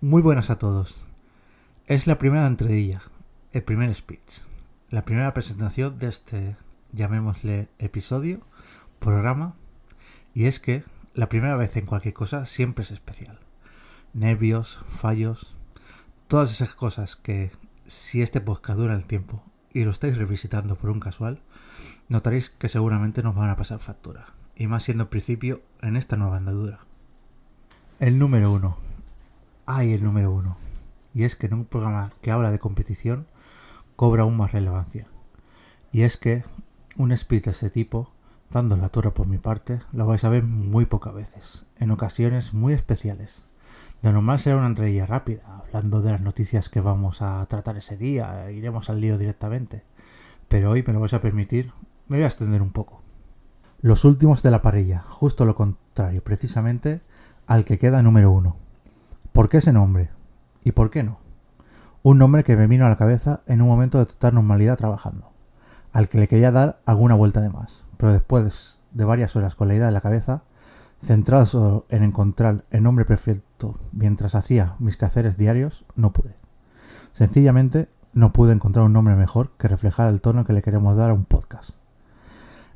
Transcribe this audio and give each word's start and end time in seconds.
Muy 0.00 0.22
buenas 0.22 0.48
a 0.48 0.58
todos. 0.58 0.94
Es 1.88 2.06
la 2.06 2.20
primera 2.20 2.46
entradilla, 2.46 3.02
el 3.52 3.64
primer 3.64 3.92
speech, 3.92 4.42
la 4.90 5.02
primera 5.02 5.34
presentación 5.34 5.98
de 5.98 6.06
este, 6.06 6.56
llamémosle 6.92 7.68
episodio, 7.80 8.38
programa, 9.00 9.56
y 10.34 10.44
es 10.44 10.60
que 10.60 10.84
la 11.14 11.28
primera 11.28 11.56
vez 11.56 11.76
en 11.76 11.86
cualquier 11.86 12.14
cosa 12.14 12.46
siempre 12.46 12.84
es 12.84 12.92
especial. 12.92 13.40
Nervios, 14.14 14.78
fallos, 14.88 15.56
todas 16.28 16.52
esas 16.52 16.76
cosas 16.76 17.16
que 17.16 17.50
si 17.88 18.22
este 18.22 18.40
podcast 18.40 18.78
dura 18.78 18.94
el 18.94 19.04
tiempo 19.04 19.42
y 19.72 19.82
lo 19.82 19.90
estáis 19.90 20.16
revisitando 20.16 20.76
por 20.76 20.90
un 20.90 21.00
casual, 21.00 21.40
notaréis 22.08 22.50
que 22.50 22.68
seguramente 22.68 23.24
nos 23.24 23.34
van 23.34 23.50
a 23.50 23.56
pasar 23.56 23.80
factura, 23.80 24.26
y 24.54 24.68
más 24.68 24.84
siendo 24.84 25.02
el 25.02 25.08
principio 25.08 25.60
en 25.82 25.96
esta 25.96 26.16
nueva 26.16 26.36
andadura. 26.36 26.78
El 27.98 28.20
número 28.20 28.52
uno. 28.52 28.87
Hay 29.70 29.92
el 29.92 30.02
número 30.02 30.32
uno. 30.32 30.56
Y 31.12 31.24
es 31.24 31.36
que 31.36 31.44
en 31.44 31.52
un 31.52 31.66
programa 31.66 32.10
que 32.22 32.30
habla 32.30 32.50
de 32.50 32.58
competición 32.58 33.26
cobra 33.96 34.22
aún 34.22 34.34
más 34.34 34.52
relevancia. 34.52 35.08
Y 35.92 36.04
es 36.04 36.16
que 36.16 36.42
un 36.96 37.14
speech 37.14 37.44
de 37.44 37.50
este 37.50 37.68
tipo, 37.68 38.10
dando 38.50 38.78
la 38.78 38.88
torre 38.88 39.10
por 39.10 39.26
mi 39.26 39.36
parte, 39.36 39.80
lo 39.92 40.06
vais 40.06 40.24
a 40.24 40.30
ver 40.30 40.42
muy 40.42 40.86
pocas 40.86 41.12
veces, 41.12 41.66
en 41.76 41.90
ocasiones 41.90 42.54
muy 42.54 42.72
especiales. 42.72 43.42
De 44.00 44.10
normal 44.10 44.38
será 44.38 44.56
una 44.56 44.68
entrevista 44.68 45.04
rápida, 45.04 45.42
hablando 45.58 46.00
de 46.00 46.12
las 46.12 46.22
noticias 46.22 46.70
que 46.70 46.80
vamos 46.80 47.20
a 47.20 47.44
tratar 47.44 47.76
ese 47.76 47.98
día, 47.98 48.50
iremos 48.50 48.88
al 48.88 49.02
lío 49.02 49.18
directamente. 49.18 49.84
Pero 50.48 50.70
hoy 50.70 50.82
me 50.86 50.94
lo 50.94 51.00
vais 51.00 51.12
a 51.12 51.20
permitir, 51.20 51.74
me 52.06 52.16
voy 52.16 52.24
a 52.24 52.28
extender 52.28 52.62
un 52.62 52.72
poco. 52.72 53.02
Los 53.82 54.06
últimos 54.06 54.42
de 54.42 54.50
la 54.50 54.62
parrilla, 54.62 55.02
justo 55.02 55.44
lo 55.44 55.54
contrario, 55.54 56.24
precisamente 56.24 57.02
al 57.46 57.66
que 57.66 57.78
queda 57.78 58.02
número 58.02 58.30
uno. 58.30 58.67
¿Por 59.38 59.48
qué 59.48 59.58
ese 59.58 59.72
nombre? 59.72 60.10
¿Y 60.64 60.72
por 60.72 60.90
qué 60.90 61.04
no? 61.04 61.20
Un 62.02 62.18
nombre 62.18 62.42
que 62.42 62.56
me 62.56 62.66
vino 62.66 62.84
a 62.84 62.88
la 62.88 62.96
cabeza 62.96 63.42
en 63.46 63.62
un 63.62 63.68
momento 63.68 64.00
de 64.00 64.06
total 64.06 64.34
normalidad 64.34 64.76
trabajando, 64.76 65.30
al 65.92 66.08
que 66.08 66.18
le 66.18 66.26
quería 66.26 66.50
dar 66.50 66.80
alguna 66.86 67.14
vuelta 67.14 67.40
de 67.40 67.48
más, 67.48 67.84
pero 67.98 68.12
después 68.12 68.80
de 68.90 69.04
varias 69.04 69.36
horas 69.36 69.54
con 69.54 69.68
la 69.68 69.76
idea 69.76 69.86
en 69.86 69.94
la 69.94 70.00
cabeza, 70.00 70.42
centrado 71.04 71.46
solo 71.46 71.86
en 71.88 72.02
encontrar 72.02 72.64
el 72.72 72.82
nombre 72.82 73.04
perfecto 73.04 73.78
mientras 73.92 74.34
hacía 74.34 74.74
mis 74.80 74.96
quehaceres 74.96 75.36
diarios, 75.36 75.84
no 75.94 76.12
pude. 76.12 76.34
Sencillamente 77.12 77.88
no 78.14 78.32
pude 78.32 78.52
encontrar 78.52 78.86
un 78.86 78.92
nombre 78.92 79.14
mejor 79.14 79.52
que 79.56 79.68
reflejara 79.68 80.10
el 80.10 80.20
tono 80.20 80.44
que 80.44 80.52
le 80.52 80.62
queremos 80.62 80.96
dar 80.96 81.10
a 81.10 81.14
un 81.14 81.26
podcast. 81.26 81.76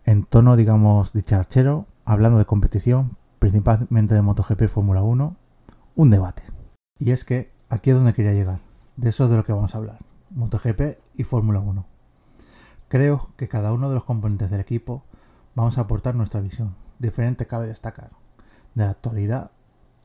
En 0.05 0.23
tono, 0.23 0.55
digamos, 0.55 1.13
dicharachero, 1.13 1.87
hablando 2.05 2.39
de 2.39 2.45
competición, 2.45 3.17
principalmente 3.41 4.15
de 4.15 4.23
MotoGP 4.23 4.69
Fórmula 4.69 5.03
1, 5.03 5.37
un 5.97 6.11
debate. 6.11 6.52
Y 7.03 7.11
es 7.11 7.25
que 7.25 7.51
aquí 7.69 7.91
es 7.91 7.97
donde 7.97 8.15
quería 8.15 8.33
llegar. 8.33 8.61
De 8.97 9.09
eso 9.09 9.25
es 9.25 9.31
de 9.31 9.37
lo 9.37 9.45
que 9.45 9.53
vamos 9.53 9.75
a 9.75 9.79
hablar. 9.79 9.99
MotoGP 10.31 11.01
y 11.17 11.25
Fórmula 11.25 11.59
1. 11.59 11.85
Creo 12.87 13.31
que 13.37 13.49
cada 13.49 13.73
uno 13.73 13.89
de 13.89 13.97
los 13.97 14.05
componentes 14.05 14.53
del 14.53 14.61
equipo 14.61 15.03
vamos 15.57 15.77
a 15.77 15.81
aportar 15.81 16.15
nuestra 16.15 16.41
visión. 16.41 16.77
Diferente 17.01 17.49
cabe 17.49 17.67
destacar. 17.67 18.11
De 18.77 18.85
la 18.85 18.93
actualidad 18.93 19.51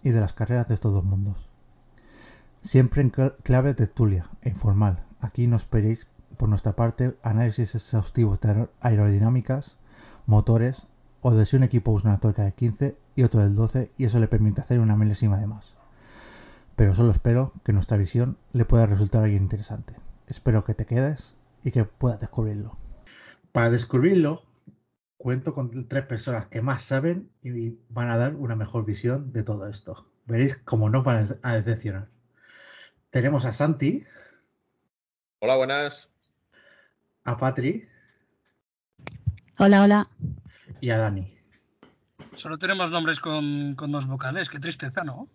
y 0.01 0.09
de 0.09 0.19
las 0.19 0.33
carreras 0.33 0.69
de 0.69 0.73
estos 0.73 0.91
dos 0.91 1.03
mundos. 1.03 1.37
Siempre 2.63 3.03
en 3.03 3.11
clave 3.11 3.75
tertulia 3.75 4.31
e 4.41 4.49
informal. 4.49 5.03
Aquí 5.21 5.45
no 5.45 5.55
esperéis 5.55 6.07
por 6.35 6.49
nuestra 6.49 6.75
parte 6.75 7.15
análisis 7.21 7.75
exhaustivos 7.75 8.41
de 8.41 8.69
aerodinámicas, 8.81 9.77
motores 10.25 10.87
o 11.21 11.29
de 11.29 11.45
si 11.45 11.57
un 11.57 11.63
equipo 11.63 11.91
usa 11.91 12.09
una 12.09 12.19
tuerca 12.19 12.43
de 12.43 12.53
15 12.53 12.97
y 13.15 13.21
otro 13.21 13.41
del 13.41 13.53
12 13.53 13.91
y 13.99 14.05
eso 14.05 14.19
le 14.19 14.27
permite 14.27 14.61
hacer 14.61 14.79
una 14.79 14.95
milésima 14.95 15.37
de 15.37 15.45
más. 15.45 15.76
Pero 16.77 16.93
solo 16.93 17.11
espero 17.11 17.53
que 17.65 17.73
nuestra 17.73 17.97
visión 17.97 18.37
le 18.53 18.63
pueda 18.63 18.85
resultar 18.85 19.23
algo 19.23 19.35
interesante. 19.35 19.95
Espero 20.27 20.63
que 20.63 20.75
te 20.75 20.85
quedes 20.85 21.33
y 21.63 21.71
que 21.71 21.85
puedas 21.85 22.19
descubrirlo. 22.19 22.77
Para 23.51 23.71
descubrirlo, 23.71 24.43
cuento 25.17 25.55
con 25.55 25.87
tres 25.87 26.05
personas 26.05 26.45
que 26.45 26.61
más 26.61 26.83
saben 26.83 27.31
y 27.41 27.71
van 27.89 28.11
a 28.11 28.17
dar 28.17 28.35
una 28.35 28.55
mejor 28.55 28.85
visión 28.85 29.33
de 29.33 29.41
todo 29.41 29.67
esto. 29.67 30.07
Veréis 30.27 30.55
cómo 30.57 30.91
no 30.91 31.01
van 31.01 31.39
a 31.41 31.55
decepcionar. 31.55 32.09
Tenemos 33.09 33.45
a 33.45 33.53
Santi. 33.53 34.03
Hola, 35.39 35.55
buenas. 35.55 36.11
A 37.23 37.37
Patri. 37.37 37.87
Hola, 39.57 39.81
hola. 39.81 40.09
Y 40.79 40.91
a 40.91 40.99
Dani. 40.99 41.35
Solo 42.35 42.59
tenemos 42.59 42.91
nombres 42.91 43.19
con, 43.19 43.75
dos 43.75 44.05
vocales, 44.05 44.47
qué 44.47 44.59
tristeza, 44.59 45.03
¿no? 45.03 45.27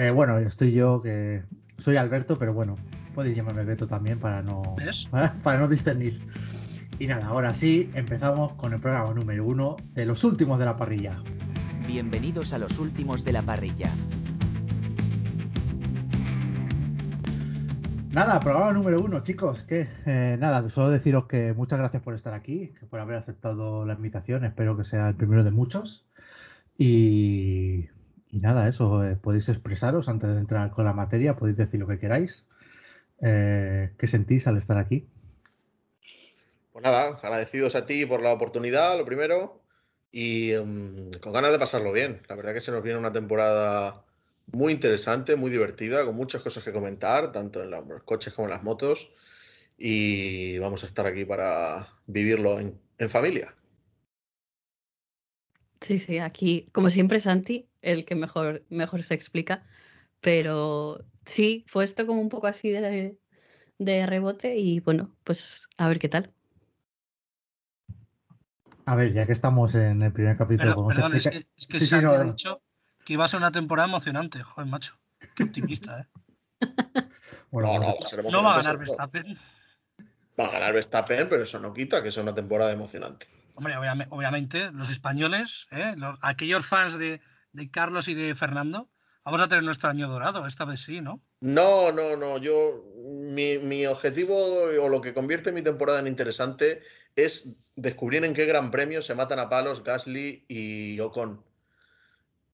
Eh, 0.00 0.10
bueno, 0.10 0.38
estoy 0.38 0.72
yo 0.72 1.02
que 1.02 1.42
soy 1.76 1.98
Alberto, 1.98 2.38
pero 2.38 2.54
bueno, 2.54 2.76
podéis 3.14 3.36
llamarme 3.36 3.60
Alberto 3.60 3.86
también 3.86 4.18
para 4.18 4.40
no, 4.40 4.62
para, 5.42 5.58
no 5.58 5.68
discernir. 5.68 6.26
Y 6.98 7.06
nada, 7.06 7.26
ahora 7.26 7.52
sí, 7.52 7.90
empezamos 7.92 8.54
con 8.54 8.72
el 8.72 8.80
programa 8.80 9.12
número 9.12 9.44
uno 9.44 9.76
de 9.92 10.06
los 10.06 10.24
últimos 10.24 10.58
de 10.58 10.64
la 10.64 10.78
parrilla. 10.78 11.16
Bienvenidos 11.86 12.54
a 12.54 12.58
los 12.58 12.78
últimos 12.78 13.26
de 13.26 13.32
la 13.32 13.42
parrilla. 13.42 13.90
Nada, 18.10 18.40
programa 18.40 18.72
número 18.72 19.02
uno, 19.02 19.22
chicos. 19.22 19.64
Que 19.64 19.86
eh, 20.06 20.38
nada, 20.40 20.66
solo 20.70 20.88
deciros 20.88 21.26
que 21.26 21.52
muchas 21.52 21.78
gracias 21.78 22.02
por 22.02 22.14
estar 22.14 22.32
aquí, 22.32 22.68
que 22.68 22.86
por 22.86 23.00
haber 23.00 23.16
aceptado 23.16 23.84
la 23.84 23.92
invitación. 23.92 24.46
Espero 24.46 24.78
que 24.78 24.84
sea 24.84 25.10
el 25.10 25.14
primero 25.14 25.44
de 25.44 25.50
muchos. 25.50 26.06
Y, 26.78 27.90
nada, 28.38 28.68
eso, 28.68 29.04
eh, 29.04 29.16
podéis 29.16 29.48
expresaros 29.48 30.08
antes 30.08 30.30
de 30.30 30.38
entrar 30.38 30.70
con 30.70 30.84
la 30.84 30.92
materia, 30.92 31.36
podéis 31.36 31.56
decir 31.56 31.80
lo 31.80 31.86
que 31.86 31.98
queráis. 31.98 32.46
Eh, 33.20 33.92
¿Qué 33.98 34.06
sentís 34.06 34.46
al 34.46 34.56
estar 34.56 34.78
aquí? 34.78 35.08
Pues 36.72 36.82
nada, 36.82 37.18
agradecidos 37.22 37.74
a 37.74 37.86
ti 37.86 38.06
por 38.06 38.22
la 38.22 38.32
oportunidad, 38.32 38.96
lo 38.96 39.04
primero, 39.04 39.60
y 40.12 40.52
em, 40.52 41.10
con 41.20 41.32
ganas 41.32 41.52
de 41.52 41.58
pasarlo 41.58 41.92
bien. 41.92 42.22
La 42.28 42.36
verdad 42.36 42.54
que 42.54 42.60
se 42.60 42.70
nos 42.70 42.82
viene 42.82 42.98
una 42.98 43.12
temporada 43.12 44.04
muy 44.52 44.72
interesante, 44.72 45.36
muy 45.36 45.50
divertida, 45.50 46.04
con 46.04 46.14
muchas 46.16 46.42
cosas 46.42 46.62
que 46.62 46.72
comentar, 46.72 47.32
tanto 47.32 47.62
en 47.62 47.70
los 47.70 48.02
coches 48.04 48.32
como 48.32 48.46
en 48.48 48.54
las 48.54 48.62
motos, 48.62 49.12
y 49.76 50.58
vamos 50.58 50.84
a 50.84 50.86
estar 50.86 51.06
aquí 51.06 51.24
para 51.24 51.88
vivirlo 52.06 52.58
en 52.60 53.10
familia. 53.10 53.54
Sí, 55.90 55.98
sí, 55.98 56.18
aquí, 56.20 56.68
como 56.70 56.88
siempre, 56.88 57.18
Santi, 57.18 57.68
el 57.82 58.04
que 58.04 58.14
mejor, 58.14 58.64
mejor 58.68 59.02
se 59.02 59.14
explica. 59.14 59.64
Pero 60.20 61.04
sí, 61.24 61.64
fue 61.66 61.82
esto 61.82 62.06
como 62.06 62.20
un 62.20 62.28
poco 62.28 62.46
así 62.46 62.70
de, 62.70 63.18
de 63.76 64.06
rebote 64.06 64.56
y 64.56 64.78
bueno, 64.78 65.16
pues 65.24 65.68
a 65.78 65.88
ver 65.88 65.98
qué 65.98 66.08
tal. 66.08 66.32
A 68.84 68.94
ver, 68.94 69.12
ya 69.12 69.26
que 69.26 69.32
estamos 69.32 69.74
en 69.74 70.00
el 70.02 70.12
primer 70.12 70.36
capítulo, 70.36 70.76
¿cómo 70.76 70.92
se 70.92 71.00
explica? 71.00 71.30
Es 71.30 71.34
que, 71.34 71.48
es 71.56 71.66
que 71.66 71.80
sí, 71.80 71.96
ha 71.96 72.22
dicho 72.22 72.62
que 73.04 73.14
iba 73.14 73.24
a 73.24 73.28
ser 73.28 73.38
una 73.38 73.50
temporada 73.50 73.88
emocionante, 73.88 74.44
joder, 74.44 74.70
macho. 74.70 74.96
Qué 75.34 75.42
optimista, 75.42 76.02
¿eh? 76.02 76.06
bueno, 77.50 77.80
no, 77.80 77.80
no, 77.80 78.30
no 78.30 78.42
va 78.44 78.52
a 78.52 78.56
ganar 78.58 78.78
Verstappen. 78.78 79.36
Va 80.38 80.46
a 80.46 80.50
ganar 80.52 80.72
Verstappen, 80.72 81.28
pero 81.28 81.42
eso 81.42 81.58
no 81.58 81.74
quita 81.74 82.00
que 82.00 82.12
sea 82.12 82.22
una 82.22 82.34
temporada 82.34 82.72
emocionante. 82.72 83.39
Hombre, 83.60 83.76
obviamente, 84.08 84.72
los 84.72 84.88
españoles, 84.88 85.66
¿eh? 85.70 85.94
aquellos 86.22 86.64
fans 86.64 86.96
de, 86.96 87.20
Carlos 87.70 88.08
y 88.08 88.14
de 88.14 88.34
Fernando, 88.34 88.88
vamos 89.22 89.42
a 89.42 89.48
tener 89.48 89.62
nuestro 89.62 89.90
año 89.90 90.08
dorado, 90.08 90.46
esta 90.46 90.64
vez 90.64 90.80
sí, 90.80 91.02
¿no? 91.02 91.20
No, 91.42 91.92
no, 91.92 92.16
no. 92.16 92.38
Yo, 92.38 92.82
mi, 93.04 93.84
objetivo 93.84 94.34
o 94.34 94.88
lo 94.88 95.02
que 95.02 95.12
convierte 95.12 95.52
mi 95.52 95.60
temporada 95.60 95.98
en 95.98 96.06
interesante 96.06 96.80
es 97.14 97.70
descubrir 97.76 98.24
en 98.24 98.32
qué 98.32 98.46
gran 98.46 98.70
premio 98.70 99.02
se 99.02 99.14
matan 99.14 99.38
a 99.38 99.50
palos 99.50 99.84
Gasly 99.84 100.46
y 100.48 100.98
Ocon. 101.00 101.44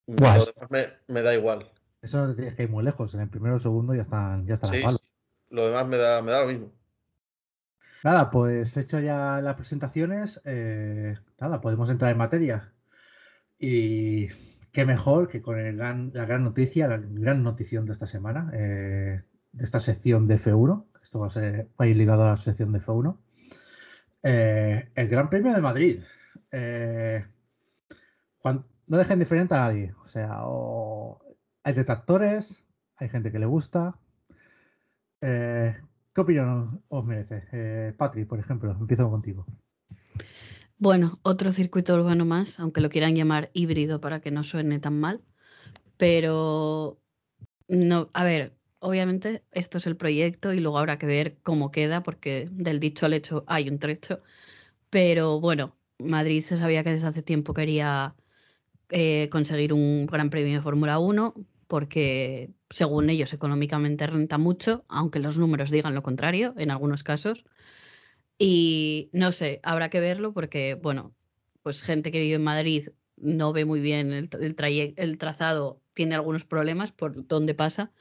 Me, 0.09 1.23
da 1.23 1.35
igual. 1.37 1.71
Eso 2.03 2.19
no 2.19 2.31
te 2.31 2.35
tienes 2.35 2.55
que 2.55 2.65
ir 2.65 2.69
muy 2.69 2.83
lejos. 2.83 3.15
En 3.15 3.21
el 3.21 3.29
primero 3.29 3.55
o 3.55 3.61
segundo 3.61 3.95
ya 3.95 4.03
están, 4.03 4.45
ya 4.45 4.55
están 4.55 4.75
a 4.75 4.83
palos. 4.83 5.09
Lo 5.51 5.67
demás 5.67 5.87
me 5.87 5.99
da, 5.99 6.21
me 6.21 6.33
da 6.33 6.41
lo 6.41 6.49
mismo. 6.49 6.73
Nada, 8.05 8.31
pues 8.31 8.77
hecho 8.77 9.01
ya 9.01 9.41
las 9.41 9.55
presentaciones, 9.57 10.41
eh, 10.45 11.17
nada, 11.41 11.61
podemos 11.61 11.91
entrar 11.91 12.13
en 12.13 12.19
materia. 12.19 12.73
Y 13.59 14.29
qué 14.73 14.85
mejor 14.85 15.29
que 15.29 15.41
con 15.41 15.59
el 15.59 15.79
la 15.79 16.27
gran 16.27 16.45
noticia, 16.45 16.89
la 16.89 16.99
gran 16.99 17.43
notición 17.43 17.87
de 17.87 17.93
esta 17.93 18.07
semana, 18.07 18.51
eh, 18.53 19.23
de 19.53 19.65
esta 19.65 19.81
sección 19.81 20.29
de 20.29 20.37
F1. 20.39 20.87
Esto 21.03 21.21
va 21.21 21.29
a, 21.29 21.31
ser, 21.31 21.69
va 21.81 21.85
a 21.85 21.89
ir 21.89 21.97
ligado 21.97 22.25
a 22.25 22.29
la 22.29 22.37
sección 22.37 22.73
de 22.73 22.81
F1. 22.81 23.19
Eh, 24.23 24.91
el 24.95 25.09
Gran 25.09 25.31
Premio 25.31 25.55
de 25.55 25.63
Madrid. 25.63 26.03
no 28.87 28.97
dejen 28.99 29.19
diferente 29.19 29.55
a 29.55 29.61
nadie. 29.61 29.95
O 30.03 30.07
sea, 30.07 30.43
hay 31.63 31.73
detractores, 31.75 32.65
hay 32.97 33.09
gente 33.09 33.33
que 33.33 33.39
le 33.39 33.47
gusta. 33.47 33.99
¿Qué 36.17 36.23
opinión 36.23 36.83
os 36.89 37.05
merece? 37.05 37.45
Eh, 37.53 37.93
Patri, 37.95 38.25
por 38.25 38.39
ejemplo, 38.39 38.71
empiezo 38.81 39.11
contigo. 39.11 39.45
Bueno, 40.79 41.21
otro 41.23 41.53
circuito 41.53 41.95
urbano 41.95 42.25
más, 42.25 42.59
aunque 42.59 42.81
lo 42.81 42.89
quieran 42.89 43.15
llamar 43.15 43.51
híbrido 43.53 44.01
para 44.01 44.21
que 44.21 44.31
no 44.31 44.43
suene 44.43 44.79
tan 44.79 44.99
mal. 44.99 45.21
Pero 45.99 46.99
No, 47.69 48.11
a 48.15 48.25
ver, 48.25 48.55
obviamente 48.81 49.45
esto 49.53 49.79
es 49.79 49.87
el 49.87 49.97
proyecto 49.97 50.53
y 50.55 50.61
luego 50.61 50.79
habrá 50.79 50.99
que 50.99 51.07
ver 51.07 51.39
cómo 51.43 51.71
queda, 51.71 52.03
porque 52.03 52.49
del 52.53 52.81
dicho 52.81 53.07
al 53.07 53.15
hecho 53.15 53.45
hay 53.49 53.69
un 53.69 53.79
trecho. 53.79 54.23
Pero 54.91 55.41
bueno, 55.41 55.77
Madrid 55.99 56.43
se 56.43 56.59
sabía 56.59 56.85
que 56.85 56.91
desde 56.93 57.09
hace 57.09 57.23
tiempo 57.23 57.55
quería 57.55 58.17
eh, 58.91 59.29
conseguir 59.31 59.73
un 59.73 60.07
gran 60.07 60.31
premio 60.31 60.55
de 60.57 60.63
Fórmula 60.63 60.99
1, 60.99 61.35
porque 61.69 62.53
según 62.71 63.11
ellos 63.11 63.33
económicamente 63.33 64.07
renta 64.07 64.39
mucho, 64.39 64.85
aunque 64.89 65.21
los 65.21 65.39
números 65.39 65.71
digan 65.71 65.95
lo 65.95 66.03
contrario 66.03 66.55
en 66.57 66.71
algunos 66.71 67.03
casos. 67.03 67.45
Y 68.39 69.09
no 69.13 69.33
sé, 69.33 69.61
habrá 69.63 69.89
que 69.89 70.01
verlo 70.01 70.33
porque, 70.33 70.75
bueno, 70.75 71.15
pues 71.63 71.83
gente 71.83 72.13
que 72.13 72.21
vive 72.21 72.35
en 72.35 72.45
Madrid 72.45 72.89
no 73.17 73.53
ve 73.53 73.65
muy 73.65 73.81
bien 73.81 74.13
el, 74.13 75.19
trazado, 75.19 75.81
tiene 75.95 76.15
algunos 76.15 76.45
problemas 76.45 76.93
por 76.93 77.27
dónde 77.27 77.55
pasa. 77.55 77.93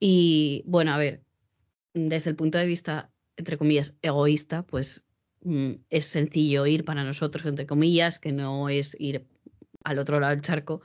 Y 0.00 0.62
bueno, 0.66 0.92
a 0.92 0.98
ver, 0.98 1.22
desde 1.94 2.30
el 2.30 2.36
punto 2.36 2.58
de 2.58 2.66
vista, 2.66 3.10
entre 3.36 3.58
comillas, 3.58 3.94
egoísta, 4.02 4.64
pues 4.64 5.04
mm, 5.42 5.72
es 5.90 6.06
sencillo 6.06 6.66
ir 6.66 6.84
para 6.84 7.04
nosotros, 7.04 7.44
entre 7.46 7.66
comillas, 7.66 8.18
que 8.18 8.32
no 8.32 8.68
es 8.68 8.96
ir 8.98 9.26
al 9.84 9.98
otro 9.98 10.18
lado 10.18 10.30
del 10.30 10.42
charco. 10.42 10.82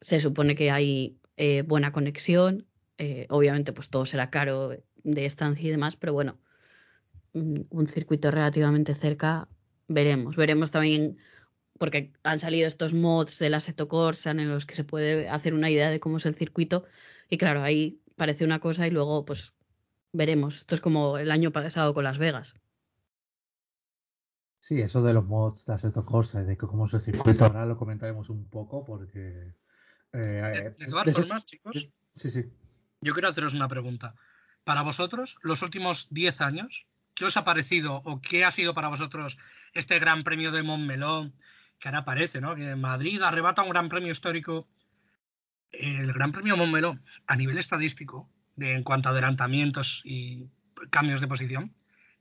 Se 0.00 0.20
supone 0.20 0.54
que 0.54 0.70
hay 0.70 1.18
eh, 1.36 1.62
buena 1.62 1.92
conexión, 1.92 2.66
eh, 2.98 3.26
obviamente 3.28 3.72
pues 3.72 3.90
todo 3.90 4.06
será 4.06 4.30
caro 4.30 4.70
de 5.04 5.26
estancia 5.26 5.68
y 5.68 5.70
demás, 5.70 5.96
pero 5.96 6.12
bueno, 6.12 6.38
mm, 7.34 7.62
un 7.70 7.86
circuito 7.86 8.30
relativamente 8.30 8.94
cerca, 8.94 9.48
veremos. 9.88 10.36
Veremos 10.36 10.70
también 10.70 11.18
porque 11.78 12.12
han 12.22 12.38
salido 12.38 12.66
estos 12.66 12.94
mods 12.94 13.38
de 13.38 13.50
la 13.50 13.60
Seto 13.60 13.88
Corsa 13.88 14.30
en 14.30 14.48
los 14.48 14.66
que 14.66 14.74
se 14.74 14.84
puede 14.84 15.28
hacer 15.28 15.54
una 15.54 15.70
idea 15.70 15.90
de 15.90 16.00
cómo 16.00 16.16
es 16.16 16.26
el 16.26 16.34
circuito. 16.34 16.84
Y 17.28 17.38
claro, 17.38 17.62
ahí 17.62 18.00
parece 18.16 18.44
una 18.44 18.60
cosa 18.60 18.86
y 18.86 18.90
luego 18.90 19.24
pues 19.24 19.52
veremos. 20.12 20.58
Esto 20.58 20.74
es 20.74 20.80
como 20.80 21.18
el 21.18 21.30
año 21.30 21.52
pasado 21.52 21.94
con 21.94 22.04
Las 22.04 22.18
Vegas. 22.18 22.54
Sí, 24.58 24.80
eso 24.80 25.02
de 25.02 25.12
los 25.12 25.24
mods 25.24 25.64
de 25.66 25.74
Assetto 25.74 26.04
Corsa, 26.04 26.42
de 26.42 26.56
cómo 26.56 26.86
es 26.86 26.94
el 26.94 27.00
circuito, 27.00 27.44
ahora 27.44 27.66
lo 27.66 27.76
comentaremos 27.76 28.30
un 28.30 28.48
poco 28.48 28.84
porque... 28.84 29.54
Eh, 30.16 30.74
de 30.78 30.86
todas 30.86 31.12
formas, 31.12 31.44
chicos, 31.44 31.88
sí, 32.14 32.30
sí. 32.30 32.44
yo 33.00 33.12
quiero 33.12 33.28
haceros 33.28 33.54
una 33.54 33.68
pregunta. 33.68 34.14
Para 34.64 34.82
vosotros, 34.82 35.36
los 35.42 35.62
últimos 35.62 36.08
10 36.10 36.40
años, 36.40 36.86
¿qué 37.14 37.26
os 37.26 37.36
ha 37.36 37.44
parecido 37.44 38.02
o 38.04 38.20
qué 38.20 38.44
ha 38.44 38.50
sido 38.50 38.74
para 38.74 38.88
vosotros 38.88 39.36
este 39.74 39.98
Gran 39.98 40.24
Premio 40.24 40.50
de 40.50 40.62
Montmeló? 40.62 41.30
Que 41.78 41.88
ahora 41.88 42.04
parece, 42.04 42.40
¿no? 42.40 42.56
Que 42.56 42.74
Madrid 42.74 43.20
arrebata 43.22 43.62
un 43.62 43.68
Gran 43.68 43.88
Premio 43.88 44.10
histórico 44.10 44.66
el 45.72 46.12
Gran 46.12 46.32
Premio 46.32 46.56
Montmeló, 46.56 46.98
a 47.26 47.36
nivel 47.36 47.58
estadístico, 47.58 48.28
de, 48.56 48.72
en 48.72 48.82
cuanto 48.82 49.08
a 49.08 49.12
adelantamientos 49.12 50.02
y 50.04 50.48
cambios 50.90 51.20
de 51.20 51.28
posición, 51.28 51.74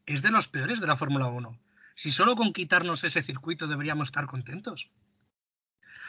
es 0.06 0.22
de 0.22 0.32
los 0.32 0.48
peores 0.48 0.80
de 0.80 0.88
la 0.88 0.98
Fórmula 0.98 1.28
1. 1.28 1.60
Si 1.96 2.12
solo 2.12 2.36
con 2.36 2.54
quitarnos 2.54 3.04
ese 3.04 3.24
circuito 3.24 3.68
deberíamos 3.68 4.10
estar 4.10 4.28
contentos. 4.28 4.90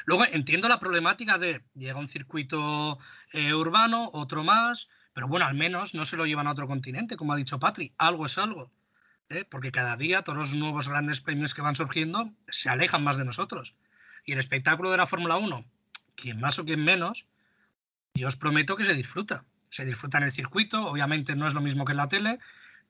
Luego 0.07 0.25
entiendo 0.25 0.69
la 0.69 0.81
problemática 0.81 1.37
de 1.37 1.63
llega 1.75 1.99
un 1.99 2.09
circuito 2.09 2.99
eh, 3.33 3.53
urbano, 3.53 4.11
otro 4.13 4.45
más, 4.45 4.89
pero 5.13 5.29
bueno, 5.29 5.47
al 5.47 5.55
menos 5.55 5.95
no 5.95 6.05
se 6.05 6.17
lo 6.17 6.27
llevan 6.27 6.47
a 6.47 6.53
otro 6.53 6.69
continente, 6.69 7.17
como 7.17 7.33
ha 7.33 7.37
dicho 7.37 7.59
Patri. 7.59 7.93
Algo 7.99 8.27
es 8.27 8.39
algo. 8.39 8.71
¿eh? 9.29 9.45
Porque 9.45 9.73
cada 9.73 9.97
día 9.97 10.23
todos 10.23 10.39
los 10.39 10.55
nuevos 10.55 10.89
grandes 10.89 11.21
premios 11.21 11.55
que 11.55 11.63
van 11.63 11.75
surgiendo 11.75 12.31
se 12.49 12.69
alejan 12.69 13.03
más 13.03 13.17
de 13.17 13.25
nosotros. 13.25 13.75
Y 14.25 14.33
el 14.33 14.39
espectáculo 14.39 14.93
de 14.93 14.97
la 14.97 15.07
Fórmula 15.09 15.37
1, 15.37 15.65
quien 16.15 16.41
más 16.41 16.59
o 16.59 16.65
quien 16.65 16.85
menos, 16.85 17.27
yo 18.15 18.29
os 18.29 18.37
prometo 18.37 18.77
que 18.77 18.85
se 18.85 18.95
disfruta. 18.95 19.45
Se 19.71 19.85
disfruta 19.85 20.19
en 20.19 20.25
el 20.25 20.33
circuito, 20.33 20.87
obviamente 20.87 21.35
no 21.35 21.49
es 21.49 21.55
lo 21.55 21.61
mismo 21.61 21.85
que 21.85 21.93
en 21.93 21.99
la 21.99 22.09
tele, 22.09 22.39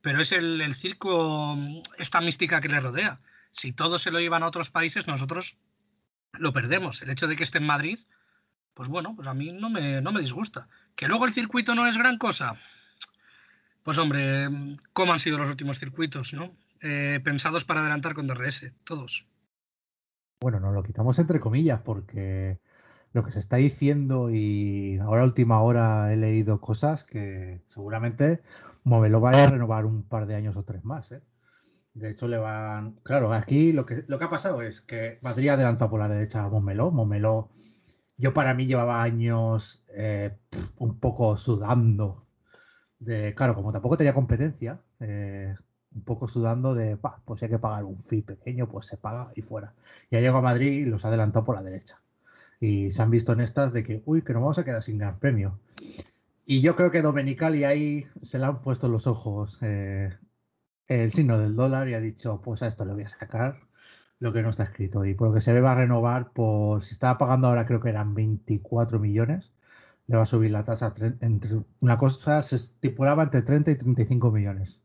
pero 0.03 0.21
es 0.21 0.33
el, 0.33 0.75
circo, 0.75 1.57
esta 1.99 2.21
mística 2.21 2.61
que 2.61 2.69
le 2.69 2.81
rodea. 2.81 3.21
Si 3.53 3.73
todos 3.73 4.03
se 4.03 4.11
lo 4.11 4.21
llevan 4.21 4.43
a 4.43 4.49
otros 4.49 4.71
países, 4.71 5.07
nosotros 5.07 5.57
lo 6.39 6.53
perdemos. 6.53 7.03
El 7.03 7.11
hecho 7.11 7.27
de 7.27 7.37
que 7.37 7.45
esté 7.45 7.59
en 7.59 7.67
Madrid, 7.67 7.99
pues 8.75 8.89
bueno, 8.89 9.15
pues 9.17 9.29
a 9.29 9.35
mí 9.35 9.53
no 9.53 9.71
me, 9.71 10.01
no 10.01 10.13
me 10.13 10.21
disgusta. 10.21 10.69
Que 10.95 11.09
luego 11.09 11.27
el 11.27 11.33
circuito 11.33 11.75
no 11.75 11.87
es 11.87 11.97
gran 11.97 12.19
cosa. 12.19 12.57
Pues 13.83 13.99
hombre, 13.99 14.49
¿cómo 14.93 15.13
han 15.13 15.21
sido 15.21 15.39
los 15.39 15.49
últimos 15.49 15.79
circuitos, 15.79 16.33
no? 16.33 16.55
Eh, 16.83 17.21
pensados 17.25 17.65
para 17.65 17.81
adelantar 17.81 18.15
con 18.15 18.27
DRS, 18.27 18.73
todos. 18.85 19.27
Bueno, 20.41 20.61
nos 20.61 20.75
lo 20.75 20.83
quitamos 20.83 21.19
entre 21.19 21.41
comillas 21.41 21.81
porque 21.81 22.61
lo 23.13 23.25
que 23.25 23.33
se 23.33 23.39
está 23.39 23.57
diciendo 23.57 24.31
y 24.31 24.99
ahora 24.99 25.25
última 25.25 25.61
hora 25.63 26.13
he 26.13 26.17
leído 26.17 26.61
cosas 26.61 27.05
que 27.05 27.63
seguramente 27.69 28.43
Movelo 28.85 29.21
va 29.21 29.31
a 29.31 29.51
renovar 29.51 29.87
un 29.87 30.03
par 30.03 30.27
de 30.27 30.35
años 30.35 30.57
o 30.57 30.65
tres 30.65 30.85
más. 30.85 31.11
¿eh? 31.13 31.23
De 31.97 32.11
hecho, 32.11 32.29
le 32.29 32.39
van. 32.39 32.93
Claro, 33.03 33.33
aquí 33.33 33.73
lo 33.73 33.87
que, 33.87 34.05
lo 34.07 34.19
que 34.19 34.25
ha 34.27 34.31
pasado 34.31 34.63
es 34.63 34.81
que 34.83 35.19
Madrid 35.23 35.49
ha 35.49 35.55
adelantado 35.55 35.91
por 35.91 36.01
la 36.01 36.09
derecha 36.09 36.45
a 36.45 36.49
Momeló. 36.51 36.91
Momeló, 36.91 37.49
yo 38.19 38.35
para 38.35 38.55
mí 38.55 38.67
llevaba 38.67 39.03
años 39.03 39.85
eh, 39.89 40.37
un 40.79 41.01
poco 41.01 41.37
sudando. 41.37 42.27
De, 42.99 43.35
claro, 43.35 43.55
como 43.55 43.73
tampoco 43.73 43.97
tenía 43.97 44.15
competencia, 44.15 44.81
eh, 45.01 45.55
un 45.95 46.03
poco 46.05 46.29
sudando 46.29 46.75
de, 46.75 46.99
pues 47.25 47.41
si 47.41 47.47
hay 47.47 47.51
que 47.51 47.59
pagar 47.59 47.85
un 47.85 48.03
fee 48.05 48.23
pequeño, 48.23 48.69
pues 48.69 48.87
se 48.87 48.97
paga 48.99 49.33
y 49.35 49.43
fuera. 49.43 49.75
Y 50.11 50.17
ha 50.17 50.21
llegado 50.21 50.39
a 50.39 50.43
Madrid 50.43 50.87
y 50.87 50.87
los 50.87 51.05
ha 51.05 51.09
adelantado 51.09 51.45
por 51.45 51.57
la 51.57 51.63
derecha 51.63 52.01
y 52.61 52.91
se 52.91 53.03
han 53.03 53.11
visto 53.11 53.33
en 53.33 53.41
estas 53.41 53.73
de 53.73 53.85
que, 53.85 54.03
uy, 54.07 54.23
que 54.23 54.33
nos 54.33 54.43
vamos 54.43 54.59
a 54.59 54.65
quedar 54.65 54.83
sin 54.83 54.99
gran 54.99 55.19
premio. 55.19 55.59
Y 56.47 56.61
yo 56.61 56.77
creo 56.77 56.91
que 56.91 57.03
Domenicali 57.03 57.65
ahí 57.65 58.07
se 58.23 58.39
le 58.39 58.45
han 58.45 58.63
puesto 58.63 58.89
los 58.89 59.07
ojos 59.07 59.59
eh, 59.63 60.17
el 60.89 61.13
signo 61.13 61.39
del 61.39 61.57
dólar 61.57 61.89
y 61.89 61.95
ha 61.95 62.01
dicho, 62.01 62.41
pues 62.43 62.63
a 62.63 62.67
esto 62.67 62.85
le 62.85 62.93
voy 62.93 63.03
a 63.03 63.09
sacar 63.09 63.61
lo 64.19 64.33
que 64.33 64.43
no 64.43 64.51
está 64.51 64.63
escrito. 64.63 65.05
Y 65.05 65.15
por 65.15 65.29
lo 65.29 65.35
que 65.35 65.41
se 65.41 65.53
ve 65.53 65.61
va 65.61 65.73
a 65.73 65.77
renovar 65.77 66.33
por, 66.33 66.83
si 66.83 66.93
estaba 66.93 67.19
pagando 67.19 67.49
ahora 67.49 67.67
creo 67.67 67.81
que 67.81 67.89
eran 67.89 68.15
24 68.15 68.99
millones, 68.99 69.53
le 70.07 70.17
va 70.17 70.23
a 70.23 70.27
subir 70.27 70.51
la 70.51 70.65
tasa 70.65 70.95
entre 71.21 71.59
una 71.81 71.97
cosa 71.97 72.43
se 72.43 72.57
estipulaba 72.57 73.25
entre 73.25 73.43
30 73.43 73.73
y 73.73 73.79
35 73.79 74.31
millones. 74.31 74.81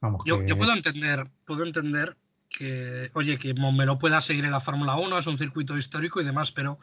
Vamos, 0.00 0.22
yo, 0.24 0.44
yo 0.44 0.56
puedo 0.56 0.72
entender, 0.72 1.26
puedo 1.46 1.64
entender 1.64 2.16
que, 2.48 3.10
oye, 3.14 3.38
que 3.38 3.54
Montmeló 3.54 3.98
pueda 3.98 4.20
seguir 4.20 4.44
en 4.44 4.52
la 4.52 4.60
Fórmula 4.60 4.96
1, 4.96 5.18
es 5.18 5.26
un 5.26 5.38
circuito 5.38 5.76
histórico 5.76 6.20
y 6.20 6.24
demás, 6.24 6.52
pero 6.52 6.78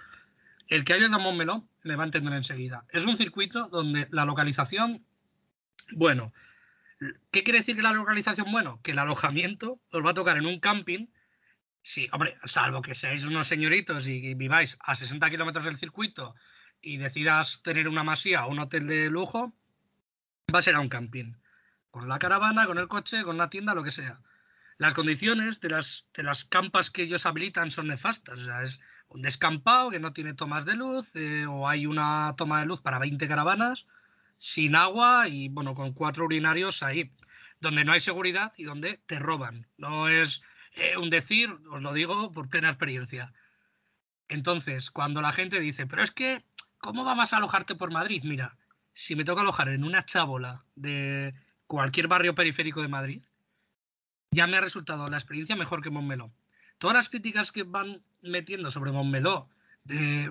el 0.67 0.83
que 0.83 0.93
haya 0.93 1.07
ido 1.07 1.15
a 1.15 1.19
Montmeló 1.19 1.65
me 1.83 1.95
va 1.95 2.03
a 2.03 2.07
entender 2.07 2.33
enseguida. 2.33 2.83
Es 2.89 3.05
un 3.05 3.17
circuito 3.17 3.69
donde 3.69 4.07
la 4.11 4.25
localización, 4.25 5.03
bueno, 5.93 6.33
¿qué 7.31 7.43
quiere 7.43 7.59
decir 7.59 7.75
que 7.75 7.81
la 7.81 7.93
localización? 7.93 8.51
Bueno, 8.51 8.79
que 8.83 8.91
el 8.91 8.99
alojamiento 8.99 9.79
os 9.91 10.05
va 10.05 10.11
a 10.11 10.15
tocar 10.15 10.37
en 10.37 10.45
un 10.45 10.59
camping. 10.59 11.07
Sí, 11.81 12.07
hombre, 12.11 12.37
salvo 12.45 12.81
que 12.81 12.95
seáis 12.95 13.25
unos 13.25 13.47
señoritos 13.47 14.07
y 14.07 14.33
viváis 14.35 14.77
a 14.81 14.95
60 14.95 15.29
kilómetros 15.29 15.65
del 15.65 15.77
circuito 15.77 16.35
y 16.81 16.97
decidas 16.97 17.61
tener 17.63 17.87
una 17.87 18.03
masía 18.03 18.45
o 18.45 18.51
un 18.51 18.59
hotel 18.59 18.87
de 18.87 19.09
lujo, 19.09 19.53
va 20.53 20.59
a 20.59 20.61
ser 20.61 20.75
a 20.75 20.79
un 20.79 20.89
camping. 20.89 21.33
Con 21.89 22.07
la 22.07 22.19
caravana, 22.19 22.65
con 22.65 22.77
el 22.77 22.87
coche, 22.87 23.23
con 23.23 23.35
una 23.35 23.49
tienda, 23.49 23.73
lo 23.73 23.83
que 23.83 23.91
sea 23.91 24.19
las 24.81 24.95
condiciones 24.95 25.61
de 25.61 25.69
las, 25.69 26.07
de 26.15 26.23
las 26.23 26.43
campas 26.43 26.89
que 26.89 27.03
ellos 27.03 27.27
habilitan 27.27 27.69
son 27.69 27.89
nefastas. 27.89 28.39
O 28.39 28.43
sea, 28.43 28.63
es 28.63 28.79
un 29.09 29.21
descampado 29.21 29.91
que 29.91 29.99
no 29.99 30.11
tiene 30.11 30.33
tomas 30.33 30.65
de 30.65 30.73
luz 30.73 31.15
eh, 31.15 31.45
o 31.45 31.69
hay 31.69 31.85
una 31.85 32.33
toma 32.35 32.61
de 32.61 32.65
luz 32.65 32.81
para 32.81 32.97
20 32.97 33.27
caravanas 33.27 33.85
sin 34.41 34.75
agua 34.75 35.27
y 35.27 35.49
bueno, 35.49 35.75
con 35.75 35.93
cuatro 35.93 36.25
urinarios 36.25 36.81
ahí, 36.81 37.11
donde 37.59 37.85
no 37.85 37.91
hay 37.91 37.99
seguridad 37.99 38.51
y 38.57 38.63
donde 38.63 38.97
te 39.05 39.19
roban. 39.19 39.67
No 39.77 40.09
es 40.09 40.41
eh, 40.73 40.97
un 40.97 41.11
decir, 41.11 41.55
os 41.69 41.83
lo 41.83 41.93
digo 41.93 42.31
por 42.31 42.49
plena 42.49 42.69
experiencia. 42.69 43.33
Entonces, 44.29 44.89
cuando 44.89 45.21
la 45.21 45.31
gente 45.31 45.59
dice, 45.59 45.85
pero 45.85 46.01
es 46.01 46.09
que, 46.09 46.43
¿cómo 46.79 47.03
vamos 47.03 47.31
a 47.31 47.37
alojarte 47.37 47.75
por 47.75 47.91
Madrid? 47.91 48.23
Mira, 48.23 48.57
si 48.93 49.15
me 49.15 49.25
toca 49.25 49.41
alojar 49.41 49.69
en 49.69 49.83
una 49.83 50.05
chábola 50.05 50.65
de 50.73 51.35
cualquier 51.67 52.07
barrio 52.07 52.33
periférico 52.33 52.81
de 52.81 52.87
Madrid, 52.87 53.21
ya 54.31 54.47
me 54.47 54.57
ha 54.57 54.61
resultado 54.61 55.07
la 55.07 55.17
experiencia 55.17 55.55
mejor 55.55 55.83
que 55.83 55.91
Montmeló. 55.91 56.33
Todas 56.79 56.95
las 56.95 57.09
críticas 57.09 57.51
que 57.51 57.61
van 57.61 58.01
metiendo 58.23 58.71
sobre 58.71 58.91
Montmeló, 58.91 59.49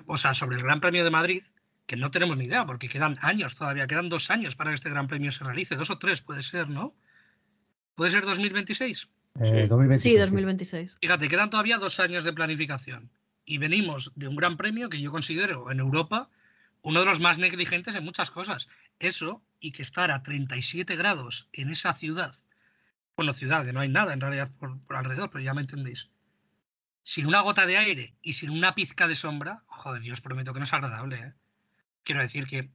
o 0.05 0.17
sea, 0.17 0.33
sobre 0.33 0.57
el 0.57 0.63
Gran 0.63 0.81
Premio 0.81 1.05
de 1.05 1.11
Madrid, 1.11 1.43
que 1.85 1.95
no 1.95 2.11
tenemos 2.11 2.37
ni 2.37 2.45
idea, 2.45 2.65
porque 2.65 2.89
quedan 2.89 3.17
años 3.21 3.55
todavía, 3.55 3.87
quedan 3.87 4.09
dos 4.09 4.31
años 4.31 4.55
para 4.55 4.71
que 4.71 4.75
este 4.75 4.89
Gran 4.89 5.07
Premio 5.07 5.31
se 5.31 5.43
realice, 5.43 5.75
dos 5.75 5.89
o 5.89 5.97
tres 5.97 6.21
puede 6.21 6.43
ser, 6.43 6.69
¿no? 6.69 6.95
¿Puede 7.95 8.11
ser 8.11 8.25
2026? 8.25 9.09
Eh, 9.39 9.45
sí, 9.97 10.17
2026. 10.17 10.97
Fíjate, 11.01 11.29
quedan 11.29 11.49
todavía 11.49 11.77
dos 11.77 11.99
años 11.99 12.23
de 12.23 12.33
planificación. 12.33 13.09
Y 13.45 13.57
venimos 13.57 14.11
de 14.15 14.27
un 14.27 14.35
Gran 14.35 14.57
Premio 14.57 14.89
que 14.89 15.01
yo 15.01 15.11
considero 15.11 15.71
en 15.71 15.79
Europa 15.79 16.29
uno 16.83 17.01
de 17.01 17.05
los 17.05 17.19
más 17.19 17.37
negligentes 17.37 17.95
en 17.95 18.05
muchas 18.05 18.31
cosas. 18.31 18.67
Eso 18.99 19.41
y 19.59 19.71
que 19.71 19.81
estar 19.81 20.11
a 20.11 20.23
37 20.23 20.95
grados 20.95 21.49
en 21.53 21.69
esa 21.69 21.93
ciudad 21.93 22.35
bueno, 23.21 23.33
ciudad, 23.33 23.63
que 23.65 23.71
no 23.71 23.81
hay 23.81 23.89
nada 23.89 24.13
en 24.13 24.21
realidad 24.21 24.49
por, 24.57 24.79
alrededor, 24.89 25.29
pero 25.29 25.43
ya 25.43 25.53
me 25.53 25.61
entendéis. 25.61 26.09
Sin 27.03 27.27
una 27.27 27.41
gota 27.41 27.65
de 27.65 27.77
aire 27.77 28.15
y 28.23 28.33
sin 28.33 28.49
una 28.49 28.73
pizca 28.73 29.07
de 29.07 29.15
sombra, 29.15 29.63
joder, 29.67 30.01
yo 30.01 30.13
os 30.13 30.21
prometo 30.21 30.53
que 30.53 30.59
no 30.59 30.65
es 30.65 30.73
agradable. 30.73 31.17
¿eh? 31.17 31.33
Quiero 32.03 32.21
decir 32.21 32.47
que 32.47 32.69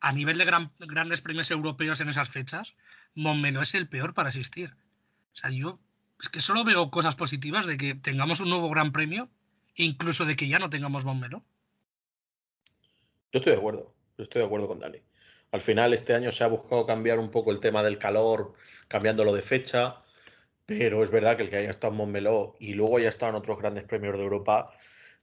a 0.00 0.12
nivel 0.12 0.38
de 0.38 0.68
grandes 0.80 1.20
premios 1.20 1.50
europeos 1.50 2.00
en 2.00 2.08
esas 2.08 2.28
fechas, 2.28 2.74
Montmeló 3.14 3.62
es 3.62 3.74
el 3.74 3.88
peor 3.88 4.14
para 4.14 4.30
asistir. 4.30 4.74
O 5.32 5.36
sea, 5.36 5.50
yo 5.50 5.78
es 6.20 6.28
que 6.28 6.40
solo 6.40 6.64
veo 6.64 6.90
cosas 6.90 7.14
positivas 7.16 7.66
de 7.66 7.76
que 7.76 7.94
tengamos 7.94 8.40
un 8.40 8.48
nuevo 8.48 8.70
gran 8.70 8.92
premio, 8.92 9.28
incluso 9.74 10.24
de 10.24 10.36
que 10.36 10.48
ya 10.48 10.58
no 10.58 10.70
tengamos 10.70 11.04
Montmeló. 11.04 11.44
Yo 13.32 13.38
estoy 13.38 13.52
de 13.52 13.58
acuerdo, 13.58 13.94
yo 14.18 14.24
estoy 14.24 14.40
de 14.40 14.46
acuerdo 14.46 14.68
con 14.68 14.78
Dani. 14.78 14.98
Al 15.52 15.60
final, 15.60 15.92
este 15.92 16.14
año 16.14 16.32
se 16.32 16.44
ha 16.44 16.48
buscado 16.48 16.86
cambiar 16.86 17.18
un 17.18 17.30
poco 17.30 17.50
el 17.50 17.60
tema 17.60 17.82
del 17.82 17.98
calor, 17.98 18.54
cambiándolo 18.88 19.32
de 19.32 19.42
fecha, 19.42 20.02
pero 20.64 21.02
es 21.02 21.10
verdad 21.10 21.36
que 21.36 21.42
el 21.42 21.50
que 21.50 21.56
haya 21.56 21.70
estado 21.70 21.92
en 21.92 21.98
Montmeló 21.98 22.56
y 22.58 22.74
luego 22.74 22.98
haya 22.98 23.08
estado 23.08 23.30
en 23.30 23.36
otros 23.36 23.58
grandes 23.58 23.84
premios 23.84 24.16
de 24.16 24.22
Europa, 24.22 24.72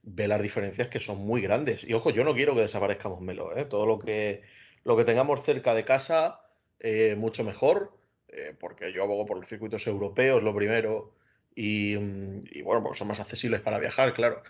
ve 0.02 0.28
las 0.28 0.42
diferencias 0.42 0.88
que 0.88 1.00
son 1.00 1.18
muy 1.18 1.40
grandes. 1.40 1.84
Y 1.84 1.94
ojo, 1.94 2.10
yo 2.10 2.24
no 2.24 2.34
quiero 2.34 2.54
que 2.54 2.62
desaparezca 2.62 3.08
Montmeló, 3.08 3.56
¿eh? 3.56 3.64
todo 3.64 3.86
lo 3.86 3.98
que, 3.98 4.42
lo 4.84 4.96
que 4.96 5.04
tengamos 5.04 5.44
cerca 5.44 5.74
de 5.74 5.84
casa, 5.84 6.40
eh, 6.78 7.14
mucho 7.16 7.44
mejor, 7.44 7.92
eh, 8.28 8.54
porque 8.58 8.92
yo 8.92 9.02
abogo 9.02 9.26
por 9.26 9.38
los 9.38 9.48
circuitos 9.48 9.86
europeos, 9.86 10.42
lo 10.42 10.54
primero, 10.54 11.14
y, 11.54 11.96
mm, 11.96 12.44
bueno, 12.64 12.82
porque 12.82 12.98
son 12.98 13.08
más 13.08 13.20
accesibles 13.20 13.60
para 13.60 13.78
viajar, 13.78 14.14
claro. 14.14 14.42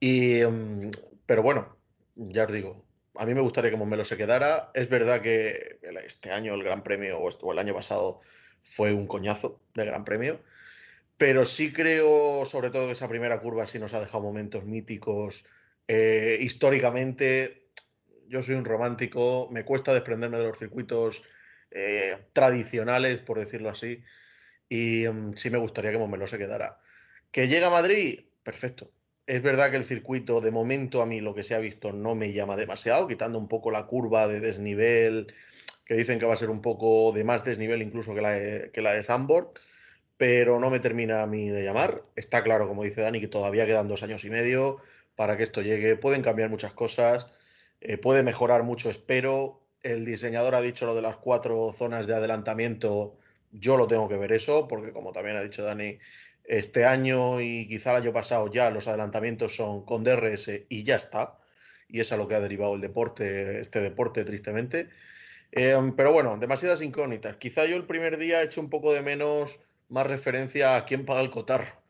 Y, 0.00 0.42
mm, 0.44 0.90
pero 1.26 1.42
bueno, 1.42 1.76
ya 2.16 2.44
os 2.44 2.52
digo, 2.52 2.84
a 3.16 3.26
mí 3.26 3.34
me 3.34 3.40
gustaría 3.40 3.70
que 3.70 3.76
Montmeló 3.76 4.04
se 4.04 4.16
quedara. 4.16 4.70
Es 4.74 4.88
verdad 4.88 5.20
que 5.22 5.78
este 6.04 6.30
año 6.30 6.54
el 6.54 6.64
Gran 6.64 6.82
Premio, 6.82 7.18
o 7.20 7.52
el 7.52 7.58
año 7.58 7.74
pasado, 7.74 8.20
fue 8.62 8.92
un 8.92 9.06
coñazo 9.06 9.60
de 9.74 9.84
Gran 9.84 10.04
Premio. 10.04 10.40
Pero 11.22 11.44
sí 11.44 11.72
creo, 11.72 12.44
sobre 12.44 12.70
todo, 12.70 12.86
que 12.86 12.94
esa 12.94 13.08
primera 13.08 13.38
curva 13.38 13.64
sí 13.68 13.78
nos 13.78 13.94
ha 13.94 14.00
dejado 14.00 14.24
momentos 14.24 14.64
míticos. 14.64 15.44
Eh, 15.86 16.36
históricamente, 16.40 17.68
yo 18.26 18.42
soy 18.42 18.56
un 18.56 18.64
romántico, 18.64 19.48
me 19.52 19.64
cuesta 19.64 19.94
desprenderme 19.94 20.38
de 20.38 20.48
los 20.48 20.58
circuitos 20.58 21.22
eh, 21.70 22.26
tradicionales, 22.32 23.20
por 23.20 23.38
decirlo 23.38 23.70
así. 23.70 24.02
Y 24.68 25.06
mm, 25.06 25.36
sí 25.36 25.48
me 25.48 25.58
gustaría 25.58 25.92
que 25.92 25.98
Montmeló 25.98 26.26
se 26.26 26.38
quedara. 26.38 26.80
¿Que 27.30 27.46
llega 27.46 27.68
a 27.68 27.70
Madrid? 27.70 28.24
Perfecto. 28.42 28.90
Es 29.24 29.40
verdad 29.44 29.70
que 29.70 29.76
el 29.76 29.84
circuito, 29.84 30.40
de 30.40 30.50
momento, 30.50 31.02
a 31.02 31.06
mí 31.06 31.20
lo 31.20 31.36
que 31.36 31.44
se 31.44 31.54
ha 31.54 31.60
visto 31.60 31.92
no 31.92 32.16
me 32.16 32.32
llama 32.32 32.56
demasiado, 32.56 33.06
quitando 33.06 33.38
un 33.38 33.46
poco 33.46 33.70
la 33.70 33.86
curva 33.86 34.26
de 34.26 34.40
desnivel, 34.40 35.32
que 35.86 35.94
dicen 35.94 36.18
que 36.18 36.26
va 36.26 36.34
a 36.34 36.36
ser 36.36 36.50
un 36.50 36.62
poco 36.62 37.12
de 37.12 37.22
más 37.22 37.44
desnivel 37.44 37.80
incluso 37.80 38.12
que 38.12 38.22
la 38.22 38.30
de, 38.32 38.72
que 38.72 38.82
pero 40.22 40.60
no 40.60 40.70
me 40.70 40.78
termina 40.78 41.20
a 41.20 41.26
mí 41.26 41.48
de 41.48 41.64
llamar. 41.64 42.04
Está 42.14 42.44
claro, 42.44 42.68
como 42.68 42.84
dice 42.84 43.00
Dani, 43.00 43.20
que 43.20 43.26
todavía 43.26 43.66
quedan 43.66 43.88
dos 43.88 44.04
años 44.04 44.24
y 44.24 44.30
medio 44.30 44.76
para 45.16 45.36
que 45.36 45.42
esto 45.42 45.62
llegue. 45.62 45.96
Pueden 45.96 46.22
cambiar 46.22 46.48
muchas 46.48 46.70
cosas, 46.70 47.26
eh, 47.80 47.98
puede 47.98 48.22
mejorar 48.22 48.62
mucho, 48.62 48.88
espero. 48.88 49.66
El 49.82 50.04
diseñador 50.04 50.54
ha 50.54 50.60
dicho 50.60 50.86
lo 50.86 50.94
de 50.94 51.02
las 51.02 51.16
cuatro 51.16 51.72
zonas 51.72 52.06
de 52.06 52.14
adelantamiento. 52.14 53.18
Yo 53.50 53.76
lo 53.76 53.88
tengo 53.88 54.08
que 54.08 54.16
ver 54.16 54.30
eso, 54.30 54.68
porque 54.68 54.92
como 54.92 55.10
también 55.10 55.36
ha 55.36 55.42
dicho 55.42 55.64
Dani, 55.64 55.98
este 56.44 56.84
año 56.84 57.40
y 57.40 57.66
quizá 57.66 57.90
el 57.90 58.02
año 58.02 58.12
pasado 58.12 58.48
ya 58.48 58.70
los 58.70 58.86
adelantamientos 58.86 59.56
son 59.56 59.84
con 59.84 60.04
DRS 60.04 60.52
y 60.68 60.84
ya 60.84 60.94
está. 60.94 61.36
Y 61.88 61.98
es 61.98 62.12
a 62.12 62.16
lo 62.16 62.28
que 62.28 62.36
ha 62.36 62.40
derivado 62.40 62.76
el 62.76 62.80
deporte, 62.80 63.58
este 63.58 63.80
deporte, 63.80 64.24
tristemente. 64.24 64.88
Em, 65.50 65.96
pero 65.96 66.12
bueno, 66.12 66.38
demasiadas 66.38 66.80
incógnitas. 66.80 67.38
Quizá 67.38 67.66
yo 67.66 67.74
el 67.74 67.86
primer 67.86 68.18
día 68.18 68.40
he 68.40 68.44
hecho 68.44 68.60
un 68.60 68.70
poco 68.70 68.92
de 68.92 69.02
menos, 69.02 69.58
más 69.92 70.06
referencia 70.06 70.76
a 70.76 70.84
quién 70.84 71.04
paga 71.04 71.20
el 71.20 71.30
cotarro. 71.30 71.80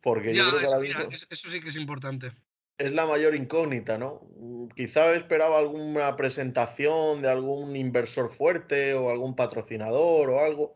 Porque 0.00 0.34
yo 0.34 0.50
creo 0.50 0.80
que 0.80 1.16
eso 1.30 1.50
sí 1.50 1.60
que 1.60 1.68
es 1.68 1.76
importante. 1.76 2.32
Es 2.76 2.92
la 2.92 3.06
mayor 3.06 3.36
incógnita, 3.36 3.98
¿no? 3.98 4.22
Quizá 4.74 5.14
esperaba 5.14 5.58
alguna 5.58 6.16
presentación 6.16 7.22
de 7.22 7.28
algún 7.28 7.76
inversor 7.76 8.28
fuerte 8.28 8.94
o 8.94 9.10
algún 9.10 9.36
patrocinador 9.36 10.30
o 10.30 10.40
algo 10.40 10.74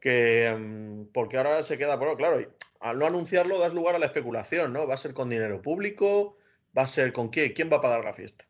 que 0.00 0.46
em, 0.46 1.06
porque 1.12 1.36
ahora 1.36 1.62
se 1.62 1.78
queda, 1.78 1.98
pero 1.98 2.16
claro, 2.16 2.40
al 2.80 2.98
no 2.98 3.06
anunciarlo 3.06 3.58
das 3.58 3.72
lugar 3.72 3.94
a 3.94 4.00
la 4.00 4.06
especulación, 4.06 4.72
¿no? 4.72 4.88
Va 4.88 4.94
a 4.94 4.98
ser 4.98 5.14
con 5.14 5.30
dinero 5.30 5.62
público, 5.62 6.36
va 6.76 6.82
a 6.82 6.88
ser 6.88 7.12
con 7.12 7.28
quién, 7.28 7.52
quién 7.52 7.70
va 7.70 7.76
a 7.76 7.82
pagar 7.82 8.04
la 8.04 8.12
fiesta. 8.12 8.44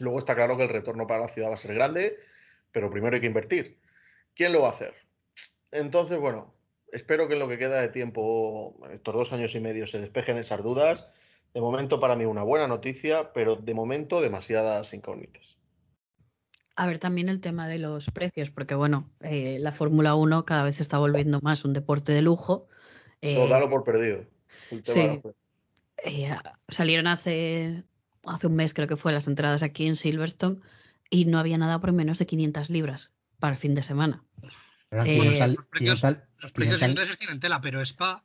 Luego 0.00 0.18
está 0.18 0.34
claro 0.34 0.56
que 0.56 0.64
el 0.64 0.68
retorno 0.68 1.06
para 1.06 1.20
la 1.20 1.28
ciudad 1.28 1.50
va 1.50 1.54
a 1.54 1.58
ser 1.58 1.74
grande, 1.74 2.18
pero 2.70 2.90
primero 2.90 3.14
hay 3.14 3.20
que 3.20 3.28
invertir. 3.28 3.78
¿Quién 4.34 4.52
lo 4.52 4.60
va 4.60 4.68
a 4.68 4.72
hacer? 4.72 4.94
Entonces, 5.70 6.18
bueno, 6.18 6.54
espero 6.94 7.26
que 7.26 7.34
en 7.34 7.40
lo 7.40 7.48
que 7.48 7.58
queda 7.58 7.80
de 7.80 7.88
tiempo, 7.88 8.74
estos 8.92 9.14
dos 9.14 9.32
años 9.32 9.54
y 9.54 9.60
medio, 9.60 9.86
se 9.86 10.00
despejen 10.00 10.38
esas 10.38 10.62
dudas. 10.62 11.08
De 11.52 11.60
momento, 11.60 12.00
para 12.00 12.16
mí, 12.16 12.24
una 12.24 12.42
buena 12.42 12.66
noticia, 12.66 13.32
pero 13.32 13.56
de 13.56 13.74
momento, 13.74 14.20
demasiadas 14.20 14.94
incógnitas. 14.94 15.56
A 16.76 16.86
ver, 16.86 16.98
también 16.98 17.28
el 17.28 17.40
tema 17.40 17.68
de 17.68 17.78
los 17.78 18.10
precios, 18.10 18.50
porque 18.50 18.74
bueno, 18.74 19.10
eh, 19.20 19.58
la 19.60 19.70
Fórmula 19.70 20.14
1 20.14 20.44
cada 20.44 20.64
vez 20.64 20.76
se 20.76 20.82
está 20.82 20.98
volviendo 20.98 21.40
más 21.40 21.64
un 21.64 21.72
deporte 21.72 22.12
de 22.12 22.22
lujo. 22.22 22.68
Eso, 23.20 23.46
dalo 23.46 23.68
por 23.70 23.84
perdido. 23.84 24.24
Sí, 24.82 25.20
eh, 26.04 26.36
salieron 26.68 27.06
hace, 27.06 27.84
hace 28.24 28.46
un 28.48 28.56
mes, 28.56 28.74
creo 28.74 28.88
que 28.88 28.96
fue, 28.96 29.12
las 29.12 29.28
entradas 29.28 29.62
aquí 29.62 29.86
en 29.86 29.94
Silverstone 29.96 30.60
y 31.10 31.26
no 31.26 31.38
había 31.38 31.58
nada 31.58 31.80
por 31.80 31.92
menos 31.92 32.18
de 32.18 32.26
500 32.26 32.70
libras 32.70 33.12
para 33.38 33.52
el 33.52 33.58
fin 33.58 33.74
de 33.74 33.82
semana. 33.82 34.24
Eh, 35.02 35.48
los 35.48 35.66
precios, 35.66 36.02
los 36.38 36.52
precios 36.52 36.82
ingleses 36.82 37.18
tienen 37.18 37.40
tela, 37.40 37.60
pero 37.60 37.80
Spa. 37.80 38.22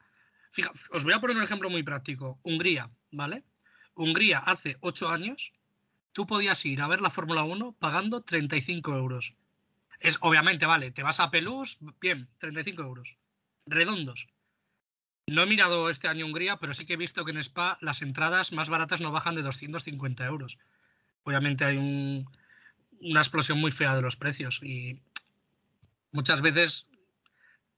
Fija, 0.52 0.72
os 0.92 1.04
voy 1.04 1.14
a 1.14 1.20
poner 1.20 1.38
un 1.38 1.44
ejemplo 1.44 1.70
muy 1.70 1.84
práctico. 1.84 2.40
Hungría, 2.44 2.90
¿vale? 3.12 3.44
Hungría 3.96 4.40
hace 4.40 4.78
ocho 4.82 5.10
años 5.10 5.52
tú 6.12 6.28
podías 6.28 6.66
ir 6.66 6.82
a 6.82 6.88
ver 6.88 7.02
la 7.02 7.10
Fórmula 7.10 7.44
1 7.44 7.74
pagando 7.80 8.22
35 8.22 8.96
euros. 8.96 9.34
Es, 10.00 10.18
obviamente, 10.22 10.66
vale, 10.66 10.92
te 10.92 11.04
vas 11.04 11.20
a 11.20 11.30
Pelús, 11.30 11.78
bien, 12.00 12.28
35 12.40 12.82
euros. 12.82 13.16
Redondos. 13.66 14.28
No 15.28 15.44
he 15.44 15.46
mirado 15.46 15.90
este 15.90 16.08
año 16.08 16.26
Hungría, 16.26 16.58
pero 16.58 16.74
sí 16.74 16.86
que 16.86 16.94
he 16.94 16.98
visto 16.98 17.24
que 17.26 17.32
en 17.32 17.38
Spa 17.38 17.78
las 17.82 18.02
entradas 18.02 18.52
más 18.52 18.70
baratas 18.70 19.02
no 19.02 19.12
bajan 19.12 19.36
de 19.36 19.44
250 19.44 20.26
euros. 20.26 20.58
Obviamente 21.24 21.66
hay 21.66 21.78
una 23.02 23.22
explosión 23.22 23.60
muy 23.60 23.72
fea 23.72 23.96
de 23.96 24.02
los 24.02 24.16
precios 24.16 24.62
y 24.64 25.02
muchas 26.12 26.42
veces 26.42 26.88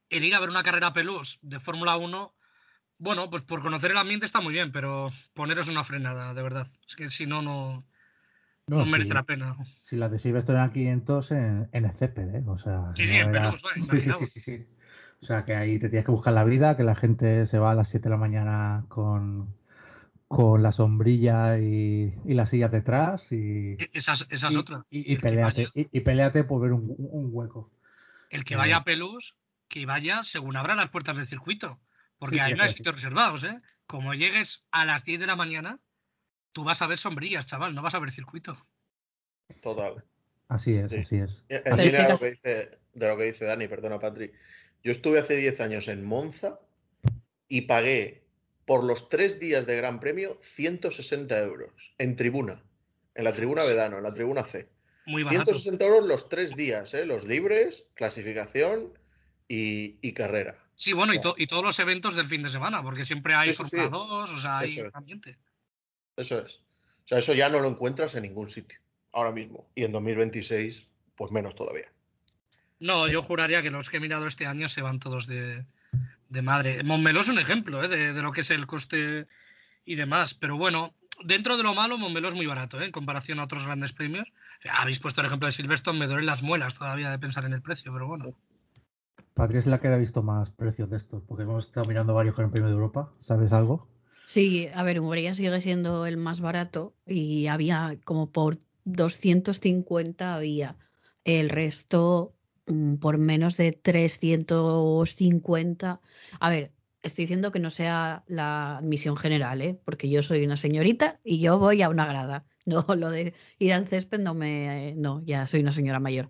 el 0.09 0.25
ir 0.25 0.35
a 0.35 0.39
ver 0.39 0.49
una 0.49 0.63
carrera 0.63 0.93
Pelús 0.93 1.39
de 1.41 1.59
Fórmula 1.59 1.97
1, 1.97 2.35
bueno, 2.97 3.29
pues 3.29 3.41
por 3.41 3.61
conocer 3.61 3.91
el 3.91 3.97
ambiente 3.97 4.25
está 4.25 4.41
muy 4.41 4.53
bien, 4.53 4.71
pero 4.71 5.09
poneros 5.33 5.67
una 5.67 5.83
frenada, 5.83 6.33
de 6.33 6.43
verdad. 6.43 6.67
Es 6.87 6.95
que 6.95 7.09
si 7.09 7.25
no, 7.25 7.41
no, 7.41 7.85
no, 8.67 8.85
merece 8.85 9.13
la 9.13 9.23
pena. 9.23 9.57
Si 9.81 9.95
las 9.95 10.11
de 10.11 10.19
Silvestre 10.19 10.55
eran 10.55 10.71
500 10.71 11.31
en, 11.31 11.69
en 11.71 11.85
el 11.85 11.91
césped, 11.91 12.35
¿eh? 12.35 12.43
O 12.45 12.57
sea, 12.57 12.91
sí, 12.95 13.07
sí, 13.07 13.15
en 13.15 13.33
sí, 13.89 14.01
sí, 14.01 14.11
sí, 14.27 14.39
sí, 14.39 14.67
O 15.21 15.25
sea, 15.25 15.45
que 15.45 15.55
ahí 15.55 15.79
te 15.79 15.89
tienes 15.89 16.05
que 16.05 16.11
buscar 16.11 16.33
la 16.33 16.43
vida, 16.43 16.77
que 16.77 16.83
la 16.83 16.95
gente 16.95 17.45
se 17.47 17.57
va 17.57 17.71
a 17.71 17.75
las 17.75 17.89
7 17.89 18.03
de 18.03 18.09
la 18.11 18.17
mañana 18.17 18.85
con, 18.89 19.55
con 20.27 20.61
la 20.61 20.71
sombrilla 20.71 21.57
y, 21.57 22.13
y 22.25 22.33
las 22.33 22.49
sillas 22.49 22.71
detrás 22.71 23.31
y... 23.31 23.77
E, 23.79 23.89
esa 23.93 24.13
es 24.13 24.43
otra. 24.43 24.85
Y, 24.89 25.13
y 25.13 25.17
peleate, 25.17 25.69
y, 25.73 25.99
peleate 26.01 26.43
por 26.43 26.61
ver 26.61 26.73
un, 26.73 26.95
un 26.97 27.29
hueco. 27.31 27.71
El 28.31 28.43
que 28.43 28.55
vaya 28.55 28.77
a 28.77 28.83
Pelús, 28.83 29.35
que 29.67 29.85
vaya 29.85 30.23
según 30.23 30.57
abran 30.57 30.77
las 30.77 30.89
puertas 30.89 31.17
del 31.17 31.27
circuito. 31.27 31.79
Porque 32.17 32.41
ahí 32.41 32.53
no 32.53 32.63
hay 32.63 32.69
sitios 32.69 32.95
reservados, 32.95 33.43
¿eh? 33.43 33.61
Como 33.85 34.13
llegues 34.13 34.63
a 34.71 34.85
las 34.85 35.03
10 35.03 35.19
de 35.19 35.27
la 35.27 35.35
mañana, 35.35 35.77
tú 36.51 36.63
vas 36.63 36.81
a 36.81 36.87
ver 36.87 36.97
sombrillas, 36.97 37.45
chaval, 37.45 37.75
no 37.75 37.81
vas 37.81 37.93
a 37.93 37.99
ver 37.99 38.11
circuito. 38.11 38.57
Total. 39.61 40.03
Así 40.47 40.73
es, 40.73 40.93
así 40.93 41.17
es. 41.17 41.43
En 41.49 41.77
línea 41.77 42.03
de 42.03 42.09
lo, 42.09 42.19
que 42.19 42.31
dice, 42.31 42.79
de 42.93 43.07
lo 43.07 43.17
que 43.17 43.23
dice 43.25 43.45
Dani, 43.45 43.67
perdona, 43.67 43.99
Patri. 43.99 44.31
Yo 44.83 44.91
estuve 44.91 45.19
hace 45.19 45.35
10 45.35 45.61
años 45.61 45.87
en 45.87 46.03
Monza 46.03 46.59
y 47.47 47.61
pagué 47.61 48.23
por 48.65 48.83
los 48.83 49.09
tres 49.09 49.39
días 49.39 49.65
de 49.65 49.75
Gran 49.75 49.99
Premio 49.99 50.37
160 50.41 51.37
euros 51.39 51.93
en 51.97 52.15
tribuna, 52.15 52.63
en 53.15 53.23
la 53.23 53.33
tribuna 53.33 53.63
Vedano, 53.63 53.97
en 53.97 54.03
la 54.03 54.13
tribuna 54.13 54.43
C. 54.43 54.69
Muy 55.11 55.23
barato. 55.23 55.53
160 55.53 55.85
euros 55.85 56.07
los 56.07 56.29
tres 56.29 56.55
días, 56.55 56.93
¿eh? 56.93 57.05
los 57.05 57.25
libres, 57.25 57.85
clasificación 57.93 58.93
y, 59.47 60.13
carrera. 60.13 60.55
Sí, 60.75 60.93
bueno, 60.93 61.13
y, 61.13 61.19
y, 61.37 61.47
todos 61.47 61.63
los 61.63 61.77
eventos 61.79 62.15
del 62.15 62.27
fin 62.27 62.41
de 62.41 62.49
semana, 62.49 62.81
porque 62.81 63.03
siempre 63.03 63.35
hay 63.35 63.53
sí, 63.53 63.61
o 63.61 64.39
sea, 64.39 64.59
hay 64.59 64.81
ambiente. 64.93 65.37
Eso 66.15 66.39
es. 66.39 66.61
O 67.05 67.07
sea, 67.07 67.17
eso 67.17 67.33
ya 67.33 67.49
no 67.49 67.59
lo 67.59 67.67
encuentras 67.67 68.15
en 68.15 68.23
ningún 68.23 68.49
sitio 68.49 68.79
ahora 69.11 69.31
mismo. 69.31 69.67
Y 69.75 69.83
en 69.83 69.91
2026, 69.91 70.87
pues 71.15 71.31
menos 71.31 71.55
todavía. 71.55 71.91
No, 72.79 73.07
yo 73.07 73.21
juraría 73.21 73.61
que 73.61 73.69
los 73.69 73.89
que 73.89 73.97
he 73.97 73.99
mirado 73.99 74.27
este 74.27 74.47
año 74.47 74.69
se 74.69 74.81
van 74.81 74.99
todos 74.99 75.27
de, 75.27 75.65
madre. 76.41 76.83
Montmeló 76.83 77.21
es 77.21 77.29
un 77.29 77.39
ejemplo 77.39 77.83
¿eh? 77.83 77.87
de, 77.87 78.21
lo 78.21 78.31
que 78.31 78.41
es 78.41 78.49
el 78.49 78.65
coste 78.65 79.27
y 79.85 79.95
demás. 79.95 80.33
Pero 80.33 80.57
bueno, 80.57 80.93
dentro 81.23 81.57
de 81.57 81.63
lo 81.63 81.73
malo, 81.73 81.97
Montmeló 81.97 82.29
es 82.29 82.35
muy 82.35 82.45
barato 82.45 82.79
¿eh? 82.79 82.85
en 82.85 82.91
comparación 82.91 83.39
a 83.39 83.43
otros 83.43 83.65
grandes 83.65 83.93
premios. 83.93 84.27
habéis 84.71 84.99
puesto 84.99 85.21
el 85.21 85.27
ejemplo 85.27 85.47
de 85.47 85.53
Silverstone, 85.53 85.99
me 85.99 86.07
duelen 86.07 86.25
las 86.25 86.43
muelas 86.43 86.75
todavía 86.75 87.09
de 87.09 87.19
pensar 87.19 87.45
en 87.45 87.53
el 87.53 87.61
precio, 87.61 87.93
pero 87.93 88.07
bueno. 88.07 88.35
Patria 89.33 89.59
es 89.59 89.65
la 89.65 89.79
que 89.79 89.87
ha 89.87 89.95
visto 89.97 90.23
más 90.23 90.51
precios 90.51 90.89
de 90.89 90.97
estos, 90.97 91.23
porque 91.23 91.43
hemos 91.43 91.65
estado 91.65 91.87
mirando 91.87 92.13
varios 92.13 92.35
Gran 92.35 92.51
Premios 92.51 92.71
de 92.71 92.75
Europa. 92.75 93.13
¿Sabes 93.19 93.53
algo? 93.53 93.87
Sí, 94.25 94.67
a 94.73 94.83
ver, 94.83 94.99
Hungría 94.99 95.33
sigue 95.33 95.61
siendo 95.61 96.05
el 96.05 96.17
más 96.17 96.41
barato 96.41 96.93
y 97.05 97.47
había 97.47 97.97
como 98.03 98.29
por 98.31 98.57
250 98.85 100.35
había. 100.35 100.77
El 101.23 101.49
resto 101.49 102.35
mm, 102.67 102.95
por 102.95 103.17
menos 103.17 103.55
de 103.57 103.71
350. 103.71 106.01
A 106.39 106.49
ver, 106.49 106.71
estoy 107.03 107.23
diciendo 107.23 107.51
que 107.51 107.59
no 107.59 107.69
sea 107.69 108.23
la 108.27 108.77
admisión 108.77 109.17
general, 109.17 109.61
¿eh? 109.61 109.77
porque 109.83 110.09
yo 110.09 110.23
soy 110.23 110.45
una 110.45 110.55
señorita 110.57 111.19
y 111.23 111.39
yo 111.39 111.59
voy 111.59 111.81
a 111.81 111.89
una 111.89 112.05
grada. 112.05 112.45
No, 112.63 112.85
lo 112.95 113.09
de 113.09 113.33
ir 113.57 113.73
al 113.73 113.87
césped 113.87 114.19
no 114.19 114.35
me. 114.35 114.93
No, 114.95 115.23
ya 115.25 115.47
soy 115.47 115.61
una 115.61 115.71
señora 115.71 115.99
mayor. 115.99 116.29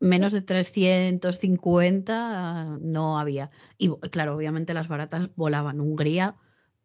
Menos 0.00 0.32
de 0.32 0.42
350 0.42 2.78
no 2.80 3.20
había. 3.20 3.50
Y 3.78 3.88
claro, 4.10 4.34
obviamente 4.34 4.74
las 4.74 4.88
baratas 4.88 5.30
volaban. 5.36 5.80
Hungría 5.80 6.34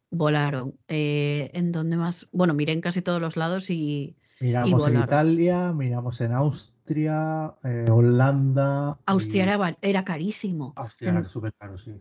volaron. 0.08 0.78
Eh, 0.86 1.50
¿En 1.52 1.72
dónde 1.72 1.96
más? 1.96 2.28
Bueno, 2.30 2.54
miré 2.54 2.74
en 2.74 2.80
casi 2.80 3.02
todos 3.02 3.20
los 3.20 3.36
lados 3.36 3.70
y. 3.70 4.16
Miramos 4.38 4.86
en 4.86 5.00
Italia, 5.00 5.72
miramos 5.72 6.20
en 6.20 6.30
Austria, 6.30 7.56
eh, 7.64 7.90
Holanda. 7.90 9.00
Austria 9.06 9.42
era, 9.42 9.76
era, 9.82 10.04
carísimo. 10.04 10.74
Austria 10.76 11.10
era 11.10 11.24
súper 11.24 11.52
caro, 11.54 11.76
sí. 11.76 11.98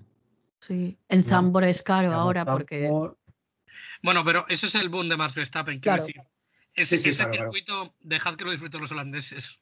Sí, 0.67 0.97
en 1.09 1.23
Zambor 1.23 1.65
es 1.65 1.83
caro 1.83 2.13
ahora 2.13 2.45
porque. 2.45 2.89
Bueno, 4.01 4.23
pero 4.23 4.45
ese 4.47 4.67
es 4.67 4.75
el 4.75 4.89
boom 4.89 5.09
de 5.09 5.17
Max 5.17 5.35
Verstappen, 5.35 5.79
quiero 5.79 6.05
decir. 6.05 6.21
Ese, 6.73 6.97
circuito, 6.97 7.93
dejad 7.99 8.35
que 8.35 8.45
lo 8.45 8.51
disfruten 8.51 8.81
los 8.81 8.91
holandeses. 8.91 9.59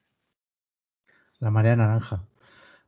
La 1.40 1.52
marea 1.52 1.76
naranja. 1.76 2.24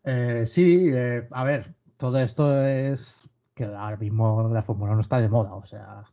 Eh, 0.04 0.46
sí, 0.48 0.90
eh, 0.94 1.28
a 1.32 1.44
ver, 1.44 1.76
todo 1.98 2.20
esto 2.20 2.66
es 2.66 3.28
que 3.54 3.66
ahora 3.66 3.98
mismo 3.98 4.50
la 4.54 4.62
Fórmula 4.62 4.94
no 4.94 5.02
está 5.02 5.20
de 5.20 5.30
moda. 5.30 5.56
O 5.56 5.66
sea, 5.66 6.04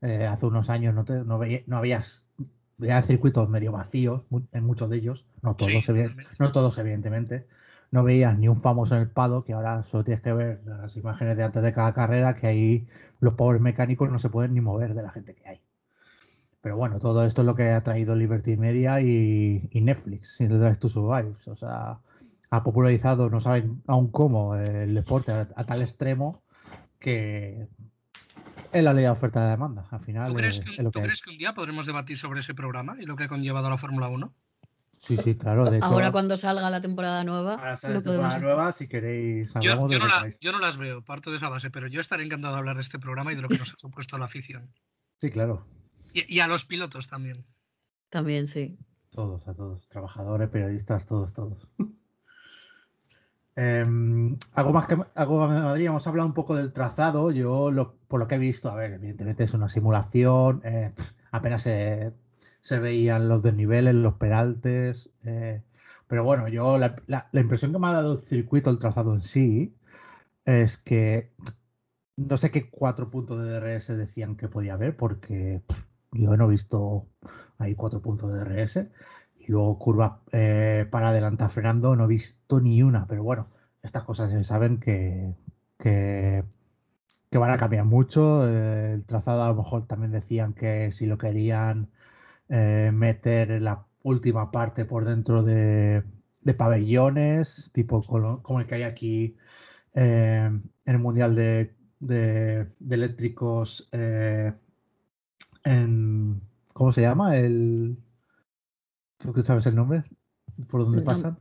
eh, 0.00 0.26
hace 0.26 0.46
unos 0.46 0.70
años 0.70 0.94
no, 0.94 1.04
te, 1.04 1.24
no, 1.24 1.38
no 1.66 1.76
habías 1.76 2.24
veía 2.78 3.02
circuitos 3.02 3.48
medio 3.48 3.72
vacíos 3.72 4.22
en 4.52 4.64
muchos 4.64 4.88
de 4.88 4.96
ellos, 4.96 5.26
no 5.42 5.56
todos, 5.56 5.72
no 6.38 6.52
todos 6.52 6.78
evidentemente. 6.78 7.46
No 7.90 8.04
veías 8.04 8.38
ni 8.38 8.48
un 8.48 8.60
famoso 8.60 8.96
en 8.96 9.02
el 9.02 9.10
pado, 9.10 9.44
que 9.44 9.54
ahora 9.54 9.82
solo 9.82 10.04
tienes 10.04 10.22
que 10.22 10.32
ver 10.32 10.62
las 10.66 10.96
imágenes 10.96 11.36
de 11.36 11.44
antes 11.44 11.62
de 11.62 11.72
cada 11.72 11.92
carrera, 11.92 12.36
que 12.36 12.46
ahí 12.46 12.86
los 13.20 13.34
pobres 13.34 13.62
mecánicos 13.62 14.10
no 14.10 14.18
se 14.18 14.28
pueden 14.28 14.54
ni 14.54 14.60
mover 14.60 14.94
de 14.94 15.02
la 15.02 15.10
gente 15.10 15.34
que 15.34 15.48
hay. 15.48 15.62
Pero 16.60 16.76
bueno, 16.76 16.98
todo 16.98 17.24
esto 17.24 17.42
es 17.42 17.46
lo 17.46 17.54
que 17.54 17.70
ha 17.70 17.82
traído 17.82 18.16
Liberty 18.16 18.56
Media 18.56 19.00
y, 19.00 19.70
Netflix, 19.72 20.40
y 20.40 20.46
Drive 20.46 20.76
to 20.76 20.88
Survive. 20.88 21.34
O 21.46 21.54
sea, 21.54 22.00
ha 22.50 22.62
popularizado, 22.62 23.30
no 23.30 23.40
saben 23.40 23.82
aún 23.86 24.10
cómo, 24.10 24.54
el 24.56 24.94
deporte 24.94 25.32
a, 25.32 25.46
tal 25.46 25.82
extremo 25.82 26.42
que 26.98 27.68
es 28.72 28.82
la 28.82 28.92
ley 28.92 29.04
de 29.04 29.10
oferta 29.10 29.44
de 29.44 29.50
demanda. 29.50 29.86
Al 29.90 30.00
final, 30.00 30.32
¿Tú, 30.32 30.34
crees 30.36 31.22
que, 31.22 31.30
un 31.30 31.38
día 31.38 31.54
podremos 31.54 31.86
debatir 31.86 32.18
sobre 32.18 32.40
ese 32.40 32.54
programa 32.54 32.96
y 33.00 33.06
lo 33.06 33.16
que 33.16 33.24
ha 33.24 33.28
conllevado 33.28 33.68
a 33.68 33.70
la 33.70 33.78
Fórmula 33.78 34.08
1? 34.08 34.34
Sí, 34.98 35.16
sí, 35.16 35.36
claro. 35.36 35.70
Ahora 35.82 36.10
cuando 36.10 36.36
salga 36.36 36.68
la 36.70 36.80
temporada 36.80 37.22
nueva. 37.24 37.56
la 37.56 37.76
temporada 37.76 38.38
nueva, 38.38 38.72
si 38.72 38.88
queréis. 38.88 39.54
Yo, 39.54 39.88
yo, 39.88 39.98
no 39.98 40.28
yo, 40.40 40.52
no 40.52 40.58
las 40.58 40.76
veo, 40.76 41.02
parto 41.02 41.30
de 41.30 41.36
esa 41.36 41.48
base, 41.48 41.70
pero 41.70 41.86
yo 41.86 42.00
estaré 42.00 42.24
encantado 42.24 42.54
de 42.54 42.58
hablar 42.58 42.76
de 42.76 42.82
este 42.82 42.98
programa 42.98 43.32
y 43.32 43.36
de 43.36 43.42
lo 43.42 43.48
que 43.48 43.58
nos 43.58 43.72
ha 43.72 43.76
supuesto 43.78 44.16
a 44.16 44.18
la 44.18 44.24
afición. 44.24 44.70
Sí, 45.20 45.30
claro. 45.30 45.66
Y, 46.12 46.40
a 46.40 46.46
los 46.46 46.64
pilotos 46.64 47.08
también. 47.08 47.44
También, 48.10 48.46
sí. 48.46 48.78
Todos, 49.10 49.46
a 49.46 49.54
todos. 49.54 49.88
Trabajadores, 49.88 50.48
periodistas, 50.48 51.06
todos, 51.06 51.32
todos. 51.32 51.66
Em, 53.60 54.36
algo 54.54 54.72
más 54.72 54.86
que 54.86 54.96
algo 55.16 55.40
más 55.40 55.52
de 55.52 55.62
Madrid, 55.62 55.86
hemos 55.86 56.06
hablado 56.06 56.28
un 56.28 56.34
poco 56.34 56.54
del 56.54 56.72
trazado. 56.72 57.32
Yo, 57.32 57.96
por 58.06 58.20
lo 58.20 58.28
que 58.28 58.36
he 58.36 58.38
visto, 58.38 58.70
a 58.70 58.76
ver, 58.76 58.92
evidentemente 58.92 59.44
es 59.44 59.52
una 59.52 59.68
simulación, 59.68 60.60
eh, 60.64 60.92
apenas 61.32 61.62
se, 61.62 62.12
veían 62.80 63.28
los 63.28 63.42
desniveles, 63.42 63.94
los 63.94 64.14
peraltes. 64.14 65.10
Eh, 65.24 65.62
pero 66.06 66.24
bueno, 66.24 66.48
yo 66.48 66.78
la, 66.78 66.96
la, 67.06 67.28
impresión 67.40 67.72
que 67.72 67.78
me 67.78 67.88
ha 67.88 67.92
dado 67.92 68.14
el 68.14 68.20
circuito, 68.26 68.70
el 68.70 68.78
trazado 68.78 69.14
en 69.14 69.22
sí, 69.22 69.76
es 70.44 70.78
que 70.78 71.32
no 72.16 72.36
sé 72.36 72.50
qué 72.50 72.70
cuatro 72.70 73.10
puntos 73.10 73.38
de 73.38 73.60
DRS 73.60 73.96
decían 73.96 74.36
que 74.36 74.48
podía 74.48 74.74
haber, 74.74 74.96
porque 74.96 75.62
yo 76.12 76.36
no 76.36 76.46
he 76.46 76.48
visto 76.48 77.08
ahí 77.58 77.74
cuatro 77.74 78.02
puntos 78.02 78.32
de 78.32 78.40
DRS. 78.40 78.88
Y 79.36 79.52
luego 79.52 79.78
curva 79.78 80.22
eh, 80.32 80.86
para 80.90 81.08
adelantar 81.10 81.50
frenando, 81.50 81.96
no 81.96 82.04
he 82.04 82.08
visto 82.08 82.60
ni 82.60 82.82
una. 82.82 83.06
Pero 83.06 83.22
bueno, 83.22 83.48
estas 83.82 84.04
cosas 84.04 84.30
se 84.30 84.44
saben 84.44 84.78
que, 84.78 85.34
que, 85.78 86.44
van 87.32 87.50
a 87.50 87.56
cambiar 87.58 87.84
mucho. 87.84 88.48
Eh, 88.48 88.94
el 88.94 89.04
trazado 89.04 89.42
a 89.44 89.48
lo 89.48 89.54
mejor 89.54 89.86
también 89.86 90.12
decían 90.12 90.54
que 90.54 90.92
si 90.92 91.06
lo 91.06 91.18
querían 91.18 91.90
eh, 92.48 92.90
meter 92.92 93.60
la 93.62 93.86
última 94.02 94.50
parte 94.50 94.84
por 94.84 95.04
dentro 95.04 95.42
de, 95.42 96.04
pabellones, 96.56 97.70
tipo 97.72 98.02
como 98.42 98.60
el 98.60 98.66
que 98.66 98.74
hay 98.76 98.82
aquí 98.84 99.36
en 99.94 100.70
el 100.86 100.98
Mundial 100.98 101.34
de, 101.34 101.74
de 101.98 102.68
eléctricos 102.88 103.88
en, 105.64 106.40
¿cómo 106.72 106.92
se 106.92 107.02
llama? 107.02 107.36
El, 107.36 107.98
¿Tú 109.18 109.32
que 109.32 109.42
sabes 109.42 109.66
el 109.66 109.74
nombre? 109.74 110.02
¿Por 110.68 110.82
dónde 110.84 111.02
pasan? 111.02 111.38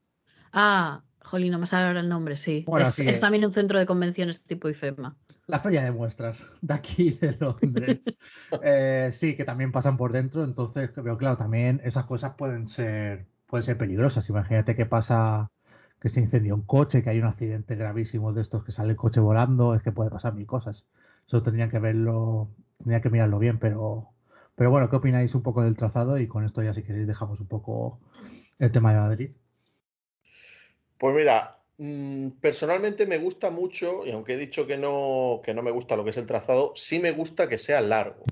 Ah, 0.51 1.03
jolín, 1.21 1.51
no 1.51 1.59
me 1.59 1.67
sale 1.67 1.87
ahora 1.87 1.99
el 1.99 2.09
nombre, 2.09 2.35
sí. 2.35 2.65
es, 2.97 3.19
también 3.19 3.45
un 3.45 3.51
centro 3.51 3.79
de 3.79 3.85
convenciones 3.85 4.43
tipo 4.43 4.69
IFEMA. 4.69 5.15
La 5.47 5.59
feria 5.59 5.81
de 5.81 5.91
muestras 5.91 6.45
de 6.61 6.73
aquí 6.73 7.11
de 7.21 7.37
Londres. 7.39 8.01
Eh, 8.61 9.09
sí, 9.13 9.35
que 9.35 9.45
también 9.45 9.71
pasan 9.71 9.95
por 9.97 10.11
dentro, 10.11 10.43
entonces, 10.43 10.91
pero 10.93 11.17
claro, 11.17 11.37
también 11.37 11.81
esas 11.83 12.05
cosas 12.05 12.35
pueden 12.37 12.67
ser, 12.67 13.27
pueden 13.45 13.63
ser 13.63 13.77
peligrosas. 13.77 14.27
Imagínate 14.29 14.75
que 14.75 14.85
pasa 14.85 15.49
que 16.01 16.09
se 16.09 16.19
incendia 16.19 16.53
un 16.53 16.63
coche, 16.63 17.01
que 17.01 17.09
hay 17.09 17.19
un 17.19 17.25
accidente 17.25 17.75
gravísimo 17.75 18.33
de 18.33 18.41
estos 18.41 18.63
que 18.63 18.71
sale 18.73 18.91
el 18.91 18.97
coche 18.97 19.21
volando, 19.21 19.73
es 19.73 19.81
que 19.81 19.91
puede 19.93 20.11
pasar 20.11 20.33
mil 20.33 20.45
cosas. 20.45 20.85
Eso 21.25 21.41
tendrían 21.41 21.69
que 21.69 21.79
verlo, 21.79 22.49
tendría 22.77 23.01
que 23.01 23.09
mirarlo 23.09 23.39
bien, 23.39 23.57
pero, 23.57 24.09
pero 24.55 24.69
bueno, 24.69 24.89
¿qué 24.89 24.97
opináis 24.97 25.33
un 25.33 25.43
poco 25.43 25.63
del 25.63 25.77
trazado? 25.77 26.19
Y 26.19 26.27
con 26.27 26.43
esto 26.45 26.61
ya 26.61 26.73
si 26.73 26.83
queréis 26.83 27.07
dejamos 27.07 27.39
un 27.39 27.47
poco 27.47 27.99
el 28.59 28.71
tema 28.71 28.93
de 28.93 28.99
Madrid. 28.99 29.31
Pues 30.97 31.15
mira, 31.15 31.56
personalmente 32.41 33.05
me 33.05 33.17
gusta 33.17 33.51
mucho, 33.51 34.05
y 34.05 34.11
aunque 34.11 34.33
he 34.33 34.37
dicho 34.37 34.65
que 34.65 34.77
no, 34.77 35.41
que 35.43 35.53
no 35.53 35.61
me 35.61 35.71
gusta 35.71 35.95
lo 35.95 36.03
que 36.03 36.09
es 36.09 36.17
el 36.17 36.25
trazado, 36.25 36.73
sí 36.75 36.99
me 36.99 37.11
gusta 37.11 37.47
que 37.47 37.57
sea 37.57 37.81
largo. 37.81 38.23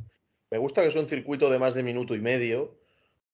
Me 0.50 0.58
gusta 0.58 0.84
que 0.84 0.92
sea 0.92 1.02
un 1.02 1.10
circuito 1.10 1.50
de 1.50 1.60
más 1.60 1.74
de 1.74 1.84
minuto 1.84 2.16
y 2.16 2.20
medio, 2.20 2.78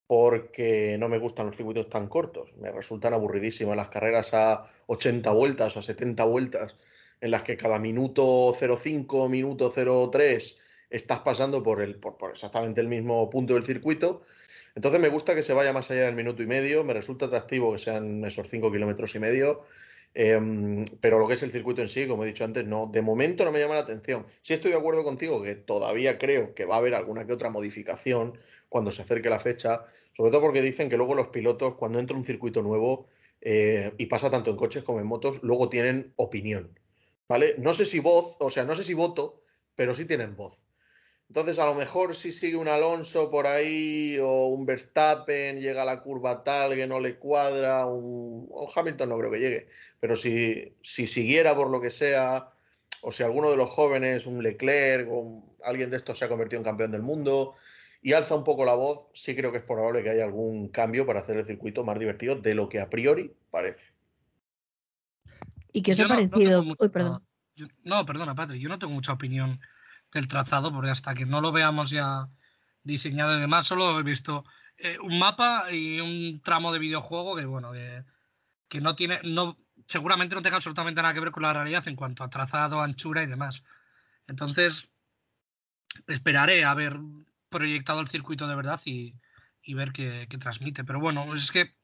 porque 0.07 0.97
no 0.99 1.07
me 1.07 1.19
gustan 1.19 1.47
los 1.47 1.55
circuitos 1.55 1.89
tan 1.89 2.07
cortos. 2.07 2.53
Me 2.57 2.71
resultan 2.71 3.13
aburridísimas 3.13 3.77
las 3.77 3.89
carreras 3.89 4.33
a 4.33 4.65
80 4.87 5.31
vueltas 5.31 5.77
o 5.77 5.79
a 5.79 5.83
70 5.83 6.25
vueltas 6.25 6.75
en 7.21 7.31
las 7.31 7.43
que 7.43 7.55
cada 7.55 7.79
minuto 7.79 8.53
0,5, 8.53 9.29
minuto 9.29 9.71
0,3 9.71 10.57
estás 10.89 11.19
pasando 11.19 11.63
por, 11.63 11.81
el, 11.81 11.95
por, 11.95 12.31
exactamente 12.31 12.81
el 12.81 12.87
mismo 12.87 13.29
punto 13.29 13.53
del 13.53 13.63
circuito. 13.63 14.23
Entonces 14.75 14.99
me 14.99 15.09
gusta 15.09 15.35
que 15.35 15.43
se 15.43 15.53
vaya 15.53 15.71
más 15.71 15.89
allá 15.91 16.05
del 16.05 16.15
minuto 16.15 16.43
y 16.43 16.47
medio, 16.47 16.83
me 16.83 16.93
resulta 16.93 17.27
atractivo 17.27 17.71
que 17.71 17.77
sean 17.77 18.25
esos 18.25 18.49
5 18.49 18.71
kilómetros 18.71 19.15
y 19.15 19.19
medio, 19.19 19.63
em, 20.13 20.85
pero 20.99 21.19
lo 21.19 21.27
que 21.27 21.33
es 21.33 21.43
el 21.43 21.51
circuito 21.51 21.81
en 21.81 21.89
sí, 21.89 22.07
como 22.07 22.23
he 22.23 22.27
dicho 22.27 22.43
antes, 22.43 22.65
no, 22.65 22.87
de 22.87 23.01
momento 23.01 23.45
no 23.45 23.51
me 23.51 23.59
llama 23.59 23.75
la 23.75 23.81
atención. 23.81 24.25
Sí 24.41 24.53
estoy 24.53 24.71
de 24.71 24.77
acuerdo 24.77 25.03
contigo 25.03 25.41
que 25.41 25.55
todavía 25.55 26.17
creo 26.17 26.53
que 26.53 26.65
va 26.65 26.75
a 26.75 26.77
haber 26.79 26.95
alguna 26.95 27.25
que 27.25 27.33
otra 27.33 27.49
modificación 27.49 28.37
cuando 28.69 28.91
se 28.91 29.01
acerque 29.01 29.29
la 29.29 29.39
fecha, 29.39 29.81
sobre 30.15 30.31
todo 30.31 30.41
porque 30.41 30.61
dicen 30.61 30.89
que 30.89 30.97
luego 30.97 31.15
los 31.15 31.27
pilotos, 31.27 31.75
cuando 31.75 31.99
entra 31.99 32.17
un 32.17 32.25
circuito 32.25 32.61
nuevo, 32.61 33.07
eh, 33.41 33.93
y 33.97 34.05
pasa 34.05 34.29
tanto 34.29 34.51
en 34.51 34.57
coches 34.57 34.83
como 34.83 34.99
en 34.99 35.07
motos, 35.07 35.39
luego 35.43 35.69
tienen 35.69 36.13
opinión. 36.15 36.77
¿vale? 37.31 37.55
No 37.57 37.73
sé 37.73 37.85
si 37.85 37.99
voz, 37.99 38.35
o 38.41 38.49
sea, 38.49 38.65
no 38.65 38.75
sé 38.75 38.83
si 38.83 38.93
voto, 38.93 39.41
pero 39.73 39.93
sí 39.93 40.03
tienen 40.03 40.35
voz. 40.35 40.59
Entonces, 41.31 41.59
a 41.59 41.65
lo 41.65 41.75
mejor 41.75 42.13
si 42.13 42.33
sigue 42.33 42.57
un 42.57 42.67
Alonso 42.67 43.31
por 43.31 43.47
ahí 43.47 44.17
o 44.19 44.47
un 44.47 44.65
Verstappen, 44.65 45.61
llega 45.61 45.83
a 45.83 45.85
la 45.85 46.01
curva 46.03 46.43
tal 46.43 46.75
que 46.75 46.87
no 46.87 46.99
le 46.99 47.15
cuadra, 47.15 47.85
un, 47.85 48.49
Hamilton 48.75 49.07
no 49.07 49.17
creo 49.17 49.31
que 49.31 49.39
llegue, 49.39 49.69
pero 50.01 50.17
si, 50.17 50.75
si 50.81 51.07
siguiera 51.07 51.55
por 51.55 51.69
lo 51.69 51.79
que 51.79 51.89
sea, 51.89 52.49
o 52.99 53.13
si 53.13 53.23
alguno 53.23 53.49
de 53.49 53.55
los 53.55 53.69
jóvenes, 53.69 54.25
un 54.25 54.43
Leclerc 54.43 55.07
o 55.09 55.55
alguien 55.63 55.89
de 55.89 55.95
estos 55.95 56.17
se 56.17 56.25
ha 56.25 56.27
convertido 56.27 56.59
en 56.59 56.65
campeón 56.65 56.91
del 56.91 57.01
mundo 57.01 57.55
y 58.01 58.11
alza 58.11 58.35
un 58.35 58.43
poco 58.43 58.65
la 58.65 58.73
voz, 58.73 59.07
sí 59.13 59.33
creo 59.33 59.53
que 59.53 59.59
es 59.59 59.63
probable 59.63 60.03
que 60.03 60.09
haya 60.09 60.25
algún 60.25 60.67
cambio 60.67 61.05
para 61.05 61.21
hacer 61.21 61.37
el 61.37 61.45
circuito 61.45 61.85
más 61.85 61.97
divertido 61.97 62.35
de 62.35 62.55
lo 62.55 62.67
que 62.67 62.81
a 62.81 62.89
priori 62.89 63.31
parece. 63.49 63.93
¿Y 65.71 65.81
qué 65.81 65.93
os 65.93 65.99
ha 66.01 66.09
parecido? 66.09 66.65
No, 66.65 66.75
perdón. 66.75 67.23
no, 67.85 68.05
perdona, 68.05 68.35
Patri, 68.35 68.59
yo 68.59 68.67
no 68.67 68.77
tengo 68.77 68.91
mucha 68.91 69.13
opinión 69.13 69.61
del 70.13 70.27
trazado, 70.27 70.71
porque 70.71 70.91
hasta 70.91 71.13
que 71.13 71.25
no 71.25 71.41
lo 71.41 71.51
veamos 71.51 71.89
ya 71.89 72.27
diseñado 72.83 73.37
y 73.37 73.41
demás, 73.41 73.67
solo 73.67 73.99
he 73.99 74.03
visto 74.03 74.45
eh, 74.77 74.97
un 74.99 75.19
mapa 75.19 75.71
y 75.71 75.99
un 75.99 76.41
tramo 76.41 76.73
de 76.73 76.79
videojuego 76.79 77.35
que, 77.35 77.45
bueno, 77.45 77.71
que, 78.67 78.81
no 78.81 78.95
tiene, 78.95 79.19
no, 79.23 79.57
seguramente 79.87 80.35
no 80.35 80.41
tenga 80.41 80.57
absolutamente 80.57 81.01
nada 81.01 81.13
que 81.13 81.19
ver 81.19 81.31
con 81.31 81.43
la 81.43 81.53
realidad 81.53 81.87
en 81.87 81.95
cuanto 81.95 82.23
a 82.23 82.29
trazado, 82.29 82.81
anchura 82.81 83.23
y 83.23 83.27
demás. 83.27 83.63
Entonces, 84.27 84.89
esperaré 86.07 86.65
a 86.65 86.73
ver 86.73 86.97
proyectado 87.49 87.99
el 87.99 88.07
circuito 88.07 88.47
de 88.47 88.55
verdad 88.55 88.81
y, 88.85 89.15
y 89.61 89.73
ver 89.73 89.91
qué, 89.91 90.27
qué 90.29 90.37
transmite. 90.37 90.83
Pero 90.83 90.99
bueno, 90.99 91.33
es 91.35 91.51
que 91.51 91.75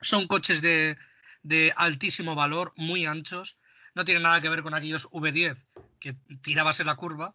son 0.00 0.26
coches 0.28 0.62
de, 0.62 0.96
de 1.42 1.72
altísimo 1.76 2.34
valor, 2.34 2.72
muy 2.76 3.06
anchos. 3.06 3.56
No 3.94 4.04
tiene 4.04 4.20
nada 4.20 4.40
que 4.40 4.48
ver 4.48 4.62
con 4.62 4.74
aquellos 4.74 5.08
V10 5.10 5.56
que 5.98 6.14
tirabas 6.42 6.80
en 6.80 6.86
la 6.86 6.96
curva. 6.96 7.34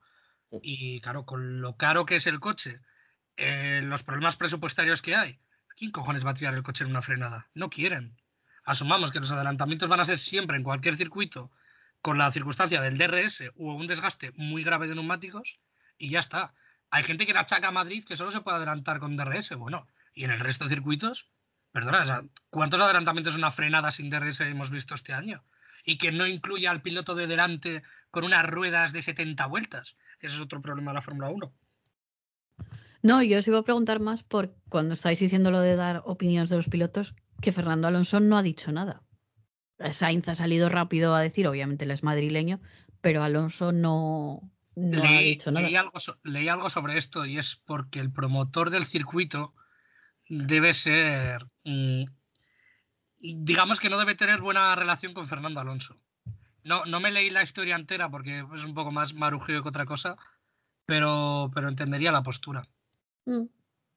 Y 0.61 1.01
claro, 1.01 1.25
con 1.25 1.61
lo 1.61 1.77
caro 1.77 2.05
que 2.05 2.17
es 2.17 2.27
el 2.27 2.39
coche, 2.39 2.79
eh, 3.37 3.81
los 3.83 4.03
problemas 4.03 4.35
presupuestarios 4.35 5.01
que 5.01 5.15
hay, 5.15 5.39
¿quién 5.77 5.91
cojones 5.91 6.25
va 6.25 6.31
a 6.31 6.35
tirar 6.35 6.53
el 6.53 6.63
coche 6.63 6.83
en 6.83 6.91
una 6.91 7.01
frenada? 7.01 7.47
No 7.53 7.69
quieren. 7.69 8.17
Asumamos 8.63 9.11
que 9.11 9.19
los 9.19 9.31
adelantamientos 9.31 9.89
van 9.89 9.99
a 9.99 10.05
ser 10.05 10.19
siempre 10.19 10.57
en 10.57 10.63
cualquier 10.63 10.95
circuito 10.95 11.51
con 12.01 12.17
la 12.17 12.31
circunstancia 12.31 12.81
del 12.81 12.97
DRS 12.97 13.51
o 13.55 13.73
un 13.73 13.87
desgaste 13.87 14.31
muy 14.35 14.63
grave 14.63 14.87
de 14.87 14.95
neumáticos 14.95 15.59
y 15.97 16.09
ya 16.09 16.19
está. 16.19 16.53
Hay 16.91 17.03
gente 17.03 17.25
que 17.25 17.33
le 17.33 17.39
achaca 17.39 17.69
a 17.69 17.71
Madrid 17.71 18.05
que 18.05 18.15
solo 18.15 18.31
se 18.31 18.41
puede 18.41 18.57
adelantar 18.57 18.99
con 18.99 19.17
DRS. 19.17 19.55
Bueno, 19.55 19.87
y 20.13 20.25
en 20.25 20.31
el 20.31 20.39
resto 20.39 20.65
de 20.65 20.75
circuitos, 20.75 21.27
perdona, 21.71 22.23
¿cuántos 22.49 22.79
adelantamientos 22.79 23.33
en 23.33 23.39
una 23.39 23.51
frenada 23.51 23.91
sin 23.91 24.09
DRS 24.09 24.41
hemos 24.41 24.69
visto 24.69 24.95
este 24.95 25.13
año? 25.13 25.43
Y 25.83 25.97
que 25.97 26.11
no 26.11 26.27
incluya 26.27 26.71
al 26.71 26.81
piloto 26.81 27.15
de 27.15 27.27
delante 27.27 27.83
con 28.11 28.23
unas 28.23 28.45
ruedas 28.45 28.93
de 28.93 29.01
70 29.01 29.45
vueltas. 29.47 29.95
Ese 30.19 30.35
es 30.35 30.41
otro 30.41 30.61
problema 30.61 30.91
de 30.91 30.95
la 30.95 31.01
Fórmula 31.01 31.29
1. 31.29 31.53
No, 33.01 33.21
yo 33.21 33.39
os 33.39 33.47
iba 33.47 33.59
a 33.59 33.63
preguntar 33.63 33.99
más 33.99 34.23
por 34.23 34.55
cuando 34.69 34.93
estáis 34.93 35.19
diciendo 35.19 35.51
lo 35.51 35.59
de 35.59 35.75
dar 35.75 36.03
opiniones 36.05 36.49
de 36.49 36.55
los 36.55 36.69
pilotos, 36.69 37.15
que 37.41 37.51
Fernando 37.51 37.87
Alonso 37.87 38.21
no 38.21 38.37
ha 38.37 38.43
dicho 38.43 38.71
nada. 38.71 39.03
Sainz 39.91 40.29
ha 40.29 40.35
salido 40.35 40.69
rápido 40.69 41.13
a 41.13 41.21
decir, 41.21 41.47
obviamente 41.47 41.83
él 41.83 41.91
es 41.91 42.03
madrileño, 42.03 42.61
pero 43.01 43.21
Alonso 43.21 43.73
no, 43.73 44.49
no 44.75 45.03
ha 45.03 45.19
dicho 45.19 45.51
nada. 45.51 45.65
Leí 45.65 45.75
algo, 45.75 45.99
leí 46.23 46.47
algo, 46.47 46.69
sobre 46.69 46.97
esto 46.97 47.25
y 47.25 47.37
es 47.37 47.57
porque 47.65 47.99
el 47.99 48.11
promotor 48.11 48.69
del 48.69 48.85
circuito 48.85 49.53
debe 50.29 50.73
ser, 50.73 51.45
mmm, 51.65 52.05
digamos 53.23 53.79
que 53.79 53.89
no 53.89 53.97
debe 53.97 54.15
tener 54.15 54.41
buena 54.41 54.75
relación 54.75 55.13
con 55.13 55.27
Fernando 55.27 55.61
Alonso. 55.61 55.95
No, 56.63 56.85
no 56.85 56.99
me 56.99 57.11
leí 57.11 57.29
la 57.29 57.43
historia 57.43 57.75
entera 57.75 58.09
porque 58.09 58.39
es 58.39 58.63
un 58.63 58.73
poco 58.73 58.91
más 58.91 59.13
marujeo 59.13 59.63
que 59.63 59.69
otra 59.69 59.85
cosa, 59.85 60.17
pero, 60.85 61.49
pero 61.53 61.69
entendería 61.69 62.11
la 62.11 62.23
postura. 62.23 62.67
Mm. 63.25 63.43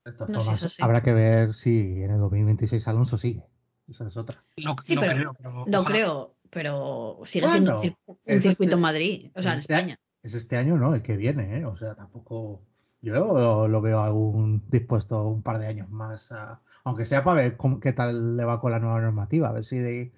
De 0.04 0.12
todas 0.12 0.30
No 0.30 0.38
sé, 0.38 0.44
formas, 0.44 0.58
eso 0.62 0.68
sí. 0.68 0.82
habrá 0.82 1.02
que 1.02 1.12
ver 1.12 1.52
si 1.52 2.02
en 2.02 2.10
el 2.12 2.18
2026 2.18 2.86
Alonso 2.88 3.18
sigue. 3.18 3.42
Esa 3.88 4.06
es 4.06 4.16
otra. 4.16 4.42
No, 4.56 4.76
Sí, 4.82 4.94
no 4.94 5.00
pero- 5.00 5.14
creo, 5.14 5.34
pero 5.34 5.52
No 5.66 5.80
ojalá. 5.80 5.84
creo, 5.84 6.36
pero 6.50 7.20
sigue 7.24 7.48
siendo 7.48 7.72
un, 7.72 7.78
Bueno, 7.78 7.96
cir- 7.96 7.96
un 8.06 8.18
es 8.24 8.42
circuito 8.42 8.64
este- 8.70 8.74
en 8.74 8.80
Madrid, 8.80 9.30
o 9.34 9.42
sea, 9.42 9.52
en 9.52 9.58
es 9.58 9.60
este- 9.62 9.74
España. 9.74 10.00
Es 10.22 10.34
este 10.34 10.56
año, 10.56 10.76
¿no? 10.76 10.94
El 10.94 11.02
que 11.02 11.16
viene, 11.16 11.58
¿eh? 11.58 11.64
O 11.64 11.76
sea, 11.76 11.94
tampoco. 11.94 12.62
Yo 13.06 13.68
lo, 13.68 13.80
veo 13.80 14.00
aún 14.00 14.64
dispuesto 14.68 15.28
un 15.28 15.40
par 15.40 15.60
de 15.60 15.68
años 15.68 15.88
más, 15.90 16.32
a- 16.32 16.60
aunque 16.82 17.06
sea 17.06 17.22
para 17.22 17.40
ver 17.40 17.56
qué 17.80 17.92
tal 17.92 18.36
le 18.36 18.44
va 18.44 18.60
con 18.60 18.72
la 18.72 18.80
nueva 18.80 19.00
normativa, 19.00 19.48
a 19.48 19.52
ver 19.52 19.62
si, 19.62 19.78
de- 19.78 20.12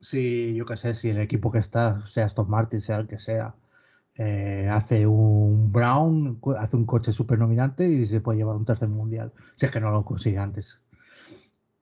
si 0.00 0.54
yo 0.54 0.64
qué 0.66 0.76
sé, 0.78 0.94
si 0.94 1.10
el 1.10 1.20
equipo 1.20 1.52
que 1.52 1.58
está, 1.58 2.00
sea 2.06 2.24
Aston 2.26 2.48
Martin, 2.48 2.80
sea 2.80 2.96
el 2.98 3.08
que 3.08 3.18
sea, 3.18 3.54
eh, 4.16 4.68
hace 4.72 5.06
un 5.06 5.70
Brown, 5.72 6.40
hace 6.58 6.76
un 6.76 6.86
coche 6.86 7.12
super 7.12 7.38
dominante 7.38 7.86
y 7.88 8.06
se 8.06 8.22
puede 8.22 8.38
llevar 8.38 8.56
un 8.56 8.64
tercer 8.64 8.88
mundial, 8.88 9.32
si 9.56 9.66
es 9.66 9.72
que 9.72 9.80
no 9.80 9.90
lo 9.90 10.04
consigue 10.06 10.38
antes. 10.38 10.80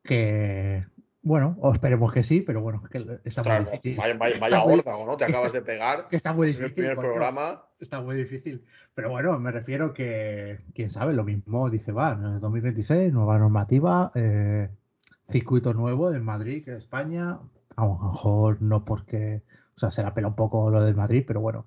Que, 0.02 0.84
bueno, 1.22 1.56
o 1.60 1.72
esperemos 1.72 2.12
que 2.12 2.22
sí, 2.22 2.40
pero 2.40 2.60
bueno, 2.60 2.82
que 2.90 3.20
está 3.24 3.42
Claro, 3.42 3.64
muy 3.64 3.72
difícil. 3.72 3.96
vaya, 3.96 4.14
vaya, 4.18 4.38
vaya 4.40 4.64
muy- 4.64 4.82
¿no? 5.06 5.16
Te 5.16 5.24
acabas 5.24 5.52
de 5.52 5.62
pegar 5.62 6.08
que 6.08 6.16
está 6.16 6.32
muy 6.32 6.48
en 6.48 6.52
difícil. 6.52 6.66
el 6.66 6.74
primer 6.74 6.96
programa. 6.96 7.62
Está 7.78 8.00
muy 8.00 8.16
difícil. 8.16 8.64
Pero 8.94 9.10
bueno, 9.10 9.38
me 9.38 9.50
refiero 9.50 9.92
que, 9.94 10.60
quién 10.74 10.90
sabe, 10.90 11.14
lo 11.14 11.24
mismo 11.24 11.70
dice, 11.70 11.92
va, 11.92 12.12
en 12.12 12.24
el 12.34 12.40
2026, 12.40 13.12
nueva 13.12 13.38
normativa, 13.38 14.12
eh, 14.14 14.68
circuito 15.28 15.74
nuevo 15.74 16.12
en 16.12 16.24
Madrid, 16.24 16.64
que 16.64 16.72
en 16.72 16.76
España. 16.78 17.38
A 17.76 17.86
lo 17.86 17.98
mejor 17.98 18.60
no 18.60 18.84
porque, 18.84 19.42
o 19.76 19.78
sea, 19.80 19.90
se 19.90 20.02
la 20.02 20.12
pela 20.14 20.28
un 20.28 20.34
poco 20.36 20.70
lo 20.70 20.82
del 20.82 20.94
Madrid, 20.94 21.24
pero 21.26 21.40
bueno. 21.40 21.66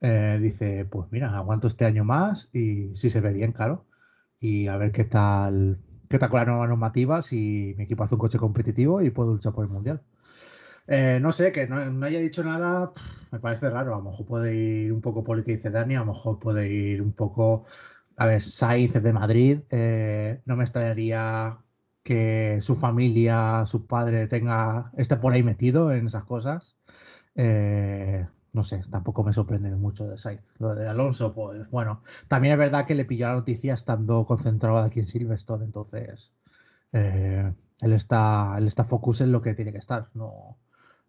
eh, 0.00 0.38
dice, 0.40 0.84
pues 0.84 1.08
mira, 1.10 1.36
aguanto 1.36 1.66
este 1.66 1.84
año 1.84 2.04
más 2.04 2.48
y 2.52 2.94
si 2.94 3.10
se 3.10 3.20
ve 3.20 3.32
bien, 3.32 3.52
claro. 3.52 3.84
Y 4.40 4.68
a 4.68 4.76
ver 4.76 4.92
qué 4.92 5.04
tal, 5.04 5.78
qué 6.08 6.18
tal 6.18 6.28
con 6.28 6.40
la 6.40 6.46
nueva 6.46 6.66
normativa, 6.66 7.22
si 7.22 7.74
mi 7.76 7.84
equipo 7.84 8.04
hace 8.04 8.14
un 8.14 8.20
coche 8.20 8.38
competitivo 8.38 9.02
y 9.02 9.10
puedo 9.10 9.32
luchar 9.32 9.52
por 9.52 9.64
el 9.64 9.70
mundial. 9.70 10.02
Eh, 10.86 11.18
no 11.20 11.32
sé, 11.32 11.52
que 11.52 11.66
no, 11.66 12.04
haya 12.06 12.18
dicho 12.18 12.42
nada, 12.42 12.92
me 13.30 13.40
parece 13.40 13.68
raro. 13.70 13.94
A 13.94 13.98
lo 13.98 14.04
mejor 14.04 14.26
puede 14.26 14.54
ir 14.54 14.92
un 14.92 15.02
poco 15.02 15.22
por 15.22 15.36
lo 15.36 15.44
que 15.44 15.52
dice 15.52 15.70
Dani, 15.70 15.96
a 15.96 16.00
lo 16.00 16.06
mejor 16.06 16.38
puede 16.38 16.72
ir 16.72 17.02
un 17.02 17.12
poco. 17.12 17.66
A 18.16 18.26
ver, 18.26 18.42
Sainz 18.42 18.96
es 18.96 19.02
de 19.02 19.12
Madrid, 19.12 19.60
eh, 19.70 20.40
no 20.46 20.56
me 20.56 20.64
extrañaría 20.64 21.58
que 22.02 22.58
su 22.62 22.74
familia, 22.74 23.66
su 23.66 23.86
padre 23.86 24.26
tenga 24.28 24.92
esté 24.96 25.16
por 25.16 25.32
ahí 25.34 25.42
metido 25.42 25.92
en 25.92 26.06
esas 26.06 26.24
cosas. 26.24 26.76
Eh, 27.34 28.26
no 28.58 28.64
sé, 28.64 28.82
tampoco 28.90 29.22
me 29.22 29.32
sorprende 29.32 29.70
mucho 29.70 30.08
de 30.08 30.18
Sainz. 30.18 30.52
Lo 30.58 30.74
de 30.74 30.88
Alonso, 30.88 31.32
pues 31.32 31.70
bueno, 31.70 32.02
también 32.26 32.54
es 32.54 32.58
verdad 32.58 32.86
que 32.86 32.96
le 32.96 33.04
pilló 33.04 33.28
la 33.28 33.34
noticia 33.34 33.74
estando 33.74 34.26
concentrado 34.26 34.78
aquí 34.78 34.98
en 34.98 35.06
Silverstone, 35.06 35.64
entonces 35.64 36.32
eh, 36.92 37.52
él 37.80 37.92
está, 37.92 38.56
él 38.58 38.66
está 38.66 38.82
focus 38.82 39.20
en 39.20 39.30
lo 39.30 39.40
que 39.40 39.54
tiene 39.54 39.70
que 39.70 39.78
estar, 39.78 40.08
no, 40.14 40.58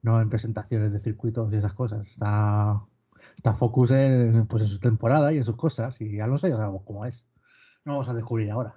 no 0.04 0.22
en 0.22 0.30
presentaciones 0.30 0.92
de 0.94 1.00
circuitos 1.00 1.52
y 1.52 1.56
esas 1.56 1.74
cosas. 1.74 2.08
Está, 2.08 2.86
está 3.36 3.56
focus 3.56 3.90
en, 3.90 4.46
pues, 4.46 4.62
en 4.62 4.70
su 4.70 4.80
temporada 4.80 5.34
y 5.34 5.38
en 5.38 5.44
sus 5.44 5.56
cosas. 5.56 6.00
Y 6.00 6.20
Alonso 6.20 6.48
ya 6.48 6.56
sabemos 6.56 6.84
cómo 6.86 7.04
es. 7.04 7.26
No 7.84 7.94
vamos 7.94 8.10
a 8.10 8.14
descubrir 8.14 8.52
ahora. 8.52 8.76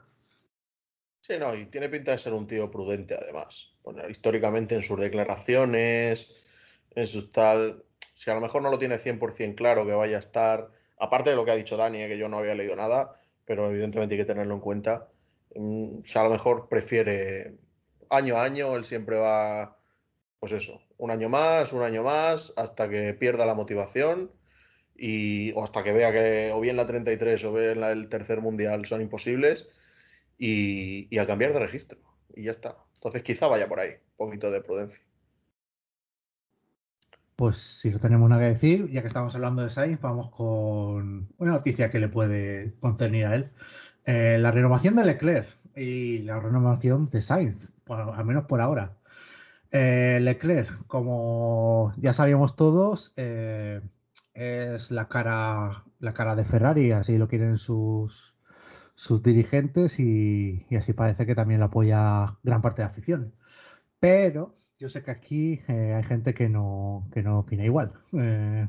Sí, 1.21 1.35
no, 1.39 1.55
y 1.55 1.67
tiene 1.67 1.91
pinta 1.91 2.13
de 2.13 2.19
ser 2.19 2.33
un 2.33 2.47
tío 2.47 2.71
prudente 2.71 3.19
además. 3.21 3.75
Bueno, 3.83 4.09
históricamente 4.09 4.75
en 4.75 4.83
sus 4.83 4.99
declaraciones, 4.99 6.33
en 6.95 7.07
sus 7.07 7.31
tal, 7.31 7.85
si 8.23 8.31
a 8.31 8.35
lo 8.35 8.41
mejor 8.41 8.63
no 8.63 8.71
lo 8.71 8.79
tiene 8.79 8.99
100% 8.99 9.57
claro 9.57 9.85
que 9.85 9.95
vaya 9.95 10.17
a 10.17 10.21
estar, 10.21 10.71
aparte 10.97 11.31
de 11.31 11.37
lo 11.37 11.45
que 11.45 11.51
ha 11.51 11.57
dicho 11.57 11.77
Dani, 11.77 12.03
eh, 12.03 12.09
que 12.09 12.17
yo 12.17 12.29
no 12.29 12.39
había 12.39 12.55
leído 12.55 12.77
nada, 12.77 13.11
pero 13.45 13.69
evidentemente 13.69 14.15
hay 14.15 14.21
que 14.21 14.25
tenerlo 14.25 14.55
en 14.55 14.61
cuenta, 14.61 15.09
mm, 15.57 16.03
si 16.05 16.19
a 16.21 16.23
lo 16.23 16.31
mejor 16.31 16.69
prefiere 16.69 17.57
año 18.11 18.37
a 18.37 18.45
año, 18.45 18.77
él 18.77 18.85
siempre 18.85 19.17
va, 19.17 19.77
pues 20.39 20.53
eso, 20.53 20.81
un 20.99 21.11
año 21.11 21.29
más, 21.29 21.73
un 21.73 21.83
año 21.83 22.05
más, 22.05 22.53
hasta 22.57 22.89
que 22.89 23.13
pierda 23.13 23.45
la 23.45 23.55
motivación 23.55 24.31
y, 24.95 25.51
o 25.55 25.65
hasta 25.65 25.83
que 25.83 25.93
vea 25.93 26.13
que 26.13 26.53
o 26.55 26.61
bien 26.61 26.77
la 26.77 26.87
33 26.87 27.43
o 27.45 27.53
bien 27.53 27.83
el 27.83 28.09
tercer 28.09 28.41
mundial 28.41 28.87
son 28.87 29.01
imposibles 29.03 29.69
y, 30.39 31.09
y 31.11 31.19
a 31.19 31.27
cambiar 31.27 31.53
de 31.55 31.59
registro. 31.59 31.99
Y 32.37 32.45
ya 32.45 32.53
está. 32.53 32.77
Entonces 32.95 33.25
quizá 33.25 33.49
vaya 33.49 33.69
por 33.69 33.81
ahí, 33.81 33.91
un 33.91 34.29
poquito 34.29 34.51
de 34.53 34.61
prudencia. 34.61 35.03
Pues 37.37 37.57
si 37.57 37.91
no 37.91 37.99
tenemos 37.99 38.29
nada 38.29 38.43
que 38.43 38.49
decir, 38.49 38.91
ya 38.91 39.01
que 39.01 39.09
estamos 39.09 39.35
hablando 39.35 39.63
de 39.63 39.71
Sainz, 39.71 40.01
vamos 40.01 40.31
con 40.31 41.33
una 41.39 41.53
noticia 41.53 41.91
que 41.91 41.99
le 41.99 42.09
puede 42.09 42.75
contenir 42.79 43.27
a 43.27 43.35
él. 43.35 43.53
Eh, 44.05 44.39
la 44.39 44.51
renovación 44.51 44.97
de 44.97 45.05
Leclerc 45.05 45.49
y 45.75 46.19
la 46.21 46.41
renovación 46.41 47.09
de 47.11 47.23
Sainz, 47.23 47.73
al 47.89 48.25
menos 48.25 48.45
por 48.47 48.61
ahora. 48.61 48.99
Eh, 49.71 50.19
Leclerc, 50.23 50.87
como 50.87 51.93
ya 51.99 52.13
sabíamos 52.13 52.57
todos, 52.57 53.13
eh, 53.17 53.83
es 54.35 54.91
la 54.91 55.09
cara, 55.09 55.85
la 55.99 56.15
cara 56.15 56.37
de 56.37 56.45
Ferrari, 56.45 56.93
así 56.93 57.19
lo 57.19 57.29
quieren 57.29 57.59
sus, 57.59 58.37
sus 58.95 59.23
dirigentes 59.23 59.99
y, 60.01 60.67
y 60.71 60.77
así 60.77 60.93
parece 60.93 61.27
que 61.27 61.35
también 61.35 61.61
lo 61.61 61.67
apoya 61.67 62.39
gran 62.43 62.63
parte 62.63 62.83
de 62.83 62.87
la 62.87 62.93
afición. 62.93 63.35
Pero 64.01 64.57
yo 64.83 64.89
sé 64.89 65.05
que 65.05 65.13
aquí 65.13 65.63
eh, 65.69 65.95
hay 65.95 66.03
gente 66.03 66.35
que 66.35 66.49
no, 66.49 67.09
que 67.15 67.23
no 67.23 67.39
opina 67.39 67.65
igual. 67.65 67.93
Eh, 68.19 68.67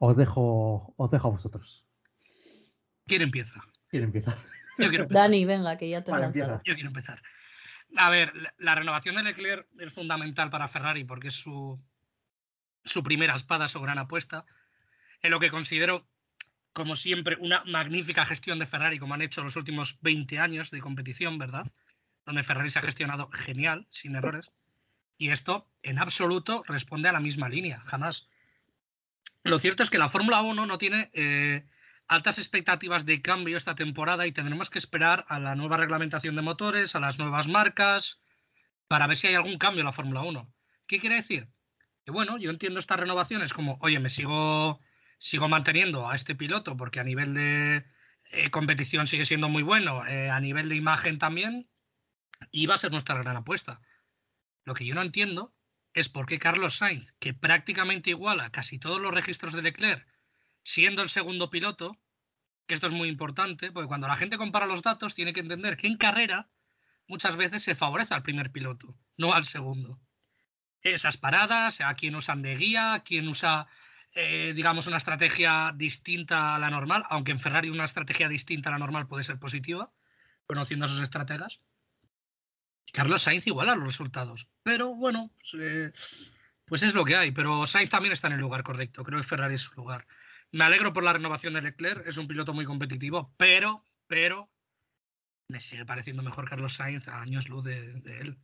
os 0.00 0.16
dejo, 0.16 0.92
os 0.96 1.10
dejo 1.12 1.28
a 1.28 1.30
vosotros. 1.30 1.86
¿Quién 3.06 3.22
empieza? 3.22 3.60
¿Quién 3.90 4.02
empieza? 4.02 4.32
Yo 4.76 4.88
quiero 4.88 5.04
empezar. 5.04 5.22
Dani, 5.22 5.44
venga, 5.44 5.78
que 5.78 5.88
ya 5.88 6.02
te 6.02 6.10
Vale. 6.10 6.32
Yo 6.34 6.74
quiero 6.74 6.88
empezar. 6.88 7.22
A 7.96 8.10
ver, 8.10 8.34
la, 8.34 8.54
la 8.58 8.74
renovación 8.74 9.14
de 9.14 9.22
Leclerc 9.22 9.68
es 9.78 9.92
fundamental 9.92 10.50
para 10.50 10.66
Ferrari 10.66 11.04
porque 11.04 11.28
es 11.28 11.34
su, 11.34 11.80
su 12.84 13.04
primera 13.04 13.36
espada, 13.36 13.68
su 13.68 13.80
gran 13.80 13.98
apuesta. 13.98 14.46
En 15.22 15.30
lo 15.30 15.38
que 15.38 15.52
considero, 15.52 16.08
como 16.72 16.96
siempre, 16.96 17.36
una 17.38 17.62
magnífica 17.66 18.26
gestión 18.26 18.58
de 18.58 18.66
Ferrari, 18.66 18.98
como 18.98 19.14
han 19.14 19.22
hecho 19.22 19.44
los 19.44 19.54
últimos 19.54 19.96
20 20.00 20.40
años 20.40 20.72
de 20.72 20.80
competición, 20.80 21.38
¿verdad? 21.38 21.70
Donde 22.26 22.42
Ferrari 22.42 22.70
se 22.70 22.80
ha 22.80 22.82
gestionado 22.82 23.30
genial, 23.30 23.86
sin 23.90 24.16
errores. 24.16 24.50
Y 25.20 25.28
esto, 25.28 25.68
en 25.82 25.98
absoluto, 25.98 26.64
responde 26.66 27.10
a 27.10 27.12
la 27.12 27.20
misma 27.20 27.50
línea, 27.50 27.82
jamás. 27.84 28.30
Lo 29.42 29.58
cierto 29.58 29.82
es 29.82 29.90
que 29.90 29.98
la 29.98 30.08
Fórmula 30.08 30.40
1 30.40 30.64
no 30.64 30.78
tiene 30.78 31.10
eh, 31.12 31.66
altas 32.08 32.38
expectativas 32.38 33.04
de 33.04 33.20
cambio 33.20 33.58
esta 33.58 33.74
temporada 33.74 34.26
y 34.26 34.32
tendremos 34.32 34.70
que 34.70 34.78
esperar 34.78 35.26
a 35.28 35.38
la 35.38 35.56
nueva 35.56 35.76
reglamentación 35.76 36.36
de 36.36 36.42
motores, 36.42 36.96
a 36.96 37.00
las 37.00 37.18
nuevas 37.18 37.48
marcas, 37.48 38.22
para 38.88 39.06
ver 39.06 39.18
si 39.18 39.26
hay 39.26 39.34
algún 39.34 39.58
cambio 39.58 39.80
en 39.80 39.86
la 39.88 39.92
Fórmula 39.92 40.22
1. 40.22 40.50
¿Qué 40.86 41.00
quiere 41.00 41.16
decir? 41.16 41.48
Que 42.06 42.12
bueno, 42.12 42.38
yo 42.38 42.48
entiendo 42.48 42.80
estas 42.80 42.98
renovaciones 42.98 43.52
como, 43.52 43.76
oye, 43.82 43.98
me 43.98 44.08
sigo, 44.08 44.80
sigo 45.18 45.50
manteniendo 45.50 46.08
a 46.08 46.16
este 46.16 46.34
piloto 46.34 46.78
porque 46.78 46.98
a 46.98 47.04
nivel 47.04 47.34
de 47.34 47.84
eh, 48.30 48.50
competición 48.50 49.06
sigue 49.06 49.26
siendo 49.26 49.50
muy 49.50 49.62
bueno, 49.62 50.06
eh, 50.06 50.30
a 50.30 50.40
nivel 50.40 50.70
de 50.70 50.76
imagen 50.76 51.18
también, 51.18 51.68
y 52.50 52.64
va 52.64 52.76
a 52.76 52.78
ser 52.78 52.90
nuestra 52.90 53.18
gran 53.18 53.36
apuesta. 53.36 53.82
Lo 54.64 54.74
que 54.74 54.84
yo 54.84 54.94
no 54.94 55.02
entiendo 55.02 55.54
es 55.94 56.08
por 56.08 56.26
qué 56.26 56.38
Carlos 56.38 56.76
Sainz, 56.76 57.12
que 57.18 57.34
prácticamente 57.34 58.10
iguala 58.10 58.50
casi 58.50 58.78
todos 58.78 59.00
los 59.00 59.12
registros 59.12 59.52
de 59.52 59.62
Leclerc, 59.62 60.06
siendo 60.62 61.02
el 61.02 61.10
segundo 61.10 61.50
piloto, 61.50 61.98
que 62.66 62.74
esto 62.74 62.86
es 62.86 62.92
muy 62.92 63.08
importante, 63.08 63.72
porque 63.72 63.88
cuando 63.88 64.06
la 64.06 64.16
gente 64.16 64.38
compara 64.38 64.66
los 64.66 64.82
datos 64.82 65.14
tiene 65.14 65.32
que 65.32 65.40
entender 65.40 65.76
que 65.76 65.86
en 65.86 65.96
carrera 65.96 66.48
muchas 67.08 67.36
veces 67.36 67.64
se 67.64 67.74
favorece 67.74 68.14
al 68.14 68.22
primer 68.22 68.52
piloto, 68.52 68.96
no 69.16 69.32
al 69.32 69.46
segundo. 69.46 70.00
Esas 70.82 71.16
paradas, 71.16 71.80
a 71.80 71.94
quien 71.94 72.14
usan 72.14 72.42
de 72.42 72.56
guía, 72.56 72.94
a 72.94 73.02
quien 73.02 73.28
usa, 73.28 73.66
eh, 74.12 74.52
digamos, 74.54 74.86
una 74.86 74.98
estrategia 74.98 75.72
distinta 75.74 76.54
a 76.54 76.58
la 76.58 76.70
normal, 76.70 77.04
aunque 77.10 77.32
en 77.32 77.40
Ferrari 77.40 77.68
una 77.68 77.84
estrategia 77.84 78.28
distinta 78.28 78.68
a 78.68 78.72
la 78.72 78.78
normal 78.78 79.08
puede 79.08 79.24
ser 79.24 79.38
positiva, 79.38 79.92
conociendo 80.46 80.86
a 80.86 80.88
sus 80.88 81.00
estrategas. 81.00 81.60
Carlos 82.92 83.22
Sainz 83.22 83.46
iguala 83.46 83.76
los 83.76 83.86
resultados. 83.86 84.48
Pero 84.62 84.94
bueno, 84.94 85.30
pues, 85.50 86.30
pues, 86.66 86.82
es 86.82 86.94
lo 86.94 87.04
que 87.04 87.16
hay. 87.16 87.30
Pero 87.30 87.66
Sainz 87.66 87.90
también 87.90 88.12
está 88.12 88.28
en 88.28 88.34
el 88.34 88.40
lugar 88.40 88.62
correcto. 88.62 89.04
Creo 89.04 89.18
que 89.18 89.26
Ferrari 89.26 89.54
es 89.54 89.62
su 89.62 89.74
lugar. 89.74 90.06
Me 90.52 90.64
alegro 90.64 90.92
por 90.92 91.04
la 91.04 91.12
renovación 91.12 91.54
de 91.54 91.62
Leclerc. 91.62 92.06
Es 92.06 92.16
un 92.16 92.28
piloto 92.28 92.52
muy 92.52 92.64
competitivo. 92.64 93.32
Pero, 93.36 93.84
pero, 94.06 94.50
me 95.48 95.60
sigue 95.60 95.84
pareciendo 95.84 96.22
mejor 96.22 96.48
Carlos 96.48 96.74
Sainz 96.74 97.08
a 97.08 97.20
años 97.20 97.48
luz 97.48 97.64
de, 97.64 98.02
él. 98.20 98.38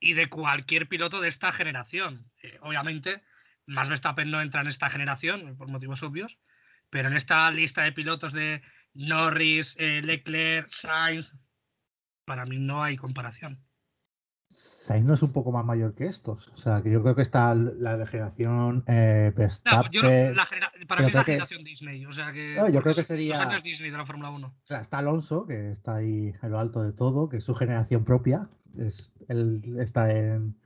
Y 0.00 0.14
de 0.14 0.28
cualquier 0.28 0.88
piloto 0.88 1.20
de 1.20 1.28
esta 1.28 1.52
generación. 1.52 2.30
Eh, 2.42 2.58
obviamente, 2.60 3.22
más 3.66 3.88
Verstappen 3.88 4.30
no 4.30 4.42
entra 4.42 4.62
en 4.62 4.66
esta 4.66 4.90
generación, 4.90 5.56
por 5.56 5.68
motivos 5.68 6.02
obvios. 6.02 6.38
Pero 6.90 7.08
en 7.08 7.16
esta 7.16 7.50
lista 7.50 7.84
de 7.84 7.92
pilotos 7.92 8.32
de 8.32 8.62
Norris, 8.94 9.76
eh, 9.78 10.02
Leclerc, 10.02 10.70
Sainz, 10.70 11.36
para 12.24 12.44
mí 12.44 12.58
no 12.58 12.82
hay 12.82 12.96
comparación. 12.96 13.64
Sainz 14.52 15.06
no 15.06 15.14
es 15.14 15.22
un 15.22 15.32
poco 15.32 15.52
más 15.52 15.64
mayor 15.64 15.94
que 15.94 16.06
estos. 16.06 16.48
O 16.48 16.56
sea, 16.56 16.82
que 16.82 16.90
yo 16.90 17.02
creo 17.02 17.14
que 17.14 17.22
está 17.22 17.54
la 17.54 18.06
generación 18.06 18.84
eh, 18.86 19.32
para 20.86 21.02
mí 21.02 21.08
es 21.08 21.14
la 21.14 21.24
generación 21.24 21.64
Disney. 21.64 22.04
O 22.06 22.12
sea, 22.12 22.32
que. 22.32 22.56
yo 22.72 22.82
creo 22.82 22.94
que 22.94 23.04
sería. 23.04 23.38
Los 23.38 23.46
años 23.46 23.62
Disney 23.62 23.90
de 23.90 23.96
la 23.96 24.06
Fórmula 24.06 24.30
1. 24.30 24.46
O 24.46 24.54
sea, 24.64 24.80
está 24.80 24.98
Alonso, 24.98 25.46
que 25.46 25.70
está 25.70 25.96
ahí 25.96 26.34
en 26.42 26.50
lo 26.50 26.58
alto 26.58 26.82
de 26.82 26.92
todo, 26.92 27.28
que 27.28 27.38
es 27.38 27.44
su 27.44 27.54
generación 27.54 28.04
propia. 28.04 28.48
Es, 28.76 29.14
él 29.28 29.62
está 29.78 30.12
en, 30.12 30.56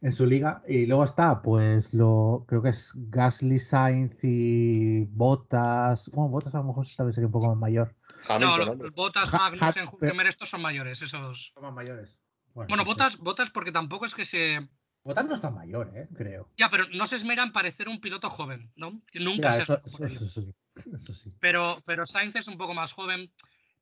en 0.00 0.12
su 0.12 0.26
liga. 0.26 0.62
Y 0.66 0.86
luego 0.86 1.04
está, 1.04 1.42
pues, 1.42 1.94
lo 1.94 2.44
creo 2.48 2.62
que 2.62 2.70
es 2.70 2.92
Gasly, 2.94 3.58
Sainz 3.58 4.18
y 4.22 5.04
Bottas. 5.06 6.10
Bueno, 6.12 6.30
Bottas 6.30 6.54
a 6.54 6.58
lo 6.58 6.64
mejor 6.64 6.86
tal 6.96 7.06
vez 7.06 7.14
sería 7.14 7.26
un 7.26 7.32
poco 7.32 7.48
más 7.48 7.58
mayor. 7.58 7.94
no, 8.40 8.56
los 8.56 8.92
Bottas, 8.92 9.32
Magnussen, 9.32 9.88
Hülkenberg, 9.92 10.28
estos 10.28 10.48
son 10.48 10.62
mayores. 10.62 11.02
Esos... 11.02 11.52
Son 11.54 11.62
más 11.62 11.72
mayores. 11.72 12.16
Bueno, 12.66 12.84
botas, 12.84 13.16
botas 13.18 13.50
porque 13.50 13.72
tampoco 13.72 14.06
es 14.06 14.14
que 14.14 14.24
se. 14.24 14.68
Botas 15.04 15.26
no 15.26 15.34
está 15.34 15.50
mayor, 15.50 15.92
¿eh? 15.94 16.08
creo. 16.14 16.50
Ya, 16.56 16.68
pero 16.68 16.86
no 16.88 17.06
se 17.06 17.16
esmeran 17.16 17.52
parecer 17.52 17.88
un 17.88 18.00
piloto 18.00 18.30
joven, 18.30 18.72
¿no? 18.76 19.00
Nunca 19.14 19.54
se 19.54 19.62
eso, 19.62 19.80
sí, 19.86 20.04
eso, 20.04 21.12
sí. 21.12 21.32
Pero, 21.40 21.78
pero 21.86 22.06
Sainz 22.06 22.36
es 22.36 22.48
un 22.48 22.58
poco 22.58 22.74
más 22.74 22.92
joven. 22.92 23.32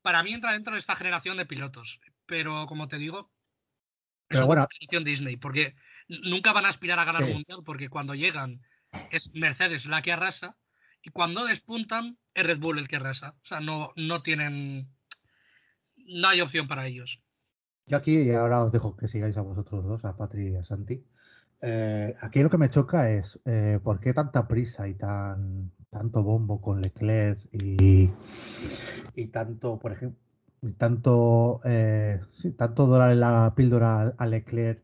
Para 0.03 0.23
mí 0.23 0.33
entra 0.33 0.53
dentro 0.53 0.75
de 0.75 0.79
esta 0.79 0.95
generación 0.95 1.37
de 1.37 1.47
pilotos. 1.47 2.01
Pero 2.27 2.67
como 2.67 2.87
te 2.89 2.99
digo, 2.99 3.33
es 4.29 4.37
pero 4.37 4.47
bueno, 4.47 4.67
generación 4.71 5.05
Disney, 5.05 5.37
porque 5.37 5.75
nunca 6.09 6.53
van 6.53 6.67
a 6.67 6.69
aspirar 6.69 6.99
a 6.99 7.05
ganar 7.05 7.25
un 7.25 7.33
mundial, 7.33 7.63
porque 7.65 7.89
cuando 7.89 8.15
llegan 8.15 8.61
es 9.11 9.35
Mercedes 9.35 9.87
la 9.87 10.03
que 10.03 10.13
arrasa, 10.13 10.57
y 11.07 11.11
cuando 11.11 11.45
despuntan 11.45 12.19
es 12.35 12.45
Red 12.45 12.59
Bull 12.59 12.79
el 12.79 12.89
que 12.89 12.97
arrasa. 12.97 13.37
O 13.45 13.47
sea, 13.47 13.61
no, 13.61 13.93
no 13.95 14.23
tienen. 14.23 14.89
No 15.97 16.29
hay 16.29 16.41
opción 16.41 16.67
para 16.67 16.87
ellos. 16.87 17.21
Yo 17.87 17.97
aquí, 17.97 18.19
y 18.19 18.33
ahora 18.33 18.65
os 18.65 18.73
dejo 18.73 18.97
que 18.97 19.07
sigáis 19.07 19.37
a 19.37 19.43
vosotros 19.43 19.85
dos, 19.85 20.05
a 20.05 20.17
Patri 20.17 20.49
y 20.49 20.57
a 20.57 20.63
Santi. 20.63 21.05
Eh, 21.61 22.15
aquí 22.21 22.43
lo 22.43 22.51
que 22.51 22.59
me 22.59 22.69
choca 22.69 23.11
es 23.11 23.39
eh, 23.45 23.79
por 23.83 24.01
qué 24.01 24.13
tanta 24.13 24.49
prisa 24.49 24.89
y 24.89 24.95
tan 24.95 25.71
tanto 25.91 26.23
bombo 26.23 26.61
con 26.61 26.83
Leclerc 26.83 27.41
y, 27.53 28.11
y 29.15 29.27
tanto, 29.29 29.79
por 29.79 29.93
ejemplo, 29.93 30.19
y 30.63 30.73
tanto, 30.75 31.61
eh, 31.65 32.21
tanto 32.57 32.87
dólar 32.87 33.13
en 33.13 33.21
la 33.21 33.55
píldora 33.57 34.15
a 34.19 34.27
Leclerc 34.27 34.83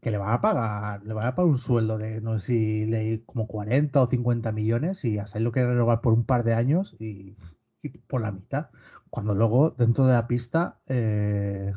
que 0.00 0.10
le 0.10 0.18
van 0.18 0.32
a 0.32 0.40
pagar, 0.40 1.04
le 1.04 1.14
van 1.14 1.26
a 1.26 1.34
pagar 1.34 1.50
un 1.50 1.58
sueldo 1.58 1.98
de 1.98 2.20
no 2.20 2.38
sé 2.38 2.46
si 2.46 2.86
leí 2.86 3.20
como 3.20 3.46
40 3.46 4.02
o 4.02 4.06
50 4.08 4.52
millones 4.52 5.04
y 5.04 5.18
a 5.18 5.26
lo 5.38 5.52
quiere 5.52 5.68
renovar 5.68 6.00
por 6.00 6.14
un 6.14 6.24
par 6.24 6.42
de 6.44 6.54
años 6.54 6.96
y, 6.98 7.36
y, 7.82 7.88
por 8.08 8.22
la 8.22 8.32
mitad. 8.32 8.70
Cuando 9.10 9.34
luego 9.34 9.70
dentro 9.70 10.06
de 10.06 10.14
la 10.14 10.26
pista 10.26 10.80
eh, 10.88 11.72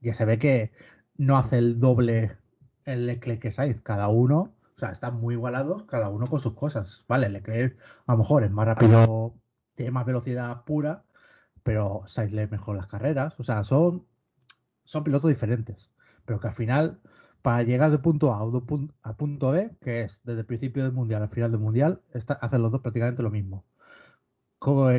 ya 0.00 0.14
se 0.14 0.24
ve 0.24 0.38
que 0.38 0.72
no 1.16 1.36
hace 1.36 1.58
el 1.58 1.78
doble 1.78 2.36
el 2.84 3.06
Leclerc 3.06 3.40
que 3.40 3.50
Sainz, 3.50 3.80
cada 3.80 4.08
uno, 4.08 4.54
o 4.76 4.78
sea, 4.78 4.90
están 4.90 5.20
muy 5.20 5.34
igualados, 5.34 5.84
cada 5.84 6.08
uno 6.10 6.26
con 6.26 6.40
sus 6.40 6.54
cosas. 6.54 7.04
Vale, 7.08 7.28
Leclerc 7.28 7.78
a 8.06 8.12
lo 8.12 8.18
mejor 8.18 8.44
es 8.44 8.50
más 8.50 8.66
rápido, 8.66 9.34
tiene 9.74 9.92
más 9.92 10.06
velocidad 10.06 10.64
pura, 10.64 11.04
pero 11.62 12.02
Sainz 12.06 12.32
lee 12.32 12.46
mejor 12.50 12.76
las 12.76 12.86
carreras, 12.86 13.38
o 13.40 13.42
sea, 13.42 13.64
son, 13.64 14.06
son 14.84 15.04
pilotos 15.04 15.30
diferentes, 15.30 15.90
pero 16.24 16.40
que 16.40 16.48
al 16.48 16.54
final, 16.54 17.00
para 17.42 17.62
llegar 17.62 17.90
de 17.90 17.98
punto 17.98 18.34
A 18.34 18.40
a 19.02 19.16
punto 19.16 19.50
B, 19.52 19.76
que 19.80 20.02
es 20.02 20.20
desde 20.24 20.40
el 20.40 20.46
principio 20.46 20.84
del 20.84 20.92
mundial 20.92 21.22
al 21.22 21.28
final 21.30 21.50
del 21.50 21.60
mundial, 21.60 22.02
hacen 22.40 22.62
los 22.62 22.72
dos 22.72 22.80
prácticamente 22.82 23.22
lo 23.22 23.30
mismo. 23.30 23.64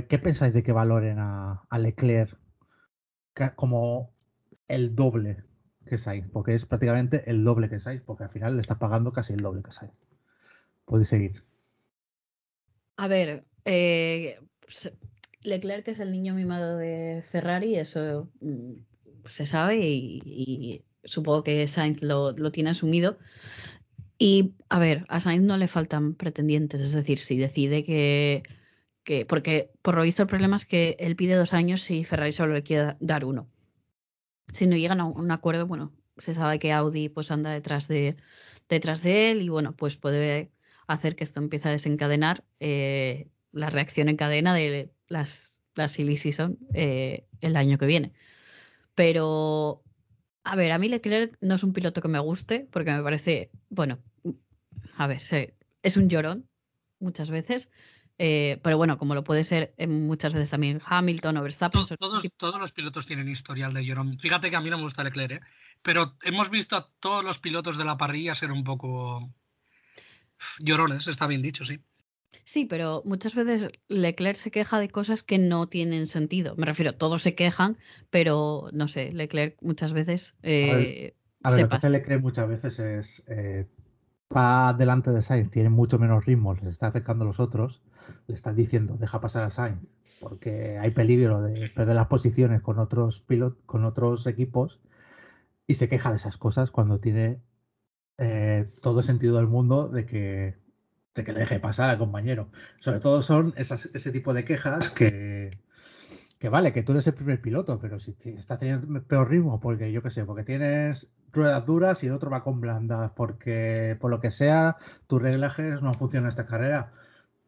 ¿Qué 0.10 0.19
pensáis 0.19 0.53
de 0.53 0.62
que 0.63 0.71
valoren 0.71 1.17
a, 1.19 1.65
a 1.69 1.79
Leclerc 1.79 2.38
como 3.55 4.14
el 4.67 4.95
doble 4.95 5.43
que 5.86 5.97
Sainz, 5.97 6.28
porque 6.32 6.54
es 6.54 6.65
prácticamente 6.65 7.30
el 7.30 7.43
doble 7.43 7.69
que 7.69 7.80
Sainz, 7.80 8.01
porque 8.01 8.23
al 8.23 8.30
final 8.30 8.56
le 8.56 8.62
está 8.62 8.80
pagando 8.80 9.13
casi 9.13 9.34
el 9.34 9.41
doble 9.41 9.62
que 9.63 9.71
Sainz. 9.71 9.99
Puedes 10.86 11.08
seguir. 11.08 11.43
A 12.97 13.08
ver, 13.08 13.45
eh, 13.65 14.39
Leclerc 15.43 15.88
es 15.88 15.99
el 15.99 16.12
niño 16.12 16.34
mimado 16.34 16.78
de 16.78 17.23
Ferrari, 17.30 17.75
eso 17.75 18.30
mm, 18.41 18.73
se 19.25 19.45
sabe 19.45 19.78
y, 19.78 20.84
supongo 21.04 21.43
que 21.43 21.67
Sainz 21.67 22.01
lo, 22.01 22.34
tiene 22.51 22.71
asumido. 22.71 23.17
Y 24.17 24.54
a 24.69 24.80
ver, 24.80 25.04
a 25.10 25.19
Sainz 25.19 25.43
no 25.43 25.58
le 25.58 25.67
faltan 25.67 26.15
pretendientes, 26.15 26.82
es 26.82 26.93
decir, 26.93 27.19
si 27.19 27.38
decide 27.38 27.84
que, 27.84 28.43
que, 29.04 29.25
porque 29.25 29.71
por 29.82 29.95
lo 29.95 30.04
visto 30.04 30.21
el 30.23 30.30
problema 30.30 30.56
es 30.56 30.65
que 30.65 30.95
él 30.99 31.15
pide 31.15 31.36
dos 31.36 31.54
años 31.54 31.91
y 31.91 32.06
Ferrari 32.06 32.32
solo 32.32 32.54
le 32.54 32.63
quiere 32.63 32.95
dar 33.01 33.25
uno 33.25 33.49
si 34.51 34.67
no 34.67 34.75
llegan 34.75 34.99
a 35.01 35.05
un 35.05 35.31
acuerdo, 35.31 35.67
bueno, 35.67 35.93
se 36.17 36.34
sabe 36.34 36.60
que 36.60 36.71
Audi 36.71 37.10
pues 37.10 37.31
anda 37.31 37.51
detrás 37.51 37.88
de, 37.88 38.15
detrás 38.69 39.03
de 39.03 39.31
él 39.31 39.41
y 39.41 39.49
bueno, 39.49 39.75
pues 39.75 39.97
puede 39.97 40.51
hacer 40.88 41.15
que 41.15 41.23
esto 41.23 41.39
empiece 41.39 41.69
a 41.69 41.71
desencadenar 41.71 42.43
eh, 42.60 43.29
la 43.51 43.69
reacción 43.69 44.10
en 44.10 44.17
cadena 44.17 44.53
de 44.53 44.91
las, 45.08 45.60
las 45.75 45.91
silly 45.91 46.17
season 46.17 46.58
eh, 46.73 47.27
el 47.41 47.55
año 47.55 47.77
que 47.77 47.86
viene. 47.86 48.13
Pero, 48.95 49.84
a 50.43 50.55
ver, 50.55 50.71
a 50.71 50.77
mí 50.77 50.88
Leclerc 50.88 51.38
no 51.41 51.55
es 51.55 51.63
un 51.63 51.73
piloto 51.73 52.01
que 52.01 52.08
me 52.08 52.19
guste 52.19 52.67
porque 52.71 52.91
me 52.91 53.03
parece, 53.03 53.51
bueno, 53.69 53.99
a 54.97 55.08
ver, 55.08 55.21
es 55.84 55.97
un 55.97 56.10
llorón 56.10 56.47
muchas 56.99 57.29
veces, 57.29 57.69
eh, 58.17 58.60
pero 58.63 58.78
bueno, 58.78 58.97
como 58.97 59.15
lo 59.15 59.23
puede 59.23 59.43
ser 59.43 59.73
muchas 59.88 60.34
veces 60.34 60.49
también 60.49 60.82
Hamilton 60.86 61.38
o 61.38 61.43
Verstappen. 61.43 61.86
Todos, 61.99 62.23
todos, 62.38 62.60
los 62.60 62.71
pilotos 62.71 63.06
tienen 63.06 63.28
historial 63.28 63.73
de 63.73 63.86
llorón. 63.86 64.17
Fíjate 64.19 64.49
que 64.49 64.56
a 64.56 64.62
mí 64.62 64.69
no 64.69 64.78
me 64.78 64.84
gusta 64.84 65.04
Leclerc, 65.04 65.43
¿eh? 65.43 65.47
pero 65.82 66.15
hemos 66.23 66.49
visto 66.49 66.75
a 66.75 66.89
todos 66.99 67.23
los 67.23 67.39
pilotos 67.39 67.78
de 67.78 67.86
la 67.86 67.97
parrilla 67.97 68.36
ser 68.36 68.51
un 68.51 68.63
poco 68.63 69.30
llorones, 70.60 71.08
está 71.08 71.28
bien 71.28 71.41
dicho, 71.41 71.65
sí. 71.65 71.80
Sí, 72.43 72.65
pero 72.65 73.01
muchas 73.06 73.34
veces 73.34 73.69
Leclerc 73.88 74.38
se 74.38 74.51
queja 74.51 74.80
de 74.80 74.89
cosas 74.89 75.23
que 75.23 75.38
no 75.38 75.67
tienen 75.67 76.06
sentido. 76.06 76.56
Me 76.58 76.65
refiero, 76.65 76.93
todos 76.93 77.23
se 77.23 77.34
quejan, 77.34 77.78
pero 78.10 78.69
no 78.71 78.88
sé, 78.88 79.12
Leclerc 79.12 79.58
muchas 79.62 79.93
veces. 79.93 80.36
Eh, 80.43 81.15
a 81.43 81.51
ver, 81.51 81.62
lo 81.62 81.69
que 81.69 81.75
hace 81.75 81.89
Leclerc 81.89 82.21
muchas 82.21 82.47
veces 82.47 82.80
es. 82.80 83.23
Eh, 83.28 83.67
va 84.36 84.74
delante 84.74 85.12
de 85.12 85.22
Sainz, 85.22 85.50
tiene 85.50 85.70
mucho 85.70 86.00
menos 86.00 86.26
ritmo, 86.26 86.56
se 86.56 86.70
está 86.70 86.88
acercando 86.88 87.24
a 87.24 87.28
los 87.28 87.40
otros 87.40 87.82
le 88.28 88.36
están 88.36 88.56
diciendo 88.56 88.98
deja 89.00 89.20
pasar 89.20 89.44
a 89.44 89.50
Sainz 89.50 89.82
porque 90.20 90.78
hay 90.80 90.92
peligro 90.92 91.42
de 91.42 91.70
perder 91.70 91.96
las 91.96 92.08
posiciones 92.08 92.62
con 92.62 92.80
otros 92.80 93.20
pilotos, 93.20 93.64
con 93.66 93.84
otros 93.86 94.26
equipos 94.28 94.80
y 95.68 95.76
se 95.76 95.90
queja 95.90 96.12
de 96.12 96.18
esas 96.18 96.38
cosas 96.38 96.72
cuando 96.72 97.00
tiene 97.00 97.42
eh, 98.18 98.70
todo 98.82 99.02
sentido 99.02 99.38
del 99.38 99.48
mundo 99.48 99.90
de 99.90 100.06
que, 100.06 100.58
de 101.14 101.24
que 101.24 101.34
le 101.34 101.40
deje 101.40 101.60
pasar 101.60 101.90
al 101.90 101.98
compañero. 101.98 102.50
Sobre 102.80 103.00
todo 103.00 103.22
son 103.22 103.54
ese 103.58 104.12
tipo 104.12 104.34
de 104.34 104.46
quejas 104.46 104.90
que, 104.90 105.52
que 106.39 106.50
vale, 106.50 106.74
que 106.74 106.84
tú 106.84 106.91
eres 106.93 107.08
el 107.08 107.13
primer 107.13 107.41
piloto, 107.41 107.80
pero 107.80 108.00
si 108.00 108.15
estás 108.26 108.60
teniendo 108.60 109.04
peor 109.04 109.30
ritmo, 109.30 109.60
porque 109.60 109.91
yo 109.91 110.02
qué 110.04 110.12
sé, 110.12 110.26
porque 110.26 110.43
tienes 110.43 111.08
ruedas 111.32 111.65
duras 111.65 112.04
y 112.04 112.08
el 112.08 112.13
otro 112.13 112.30
va 112.32 112.43
con 112.43 112.62
blandas, 112.62 113.12
porque 113.15 113.98
por 114.00 114.12
lo 114.12 114.19
que 114.21 114.32
sea, 114.32 114.78
tus 115.08 115.21
reglajes 115.21 115.82
no 115.82 115.93
funcionan 115.93 116.26
en 116.26 116.30
esta 116.30 116.45
carrera 116.45 116.91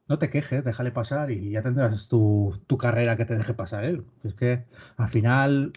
no 0.08 0.20
te 0.20 0.30
quejes, 0.30 0.64
déjale 0.64 0.92
pasar 0.92 1.32
y 1.32 1.52
ya 1.52 1.62
tendrás 1.62 2.08
tu, 2.08 2.60
tu 2.68 2.78
carrera 2.78 3.18
que 3.18 3.26
te 3.26 3.36
deje 3.36 3.54
pasar 3.54 3.84
él. 3.84 4.06
Es 4.24 4.34
que 4.34 4.66
al 4.98 5.10
final 5.10 5.74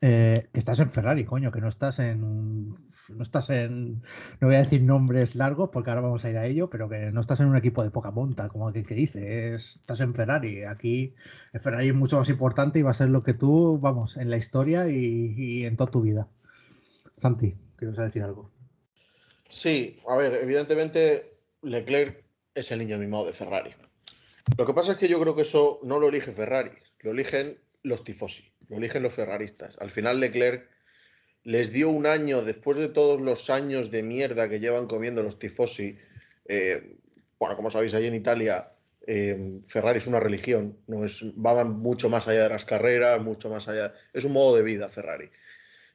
eh, 0.00 0.48
que 0.52 0.58
estás 0.58 0.80
en 0.80 0.92
Ferrari, 0.92 1.24
coño, 1.24 1.50
que 1.50 1.60
no 1.60 1.68
estás 1.68 1.98
en 2.00 2.76
no 3.08 3.22
estás 3.22 3.50
en 3.50 4.02
no 4.40 4.48
voy 4.48 4.56
a 4.56 4.60
decir 4.60 4.82
nombres 4.82 5.34
largos 5.34 5.70
porque 5.72 5.90
ahora 5.90 6.02
vamos 6.02 6.24
a 6.24 6.30
ir 6.30 6.36
a 6.36 6.46
ello, 6.46 6.70
pero 6.70 6.88
que 6.88 7.10
no 7.12 7.20
estás 7.20 7.40
en 7.40 7.46
un 7.46 7.56
equipo 7.56 7.82
de 7.82 7.90
poca 7.90 8.10
monta, 8.10 8.48
como 8.48 8.72
que, 8.72 8.84
que 8.84 8.94
dice, 8.94 9.54
estás 9.54 10.00
en 10.00 10.14
Ferrari. 10.14 10.64
Aquí 10.64 11.14
el 11.52 11.60
Ferrari 11.60 11.88
es 11.88 11.94
mucho 11.94 12.18
más 12.18 12.28
importante 12.28 12.78
y 12.78 12.82
va 12.82 12.92
a 12.92 12.94
ser 12.94 13.08
lo 13.08 13.22
que 13.22 13.34
tú, 13.34 13.78
vamos, 13.80 14.16
en 14.16 14.30
la 14.30 14.36
historia 14.36 14.88
y, 14.88 15.34
y 15.36 15.64
en 15.64 15.76
toda 15.76 15.90
tu 15.90 16.02
vida. 16.02 16.28
Santi, 17.16 17.54
¿quieres 17.76 17.96
decir 17.96 18.22
algo? 18.22 18.50
Sí, 19.48 20.00
a 20.08 20.16
ver, 20.16 20.34
evidentemente 20.34 21.38
Leclerc 21.62 22.24
es 22.54 22.70
el 22.72 22.80
niño 22.80 22.98
mimado 22.98 23.26
de 23.26 23.32
Ferrari. 23.32 23.74
Lo 24.56 24.66
que 24.66 24.74
pasa 24.74 24.92
es 24.92 24.98
que 24.98 25.08
yo 25.08 25.20
creo 25.20 25.36
que 25.36 25.42
eso 25.42 25.78
no 25.82 25.98
lo 25.98 26.08
elige 26.08 26.32
Ferrari, 26.32 26.72
lo 27.00 27.12
eligen 27.12 27.58
los 27.82 28.04
tifosi, 28.04 28.52
lo 28.68 28.76
eligen 28.76 29.02
los 29.02 29.14
ferraristas. 29.14 29.76
Al 29.78 29.90
final 29.90 30.20
Leclerc 30.20 30.68
les 31.44 31.72
dio 31.72 31.90
un 31.90 32.06
año, 32.06 32.42
después 32.42 32.78
de 32.78 32.88
todos 32.88 33.20
los 33.20 33.50
años 33.50 33.90
de 33.90 34.02
mierda 34.02 34.48
que 34.48 34.60
llevan 34.60 34.86
comiendo 34.86 35.22
los 35.22 35.38
tifosi, 35.38 35.98
eh, 36.46 36.96
bueno, 37.38 37.56
como 37.56 37.70
sabéis, 37.70 37.94
ahí 37.94 38.06
en 38.06 38.14
Italia 38.14 38.72
eh, 39.06 39.60
Ferrari 39.64 39.98
es 39.98 40.06
una 40.06 40.20
religión, 40.20 40.78
no 40.86 41.04
es, 41.04 41.22
va 41.24 41.64
mucho 41.64 42.08
más 42.08 42.28
allá 42.28 42.44
de 42.44 42.48
las 42.48 42.64
carreras, 42.64 43.20
mucho 43.20 43.50
más 43.50 43.66
allá, 43.66 43.92
es 44.12 44.24
un 44.24 44.32
modo 44.32 44.56
de 44.56 44.62
vida 44.62 44.88
Ferrari. 44.88 45.30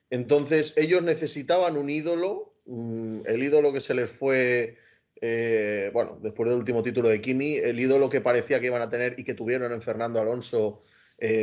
Entonces 0.10 0.74
ellos 0.76 1.02
necesitaban 1.04 1.78
un 1.78 1.90
ídolo, 1.90 2.54
mm, 2.66 3.22
el 3.26 3.44
ídolo 3.44 3.72
que 3.72 3.82
se 3.82 3.94
les 3.94 4.10
fue, 4.12 4.78
eh, 5.22 5.90
bueno, 5.94 6.20
después 6.22 6.50
del 6.50 6.60
último 6.60 6.84
título 6.84 7.08
de 7.08 7.22
Kimi, 7.22 7.56
el 7.56 7.80
ídolo 7.80 8.10
que 8.10 8.20
parecía 8.20 8.60
que 8.60 8.68
iban 8.68 8.82
a 8.82 8.90
tener 8.90 9.18
y 9.18 9.24
que 9.24 9.34
tuvieron 9.34 9.72
en 9.72 9.82
Fernando 9.82 10.20
Alonso, 10.20 10.82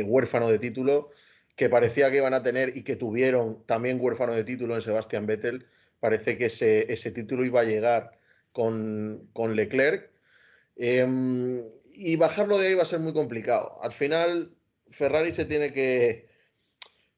huérfano 0.05 0.49
de 0.49 0.57
título, 0.57 1.11
que 1.55 1.69
parecía 1.69 2.11
que 2.11 2.17
iban 2.17 2.33
a 2.33 2.43
tener 2.43 2.75
y 2.75 2.83
que 2.83 2.95
tuvieron 2.95 3.65
también 3.65 3.99
huérfano 3.99 4.33
de 4.33 4.43
título 4.43 4.75
en 4.75 4.81
Sebastian 4.81 5.25
Vettel, 5.25 5.67
parece 5.99 6.37
que 6.37 6.45
ese, 6.45 6.91
ese 6.91 7.11
título 7.11 7.45
iba 7.45 7.61
a 7.61 7.65
llegar 7.65 8.11
con, 8.51 9.29
con 9.33 9.55
Leclerc. 9.55 10.11
Eh, 10.75 11.07
y 11.97 12.15
bajarlo 12.17 12.57
de 12.57 12.67
ahí 12.67 12.73
va 12.73 12.83
a 12.83 12.87
ser 12.87 12.99
muy 12.99 13.13
complicado. 13.13 13.81
Al 13.81 13.93
final, 13.93 14.53
Ferrari 14.87 15.31
se 15.31 15.45
tiene 15.45 15.71
que, 15.71 16.27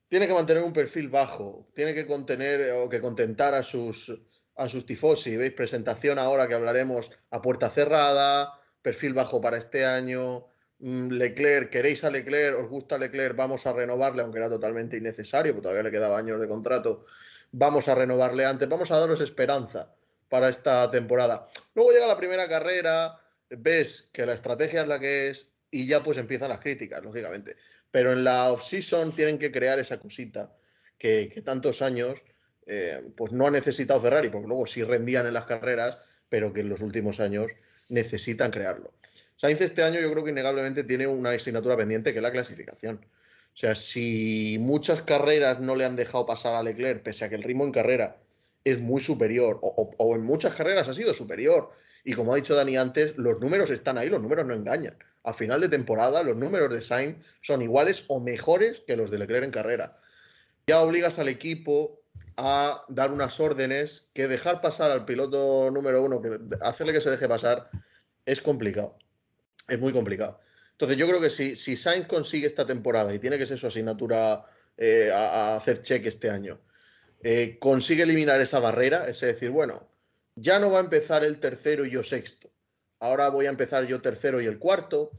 tiene 0.07 0.27
que 0.27 0.33
mantener 0.33 0.63
un 0.63 0.73
perfil 0.73 1.09
bajo, 1.09 1.67
tiene 1.73 1.93
que 1.93 2.05
contener 2.05 2.71
o 2.71 2.89
que 2.89 3.01
contentar 3.01 3.55
a 3.55 3.63
sus, 3.63 4.21
a 4.55 4.69
sus 4.69 4.85
tifosi. 4.85 5.35
¿Veis? 5.35 5.53
Presentación 5.53 6.19
ahora 6.19 6.47
que 6.47 6.53
hablaremos 6.53 7.11
a 7.31 7.41
puerta 7.41 7.69
cerrada, 7.69 8.53
perfil 8.81 9.13
bajo 9.13 9.41
para 9.41 9.57
este 9.57 9.85
año, 9.85 10.47
Leclerc, 10.79 11.71
queréis 11.71 12.03
a 12.03 12.11
Leclerc, 12.11 12.59
os 12.59 12.69
gusta 12.69 12.97
Leclerc, 12.97 13.35
vamos 13.35 13.65
a 13.65 13.73
renovarle, 13.73 14.21
aunque 14.21 14.37
era 14.37 14.49
totalmente 14.49 14.97
innecesario, 14.97 15.53
porque 15.53 15.63
todavía 15.63 15.83
le 15.83 15.91
quedaba 15.91 16.17
años 16.17 16.39
de 16.39 16.47
contrato, 16.47 17.05
vamos 17.51 17.87
a 17.87 17.95
renovarle 17.95 18.45
antes, 18.45 18.69
vamos 18.69 18.91
a 18.91 18.99
daros 18.99 19.21
esperanza 19.21 19.93
para 20.29 20.49
esta 20.49 20.89
temporada. 20.91 21.47
Luego 21.73 21.91
llega 21.91 22.05
la 22.05 22.17
primera 22.17 22.47
carrera, 22.47 23.19
ves 23.49 24.09
que 24.11 24.25
la 24.25 24.33
estrategia 24.33 24.81
es 24.81 24.87
la 24.87 24.99
que 24.99 25.29
es 25.29 25.49
y 25.71 25.87
ya 25.87 26.03
pues 26.03 26.17
empiezan 26.17 26.49
las 26.49 26.59
críticas, 26.59 27.03
lógicamente. 27.03 27.55
Pero 27.89 28.11
en 28.11 28.23
la 28.23 28.51
off-season 28.51 29.15
tienen 29.15 29.39
que 29.39 29.51
crear 29.51 29.79
esa 29.79 29.99
cosita 29.99 30.53
que, 30.97 31.41
tantos 31.43 31.81
años 31.81 32.23
eh, 32.65 33.13
pues 33.15 33.31
no 33.31 33.47
ha 33.47 33.51
necesitado 33.51 34.01
Ferrari, 34.01 34.29
porque 34.29 34.47
luego 34.47 34.67
sí 34.67 34.83
rendían 34.83 35.25
en 35.25 35.33
las 35.33 35.45
carreras, 35.45 35.97
pero 36.29 36.53
que 36.53 36.61
en 36.61 36.69
los 36.69 36.81
últimos 36.81 37.19
años 37.19 37.51
necesitan 37.89 38.51
crearlo. 38.51 38.93
Sainz 39.37 39.61
este 39.61 39.83
año 39.83 39.99
yo 39.99 40.11
creo 40.11 40.23
que 40.23 40.31
innegablemente 40.31 40.83
tiene 40.83 41.05
una 41.05 41.29
asignatura 41.29 41.77
pendiente 41.77 42.11
que 42.11 42.19
es 42.19 42.23
la 42.23 42.31
clasificación. 42.31 43.05
O 43.05 43.59
sea, 43.59 43.75
si 43.75 44.57
muchas 44.59 45.03
carreras 45.03 45.59
no 45.59 45.75
le 45.75 45.85
han 45.85 45.95
dejado 45.95 46.25
pasar 46.25 46.55
a 46.55 46.63
Leclerc, 46.63 47.03
pese 47.03 47.25
a 47.25 47.29
que 47.29 47.35
el 47.35 47.43
ritmo 47.43 47.63
en 47.63 47.71
carrera 47.71 48.17
es 48.63 48.79
muy 48.79 48.99
superior, 48.99 49.59
o, 49.61 50.15
en 50.15 50.23
muchas 50.23 50.55
carreras 50.55 50.89
ha 50.89 50.93
sido 50.93 51.13
superior, 51.13 51.71
y 52.03 52.13
como 52.13 52.33
ha 52.33 52.35
dicho 52.35 52.55
Dani 52.55 52.77
antes, 52.77 53.15
los 53.17 53.39
números 53.39 53.69
están 53.69 53.97
ahí, 53.97 54.09
los 54.09 54.21
números 54.21 54.45
no 54.45 54.55
engañan. 54.55 54.97
A 55.23 55.33
final 55.33 55.61
de 55.61 55.69
temporada, 55.69 56.23
los 56.23 56.35
números 56.35 56.73
de 56.73 56.81
Sainz 56.81 57.17
son 57.41 57.61
iguales 57.61 58.05
o 58.07 58.19
mejores 58.19 58.81
que 58.87 58.95
los 58.95 59.11
de 59.11 59.19
Leclerc 59.19 59.45
en 59.45 59.51
carrera. 59.51 59.99
Ya 60.65 60.81
obligas 60.81 61.19
al 61.19 61.29
equipo 61.29 62.01
a 62.37 62.81
dar 62.89 63.11
unas 63.11 63.39
órdenes 63.39 64.05
que 64.13 64.27
dejar 64.27 64.61
pasar 64.61 64.89
al 64.89 65.05
piloto 65.05 65.69
número 65.69 66.01
uno, 66.01 66.21
que 66.21 66.39
hacerle 66.61 66.93
que 66.93 67.01
se 67.01 67.11
deje 67.11 67.27
pasar, 67.27 67.69
es 68.25 68.41
complicado 68.41 68.97
es 69.67 69.79
muy 69.79 69.93
complicado. 69.93 70.39
Entonces 70.71 70.97
yo 70.97 71.07
creo 71.07 71.19
que 71.19 71.29
si, 71.29 71.55
Sainz 71.55 72.07
consigue 72.07 72.45
esta 72.45 72.67
temporada 72.67 73.13
y 73.13 73.19
tiene 73.19 73.37
que 73.37 73.47
ser 73.47 73.57
su 73.57 73.67
asignatura 73.67 74.45
eh, 74.77 75.09
a, 75.11 75.55
hacer 75.55 75.81
check 75.81 76.05
este 76.05 76.29
año, 76.29 76.59
eh, 77.23 77.57
consigue 77.59 78.03
eliminar 78.03 78.39
esa 78.41 78.59
barrera, 78.59 79.07
es 79.07 79.19
decir, 79.21 79.49
bueno, 79.49 79.89
ya 80.35 80.59
no 80.59 80.69
va 80.69 80.77
a 80.77 80.83
empezar 80.83 81.23
el 81.23 81.39
tercero 81.39 81.83
y 81.83 81.89
yo 81.89 82.03
sexto, 82.03 82.51
ahora 82.99 83.29
voy 83.29 83.47
a 83.47 83.49
empezar 83.49 83.87
yo 83.87 84.01
tercero 84.01 84.39
y 84.39 84.45
el 84.45 84.59
cuarto, 84.59 85.11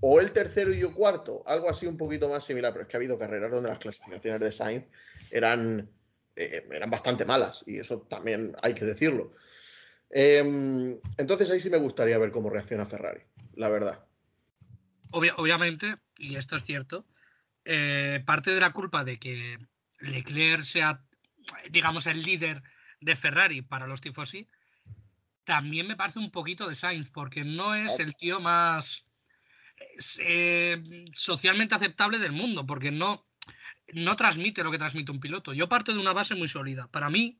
o 0.00 0.20
el 0.20 0.32
tercero 0.32 0.74
y 0.74 0.80
yo 0.80 0.92
cuarto, 0.92 1.44
algo 1.46 1.70
así 1.70 1.86
un 1.86 1.96
poquito 1.96 2.28
más 2.28 2.44
similar, 2.44 2.72
pero 2.72 2.82
es 2.82 2.88
que 2.88 2.96
ha 2.96 2.98
habido 2.98 3.16
carreras 3.16 3.52
donde 3.52 3.70
las 3.70 3.78
clasificaciones 3.78 4.40
de 4.40 4.50
Sainz 4.50 4.84
eran, 5.30 5.88
eh, 6.34 6.66
eran 6.72 6.90
bastante 6.90 7.24
malas 7.24 7.62
y 7.66 7.78
eso 7.78 8.00
también 8.02 8.56
hay 8.62 8.74
que 8.74 8.84
decirlo. 8.84 9.32
Em, 10.10 10.98
entonces 11.16 11.48
ahí 11.50 11.60
sí 11.60 11.70
me 11.70 11.78
gustaría 11.78 12.18
ver 12.18 12.32
cómo 12.32 12.50
reacciona 12.50 12.84
Ferrari 12.84 13.22
la 13.56 13.68
verdad. 13.68 14.04
obviamente, 15.10 15.96
y 16.16 16.36
esto 16.36 16.56
es 16.56 16.64
cierto, 16.64 17.06
eh, 17.64 18.22
parte 18.26 18.50
de 18.50 18.60
la 18.60 18.72
culpa 18.72 19.04
de 19.04 19.18
que 19.18 19.58
Leclerc 20.00 20.64
sea, 20.64 21.02
digamos, 21.70 22.06
el 22.06 22.22
líder 22.22 22.62
de 23.00 23.16
Ferrari 23.16 23.62
para 23.62 23.86
los 23.86 24.00
tifosi, 24.00 24.48
también 25.44 25.86
me 25.86 25.96
parece 25.96 26.18
un 26.18 26.30
poquito 26.30 26.68
de 26.68 26.74
Sainz, 26.74 27.10
porque 27.10 27.44
no 27.44 27.74
es 27.74 27.98
el 27.98 28.14
tío 28.16 28.40
más 28.40 29.04
eh, 30.18 30.82
socialmente 31.14 31.74
aceptable 31.74 32.18
del 32.18 32.32
mundo, 32.32 32.66
porque 32.66 32.90
no, 32.90 33.26
no 33.92 34.16
transmite 34.16 34.64
lo 34.64 34.70
que 34.70 34.78
transmite 34.78 35.12
un 35.12 35.20
piloto. 35.20 35.52
Yo 35.52 35.68
parto 35.68 35.92
de 35.92 36.00
una 36.00 36.12
base 36.12 36.34
muy 36.34 36.48
sólida. 36.48 36.88
Para 36.88 37.10
mí, 37.10 37.38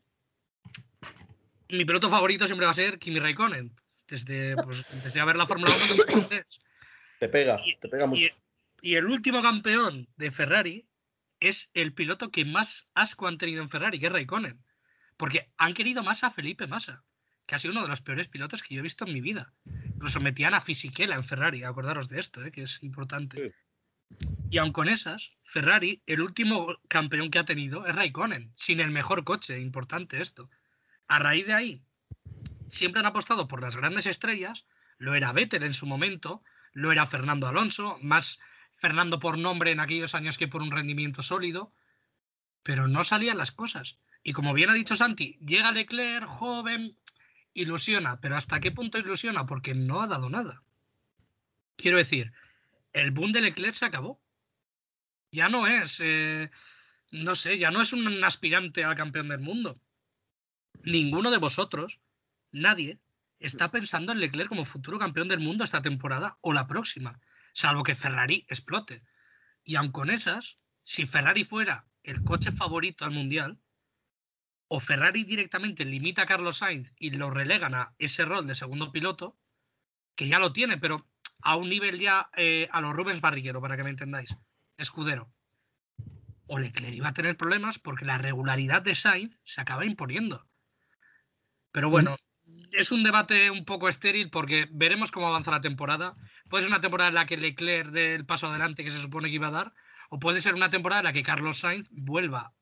mi 1.68 1.85
piloto 1.85 2.11
favorito 2.11 2.46
siempre 2.46 2.66
va 2.66 2.72
a 2.72 2.77
ser 2.77 2.98
Kimi 2.98 3.20
Raikkonen, 3.20 3.74
desde 4.08 4.56
pues 4.56 4.84
empecé 4.92 5.20
a 5.20 5.24
ver 5.24 5.36
la 5.36 5.46
Fórmula 5.46 5.72
1 5.74 6.26
Te 7.20 7.28
pega, 7.28 7.60
te 7.80 7.88
pega 7.88 8.06
mucho. 8.06 8.28
Y, 8.82 8.96
el 8.96 9.06
último 9.06 9.42
campeón 9.42 10.08
de 10.16 10.30
Ferrari 10.30 10.86
es 11.40 11.70
el 11.74 11.94
piloto 11.94 12.30
que 12.30 12.44
más 12.44 12.88
asco 12.94 13.26
han 13.26 13.38
tenido 13.38 13.62
en 13.62 13.70
Ferrari, 13.70 13.98
que 13.98 14.06
es 14.06 14.12
Raikkonen. 14.12 14.62
Porque 15.16 15.50
han 15.56 15.74
querido 15.74 16.02
más 16.02 16.24
a 16.24 16.30
Felipe 16.30 16.66
Massa, 16.66 17.02
que 17.46 17.54
ha 17.54 17.58
sido 17.58 17.72
uno 17.72 17.82
de 17.82 17.88
los 17.88 18.02
peores 18.02 18.28
pilotos 18.28 18.62
que 18.62 18.74
yo 18.74 18.80
he 18.80 18.82
visto 18.82 19.06
en 19.06 19.14
mi 19.14 19.20
vida. 19.20 19.54
Lo 19.98 20.10
sometían 20.10 20.54
a 20.54 20.60
Fisichella 20.60 21.14
en 21.14 21.24
Ferrari, 21.24 21.64
acordaros 21.64 22.08
de 22.08 22.20
esto, 22.20 22.44
¿eh? 22.44 22.50
que 22.50 22.62
es 22.62 22.82
importante. 22.82 23.54
Y 24.50 24.58
aun 24.58 24.72
con 24.72 24.88
esas, 24.88 25.32
Ferrari, 25.44 26.02
el 26.06 26.20
último 26.20 26.76
campeón 26.88 27.30
que 27.30 27.38
ha 27.38 27.44
tenido 27.44 27.86
es 27.86 27.94
Raikkonen, 27.94 28.52
sin 28.56 28.80
el 28.80 28.90
mejor 28.90 29.24
coche, 29.24 29.60
importante 29.60 30.20
esto. 30.20 30.50
A 31.08 31.18
raíz 31.18 31.46
de 31.46 31.54
ahí, 31.54 31.84
siempre 32.74 33.00
han 33.00 33.06
apostado 33.06 33.48
por 33.48 33.62
las 33.62 33.76
grandes 33.76 34.06
estrellas, 34.06 34.66
lo 34.98 35.14
era 35.14 35.32
Vettel 35.32 35.62
en 35.62 35.74
su 35.74 35.87
momento, 35.87 36.42
lo 36.72 36.92
era 36.92 37.06
Fernando 37.06 37.46
Alonso, 37.46 37.98
más 38.02 38.38
Fernando 38.76 39.18
por 39.18 39.38
nombre 39.38 39.70
en 39.70 39.80
aquellos 39.80 40.14
años 40.14 40.37
que 40.37 40.48
por 40.48 40.62
un 40.62 40.70
rendimiento 40.70 41.22
sólido, 41.22 41.72
pero 42.62 42.88
no 42.88 43.04
salían 43.04 43.38
las 43.38 43.52
cosas. 43.52 43.98
Y 44.22 44.32
como 44.32 44.54
bien 44.54 44.70
ha 44.70 44.74
dicho 44.74 44.96
Santi, 44.96 45.38
llega 45.44 45.72
Leclerc, 45.72 46.26
joven, 46.26 46.96
ilusiona, 47.52 48.20
pero 48.20 48.37
¿hasta 48.37 48.60
qué 48.60 48.70
punto 48.72 48.98
ilusiona? 48.98 49.46
Porque 49.46 49.74
no 49.74 50.02
ha 50.02 50.06
dado 50.06 50.28
nada. 50.28 50.62
Quiero 51.76 51.98
decir, 51.98 52.32
el 52.92 53.10
boom 53.10 53.32
de 53.32 53.42
Leclerc 53.42 53.74
se 53.74 53.84
acabó. 53.84 54.20
Ya 55.30 55.49
no 55.49 55.66
es, 55.66 56.01
eh, 56.01 56.51
no 57.11 57.34
sé, 57.34 57.59
ya 57.59 57.70
no 57.70 57.82
es 57.82 57.92
un 57.92 58.22
aspirante 58.22 58.84
al 58.84 58.96
campeón 58.96 59.28
del 59.28 59.40
mundo. 59.40 59.80
Ninguno 60.82 61.30
de 61.30 61.38
vosotros 61.38 61.99
nadie 62.55 63.00
está 63.38 63.70
pensando 63.70 64.12
en 64.12 64.20
Leclerc 64.20 64.48
como 64.48 64.64
futuro 64.64 64.98
campeón 64.98 65.28
del 65.28 65.40
mundo 65.40 65.64
esta 65.64 65.82
temporada 65.82 66.38
o 66.40 66.52
la 66.52 66.66
próxima, 66.66 67.20
salvo 67.52 67.82
que 67.82 67.94
Ferrari 67.94 68.46
explote. 68.48 69.02
Y 69.64 69.76
aun 69.76 69.92
con 69.92 70.11
esas, 70.11 70.57
si 70.82 71.07
Ferrari 71.07 71.44
fuera 71.44 71.86
el 72.02 72.22
coche 72.22 72.52
favorito 72.52 73.05
al 73.05 73.11
mundial, 73.11 73.59
o 74.68 74.80
Ferrari 74.80 75.24
directamente 75.24 75.84
limita 75.84 76.22
a 76.22 76.26
Carlos 76.26 76.59
Sainz 76.59 76.92
y 76.98 77.11
lo 77.11 77.30
relegan 77.30 77.74
a 77.74 77.94
ese 77.98 78.24
rol 78.24 78.46
de 78.46 78.55
segundo 78.55 78.92
piloto, 78.92 79.38
que 80.14 80.28
ya 80.28 80.38
lo 80.38 80.52
tiene, 80.52 80.78
pero 80.78 81.07
a 81.42 81.57
un 81.57 81.68
nivel 81.68 81.98
ya 81.98 82.30
eh, 82.36 82.68
a 82.72 82.80
los 82.80 82.94
Rubens 82.94 83.20
Barriguero, 83.20 83.61
para 83.61 83.76
que 83.76 83.84
me 83.84 83.90
entendáis, 83.90 84.34
escudero. 84.76 85.30
O 86.46 86.59
Leclerc 86.59 86.94
iba 86.94 87.09
a 87.09 87.14
tener 87.14 87.36
problemas 87.36 87.78
porque 87.78 88.05
la 88.05 88.18
regularidad 88.18 88.82
de 88.82 88.94
Sainz 88.94 89.38
se 89.44 89.61
acaba 89.61 89.84
imponiendo. 89.84 90.46
Pero 91.72 91.90
bueno, 91.90 92.16
es 92.77 92.93
un 92.93 93.03
debate 93.03 93.51
un 93.51 93.64
poco 93.64 93.89
estéril 93.89 94.31
porque 94.31 94.68
veremos 94.70 95.11
cómo 95.11 95.29
avanza 95.29 95.51
la 95.51 95.61
temporada. 95.61 96.16
Puede 96.49 96.64
ser 96.64 96.70
una 96.70 96.81
temporada 96.81 97.09
en 97.09 97.14
la 97.14 97.27
que 97.27 97.37
Leclerc 97.37 97.91
dé 97.91 98.14
el 98.14 98.27
paso 98.27 98.49
adelante 98.49 98.85
que 98.85 98.91
se 98.91 99.01
supone 99.01 99.29
que 99.29 99.37
iba 99.37 99.49
a 99.49 99.53
dar, 99.53 99.75
o 100.11 100.18
puede 100.18 100.41
ser 100.41 100.55
una 100.55 100.70
temporada 100.70 101.01
en 101.01 101.05
la 101.05 101.12
que 101.12 101.22
Carlos 101.22 101.61
Sainz 101.61 101.89
vuelva, 101.91 102.53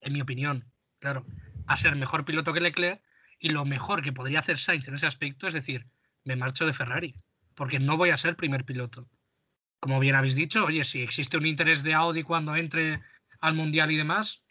en 0.00 0.14
mi 0.14 0.20
opinión, 0.20 0.64
claro, 0.98 1.24
a 1.66 1.76
ser 1.76 1.96
mejor 1.96 2.24
piloto 2.24 2.52
que 2.52 2.60
Leclerc 2.60 3.02
y 3.38 3.50
lo 3.50 3.64
mejor 3.64 4.02
que 4.02 4.12
podría 4.12 4.40
hacer 4.40 4.58
Sainz 4.58 4.88
en 4.88 4.94
ese 4.94 5.06
aspecto 5.06 5.46
es 5.46 5.54
decir, 5.54 5.86
me 6.24 6.36
marcho 6.36 6.66
de 6.66 6.72
Ferrari, 6.72 7.14
porque 7.54 7.78
no 7.78 7.96
voy 7.96 8.10
a 8.10 8.16
ser 8.16 8.36
primer 8.36 8.64
piloto. 8.64 9.08
Como 9.80 9.98
bien 10.00 10.14
habéis 10.14 10.34
dicho, 10.34 10.64
oye, 10.64 10.84
si 10.84 11.02
existe 11.02 11.36
un 11.36 11.46
interés 11.46 11.82
de 11.82 11.94
Audi 11.94 12.22
cuando 12.22 12.54
entre 12.56 13.00
al 13.40 13.54
Mundial 13.54 13.90
y 13.90 13.96
demás, 13.96 14.42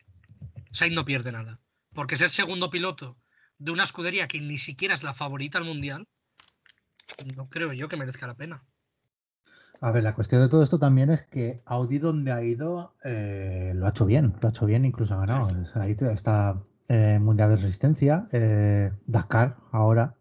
Sainz 0.71 0.93
no 0.93 1.05
pierde 1.05 1.31
nada. 1.31 1.59
Porque 1.93 2.17
ser 2.17 2.29
segundo 2.29 2.69
piloto 2.69 3.17
de 3.61 3.71
una 3.71 3.83
escudería 3.83 4.27
que 4.27 4.41
ni 4.41 4.57
siquiera 4.57 4.95
es 4.95 5.03
la 5.03 5.13
favorita 5.13 5.59
al 5.59 5.65
Mundial, 5.65 6.07
no 7.35 7.45
creo 7.45 7.73
yo 7.73 7.87
que 7.87 7.95
merezca 7.95 8.25
la 8.25 8.35
pena. 8.35 8.63
A 9.81 9.91
ver, 9.91 10.03
la 10.03 10.15
cuestión 10.15 10.41
de 10.41 10.49
todo 10.49 10.63
esto 10.63 10.79
también 10.79 11.11
es 11.11 11.21
que 11.27 11.61
Audi 11.65 11.99
donde 11.99 12.31
ha 12.31 12.43
ido 12.43 12.95
eh, 13.03 13.73
lo 13.75 13.85
ha 13.85 13.89
hecho 13.89 14.05
bien, 14.05 14.33
lo 14.41 14.47
ha 14.47 14.51
hecho 14.51 14.65
bien, 14.65 14.85
incluso 14.85 15.13
ha 15.13 15.19
ganado. 15.19 15.47
Ahí 15.75 15.95
está 15.99 16.63
eh, 16.87 17.19
Mundial 17.19 17.51
de 17.51 17.55
Resistencia, 17.57 18.27
eh, 18.31 18.91
Dakar 19.05 19.57
ahora. 19.71 20.15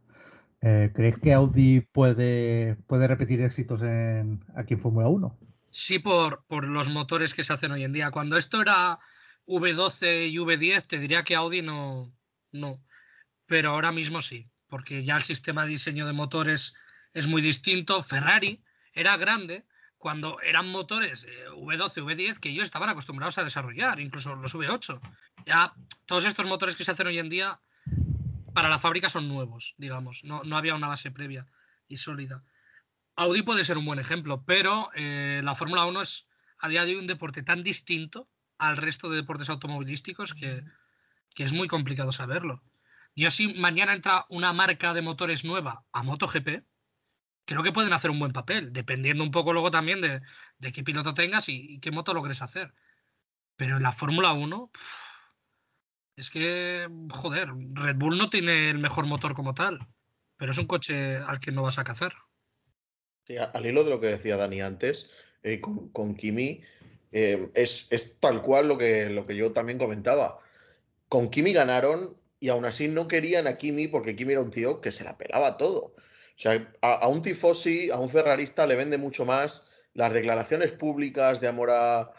¿Crees 0.60 1.18
que 1.18 1.32
Audi 1.32 1.80
puede, 1.80 2.76
puede 2.86 3.08
repetir 3.08 3.40
éxitos 3.40 3.80
en, 3.80 4.44
aquí 4.54 4.74
en 4.74 4.80
Fórmula 4.80 5.08
1? 5.08 5.38
Sí, 5.70 5.98
por, 5.98 6.44
por 6.46 6.68
los 6.68 6.90
motores 6.90 7.32
que 7.32 7.44
se 7.44 7.54
hacen 7.54 7.72
hoy 7.72 7.84
en 7.84 7.94
día. 7.94 8.10
Cuando 8.10 8.36
esto 8.36 8.60
era 8.60 8.98
V12 9.46 10.28
y 10.28 10.36
V10, 10.36 10.86
te 10.86 10.98
diría 10.98 11.22
que 11.22 11.34
Audi 11.34 11.62
no, 11.62 12.12
no. 12.52 12.78
Pero 13.50 13.70
ahora 13.70 13.90
mismo 13.90 14.22
sí, 14.22 14.48
porque 14.68 15.02
ya 15.02 15.16
el 15.16 15.24
sistema 15.24 15.64
de 15.64 15.70
diseño 15.70 16.06
de 16.06 16.12
motores 16.12 16.72
es 17.12 17.26
muy 17.26 17.42
distinto. 17.42 18.00
Ferrari 18.04 18.62
era 18.92 19.16
grande 19.16 19.66
cuando 19.98 20.40
eran 20.40 20.68
motores 20.68 21.26
V12, 21.56 21.96
eh, 21.96 22.00
V10 22.00 22.38
que 22.38 22.50
ellos 22.50 22.62
estaban 22.62 22.90
acostumbrados 22.90 23.38
a 23.38 23.42
desarrollar, 23.42 23.98
incluso 23.98 24.36
los 24.36 24.54
V8. 24.54 25.00
Ya 25.46 25.74
todos 26.06 26.26
estos 26.26 26.46
motores 26.46 26.76
que 26.76 26.84
se 26.84 26.92
hacen 26.92 27.08
hoy 27.08 27.18
en 27.18 27.28
día 27.28 27.58
para 28.54 28.68
la 28.68 28.78
fábrica 28.78 29.10
son 29.10 29.26
nuevos, 29.26 29.74
digamos. 29.78 30.22
No, 30.22 30.44
había 30.56 30.76
una 30.76 30.86
base 30.86 31.10
previa 31.10 31.44
y 31.88 31.96
sólida. 31.96 32.44
Audi 33.16 33.42
puede 33.42 33.64
ser 33.64 33.78
un 33.78 33.84
buen 33.84 33.98
ejemplo, 33.98 34.44
pero 34.46 34.90
eh, 34.94 35.40
la 35.42 35.56
Fórmula 35.56 35.86
1 35.86 36.02
es 36.02 36.28
a 36.60 36.68
día 36.68 36.84
de 36.84 36.92
hoy 36.92 36.98
un 37.00 37.08
deporte 37.08 37.42
tan 37.42 37.64
distinto 37.64 38.28
al 38.58 38.76
resto 38.76 39.10
de 39.10 39.16
deportes 39.16 39.50
automovilísticos 39.50 40.34
que 40.34 40.62
es 41.34 41.52
muy 41.52 41.66
complicado 41.66 42.12
saberlo. 42.12 42.62
Yo 43.14 43.30
si 43.30 43.54
mañana 43.54 43.92
entra 43.92 44.26
una 44.28 44.52
marca 44.52 44.94
de 44.94 45.02
motores 45.02 45.44
nueva 45.44 45.84
a 45.92 46.02
MotoGP, 46.02 46.64
creo 47.44 47.62
que 47.62 47.72
pueden 47.72 47.92
hacer 47.92 48.10
un 48.10 48.18
buen 48.18 48.32
papel, 48.32 48.72
dependiendo 48.72 49.24
un 49.24 49.30
poco 49.30 49.52
luego 49.52 49.70
también 49.70 50.00
de, 50.00 50.72
qué 50.72 50.84
piloto 50.84 51.14
tengas 51.14 51.48
y, 51.48 51.80
qué 51.80 51.90
moto 51.90 52.14
logres 52.14 52.42
hacer. 52.42 52.72
Pero 53.56 53.76
en 53.76 53.82
la 53.82 53.92
Fórmula 53.92 54.32
1, 54.32 54.70
es 56.16 56.30
que, 56.30 56.88
joder, 57.10 57.48
Red 57.72 57.96
Bull 57.96 58.18
no 58.18 58.30
tiene 58.30 58.70
el 58.70 58.78
mejor 58.78 59.06
motor 59.06 59.34
como 59.34 59.54
tal, 59.54 59.86
pero 60.36 60.52
es 60.52 60.58
un 60.58 60.66
coche 60.66 61.16
al 61.16 61.40
que 61.40 61.50
no 61.50 61.62
vas 61.62 61.78
a 61.78 61.84
cazar. 61.84 62.14
Sí, 63.26 63.36
al 63.36 63.66
hilo 63.66 63.84
de 63.84 63.90
lo 63.90 64.00
que 64.00 64.06
decía 64.06 64.36
Dani 64.36 64.60
antes, 64.60 65.10
eh, 65.42 65.60
con, 65.60 66.14
Kimi, 66.14 66.62
eh, 67.12 67.50
es, 67.54 67.88
es, 67.90 68.20
tal 68.20 68.42
cual 68.42 68.68
lo 68.68 68.78
que, 68.78 69.10
lo 69.10 69.26
que 69.26 69.36
yo 69.36 69.52
también 69.52 69.78
comentaba. 69.78 70.38
Con 71.08 71.30
Kimi 71.30 71.52
ganaron 71.52 72.19
y 72.40 72.48
aún 72.48 72.64
así 72.64 72.88
no 72.88 73.06
querían 73.06 73.46
a 73.46 73.58
Kimi 73.58 73.86
porque 73.86 74.16
Kimi 74.16 74.32
era 74.32 74.40
un 74.40 74.50
tío 74.50 74.80
que 74.80 74.90
se 74.90 75.04
la 75.04 75.18
pelaba 75.18 75.58
todo. 75.58 75.94
O 75.94 76.42
sea, 76.42 76.72
a, 76.80 77.06
un 77.06 77.20
tifosi, 77.20 77.90
a 77.90 77.98
un 77.98 78.08
ferrarista 78.08 78.66
le 78.66 78.74
vende 78.74 78.96
mucho 78.96 79.26
más 79.26 79.66
las 79.92 80.14
declaraciones 80.14 80.72
públicas 80.72 81.40
de 81.40 81.48
amor 81.48 81.68
a, 81.70 82.12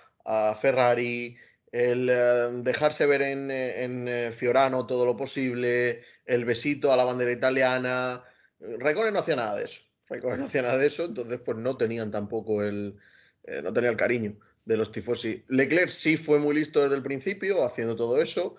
Ferrari, 0.61 1.35
el 1.71 2.07
eh, 2.07 2.49
dejarse 2.61 3.07
ver 3.07 3.23
en, 3.23 3.49
eh, 3.49 4.31
Fiorano 4.31 4.85
todo 4.85 5.03
lo 5.03 5.17
posible, 5.17 6.03
el 6.27 6.45
besito 6.45 6.93
a 6.93 6.95
la 6.95 7.03
bandera 7.03 7.31
italiana. 7.31 8.23
Raikkonen 8.59 9.13
no 9.13 9.21
hacía 9.21 9.35
nada 9.35 9.55
de 9.55 9.65
eso. 9.65 9.81
Raikkonen 10.07 10.41
no 10.41 10.45
hacía 10.45 10.61
nada 10.61 10.77
de 10.77 10.85
eso, 10.85 11.05
entonces 11.05 11.39
pues 11.43 11.57
no 11.57 11.75
tenían 11.75 12.11
tampoco 12.11 12.61
el, 12.61 12.99
eh, 13.45 13.61
no 13.63 13.73
tenía 13.73 13.89
el 13.89 13.97
cariño 13.97 14.37
de 14.65 14.77
los 14.77 14.91
tifosi. 14.91 15.43
Leclerc 15.47 15.89
sí 15.89 16.15
fue 16.15 16.37
muy 16.37 16.53
listo 16.53 16.83
desde 16.83 16.95
el 16.95 17.01
principio 17.01 17.65
haciendo 17.65 17.95
todo 17.95 18.21
eso 18.21 18.57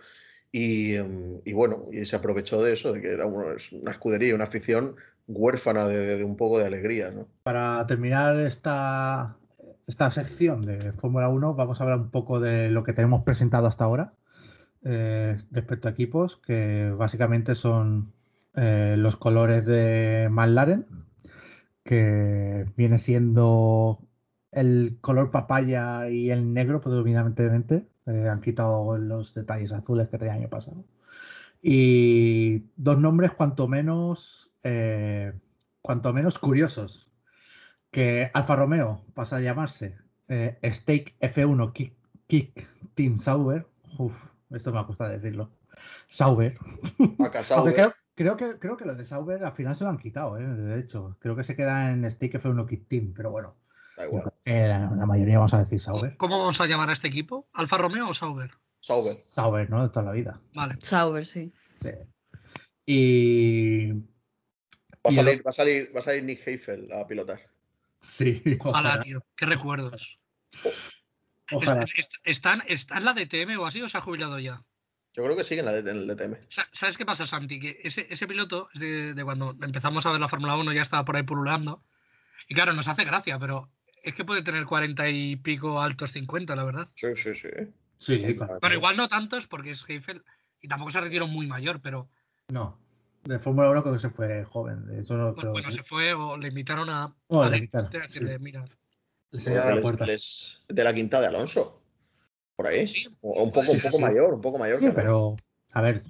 y, 0.53 1.53
bueno, 1.53 1.87
y 1.91 2.05
se 2.05 2.17
aprovechó 2.17 2.63
de 2.63 2.75
eso, 2.75 2.93
de 2.93 3.01
que 3.01 3.11
era 3.11 3.27
una 3.27 3.91
escudería, 3.91 4.35
una 4.35 4.45
afición 4.45 4.97
huérfana 5.27 5.89
de, 5.89 6.23
un 6.25 6.37
poco 6.37 6.59
de 6.59 6.67
alegría. 6.67 7.11
¿no? 7.11 7.27
Para 7.43 7.87
terminar 7.87 8.39
esta, 8.39 9.39
esta 9.87 10.11
sección 10.11 10.63
de 10.63 10.93
Fórmula 10.93 11.29
1, 11.29 11.55
vamos 11.55 11.81
a 11.81 11.85
hablar 11.85 11.99
un 11.99 12.11
poco 12.11 12.39
de 12.39 12.71
lo 12.71 12.85
que 12.85 12.93
tenemos 12.93 13.23
presentado 13.23 13.67
hasta 13.67 13.85
ahora 13.85 14.13
eh, 14.85 15.39
respecto 15.51 15.89
a 15.89 15.93
equipos, 15.93 16.37
que 16.37 16.91
básicamente 16.91 17.55
son 17.55 18.13
eh, 18.55 18.97
los 18.99 19.17
colores 19.17 19.65
de 19.65 20.29
McLaren, 20.31 20.87
que 21.85 22.67
viene 22.77 22.99
siendo 22.99 24.07
el 24.51 24.99
color 25.01 25.31
papaya 25.31 26.11
y 26.11 26.31
el 26.31 26.53
negro 26.53 26.81
predominantemente. 26.81 27.89
Eh, 28.07 28.29
han 28.29 28.41
quitado 28.41 28.97
los 28.99 29.35
detalles 29.35 29.73
azules 29.73 30.09
que 30.09 30.19
tenía 30.19 30.35
el 30.35 30.41
año 30.41 30.51
pasado. 30.51 30.85
Y 31.63 32.65
dos 32.77 32.99
nombres 32.99 33.33
cuanto 33.33 33.69
menos 33.69 34.53
eh, 34.65 35.33
cuanto 35.81 36.13
menos 36.13 36.39
curiosos. 36.39 37.09
Que 37.91 38.31
Alfa 38.33 38.57
Romeo 38.57 39.05
pasa 39.15 39.37
a 39.37 39.41
llamarse 39.41 39.99
eh, 40.29 40.59
Stake 40.65 41.15
F1 41.21 41.73
Kick, 42.27 42.69
Team 42.95 43.19
Sauber. 43.19 43.67
Uf, 43.99 44.15
esto 44.51 44.73
me 44.73 44.81
ha 44.81 44.87
costado 44.87 45.11
decirlo. 45.11 45.51
Sauber. 46.07 46.59
Creo, 48.15 48.37
que, 48.37 48.59
creo 48.59 48.77
que 48.77 48.85
lo 48.85 48.95
de 48.95 49.07
Sauber 49.07 49.43
al 49.43 49.53
final 49.53 49.75
se 49.75 49.85
lo 49.85 49.91
han 49.91 49.99
quitado, 49.99 50.37
eh, 50.37 50.47
de 50.47 50.81
hecho. 50.81 51.17
Creo 51.19 51.35
que 51.35 51.45
se 51.45 51.57
queda 51.57 51.93
en 51.93 52.09
Stake 52.11 52.39
F1 52.39 52.69
Kick 52.69 52.87
Team, 52.87 53.15
pero 53.17 53.31
bueno. 53.31 53.57
La, 54.45 55.07
mayoría 55.07 55.37
vamos 55.37 55.55
a 55.55 55.61
decir 55.61 55.81
Sauber. 55.81 56.17
¿Cómo 56.17 56.39
vamos 56.39 56.61
a 56.61 56.67
llamar 56.67 56.91
a 56.91 56.93
este 56.93 57.09
equipo? 57.09 57.49
¿Alfa 57.53 57.79
Romeo 57.79 58.09
o 58.09 58.15
Sauber? 58.15 58.51
Sauber. 58.81 59.13
Sauber, 59.13 59.71
¿no? 59.71 59.83
De 59.83 59.89
toda 59.89 60.07
la 60.07 60.13
vida. 60.13 60.41
Vale. 60.55 60.77
Sauber, 60.83 61.25
sí. 61.25 61.53
sí. 61.81 61.91
Y 62.85 63.93
Va 65.05 65.11
a, 65.11 65.13
salir, 65.13 65.47
va, 65.47 65.51
a 65.51 65.53
salir, 65.53 65.93
va 65.95 66.01
a 66.01 66.03
salir 66.03 66.23
Nick 66.23 66.47
Heifel 66.47 66.89
a 66.93 67.07
pilotar. 67.07 67.41
Sí. 67.99 68.43
Ojalá, 68.61 69.01
tío. 69.01 69.25
Qué 69.37 69.47
recuerdos. 69.47 70.19
Ojalá. 71.51 71.85
¿Están, 72.25 72.63
¿Está 72.69 72.99
en 72.99 73.05
la 73.05 73.13
DTM 73.13 73.59
o 73.59 73.67
así 73.67 73.83
o 73.83 73.89
se 73.89 73.99
ha 73.99 74.01
jubilado 74.01 74.39
ya? 74.39 74.63
Yo 75.15 75.25
creo 75.25 75.37
que 75.37 75.45
sigue 75.45 75.61
en, 75.61 75.67
la, 75.67 75.77
el 75.77 76.07
DTM. 76.07 76.37
¿Sabes 76.73 76.97
qué 76.97 77.05
pasa, 77.05 77.27
Santi? 77.27 77.59
Que 77.59 77.81
ese, 77.83 78.07
ese 78.11 78.27
piloto, 78.29 78.69
de, 78.75 79.21
cuando 79.25 79.57
empezamos 79.61 80.07
a 80.07 80.13
ver 80.13 80.21
la 80.21 80.29
Fórmula 80.29 80.57
1, 80.57 80.73
ya 80.73 80.83
estaba 80.83 81.05
por 81.05 81.17
ahí 81.17 81.25
pululando. 81.25 81.83
Y 82.49 82.55
claro, 82.55 82.73
nos 82.73 82.89
hace 82.89 83.05
gracia, 83.05 83.39
pero 83.39 83.71
es 84.03 84.15
que 84.15 84.25
puede 84.25 84.43
tener 84.43 84.65
40 84.67 85.09
y 85.11 85.37
pico 85.37 85.81
altos 85.81 86.13
50, 86.13 86.57
la 86.57 86.65
verdad. 86.65 86.89
Sí, 86.95 87.15
sí, 87.15 87.35
sí. 87.35 87.49
Sí, 87.99 88.37
Pero 88.61 88.75
igual 88.75 88.97
no 88.97 89.09
tantos 89.09 89.47
porque 89.47 89.71
es 89.71 89.89
Heifel 89.89 90.25
y 90.61 90.67
tampoco 90.67 90.91
se 90.91 91.01
retiró 91.01 91.29
muy 91.29 91.47
mayor, 91.47 91.81
pero. 91.81 92.09
No. 92.49 92.79
De 93.23 93.39
Fórmula 93.39 93.71
1 93.71 93.83
creo 93.83 93.95
que 93.95 94.01
se 94.01 94.11
fue 94.11 94.45
joven. 94.45 94.87
De 94.87 95.01
hecho, 95.01 95.17
no, 95.17 95.35
bueno, 95.35 95.53
bueno, 95.53 95.71
se 95.71 95.85
fue 95.85 96.13
o 96.13 96.37
le 96.37 96.49
invitaron 96.49 96.91
a. 96.91 97.15
Oh, 97.29 97.49
le 97.49 97.59
invitaron. 97.59 97.91
mira. 98.41 98.65
Le 99.31 99.55
la 99.55 99.81
puerta. 99.81 100.05
de 100.05 100.85
la 100.85 100.93
quinta 100.93 101.21
de 101.21 101.29
Alonso. 101.29 101.81
Por 102.57 102.67
ahí. 102.67 102.87
Sí. 102.87 103.07
O 103.21 103.45
un 103.45 103.53
poco, 103.53 103.71
un 103.71 103.81
poco 103.81 104.01
mayor, 104.01 104.35
un 104.35 104.41
poco 104.41 104.59
mayor. 104.59 104.81
Sí, 104.81 104.91
pero, 104.95 105.37
a 105.71 105.81
ver, 105.81 106.03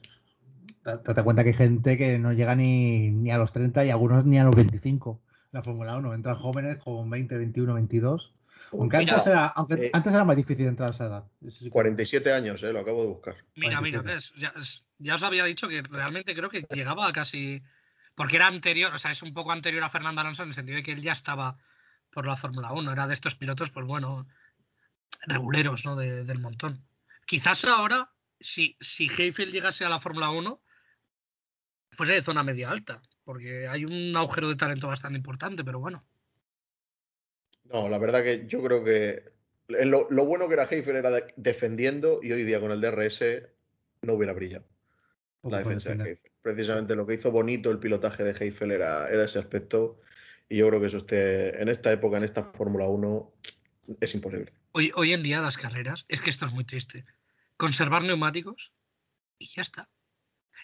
date 0.83 1.23
cuenta 1.23 1.45
que 1.45 1.51
hay 1.51 1.55
gente 1.55 1.99
que 1.99 2.19
no 2.19 2.33
llega 2.33 2.55
ni, 2.55 3.11
ni 3.11 3.31
a 3.31 3.39
los 3.39 3.53
30 3.53 3.85
y 3.85 3.91
algunos 3.91 4.25
ni 4.25 4.39
a 4.39 4.45
los 4.45 4.57
25 4.57 5.21
la 5.53 5.63
Fórmula 5.63 5.97
1. 5.97 6.15
Entran 6.15 6.35
jóvenes 6.35 6.79
con 6.79 7.09
20, 7.09 7.37
21, 7.39 7.75
22 7.75 8.35
aunque, 8.73 8.97
antes, 8.97 9.27
era, 9.27 9.47
aunque 9.49 9.75
eh, 9.75 9.91
antes 9.93 10.15
era 10.15 10.25
más 10.25 10.37
difícil 10.37 10.67
entrar 10.67 10.91
a 10.91 10.93
esa 10.93 11.07
edad. 11.07 11.31
47 11.71 12.33
años, 12.33 12.63
eh, 12.63 12.73
lo 12.73 12.81
acabo 12.81 13.03
de 13.03 13.09
buscar. 13.09 13.37
Mira, 13.55 13.81
mira, 13.81 14.03
Ya, 14.99 15.15
os 15.15 15.23
había 15.23 15.45
dicho 15.45 15.69
que 15.69 15.83
realmente 15.83 16.35
creo 16.35 16.49
que 16.49 16.63
llegaba 16.71 17.09
a 17.09 17.13
casi. 17.13 17.63
Porque 18.15 18.37
era 18.37 18.47
anterior, 18.47 18.95
o 18.95 18.99
sea, 18.99 19.11
es 19.11 19.23
un 19.23 19.35
poco 19.35 19.53
anterior 19.53 19.83
a 19.85 19.91
Fernando 19.91 20.21
Alonso 20.21 20.43
en 20.43 20.51
el 20.51 20.55
sentido 20.55 20.77
de 20.77 20.83
que 20.83 20.93
él 20.93 21.03
ya 21.03 21.13
estaba 21.13 21.59
por 22.11 22.27
la 22.27 22.37
Fórmula 22.37 22.73
1. 22.73 22.93
Era 22.93 23.07
de 23.07 23.15
estos 23.15 23.35
pilotos, 23.35 23.71
pues 23.71 23.87
bueno, 23.87 24.27
reguleros, 25.27 25.85
¿no? 25.85 25.97
del 25.97 26.39
montón. 26.39 26.85
Quizás 27.27 27.65
ahora, 27.65 28.11
si, 28.41 28.77
si 28.81 29.11
Heifel 29.17 29.51
llegase 29.51 29.85
a 29.85 29.89
la 29.89 30.01
Fórmula 30.01 30.31
1, 30.31 30.61
fuese 31.93 32.13
de 32.13 32.23
zona 32.23 32.43
media 32.43 32.71
alta, 32.71 33.01
porque 33.25 33.69
hay 33.69 33.85
un 33.85 34.17
agujero 34.17 34.49
de 34.49 34.57
talento 34.57 34.87
bastante 34.87 35.19
importante, 35.19 35.65
pero 35.65 35.79
bueno. 35.79 36.05
No, 37.65 37.89
la 37.89 37.99
verdad 37.99 38.23
que 38.23 38.47
yo 38.47 38.63
creo 38.63 38.85
que 38.85 39.33
lo, 39.69 40.27
bueno 40.27 40.49
que 40.49 40.55
era 40.55 40.65
Heifer 40.65 40.97
era 40.97 41.11
defendiendo 41.37 42.21
y 42.23 42.33
hoy 42.33 42.43
día 42.43 42.61
con 42.61 42.73
el 42.73 42.81
DRS 42.81 43.25
no 44.03 44.15
hubiera 44.15 44.33
brillado. 44.33 44.67
la 45.43 45.59
defensa 45.59 45.95
de 45.95 46.11
Heifel. 46.11 46.33
Precisamente 46.43 46.97
lo 46.97 47.07
que 47.07 47.15
hizo 47.15 47.31
bonito 47.31 47.71
el 47.71 47.79
pilotaje 47.79 48.25
de 48.25 48.33
Heifel 48.39 48.73
era, 48.73 49.09
era 49.09 49.25
ese 49.25 49.39
aspecto. 49.39 50.01
Y 50.49 50.59
yo 50.59 50.69
creo 50.69 50.81
que 50.81 50.87
eso 50.87 50.99
esté 50.99 51.63
en 51.63 51.69
esta 51.69 51.93
época, 51.93 52.19
en 52.19 52.25
esta 52.25 52.43
Fórmula 52.43 52.87
1, 52.87 53.33
es 54.01 54.15
imposible. 54.15 54.53
Hoy, 54.73 54.93
hoy 54.95 55.13
en 55.13 55.23
día 55.23 55.41
las 55.41 55.57
carreras, 55.57 56.05
es 56.09 56.21
que 56.21 56.31
esto 56.31 56.47
es 56.47 56.53
muy 56.53 56.65
triste. 56.65 57.05
Conservar 57.57 58.03
neumáticos 58.03 58.73
y 59.39 59.47
ya 59.47 59.63
está. 59.63 59.89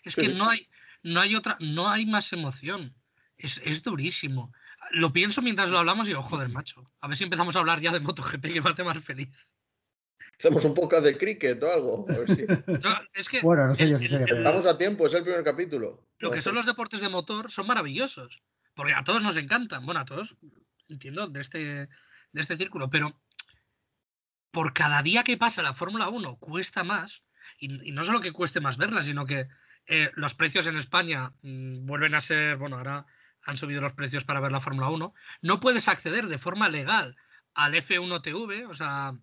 Es 0.02 0.16
que 0.16 0.28
no 0.28 0.50
hay, 0.50 0.68
no 1.02 1.20
hay 1.20 1.34
otra, 1.36 1.56
no 1.60 1.88
hay 1.88 2.06
más 2.06 2.32
emoción. 2.32 2.94
Es, 3.36 3.60
es, 3.64 3.82
durísimo. 3.82 4.52
Lo 4.90 5.12
pienso 5.12 5.42
mientras 5.42 5.68
lo 5.68 5.78
hablamos 5.78 6.06
y 6.06 6.10
digo, 6.10 6.22
joder, 6.22 6.48
macho. 6.48 6.90
A 7.00 7.08
ver 7.08 7.16
si 7.16 7.24
empezamos 7.24 7.54
a 7.54 7.60
hablar 7.60 7.80
ya 7.80 7.92
de 7.92 8.00
MotoGP 8.00 8.42
que 8.42 8.60
me 8.60 8.70
hace 8.70 8.82
más 8.82 9.02
feliz. 9.04 9.46
Hacemos 10.38 10.64
un 10.64 10.74
podcast 10.74 11.04
de 11.04 11.16
cricket 11.16 11.62
o 11.62 11.72
algo. 11.72 12.06
A 12.08 12.18
ver 12.18 12.34
si... 12.34 12.42
no, 12.82 13.00
es 13.14 13.28
que 13.28 13.40
bueno, 13.40 13.66
no 13.66 13.74
sé 13.74 13.88
yo 13.88 13.98
si 13.98 14.06
Estamos 14.06 14.66
a 14.66 14.78
tiempo, 14.78 15.06
es 15.06 15.14
el 15.14 15.22
primer 15.22 15.44
capítulo. 15.44 16.06
Lo 16.18 16.30
que 16.30 16.42
son 16.42 16.54
los 16.54 16.66
deportes 16.66 17.00
de 17.00 17.08
motor 17.08 17.50
son 17.50 17.66
maravillosos. 17.66 18.42
Porque 18.74 18.94
a 18.94 19.04
todos 19.04 19.22
nos 19.22 19.36
encantan. 19.36 19.84
Bueno, 19.84 20.00
a 20.00 20.04
todos, 20.04 20.36
entiendo, 20.88 21.26
de 21.28 21.40
este, 21.40 21.58
de 21.58 21.88
este 22.40 22.56
círculo. 22.56 22.88
Pero 22.90 23.20
por 24.52 24.72
cada 24.72 25.02
día 25.02 25.24
que 25.24 25.36
pasa 25.36 25.62
la 25.62 25.74
Fórmula 25.74 26.08
1 26.08 26.36
cuesta 26.36 26.84
más. 26.84 27.22
Y, 27.58 27.88
y, 27.88 27.92
no 27.92 28.02
solo 28.02 28.20
que 28.20 28.32
cueste 28.32 28.60
más 28.60 28.76
verla, 28.76 29.02
sino 29.02 29.26
que 29.26 29.48
eh, 29.88 30.10
los 30.14 30.34
precios 30.34 30.66
en 30.66 30.76
España 30.76 31.32
mmm, 31.42 31.86
vuelven 31.86 32.14
a 32.14 32.20
ser, 32.20 32.56
bueno, 32.56 32.76
ahora 32.76 33.06
han 33.42 33.56
subido 33.56 33.80
los 33.80 33.94
precios 33.94 34.24
para 34.24 34.40
ver 34.40 34.52
la 34.52 34.60
Fórmula 34.60 34.88
1. 34.90 35.14
No 35.42 35.60
puedes 35.60 35.88
acceder 35.88 36.26
de 36.26 36.38
forma 36.38 36.68
legal 36.68 37.16
al 37.54 37.74
F1 37.74 38.22
TV, 38.22 38.66
o 38.66 38.74
sea, 38.74 39.16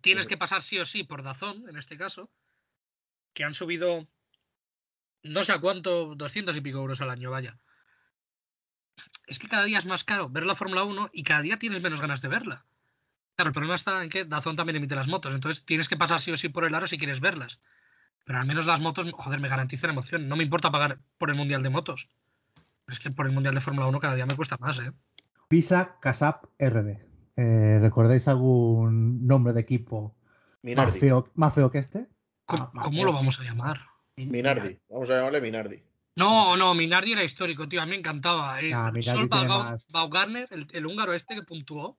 tienes 0.00 0.26
que 0.26 0.36
pasar 0.36 0.62
sí 0.62 0.78
o 0.78 0.84
sí 0.84 1.02
por 1.02 1.22
Dazón, 1.22 1.68
en 1.68 1.76
este 1.76 1.96
caso, 1.96 2.30
que 3.34 3.44
han 3.44 3.54
subido 3.54 4.06
no 5.24 5.44
sé 5.44 5.52
a 5.52 5.60
cuánto, 5.60 6.14
200 6.14 6.56
y 6.56 6.60
pico 6.60 6.78
euros 6.78 7.00
al 7.00 7.10
año, 7.10 7.30
vaya. 7.30 7.58
Es 9.26 9.38
que 9.38 9.48
cada 9.48 9.64
día 9.64 9.78
es 9.78 9.86
más 9.86 10.04
caro 10.04 10.28
ver 10.28 10.44
la 10.44 10.56
Fórmula 10.56 10.84
1 10.84 11.10
y 11.12 11.22
cada 11.22 11.42
día 11.42 11.58
tienes 11.58 11.80
menos 11.80 12.00
ganas 12.00 12.22
de 12.22 12.28
verla. 12.28 12.64
Claro, 13.36 13.48
el 13.48 13.54
problema 13.54 13.76
está 13.76 14.02
en 14.02 14.10
que 14.10 14.24
Dazón 14.24 14.56
también 14.56 14.76
emite 14.76 14.94
las 14.94 15.08
motos, 15.08 15.34
entonces 15.34 15.64
tienes 15.64 15.88
que 15.88 15.96
pasar 15.96 16.20
sí 16.20 16.30
o 16.30 16.36
sí 16.36 16.48
por 16.48 16.64
el 16.64 16.74
aro 16.74 16.86
si 16.86 16.98
quieres 16.98 17.20
verlas. 17.20 17.60
Pero 18.24 18.38
al 18.38 18.46
menos 18.46 18.66
las 18.66 18.80
motos, 18.80 19.10
joder, 19.12 19.40
me 19.40 19.48
garantizan 19.48 19.90
emoción. 19.90 20.28
No 20.28 20.36
me 20.36 20.44
importa 20.44 20.70
pagar 20.70 20.98
por 21.18 21.30
el 21.30 21.36
Mundial 21.36 21.62
de 21.62 21.70
Motos. 21.70 22.08
Es 22.88 23.00
que 23.00 23.10
por 23.10 23.26
el 23.26 23.32
Mundial 23.32 23.54
de 23.54 23.60
Fórmula 23.60 23.86
1 23.86 24.00
cada 24.00 24.14
día 24.14 24.26
me 24.26 24.36
cuesta 24.36 24.56
más, 24.58 24.78
¿eh? 24.78 24.92
Pisa 25.48 25.98
Casap 26.00 26.46
RB. 26.58 26.98
Eh, 27.36 27.78
¿Recordáis 27.80 28.28
algún 28.28 29.26
nombre 29.26 29.52
de 29.52 29.60
equipo 29.60 30.14
más 30.62 30.98
feo, 30.98 31.28
más 31.34 31.54
feo, 31.54 31.70
que 31.70 31.78
este? 31.78 32.08
¿Cómo, 32.44 32.70
ah, 32.74 32.82
¿cómo 32.82 33.04
lo 33.04 33.12
vamos 33.12 33.40
a 33.40 33.44
llamar? 33.44 33.80
Minardi. 34.16 34.78
Vamos 34.88 35.10
a 35.10 35.16
llamarle 35.16 35.40
Minardi. 35.40 35.82
No, 36.14 36.56
no, 36.56 36.74
Minardi 36.74 37.12
era 37.12 37.24
histórico, 37.24 37.68
tío. 37.68 37.80
A 37.80 37.86
mí 37.86 37.92
me 37.92 37.98
encantaba. 37.98 38.60
Eh. 38.60 38.72
Ah, 38.74 38.92
Sol 39.00 39.28
Baumgartner, 39.90 40.48
el, 40.50 40.66
el, 40.72 40.86
húngaro 40.86 41.14
este 41.14 41.34
que 41.34 41.42
puntuó, 41.42 41.98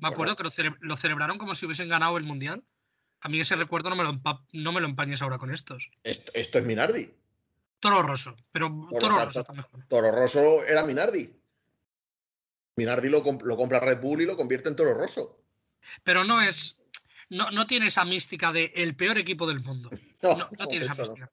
me 0.00 0.08
acuerdo 0.08 0.36
que 0.36 0.44
lo, 0.44 0.50
cele 0.50 0.74
lo, 0.80 0.96
celebraron 0.96 1.38
como 1.38 1.54
si 1.54 1.66
hubiesen 1.66 1.88
ganado 1.88 2.16
el 2.16 2.24
mundial. 2.24 2.62
A 3.20 3.28
mí 3.28 3.40
ese 3.40 3.56
recuerdo 3.56 3.90
no 3.90 3.96
me 3.96 4.04
lo, 4.04 4.20
no 4.52 4.72
me 4.72 4.80
lo 4.80 4.86
empañes 4.86 5.22
ahora 5.22 5.38
con 5.38 5.52
estos. 5.52 5.90
Esto, 6.04 6.30
esto 6.34 6.58
es 6.58 6.64
Minardi. 6.64 7.10
Toro 7.80 8.02
Rosso, 8.02 8.36
pero 8.52 8.68
Toro, 8.90 9.08
Toro 9.08 9.24
Rosso 9.24 9.40
está 9.40 9.52
mejor. 9.52 9.84
Toro 9.88 10.10
Rosso 10.10 10.64
era 10.64 10.84
Minardi. 10.84 11.32
Minardi 12.76 13.08
lo, 13.08 13.24
lo, 13.44 13.56
compra 13.56 13.80
Red 13.80 14.00
Bull 14.00 14.22
y 14.22 14.26
lo 14.26 14.36
convierte 14.36 14.68
en 14.68 14.76
Toro 14.76 14.94
Rosso. 14.94 15.44
Pero 16.02 16.24
no 16.24 16.40
es. 16.40 16.76
No, 17.28 17.50
no 17.50 17.66
tiene 17.66 17.88
esa 17.88 18.04
mística 18.04 18.52
de 18.52 18.72
el 18.74 18.96
peor 18.96 19.18
equipo 19.18 19.46
del 19.46 19.60
mundo. 19.60 19.90
No, 20.20 20.36
no, 20.36 20.48
no 20.58 20.66
tiene 20.66 20.86
esa 20.86 20.96
mística. 20.96 21.30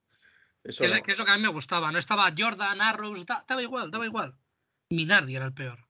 Eso 0.63 0.83
que, 0.83 0.91
es, 0.91 1.01
que, 1.01 1.11
es, 1.13 1.17
lo 1.17 1.25
que 1.25 1.31
a 1.31 1.37
mí 1.37 1.41
me 1.41 1.49
gustaba. 1.49 1.91
No 1.91 1.97
estaba 1.97 2.31
Jordan, 2.37 2.81
Arrows, 2.81 3.25
da, 3.25 3.43
daba 3.47 3.63
igual, 3.63 3.89
daba 3.89 4.05
igual. 4.05 4.35
Minardi 4.89 5.35
era 5.35 5.45
el 5.45 5.53
peor. 5.53 5.84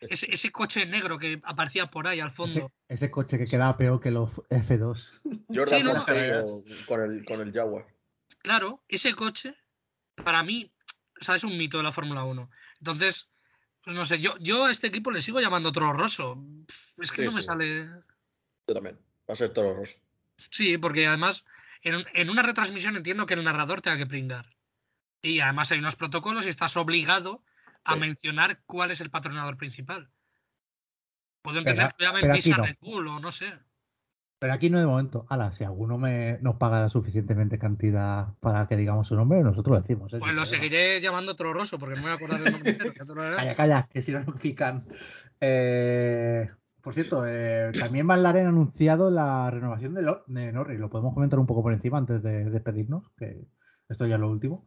Ese, 0.00 0.32
ese, 0.32 0.50
coche 0.50 0.86
negro 0.86 1.18
que 1.18 1.40
aparecía 1.44 1.90
por 1.90 2.08
ahí 2.08 2.20
al 2.20 2.32
fondo. 2.32 2.72
Ese, 2.88 2.94
ese 2.94 3.10
coche 3.10 3.36
que 3.36 3.46
quedaba 3.46 3.76
peor 3.76 4.00
que 4.00 4.10
los 4.10 4.34
F2. 4.48 5.20
Jordan 5.54 5.78
sí, 5.78 5.84
no, 5.84 6.04
con, 6.86 7.02
el, 7.02 7.24
con 7.24 7.40
el 7.40 7.52
Jaguar. 7.52 7.86
Claro, 8.38 8.82
ese 8.88 9.14
coche, 9.14 9.54
para 10.24 10.42
mí, 10.42 10.72
o 11.20 11.24
sea, 11.24 11.34
es 11.34 11.44
un 11.44 11.56
mito 11.56 11.76
de 11.76 11.82
la 11.82 11.92
Fórmula 11.92 12.24
1. 12.24 12.50
Entonces, 12.78 13.28
pues 13.82 13.94
no 13.94 14.06
sé, 14.06 14.20
yo, 14.20 14.36
yo 14.38 14.64
a 14.64 14.70
este 14.70 14.86
equipo 14.86 15.10
le 15.10 15.20
sigo 15.20 15.40
llamando 15.40 15.72
Toro 15.72 15.92
Rosso. 15.92 16.42
Es 16.96 17.10
que 17.12 17.22
sí, 17.22 17.28
no 17.28 17.32
me 17.32 17.42
sí. 17.42 17.46
sale. 17.46 17.90
Yo 18.66 18.74
también, 18.74 18.98
va 19.28 19.34
a 19.34 19.36
ser 19.36 19.52
Toro 19.52 19.74
Rosso. 19.74 19.98
Sí, 20.48 20.78
porque 20.78 21.06
además, 21.06 21.44
en, 21.82 22.06
en 22.14 22.30
una 22.30 22.42
retransmisión 22.42 22.96
entiendo 22.96 23.26
que 23.26 23.34
el 23.34 23.44
narrador 23.44 23.82
tenga 23.82 23.98
que 23.98 24.06
pringar. 24.06 24.56
Y 25.20 25.40
además 25.40 25.70
hay 25.70 25.78
unos 25.78 25.96
protocolos 25.96 26.46
y 26.46 26.48
estás 26.48 26.78
obligado 26.78 27.44
a 27.84 27.94
sí. 27.94 28.00
mencionar 28.00 28.60
cuál 28.66 28.90
es 28.90 29.00
el 29.00 29.10
patronador 29.10 29.56
principal. 29.56 30.10
Puedo 31.42 31.58
entender 31.58 31.94
que 31.98 32.28
Pisa 32.32 32.56
no. 32.56 32.64
Red 32.64 32.76
Bull 32.80 33.08
o 33.08 33.20
no 33.20 33.32
sé. 33.32 33.52
Pero 34.38 34.54
aquí 34.54 34.70
no 34.70 34.80
de 34.80 34.86
momento. 34.86 35.26
Ahora, 35.28 35.52
si 35.52 35.64
alguno 35.64 35.98
me, 35.98 36.38
nos 36.40 36.56
paga 36.56 36.80
la 36.80 36.88
suficientemente 36.88 37.58
cantidad 37.58 38.34
para 38.40 38.66
que 38.66 38.76
digamos 38.76 39.06
su 39.08 39.14
nombre, 39.14 39.42
nosotros 39.42 39.76
lo 39.76 39.82
decimos. 39.82 40.12
¿eh? 40.14 40.18
Pues 40.18 40.34
lo 40.34 40.46
seguiré 40.46 40.98
llamando 41.00 41.36
Rosso 41.38 41.78
porque 41.78 41.96
me 41.96 42.02
voy 42.02 42.10
a 42.10 42.14
acordar 42.14 42.40
del 42.40 42.52
nombre. 42.52 42.78
calla, 43.36 43.54
calla, 43.54 43.88
que 43.90 44.00
si 44.00 44.12
no 44.12 44.20
notifican. 44.20 44.86
Eh, 45.40 46.48
por 46.80 46.94
cierto, 46.94 47.24
eh, 47.26 47.70
también 47.78 48.06
McLaren 48.06 48.46
ha 48.46 48.48
anunciado 48.48 49.10
la 49.10 49.50
renovación 49.50 49.92
de, 49.92 50.02
lo, 50.02 50.24
de 50.26 50.52
Norris. 50.52 50.80
Lo 50.80 50.88
podemos 50.88 51.12
comentar 51.12 51.38
un 51.38 51.46
poco 51.46 51.62
por 51.62 51.74
encima 51.74 51.98
antes 51.98 52.22
de 52.22 52.44
despedirnos, 52.48 53.10
que 53.18 53.46
esto 53.90 54.06
ya 54.06 54.14
es 54.14 54.20
lo 54.20 54.30
último. 54.30 54.66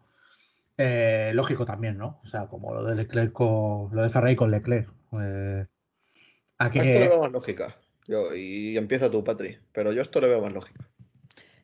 Eh, 0.78 1.32
lógico 1.34 1.65
también, 1.65 1.97
¿no? 1.97 2.19
O 2.24 2.28
sea, 2.28 2.47
como 2.47 2.74
lo 2.74 2.84
de 2.84 2.95
Leclerc 2.95 3.32
con, 3.32 3.89
lo 3.93 4.03
de 4.03 4.09
Ferrari 4.09 4.36
con 4.36 4.51
Leclerc. 4.51 4.89
Eh, 5.13 5.65
a 6.57 6.71
que... 6.71 6.80
Esto 6.80 6.99
le 6.99 7.07
veo 7.09 7.21
más 7.21 7.32
lógica. 7.32 7.78
Yo, 8.07 8.36
y 8.36 8.78
empieza 8.78 9.09
tú, 9.09 9.24
Patri, 9.24 9.57
pero 9.71 9.93
yo 9.93 10.01
esto 10.01 10.19
le 10.19 10.28
veo 10.28 10.41
más 10.41 10.51
lógica. 10.51 10.89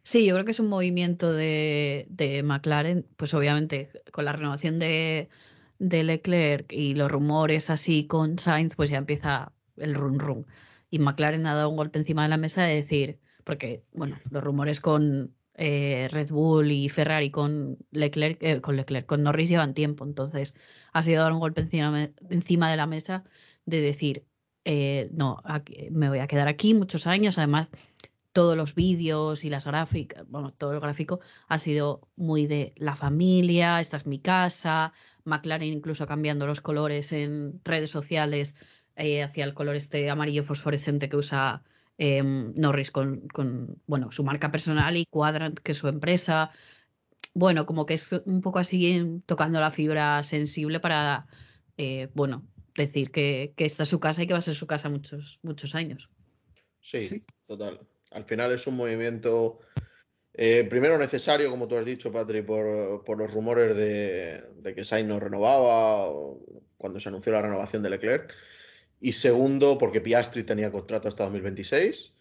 Sí, 0.03 0.25
yo 0.25 0.33
creo 0.33 0.45
que 0.45 0.51
es 0.51 0.59
un 0.59 0.69
movimiento 0.69 1.33
de, 1.33 2.07
de 2.09 2.41
McLaren, 2.43 3.05
pues 3.17 3.33
obviamente 3.33 3.89
con 4.11 4.25
la 4.25 4.31
renovación 4.31 4.79
de, 4.79 5.29
de, 5.77 6.03
Leclerc 6.03 6.71
y 6.71 6.95
los 6.95 7.11
rumores 7.11 7.69
así 7.69 8.07
con 8.07 8.39
Sainz, 8.39 8.75
pues 8.75 8.89
ya 8.89 8.97
empieza 8.97 9.51
el 9.77 9.93
run 9.95 10.19
run. 10.19 10.47
Y 10.89 10.99
McLaren 10.99 11.45
ha 11.45 11.55
dado 11.55 11.69
un 11.69 11.77
golpe 11.77 11.99
encima 11.99 12.23
de 12.23 12.29
la 12.29 12.37
mesa 12.37 12.63
de 12.63 12.75
decir, 12.75 13.19
porque, 13.43 13.83
bueno, 13.93 14.17
los 14.31 14.43
rumores 14.43 14.81
con 14.81 15.35
eh, 15.61 16.07
Red 16.09 16.29
Bull 16.29 16.71
y 16.71 16.87
Ferrari 16.87 17.31
con 17.31 17.77
Leclerc, 17.91 18.41
eh, 18.41 18.61
con 18.61 18.77
Leclerc, 18.77 19.05
con 19.05 19.23
Norris 19.23 19.49
llevan 19.49 19.73
tiempo, 19.73 20.05
entonces 20.05 20.55
ha 20.93 21.03
sido 21.03 21.21
dar 21.21 21.33
un 21.33 21.39
golpe 21.39 21.59
encima, 21.59 22.09
encima 22.29 22.71
de 22.71 22.77
la 22.77 22.87
mesa 22.87 23.25
de 23.65 23.81
decir, 23.81 24.25
eh, 24.63 25.09
no, 25.11 25.43
me 25.91 26.07
voy 26.07 26.19
a 26.19 26.27
quedar 26.27 26.47
aquí 26.47 26.73
muchos 26.73 27.07
años, 27.07 27.37
además 27.37 27.69
todos 28.31 28.55
los 28.55 28.73
vídeos 28.73 29.43
y 29.43 29.49
las 29.49 29.65
gráficas, 29.65 30.25
bueno, 30.29 30.53
todo 30.53 30.71
el 30.71 30.79
gráfico 30.79 31.19
ha 31.49 31.59
sido 31.59 32.07
muy 32.15 32.47
de 32.47 32.73
la 32.77 32.95
familia, 32.95 33.81
esta 33.81 33.97
es 33.97 34.05
mi 34.07 34.19
casa, 34.19 34.93
McLaren 35.25 35.73
incluso 35.73 36.07
cambiando 36.07 36.47
los 36.47 36.61
colores 36.61 37.11
en 37.11 37.59
redes 37.65 37.89
sociales 37.89 38.55
hacia 38.95 39.43
el 39.43 39.53
color 39.53 39.75
este 39.75 40.09
amarillo 40.09 40.43
fosforescente 40.43 41.09
que 41.09 41.17
usa 41.17 41.63
eh, 42.01 42.23
Norris 42.23 42.91
con, 42.91 43.27
con, 43.27 43.81
bueno, 43.85 44.09
su 44.09 44.23
marca 44.23 44.51
personal 44.51 44.95
y 44.95 45.05
Quadrant, 45.05 45.59
que 45.59 45.73
es 45.73 45.77
su 45.77 45.89
empresa. 45.89 46.49
Bueno, 47.33 47.65
como 47.65 47.85
que 47.85 47.95
es 47.95 48.13
un 48.25 48.39
poco 48.39 48.59
así 48.59 49.21
tocando 49.25 49.59
la 49.59 49.69
fibra 49.69 50.23
sensible 50.23 50.79
para, 50.79 51.27
eh, 51.77 52.07
bueno, 52.13 52.47
decir 52.73 53.11
que, 53.11 53.53
que, 53.57 53.65
esta 53.65 53.83
es 53.83 53.89
su 53.89 53.99
casa 53.99 54.23
y 54.23 54.27
que 54.27 54.33
va 54.33 54.39
a 54.39 54.41
ser 54.41 54.55
su 54.55 54.65
casa 54.65 54.87
muchos, 54.87 55.39
muchos 55.43 55.75
años. 55.75 56.09
Sí, 56.79 57.09
sí. 57.09 57.25
total. 57.45 57.81
Al 58.11 58.23
final 58.23 58.53
es 58.53 58.65
un 58.65 58.77
movimiento, 58.77 59.59
eh, 60.33 60.65
primero 60.69 60.97
necesario, 60.97 61.49
como 61.51 61.67
tú 61.67 61.75
has 61.75 61.85
dicho, 61.85 62.13
Patri, 62.13 62.43
por, 62.43 63.03
por 63.03 63.17
los 63.17 63.33
rumores 63.33 63.75
de, 63.75 64.41
de, 64.55 64.73
que 64.73 64.85
Sainz 64.85 65.09
no 65.09 65.19
renovaba 65.19 66.07
cuando 66.77 66.97
se 66.97 67.09
anunció 67.09 67.33
la 67.33 67.41
renovación 67.41 67.83
de 67.83 67.89
Leclerc. 67.89 68.33
Y 68.99 69.13
segundo, 69.13 69.77
porque 69.77 70.01
Piastri 70.01 70.43
tenía 70.43 70.71
contrato 70.71 71.07
hasta 71.07 71.23
2026. 71.23 72.13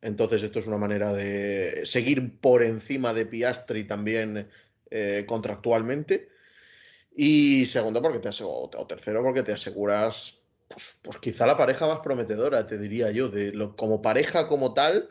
Entonces, 0.00 0.42
esto 0.42 0.58
es 0.58 0.66
una 0.66 0.78
manera 0.78 1.12
de 1.12 1.82
seguir 1.84 2.38
por 2.40 2.62
encima 2.62 3.12
de 3.12 3.26
Piastri 3.26 3.84
también 3.84 4.48
eh, 4.90 5.24
contractualmente. 5.26 6.28
Y 7.14 7.66
segundo, 7.66 8.00
porque 8.00 8.18
te 8.18 8.28
aseguras, 8.28 8.80
o 8.80 8.86
tercero, 8.86 9.22
porque 9.22 9.42
te 9.42 9.52
aseguras, 9.52 10.40
pues, 10.68 10.98
pues, 11.02 11.18
quizá 11.18 11.46
la 11.46 11.56
pareja 11.56 11.86
más 11.86 12.00
prometedora, 12.00 12.66
te 12.66 12.78
diría 12.78 13.10
yo, 13.10 13.28
de 13.28 13.52
lo, 13.52 13.76
como 13.76 14.00
pareja 14.00 14.48
como 14.48 14.72
tal, 14.72 15.10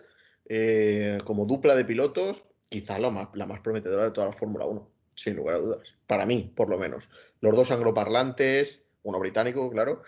eh, 0.49 1.19
como 1.23 1.45
dupla 1.45 1.75
de 1.75 1.85
pilotos, 1.85 2.45
quizá 2.69 2.97
la 2.97 3.11
más, 3.11 3.29
la 3.35 3.45
más 3.45 3.59
prometedora 3.61 4.05
de 4.05 4.11
toda 4.11 4.27
la 4.27 4.33
Fórmula 4.33 4.65
1, 4.65 4.89
sin 5.15 5.35
lugar 5.35 5.55
a 5.55 5.59
dudas. 5.59 5.81
Para 6.07 6.25
mí, 6.25 6.51
por 6.55 6.69
lo 6.69 6.77
menos. 6.77 7.09
Los 7.39 7.55
dos 7.55 7.71
angloparlantes, 7.71 8.85
uno 9.03 9.19
británico, 9.19 9.69
claro, 9.69 10.03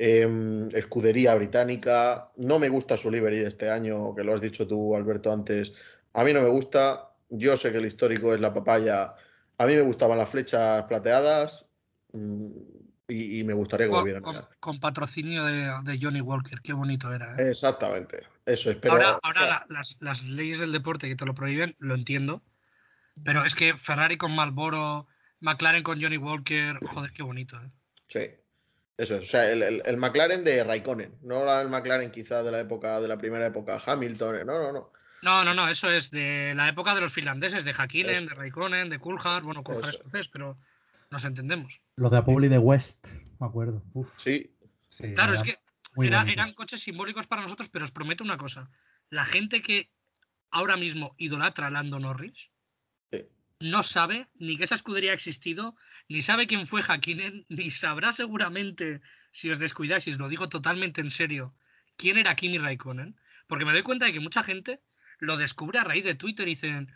eh, 0.00 0.68
escudería 0.74 1.34
británica. 1.34 2.30
No 2.36 2.60
me 2.60 2.68
gusta 2.68 2.96
su 2.96 3.10
livery 3.10 3.40
de 3.40 3.48
este 3.48 3.68
año, 3.68 4.14
que 4.14 4.22
lo 4.22 4.32
has 4.32 4.40
dicho 4.40 4.66
tú, 4.66 4.94
Alberto, 4.94 5.32
antes. 5.32 5.74
A 6.12 6.22
mí 6.22 6.32
no 6.32 6.40
me 6.40 6.48
gusta. 6.48 7.10
Yo 7.28 7.56
sé 7.56 7.72
que 7.72 7.78
el 7.78 7.86
histórico 7.86 8.32
es 8.32 8.40
la 8.40 8.54
papaya 8.54 9.14
A 9.58 9.66
mí 9.66 9.74
me 9.74 9.82
gustaban 9.82 10.16
las 10.16 10.30
flechas 10.30 10.84
plateadas 10.84 11.66
mm, 12.12 12.46
y, 13.08 13.44
me 13.44 13.52
gustaría 13.54 13.86
que 13.86 13.92
volvieran. 13.92 14.22
Con, 14.22 14.46
con 14.60 14.80
patrocinio 14.80 15.44
de, 15.44 15.98
Johnny 16.00 16.20
Walker, 16.20 16.60
qué 16.62 16.72
bonito 16.72 17.12
era. 17.12 17.34
¿eh? 17.34 17.50
Exactamente, 17.50 18.22
eso 18.46 18.70
es. 18.70 18.78
ahora, 18.88 19.18
ahora 19.22 19.66
las, 19.68 19.96
las, 20.00 20.22
leyes 20.22 20.60
del 20.60 20.72
deporte 20.72 21.08
que 21.08 21.16
te 21.16 21.26
lo 21.26 21.34
prohíben, 21.34 21.74
lo 21.78 21.94
entiendo, 21.94 22.42
pero 23.24 23.44
es 23.44 23.54
que 23.54 23.76
Ferrari 23.76 24.16
con 24.16 24.34
Marlboro, 24.34 25.06
McLaren 25.40 25.82
con 25.82 26.00
Johnny 26.00 26.18
Walker, 26.18 26.78
joder, 26.86 27.12
qué 27.12 27.22
bonito. 27.22 27.56
¿eh? 27.56 27.70
Sí, 28.08 28.20
eso 28.98 29.16
es. 29.16 29.24
O 29.24 29.26
sea, 29.26 29.50
el, 29.50 29.62
el, 29.62 29.96
McLaren 29.96 30.44
de 30.44 30.64
Raikkonen, 30.64 31.16
no 31.22 31.60
el 31.60 31.68
McLaren 31.68 32.10
quizá 32.10 32.42
de 32.42 32.50
la 32.50 32.60
época, 32.60 33.00
de 33.00 33.08
la 33.08 33.16
primera 33.16 33.46
época 33.46 33.80
Hamilton, 33.84 34.44
no, 34.44 34.58
no, 34.58 34.72
no. 34.72 34.92
No, 35.22 35.44
no, 35.44 35.54
no, 35.54 35.68
eso 35.68 35.90
es 35.90 36.10
de 36.10 36.52
la 36.54 36.68
época 36.68 36.94
de 36.94 37.00
los 37.00 37.12
finlandeses, 37.12 37.64
de 37.64 37.72
Hakkinen, 37.72 38.26
de 38.26 38.34
Raikkonen, 38.34 38.90
de 38.90 38.98
Coulthard, 38.98 39.42
bueno, 39.42 39.64
Coulthard 39.64 39.94
es 39.94 39.98
francés, 39.98 40.28
pero 40.28 40.58
nos 41.10 41.24
entendemos. 41.24 41.80
Los 41.96 42.10
de 42.10 42.18
Apple 42.18 42.48
de 42.48 42.58
West, 42.58 43.08
me 43.40 43.46
acuerdo. 43.46 43.82
Sí. 44.16 44.52
Claro, 45.14 45.34
es 45.34 45.42
que 45.42 45.58
eran 45.96 46.52
coches 46.52 46.82
simbólicos 46.82 47.26
para 47.26 47.42
nosotros, 47.42 47.68
pero 47.68 47.84
os 47.84 47.90
prometo 47.90 48.22
una 48.22 48.36
cosa. 48.36 48.70
La 49.10 49.24
gente 49.24 49.62
que 49.62 49.90
ahora 50.50 50.76
mismo 50.76 51.14
idolatra 51.18 51.68
a 51.68 51.70
Lando 51.70 51.98
Norris 51.98 52.50
no 53.60 53.82
sabe 53.82 54.28
ni 54.38 54.56
que 54.56 54.64
esa 54.64 54.74
escudería 54.74 55.10
ha 55.10 55.14
existido, 55.14 55.74
ni 56.08 56.22
sabe 56.22 56.46
quién 56.46 56.66
fue 56.66 56.82
Hakkinen, 56.82 57.46
ni 57.48 57.70
sabrá 57.70 58.12
seguramente, 58.12 59.00
si 59.32 59.50
os 59.50 59.58
descuidáis, 59.58 60.06
y 60.06 60.12
os 60.12 60.18
lo 60.18 60.28
digo 60.28 60.48
totalmente 60.48 61.00
en 61.00 61.10
serio, 61.10 61.54
quién 61.96 62.18
era 62.18 62.36
Kimi 62.36 62.58
Raikkonen. 62.58 63.16
Porque 63.46 63.64
me 63.64 63.72
doy 63.72 63.82
cuenta 63.82 64.06
de 64.06 64.12
que 64.12 64.20
mucha 64.20 64.42
gente 64.42 64.82
lo 65.18 65.36
descubre 65.36 65.78
a 65.78 65.84
raíz 65.84 66.04
de 66.04 66.14
Twitter 66.14 66.46
y 66.46 66.52
dicen 66.52 66.92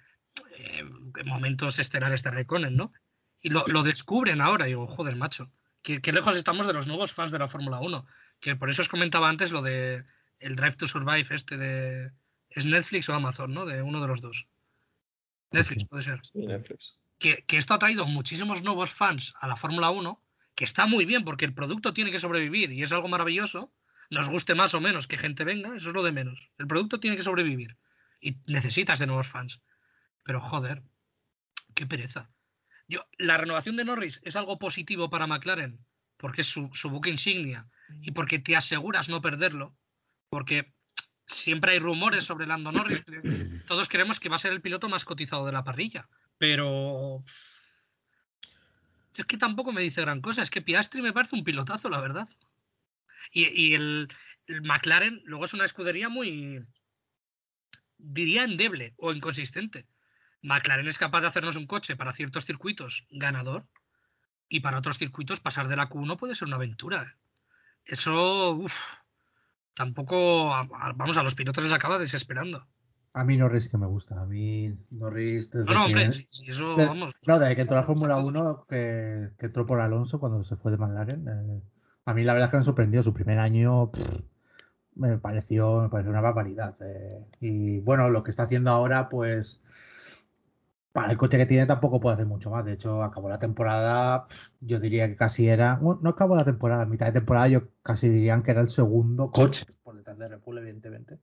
eh, 0.56 0.84
momentos 1.24 1.78
estelares 1.78 2.22
de 2.22 2.30
Raikkonen, 2.30 2.76
¿no? 2.76 2.92
Y 3.40 3.48
lo, 3.48 3.64
descubren 3.82 4.40
ahora, 4.40 4.66
y 4.66 4.70
digo, 4.70 4.86
joder, 4.86 5.16
macho, 5.16 5.50
qué, 5.82 6.00
lejos 6.12 6.36
estamos 6.36 6.66
de 6.66 6.72
los 6.72 6.86
nuevos 6.86 7.12
fans 7.12 7.32
de 7.32 7.40
la 7.40 7.48
Fórmula 7.48 7.80
1. 7.80 8.06
Que 8.40 8.54
por 8.54 8.70
eso 8.70 8.82
os 8.82 8.88
comentaba 8.88 9.28
antes 9.28 9.50
lo 9.50 9.62
de 9.62 10.04
el 10.38 10.54
Drive 10.54 10.76
to 10.76 10.86
Survive 10.86 11.26
este 11.34 11.56
de... 11.56 12.12
¿Es 12.50 12.66
Netflix 12.66 13.08
o 13.08 13.14
Amazon, 13.14 13.52
no? 13.52 13.66
De 13.66 13.82
uno 13.82 14.00
de 14.00 14.06
los 14.06 14.20
dos. 14.20 14.46
Netflix, 15.52 15.84
puede 15.86 16.04
ser. 16.04 16.20
Netflix. 16.34 16.98
Que, 17.18 17.44
que, 17.46 17.56
esto 17.56 17.74
ha 17.74 17.78
traído 17.78 18.06
muchísimos 18.06 18.62
nuevos 18.62 18.90
fans 18.90 19.34
a 19.40 19.46
la 19.46 19.56
Fórmula 19.56 19.90
1, 19.90 20.20
que 20.54 20.64
está 20.64 20.86
muy 20.86 21.04
bien 21.04 21.24
porque 21.24 21.44
el 21.44 21.54
producto 21.54 21.92
tiene 21.92 22.10
que 22.10 22.20
sobrevivir 22.20 22.72
y 22.72 22.82
es 22.82 22.92
algo 22.92 23.08
maravilloso. 23.08 23.72
Nos 24.10 24.28
guste 24.28 24.54
más 24.54 24.74
o 24.74 24.80
menos 24.80 25.06
que 25.06 25.16
gente 25.16 25.44
venga, 25.44 25.76
eso 25.76 25.88
es 25.88 25.94
lo 25.94 26.02
de 26.02 26.12
menos. 26.12 26.50
El 26.58 26.66
producto 26.66 27.00
tiene 27.00 27.16
que 27.16 27.22
sobrevivir 27.22 27.76
y 28.20 28.36
necesitas 28.46 28.98
de 28.98 29.06
nuevos 29.06 29.28
fans. 29.28 29.60
Pero 30.22 30.40
joder, 30.40 30.82
qué 31.74 31.86
pereza. 31.86 32.30
Yo, 32.88 33.06
la 33.18 33.38
renovación 33.38 33.76
de 33.76 33.84
Norris 33.84 34.20
es 34.24 34.36
algo 34.36 34.58
positivo 34.58 35.08
para 35.08 35.26
McLaren 35.26 35.78
porque 36.22 36.42
es 36.42 36.46
su, 36.46 36.70
su 36.72 36.88
buque 36.88 37.10
insignia 37.10 37.66
y 38.00 38.12
porque 38.12 38.38
te 38.38 38.54
aseguras 38.54 39.08
no 39.08 39.20
perderlo. 39.20 39.76
Porque 40.28 40.72
siempre 41.26 41.72
hay 41.72 41.78
rumores 41.78 42.24
sobre 42.24 42.46
Lando 42.46 42.72
Norris. 42.72 43.02
Todos 43.66 43.88
creemos 43.88 44.20
que 44.20 44.28
va 44.28 44.36
a 44.36 44.40
ser 44.40 44.52
el 44.52 44.60
piloto 44.60 44.88
más 44.88 45.04
cotizado 45.04 45.46
de 45.46 45.52
la 45.52 45.64
parrilla. 45.64 46.08
Pero. 46.38 47.24
Es 49.16 49.24
que 49.26 49.36
tampoco 49.36 49.72
me 49.72 49.82
dice 49.82 50.00
gran 50.00 50.20
cosa. 50.20 50.42
Es 50.42 50.50
que 50.50 50.62
Piastri 50.62 51.02
me 51.02 51.12
parece 51.12 51.36
un 51.36 51.44
pilotazo, 51.44 51.88
la 51.88 52.00
verdad. 52.00 52.28
Y, 53.30 53.74
el, 53.74 54.08
el, 54.46 54.62
McLaren 54.62 55.22
luego 55.24 55.44
es 55.44 55.54
una 55.54 55.64
escudería 55.64 56.08
muy. 56.08 56.66
diría 57.98 58.44
endeble 58.44 58.94
o 58.96 59.12
inconsistente. 59.12 59.86
McLaren 60.42 60.88
es 60.88 60.98
capaz 60.98 61.20
de 61.20 61.28
hacernos 61.28 61.56
un 61.56 61.66
coche 61.66 61.94
para 61.94 62.12
ciertos 62.12 62.44
circuitos 62.44 63.06
ganador 63.10 63.68
y 64.48 64.60
para 64.60 64.78
otros 64.78 64.98
circuitos 64.98 65.40
pasar 65.40 65.68
de 65.68 65.76
la 65.76 65.88
Q1 65.88 66.18
puede 66.18 66.34
ser 66.34 66.48
una 66.48 66.56
aventura. 66.56 67.16
Eso. 67.84 68.64
Tampoco, 69.74 70.48
vamos, 70.96 71.16
a 71.16 71.22
los 71.22 71.34
pilotos 71.34 71.64
les 71.64 71.72
acaba 71.72 71.98
desesperando. 71.98 72.66
A 73.14 73.24
mí 73.24 73.36
Norris 73.36 73.68
que 73.68 73.76
me 73.76 73.86
gusta, 73.86 74.20
a 74.20 74.24
mí 74.24 74.74
Norris 74.90 75.50
desde 75.50 75.66
no, 75.66 75.80
no, 75.80 75.84
hombre, 75.86 76.28
eso, 76.46 76.76
vamos. 76.76 77.14
No, 77.26 77.38
desde 77.38 77.56
que 77.56 77.62
entró 77.62 77.76
la 77.76 77.82
Fórmula 77.82 78.16
1, 78.16 78.66
que, 78.68 79.30
que, 79.38 79.46
entró 79.46 79.66
por 79.66 79.80
Alonso 79.80 80.18
cuando 80.18 80.42
se 80.42 80.56
fue 80.56 80.72
de 80.72 80.78
McLaren, 80.78 81.28
eh, 81.28 81.62
a 82.06 82.14
mí 82.14 82.22
la 82.22 82.32
verdad 82.32 82.46
es 82.46 82.50
que 82.52 82.56
me 82.56 82.64
sorprendió, 82.64 83.02
su 83.02 83.12
primer 83.12 83.38
año 83.38 83.90
me 84.94 85.18
pareció 85.18 85.82
me 85.82 85.88
pareció 85.88 86.10
una 86.10 86.20
barbaridad. 86.20 86.74
Eh, 86.80 87.26
y 87.40 87.80
bueno, 87.80 88.10
lo 88.10 88.22
que 88.22 88.30
está 88.30 88.44
haciendo 88.44 88.70
ahora, 88.70 89.08
pues 89.08 89.60
para 90.92 91.10
el 91.10 91.18
coche 91.18 91.38
que 91.38 91.46
tiene 91.46 91.66
tampoco 91.66 92.00
puede 92.00 92.14
hacer 92.14 92.26
mucho 92.26 92.50
más. 92.50 92.64
De 92.64 92.72
hecho, 92.72 93.02
acabó 93.02 93.28
la 93.28 93.38
temporada, 93.38 94.26
yo 94.60 94.78
diría 94.78 95.08
que 95.08 95.16
casi 95.16 95.48
era, 95.48 95.78
no 95.80 96.10
acabó 96.10 96.36
la 96.36 96.44
temporada, 96.44 96.86
mitad 96.86 97.06
de 97.06 97.12
temporada 97.12 97.48
yo 97.48 97.68
casi 97.82 98.08
dirían 98.08 98.42
que 98.42 98.50
era 98.50 98.60
el 98.60 98.70
segundo 98.70 99.30
coche 99.30 99.64
por 99.82 99.96
detrás 99.96 100.18
de 100.18 100.28
Red 100.28 100.40
Bull, 100.44 100.58
evidentemente. 100.58 101.18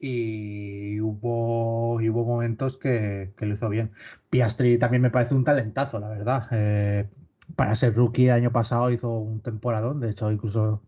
Y 0.00 1.00
hubo, 1.00 1.94
hubo 1.94 2.24
momentos 2.24 2.76
que, 2.76 3.32
lo 3.38 3.54
hizo 3.54 3.68
bien. 3.68 3.92
Piastri 4.30 4.78
también 4.78 5.02
me 5.02 5.10
parece 5.10 5.34
un 5.34 5.44
talentazo, 5.44 5.98
la 5.98 6.08
verdad. 6.08 6.48
Eh, 6.52 7.08
para 7.56 7.74
ser 7.74 7.94
rookie 7.94 8.26
el 8.26 8.32
año 8.32 8.52
pasado 8.52 8.90
hizo 8.90 9.18
un 9.18 9.40
temporadón, 9.40 10.00
de 10.00 10.10
hecho 10.10 10.30
incluso 10.30 10.82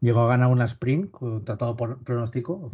llegó 0.00 0.20
a 0.20 0.28
ganar 0.28 0.48
una 0.48 0.64
sprint, 0.64 1.12
tratado 1.44 1.76
por 1.76 2.02
pronóstico. 2.04 2.70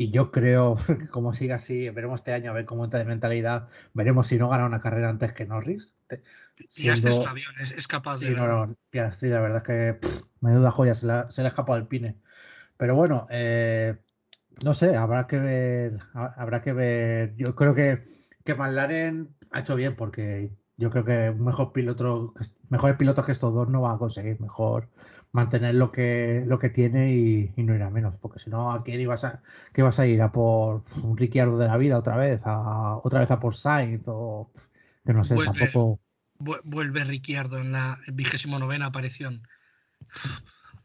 Y 0.00 0.12
yo 0.12 0.30
creo 0.30 0.76
que 0.86 1.08
como 1.08 1.34
siga 1.34 1.56
así, 1.56 1.90
veremos 1.90 2.20
este 2.20 2.32
año 2.32 2.52
a 2.52 2.54
ver 2.54 2.64
cómo 2.64 2.84
entra 2.84 3.00
de 3.00 3.04
mentalidad. 3.04 3.68
Veremos 3.92 4.28
si 4.28 4.38
no 4.38 4.48
gana 4.48 4.64
una 4.64 4.80
carrera 4.80 5.10
antes 5.10 5.32
que 5.32 5.44
Norris. 5.44 5.92
Siendo, 6.68 7.08
es 7.08 7.14
un 7.16 7.28
avión, 7.28 7.52
es, 7.60 7.86
capaz 7.88 8.20
de. 8.20 8.30
No, 8.30 8.46
no, 8.46 8.76
Piastri, 8.90 9.28
la 9.28 9.40
verdad 9.40 9.58
es 9.58 9.64
que 9.64 9.98
menuda 10.40 10.70
joya, 10.70 10.94
se, 10.94 11.06
le 11.06 11.12
ha 11.12 11.26
escapado 11.26 11.76
el 11.76 11.88
pine. 11.88 12.16
Pero 12.76 12.94
bueno, 12.94 13.26
eh, 13.28 13.96
no 14.64 14.72
sé, 14.72 14.96
habrá 14.96 15.26
que 15.26 15.40
ver. 15.40 15.98
Habrá 16.14 16.62
que 16.62 16.72
ver. 16.72 17.34
Yo 17.34 17.56
creo 17.56 17.74
que, 17.74 18.04
que 18.44 18.54
McLaren 18.54 19.34
ha 19.50 19.60
hecho 19.60 19.74
bien 19.74 19.96
porque 19.96 20.56
yo 20.78 20.90
creo 20.90 21.04
que 21.04 21.30
un 21.30 21.44
mejor 21.44 21.72
piloto, 21.72 22.32
mejores 22.68 22.96
pilotos 22.96 23.26
que 23.26 23.32
estos 23.32 23.52
dos 23.52 23.68
no 23.68 23.80
va 23.80 23.94
a 23.94 23.98
conseguir. 23.98 24.40
Mejor 24.40 24.88
mantener 25.32 25.74
lo 25.74 25.90
que, 25.90 26.44
lo 26.46 26.60
que 26.60 26.70
tiene 26.70 27.12
y, 27.12 27.52
no 27.56 27.74
ir 27.74 27.82
a 27.82 27.90
menos. 27.90 28.16
Porque 28.18 28.38
si 28.38 28.48
no, 28.48 28.72
¿a 28.72 28.84
quién 28.84 29.00
ibas 29.00 29.24
a, 29.24 29.42
qué 29.74 29.82
vas 29.82 29.98
a 29.98 30.06
ir? 30.06 30.22
¿A 30.22 30.30
por 30.30 30.84
un 31.02 31.16
Ricciardo 31.16 31.58
de 31.58 31.66
la 31.66 31.76
vida 31.76 31.98
otra 31.98 32.16
vez? 32.16 32.42
¿A 32.44 32.96
otra 33.02 33.18
vez 33.18 33.30
a 33.32 33.40
por 33.40 33.56
Sainz? 33.56 34.04
O 34.06 34.52
que 35.04 35.12
no 35.12 35.24
sé, 35.24 35.36
tampoco. 35.44 35.98
Vuelve 36.38 37.02
Ricciardo 37.02 37.58
en 37.58 37.72
la 37.72 37.98
vigésimo 38.06 38.60
novena 38.60 38.86
aparición. 38.86 39.42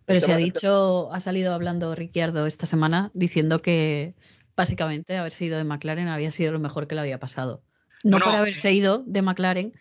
Pero 0.05 0.21
se 0.21 0.33
ha 0.33 0.37
dicho, 0.37 1.13
ha 1.13 1.19
salido 1.19 1.53
hablando 1.53 1.93
Ricciardo 1.93 2.47
esta 2.47 2.65
semana 2.65 3.11
diciendo 3.13 3.61
que 3.61 4.15
básicamente 4.55 5.17
haber 5.17 5.33
sido 5.33 5.59
de 5.59 5.65
McLaren 5.65 6.07
había 6.07 6.31
sido 6.31 6.51
lo 6.51 6.57
mejor 6.57 6.87
que 6.87 6.95
le 6.95 7.01
había 7.01 7.19
pasado. 7.19 7.61
No 8.03 8.19
por 8.19 8.35
haberse 8.35 8.71
ido 8.73 9.03
de 9.05 9.21
McLaren. 9.21 9.73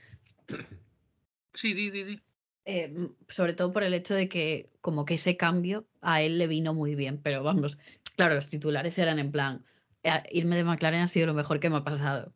Sí, 1.55 1.75
di, 1.75 1.91
di, 1.91 2.05
di. 2.05 2.21
Eh, 2.65 3.11
sobre 3.29 3.53
todo 3.53 3.75
por 3.75 3.83
el 3.83 3.93
hecho 3.93 4.15
de 4.15 4.27
que 4.27 4.71
como 4.81 5.05
que 5.05 5.15
ese 5.15 5.37
cambio 5.37 5.87
a 6.01 6.23
él 6.23 6.39
le 6.39 6.47
vino 6.47 6.73
muy 6.73 6.95
bien, 6.95 7.21
pero 7.23 7.43
vamos, 7.43 7.77
claro, 8.17 8.37
los 8.37 8.49
titulares 8.49 8.97
eran 8.99 9.19
en 9.19 9.33
plan, 9.33 9.63
eh, 10.03 10.23
irme 10.31 10.57
de 10.57 10.65
McLaren 10.65 11.03
ha 11.03 11.09
sido 11.09 11.27
lo 11.27 11.35
mejor 11.35 11.61
que 11.61 11.69
me 11.69 11.77
ha 11.77 11.85
pasado. 11.85 12.33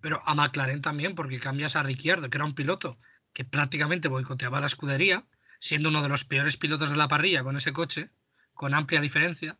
Pero 0.00 0.22
a 0.24 0.34
McLaren 0.34 0.80
también, 0.80 1.14
porque 1.14 1.40
cambias 1.40 1.76
a 1.76 1.82
Ricciardo, 1.82 2.30
que 2.30 2.38
era 2.38 2.46
un 2.46 2.54
piloto 2.54 2.98
que 3.34 3.44
prácticamente 3.44 4.08
boicoteaba 4.08 4.60
la 4.60 4.66
escudería, 4.66 5.26
siendo 5.58 5.88
uno 5.88 6.02
de 6.02 6.08
los 6.08 6.24
peores 6.24 6.56
pilotos 6.56 6.90
de 6.90 6.96
la 6.96 7.08
parrilla 7.08 7.42
con 7.42 7.56
ese 7.56 7.72
coche, 7.72 8.10
con 8.54 8.74
amplia 8.74 9.00
diferencia, 9.00 9.58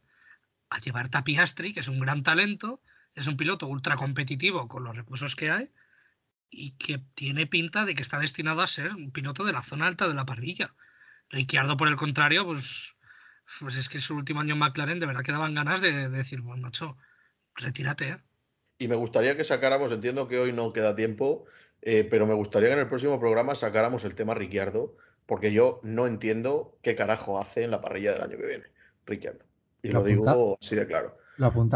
a 0.71 0.79
llevar 0.79 1.11
a 1.13 1.25
Piastri, 1.25 1.75
que 1.75 1.81
es 1.81 1.89
un 1.89 2.01
gran 2.01 2.23
talento, 2.23 2.81
es 3.15 3.27
un 3.27 3.37
piloto 3.37 3.67
ultra 3.67 3.97
competitivo 3.97 4.69
con 4.69 4.85
los 4.85 4.97
recursos 4.97 5.37
que 5.37 5.51
hay 5.51 5.71
y 6.51 6.73
que 6.73 7.01
tiene 7.15 7.47
pinta 7.47 7.85
de 7.85 7.95
que 7.95 8.03
está 8.03 8.19
destinado 8.19 8.61
a 8.61 8.67
ser 8.67 8.95
un 8.95 9.11
piloto 9.11 9.45
de 9.45 9.53
la 9.53 9.63
zona 9.63 9.87
alta 9.87 10.09
de 10.09 10.15
la 10.15 10.27
parrilla. 10.27 10.75
Ricciardo, 11.31 11.77
por 11.77 11.89
el 11.89 11.97
contrario, 11.97 12.45
pues, 12.45 12.95
pues 13.61 13.77
es 13.77 13.89
que 13.89 14.01
su 14.01 14.15
último 14.15 14.41
año 14.41 14.55
en 14.55 14.61
McLaren 14.61 15.01
de 15.01 15.07
verdad 15.07 15.23
que 15.23 15.33
daban 15.33 15.55
ganas 15.55 15.81
de, 15.81 16.09
decir, 16.09 16.41
bueno, 16.41 16.63
macho, 16.63 16.97
retírate. 17.57 18.09
¿eh? 18.09 18.19
Y 18.79 18.89
me 18.89 18.97
gustaría 18.97 19.37
que 19.37 19.45
sacáramos, 19.45 19.91
entiendo 19.91 20.29
que 20.29 20.39
hoy 20.39 20.53
no 20.53 20.73
queda 20.73 20.95
tiempo, 20.95 21.47
eh, 21.83 22.07
pero 22.09 22.27
me 22.27 22.35
gustaría 22.35 22.69
que 22.69 22.75
en 22.75 22.81
el 22.81 22.89
próximo 22.89 23.19
programa 23.19 23.55
sacáramos 23.55 24.05
el 24.05 24.15
tema 24.15 24.35
Ricciardo, 24.35 24.97
porque 25.27 25.53
yo 25.53 25.81
no 25.83 26.07
entiendo 26.07 26.79
qué 26.83 26.95
carajo 26.95 27.39
hace 27.39 27.65
en 27.65 27.71
la 27.71 27.81
parrilla 27.81 28.13
del 28.13 28.23
año 28.23 28.37
que 28.37 28.47
viene, 28.47 28.65
Ricciardo. 29.07 29.45
Y 29.83 29.89
lo 29.89 30.05
digo 30.05 30.59
así 30.61 30.77
de 30.77 30.87
claro. 30.87 31.19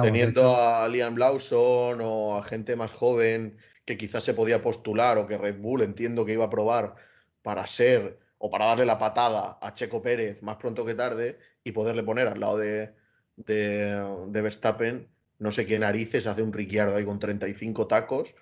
Teniendo 0.03 0.57
a 0.57 0.87
Liam 0.89 1.17
Lawson 1.17 2.01
o 2.01 2.37
a 2.37 2.43
gente 2.45 2.77
más 2.77 2.93
joven 2.93 3.57
que 3.85 3.97
quizás 3.97 4.23
se 4.23 4.35
podía 4.35 4.63
postular 4.63 5.19
o 5.19 5.27
que 5.27 5.39
Red 5.39 5.61
Bull 5.61 5.83
entiendo 5.83 6.25
que 6.25 6.35
iba 6.35 6.45
a 6.45 6.51
probar 6.51 6.95
para 7.43 7.67
ser 7.67 8.19
o 8.39 8.51
para 8.51 8.67
darle 8.67 8.85
la 8.85 8.99
patada 8.99 9.59
a 9.61 9.75
Checo 9.75 10.03
Pérez 10.03 10.43
más 10.43 10.57
pronto 10.57 10.85
que 10.85 10.95
tarde 10.95 11.39
y 11.65 11.73
poderle 11.73 12.03
poner 12.03 12.29
al 12.29 12.41
lado 12.41 12.59
de, 12.59 12.93
de, 13.37 14.43
Verstappen, 14.43 15.09
no 15.39 15.53
sé 15.53 15.67
qué 15.67 15.79
narices 15.79 16.27
hace 16.27 16.43
un 16.43 16.53
Ricciardo 16.53 16.97
ahí 16.97 17.05
con 17.05 17.19
35 17.19 17.87
tacos, 17.87 18.35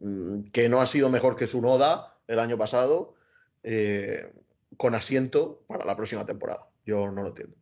mm, 0.00 0.44
que 0.52 0.68
no 0.68 0.80
ha 0.80 0.86
sido 0.86 1.10
mejor 1.10 1.36
que 1.36 1.46
su 1.46 1.60
Noda, 1.60 2.16
el 2.28 2.38
año 2.38 2.56
pasado 2.56 3.14
eh, 3.62 4.32
con 4.76 4.94
asiento 4.94 5.64
para 5.66 5.84
la 5.84 5.96
próxima 5.96 6.24
temporada. 6.24 6.68
Yo 6.86 7.10
no 7.10 7.22
lo 7.22 7.28
entiendo. 7.28 7.56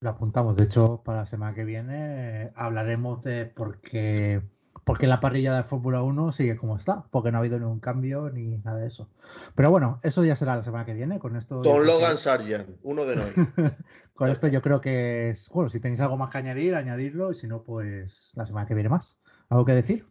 Lo 0.00 0.10
apuntamos. 0.10 0.56
De 0.56 0.64
hecho, 0.64 1.02
para 1.04 1.20
la 1.20 1.26
semana 1.26 1.54
que 1.54 1.64
viene 1.64 2.42
eh, 2.44 2.52
hablaremos 2.54 3.22
de 3.22 3.46
por 3.46 3.80
qué, 3.80 4.42
por 4.84 4.98
qué 4.98 5.06
la 5.06 5.20
parrilla 5.20 5.56
de 5.56 5.64
Fórmula 5.64 6.02
1 6.02 6.32
sigue 6.32 6.56
como 6.56 6.76
está, 6.76 7.06
porque 7.10 7.32
no 7.32 7.38
ha 7.38 7.40
habido 7.40 7.58
ningún 7.58 7.80
cambio 7.80 8.30
ni 8.30 8.58
nada 8.58 8.78
de 8.78 8.88
eso. 8.88 9.08
Pero 9.54 9.70
bueno, 9.70 9.98
eso 10.02 10.22
ya 10.24 10.36
será 10.36 10.54
la 10.56 10.62
semana 10.62 10.84
que 10.84 10.92
viene. 10.92 11.18
Con 11.18 11.36
esto. 11.36 11.62
Don 11.62 11.86
Logan 11.86 12.18
Sargent, 12.18 12.76
uno 12.82 13.04
de 13.04 13.16
hoy. 13.20 13.32
con 14.14 14.30
esto 14.30 14.48
yo 14.48 14.60
creo 14.60 14.80
que 14.80 15.30
es. 15.30 15.48
Bueno, 15.48 15.70
si 15.70 15.80
tenéis 15.80 16.00
algo 16.00 16.16
más 16.18 16.30
que 16.30 16.38
añadir, 16.38 16.74
añadirlo. 16.74 17.32
Y 17.32 17.36
si 17.36 17.46
no, 17.46 17.62
pues 17.62 18.32
la 18.34 18.44
semana 18.44 18.66
que 18.66 18.74
viene 18.74 18.90
más. 18.90 19.16
¿Algo 19.48 19.64
que 19.64 19.72
decir? 19.72 20.06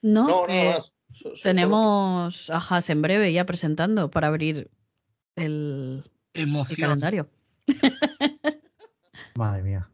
No, 0.00 0.26
No, 0.26 0.46
nada 0.46 0.60
que 0.60 0.74
más. 0.74 0.96
So- 1.12 1.36
so- 1.36 1.42
tenemos 1.42 2.50
a 2.50 2.58
Haas 2.58 2.90
en 2.90 3.02
breve 3.02 3.32
ya 3.32 3.46
presentando 3.46 4.10
para 4.10 4.28
abrir 4.28 4.70
el, 5.36 6.10
calendario. 6.76 7.28
Madre 9.36 9.62
mía. 9.62 9.88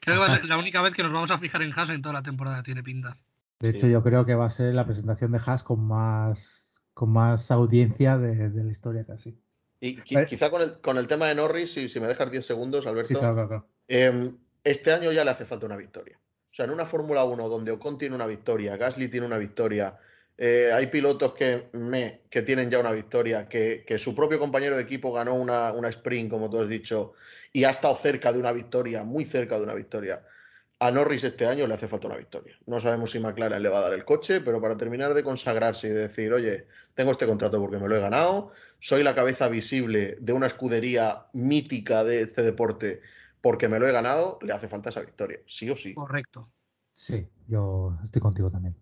Creo 0.00 0.16
que 0.16 0.20
va 0.20 0.26
a 0.26 0.36
ser 0.38 0.46
la 0.46 0.58
única 0.58 0.82
vez 0.82 0.92
que 0.92 1.02
nos 1.02 1.12
vamos 1.12 1.30
a 1.30 1.38
fijar 1.38 1.62
en 1.62 1.72
Haas 1.72 1.88
en 1.90 2.02
toda 2.02 2.12
la 2.14 2.22
temporada, 2.22 2.62
tiene 2.64 2.82
pinta. 2.82 3.16
De 3.60 3.70
hecho, 3.70 3.86
Sí. 3.86 3.92
yo 3.92 4.02
creo 4.02 4.26
que 4.26 4.34
va 4.34 4.46
a 4.46 4.50
ser 4.50 4.74
la 4.74 4.84
presentación 4.84 5.30
de 5.32 5.40
Haas 5.44 5.62
con 5.62 5.86
más, 5.86 6.82
con 6.92 7.10
más 7.10 7.50
audiencia 7.52 8.18
de, 8.18 8.50
de 8.50 8.64
la 8.64 8.70
historia 8.72 9.04
casi. 9.06 9.38
Y 9.80 9.96
qui- 9.98 10.14
Vale. 10.16 10.26
quizá 10.26 10.50
con 10.50 10.62
el, 10.62 10.80
con 10.80 10.98
el 10.98 11.06
tema 11.06 11.26
de 11.26 11.36
Norris, 11.36 11.72
si, 11.74 11.88
si 11.88 12.00
me 12.00 12.08
dejas 12.08 12.30
10 12.30 12.44
segundos, 12.44 12.86
Alberto, 12.86 13.08
Sí, 13.08 13.14
claro, 13.14 13.34
claro, 13.34 13.48
claro. 13.48 13.68
eh, 13.88 14.32
este 14.64 14.92
año 14.92 15.12
ya 15.12 15.24
le 15.24 15.30
hace 15.30 15.44
falta 15.44 15.66
una 15.66 15.76
victoria. 15.76 16.18
O 16.50 16.54
sea, 16.56 16.64
en 16.64 16.72
una 16.72 16.86
Fórmula 16.86 17.22
1 17.24 17.48
donde 17.48 17.70
Ocon 17.70 17.98
tiene 17.98 18.16
una 18.16 18.26
victoria, 18.26 18.76
Gasly 18.76 19.08
tiene 19.08 19.26
una 19.26 19.38
victoria, 19.38 19.96
eh, 20.38 20.70
hay 20.74 20.88
pilotos 20.88 21.34
que, 21.34 21.68
me, 21.74 22.22
que 22.30 22.42
tienen 22.42 22.68
ya 22.70 22.78
una 22.80 22.90
victoria, 22.90 23.48
que, 23.48 23.84
que 23.86 23.98
su 23.98 24.14
propio 24.16 24.38
compañero 24.40 24.74
de 24.76 24.82
equipo 24.82 25.12
ganó 25.12 25.34
una, 25.34 25.72
una 25.72 25.88
sprint, 25.88 26.30
como 26.30 26.50
tú 26.50 26.60
has 26.60 26.68
dicho, 26.68 27.12
y 27.56 27.64
ha 27.64 27.70
estado 27.70 27.94
cerca 27.94 28.34
de 28.34 28.38
una 28.38 28.52
victoria, 28.52 29.02
muy 29.02 29.24
cerca 29.24 29.56
de 29.56 29.64
una 29.64 29.72
victoria. 29.72 30.22
A 30.78 30.90
Norris 30.90 31.24
este 31.24 31.46
año 31.46 31.66
le 31.66 31.72
hace 31.72 31.88
falta 31.88 32.06
una 32.06 32.18
victoria. 32.18 32.54
No 32.66 32.80
sabemos 32.80 33.12
si 33.12 33.18
McLaren 33.18 33.62
le 33.62 33.70
va 33.70 33.78
a 33.78 33.80
dar 33.84 33.94
el 33.94 34.04
coche, 34.04 34.42
pero 34.42 34.60
para 34.60 34.76
terminar 34.76 35.14
de 35.14 35.24
consagrarse 35.24 35.88
y 35.88 35.90
de 35.92 36.00
decir, 36.00 36.34
oye, 36.34 36.66
tengo 36.94 37.12
este 37.12 37.26
contrato 37.26 37.58
porque 37.58 37.78
me 37.78 37.88
lo 37.88 37.96
he 37.96 38.00
ganado, 38.00 38.52
soy 38.78 39.02
la 39.02 39.14
cabeza 39.14 39.48
visible 39.48 40.18
de 40.20 40.34
una 40.34 40.48
escudería 40.48 41.28
mítica 41.32 42.04
de 42.04 42.20
este 42.20 42.42
deporte 42.42 43.00
porque 43.40 43.68
me 43.68 43.78
lo 43.78 43.88
he 43.88 43.92
ganado, 43.92 44.38
le 44.42 44.52
hace 44.52 44.68
falta 44.68 44.90
esa 44.90 45.00
victoria, 45.00 45.40
sí 45.46 45.70
o 45.70 45.76
sí. 45.76 45.94
Correcto. 45.94 46.52
Sí, 46.92 47.26
yo 47.48 47.96
estoy 48.04 48.20
contigo 48.20 48.50
también. 48.50 48.76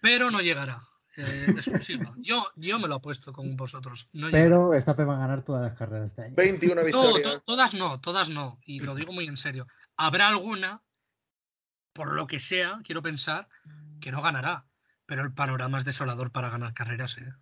Pero 0.00 0.30
no 0.30 0.40
llegará. 0.40 0.84
Eh, 1.18 1.46
exclusiva. 1.48 2.14
Yo, 2.18 2.46
yo 2.56 2.78
me 2.78 2.88
lo 2.88 2.96
apuesto 2.96 3.32
con 3.32 3.56
vosotros. 3.56 4.08
No. 4.12 4.28
Pero 4.30 4.70
Verstappen 4.70 5.08
va 5.08 5.16
a 5.16 5.20
ganar 5.20 5.42
todas 5.44 5.62
las 5.62 5.74
carreras 5.74 6.08
este 6.10 6.22
año. 6.22 6.34
21 6.36 6.74
No, 6.76 6.84
victorias. 6.84 7.22
to- 7.34 7.40
todas 7.40 7.74
no, 7.74 8.00
todas 8.00 8.28
no. 8.30 8.58
Y 8.64 8.80
lo 8.80 8.94
digo 8.94 9.12
muy 9.12 9.26
en 9.26 9.36
serio. 9.36 9.66
Habrá 9.96 10.28
alguna, 10.28 10.82
por 11.92 12.12
lo 12.14 12.26
que 12.26 12.40
sea, 12.40 12.80
quiero 12.84 13.02
pensar, 13.02 13.48
que 14.00 14.12
no 14.12 14.22
ganará. 14.22 14.64
Pero 15.06 15.22
el 15.22 15.32
panorama 15.32 15.78
es 15.78 15.84
desolador 15.84 16.30
para 16.32 16.50
ganar 16.50 16.74
carreras. 16.74 17.16
¿eh? 17.18 17.32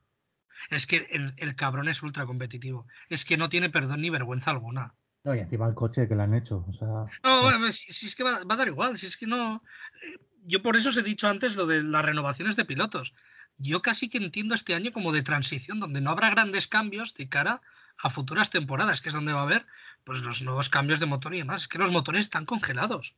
Es 0.71 0.87
que 0.87 1.07
el, 1.11 1.35
el 1.37 1.57
cabrón 1.57 1.89
es 1.89 2.03
ultra 2.03 2.25
competitivo. 2.25 2.87
Es 3.09 3.25
que 3.25 3.37
no 3.37 3.49
tiene 3.49 3.71
perdón 3.71 4.01
ni 4.01 4.11
vergüenza 4.11 4.51
alguna. 4.53 4.95
No, 5.25 5.35
y 5.35 5.41
encima 5.41 5.67
el 5.67 5.75
coche 5.75 6.07
que 6.07 6.15
le 6.15 6.23
han 6.23 6.35
hecho. 6.35 6.65
O 6.69 6.73
sea, 6.73 6.89
No, 7.25 7.43
bueno, 7.43 7.73
si, 7.73 7.93
si 7.93 8.07
es 8.07 8.15
que 8.15 8.23
va, 8.23 8.45
va 8.45 8.55
a 8.55 8.57
dar 8.59 8.69
igual, 8.69 8.97
si 8.97 9.07
es 9.07 9.17
que 9.17 9.27
no. 9.27 9.57
eh, 10.05 10.19
Yo 10.45 10.63
por 10.63 10.77
eso 10.77 10.91
os 10.91 10.97
he 10.97 11.03
dicho 11.03 11.29
antes 11.29 11.57
lo 11.57 11.67
de 11.67 11.83
las 11.83 12.05
renovaciones 12.05 12.55
de 12.55 12.65
pilotos. 12.65 13.13
Yo 13.59 13.83
casi 13.83 14.09
que 14.09 14.19
entiendo 14.19 14.55
este 14.55 14.75
año 14.75 14.93
como 14.93 15.13
de 15.13 15.23
transición, 15.23 15.81
donde 15.81 16.01
no 16.01 16.11
habrá 16.11 16.31
grandes 16.31 16.67
cambios 16.67 17.15
de 17.15 17.29
cara 17.29 17.63
a 17.99 18.11
futuras 18.11 18.51
temporadas, 18.51 19.01
que 19.01 19.09
es 19.09 19.15
donde 19.15 19.33
va 19.33 19.41
a 19.41 19.45
haber 19.45 19.67
pues 20.05 20.21
los 20.23 20.43
nuevos 20.43 20.69
cambios 20.69 21.01
de 21.01 21.07
motor 21.07 21.35
y 21.35 21.39
demás. 21.39 21.63
Es 21.63 21.69
que 21.69 21.79
los 21.79 21.91
motores 21.91 22.23
están 22.23 22.47
congelados. 22.47 23.15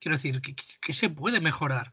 Quiero 0.00 0.16
decir, 0.16 0.40
que 0.40 0.92
se 0.92 1.10
puede 1.10 1.40
mejorar. 1.40 1.92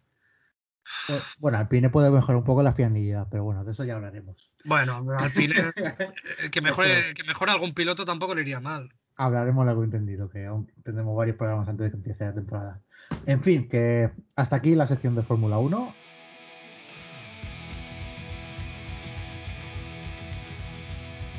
eh, 1.09 1.19
bueno, 1.39 1.57
Alpine 1.57 1.89
puede 1.89 2.09
mejorar 2.11 2.37
un 2.37 2.43
poco 2.43 2.63
la 2.63 2.71
fiabilidad, 2.71 3.27
pero 3.29 3.43
bueno, 3.43 3.65
de 3.65 3.71
eso 3.71 3.83
ya 3.83 3.95
hablaremos. 3.95 4.51
Bueno, 4.63 5.05
Alpine, 5.17 5.55
eh, 5.75 6.49
que 6.49 6.61
mejore, 6.61 7.13
que 7.13 7.23
mejore 7.23 7.51
algún 7.51 7.73
piloto 7.73 8.05
tampoco 8.05 8.35
le 8.35 8.41
iría 8.41 8.59
mal. 8.59 8.93
Hablaremos 9.17 9.65
largo 9.65 9.83
entendido, 9.83 10.29
que 10.29 10.45
aún 10.45 10.71
tendremos 10.83 11.15
varios 11.15 11.35
programas 11.35 11.67
antes 11.67 11.85
de 11.85 11.91
que 11.91 11.97
empiece 11.97 12.25
la 12.25 12.33
temporada. 12.33 12.81
En 13.25 13.41
fin, 13.41 13.67
que 13.67 14.11
hasta 14.35 14.55
aquí 14.57 14.75
la 14.75 14.87
sección 14.87 15.15
de 15.15 15.23
Fórmula 15.23 15.57
1. 15.57 15.93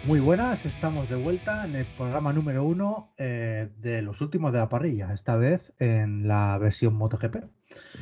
Muy 0.08 0.20
buenas, 0.20 0.64
estamos 0.64 1.06
de 1.10 1.16
vuelta 1.16 1.66
en 1.66 1.76
el 1.76 1.84
programa 1.84 2.32
número 2.32 2.64
uno 2.64 3.12
eh, 3.18 3.68
de 3.76 4.00
los 4.00 4.22
últimos 4.22 4.52
de 4.52 4.58
la 4.58 4.70
parrilla, 4.70 5.12
esta 5.12 5.36
vez 5.36 5.74
en 5.78 6.26
la 6.26 6.56
versión 6.56 6.94
MotoGP. 6.94 7.44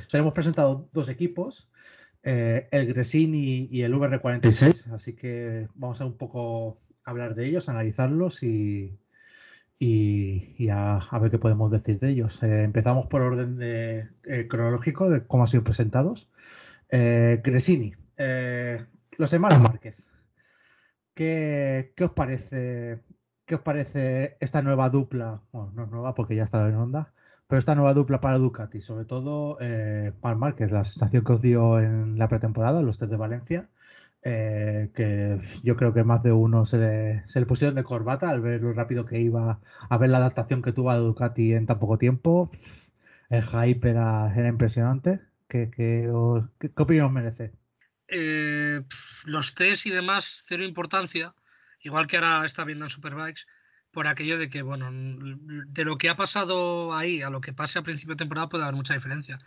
Os 0.07 0.15
hemos 0.15 0.33
presentado 0.33 0.89
dos 0.93 1.09
equipos, 1.09 1.69
eh, 2.23 2.69
el 2.71 2.87
Gresini 2.87 3.67
y 3.73 3.83
el 3.83 3.93
VR46, 3.93 4.93
así 4.95 5.15
que 5.15 5.67
vamos 5.75 6.01
a 6.01 6.07
un 6.07 6.17
poco 6.17 6.79
hablar 7.03 7.35
de 7.35 7.47
ellos, 7.47 7.69
analizarlos 7.69 8.45
y, 8.45 9.01
y, 9.81 10.55
y 10.59 10.69
a, 10.69 10.99
a 10.99 11.19
ver 11.19 11.33
qué 11.33 11.41
podemos 11.41 11.73
decir 11.73 11.99
de 11.99 12.11
ellos. 12.11 12.41
Eh, 12.45 12.63
empezamos 12.63 13.09
por 13.09 13.23
orden 13.23 13.57
de, 13.57 14.11
eh, 14.23 14.47
cronológico 14.47 15.11
de 15.11 15.27
cómo 15.27 15.43
han 15.43 15.49
sido 15.49 15.65
presentados. 15.65 16.31
Eh, 16.89 17.41
Gresini, 17.43 17.97
los 19.19 19.33
hermanos 19.33 19.61
Márquez. 19.61 20.06
¿Qué, 21.17 21.95
qué 21.97 22.05
os 22.05 22.13
parece? 22.13 23.03
¿Qué 23.47 23.55
os 23.57 23.63
parece 23.63 24.37
esta 24.41 24.61
nueva 24.63 24.91
dupla? 24.91 25.43
Bueno, 25.53 25.73
no 25.75 25.85
es 25.85 25.91
nueva 25.91 26.15
porque 26.15 26.37
ya 26.37 26.45
estaba 26.45 26.69
en 26.69 26.77
onda, 26.77 27.15
pero 27.49 27.59
esta 27.59 27.75
nueva 27.75 27.95
dupla 27.95 28.21
para 28.21 28.39
Ducati, 28.39 28.81
sobre 28.83 29.07
todo 29.07 29.57
eh, 29.61 30.13
Marc 30.23 30.39
Márquez, 30.39 30.71
la 30.73 30.85
sensación 30.85 31.25
que 31.25 31.33
os 31.33 31.41
dio 31.43 31.81
en 31.81 32.19
la 32.19 32.29
pretemporada, 32.29 32.83
los 32.83 32.99
test 32.99 33.11
de 33.11 33.17
Valencia, 33.19 33.71
eh, 34.25 34.91
que 34.95 35.39
yo 35.65 35.77
creo 35.77 35.95
que 35.95 36.05
más 36.05 36.23
de 36.25 36.33
uno 36.33 36.67
se 36.67 36.79
le, 36.79 37.29
se 37.29 37.47
pusieron 37.47 37.77
de 37.77 37.85
corbata 37.85 38.31
al 38.31 38.41
ver 38.43 38.63
lo 38.63 38.73
rápido 38.75 39.07
que 39.07 39.21
iba, 39.21 39.61
a 39.91 39.99
ver 39.99 40.11
la 40.11 40.19
adaptación 40.19 40.63
que 40.63 40.73
tuvo 40.73 40.91
a 40.91 40.97
Ducati 40.99 41.53
en 41.55 41.67
tan 41.67 41.79
poco 41.81 41.99
tiempo. 41.99 42.51
El 43.31 43.43
hype 43.43 43.91
era, 43.91 44.33
era 44.37 44.49
impresionante. 44.49 45.21
¿Qué, 45.49 45.71
qué, 45.71 46.11
os- 46.11 46.45
qué- 46.61 46.73
opinión 46.83 47.13
merece? 47.15 47.53
eh, 48.09 48.83
los 49.27 49.55
test 49.55 49.87
y 49.87 49.91
demás, 49.91 50.45
cero 50.47 50.65
importancia, 50.65 51.35
igual 51.81 52.07
que 52.07 52.17
ahora 52.17 52.47
está 52.47 52.65
viendo 52.65 52.85
en 52.85 52.91
Superbikes, 52.91 53.43
por 53.91 54.07
aquello 54.07 54.39
de 54.39 54.49
que, 54.49 54.63
bueno, 54.63 54.91
de 54.93 55.85
lo 55.85 55.99
que 55.99 56.09
ha 56.09 56.17
pasado 56.17 56.95
ahí 56.95 57.23
a 57.23 57.31
lo 57.31 57.41
que 57.41 57.53
pase 57.53 57.79
a 57.79 57.83
principio 57.83 58.15
de 58.15 58.19
temporada 58.19 58.49
puede 58.49 58.65
haber 58.65 58.75
mucha 58.75 58.95
diferencia. 58.95 59.39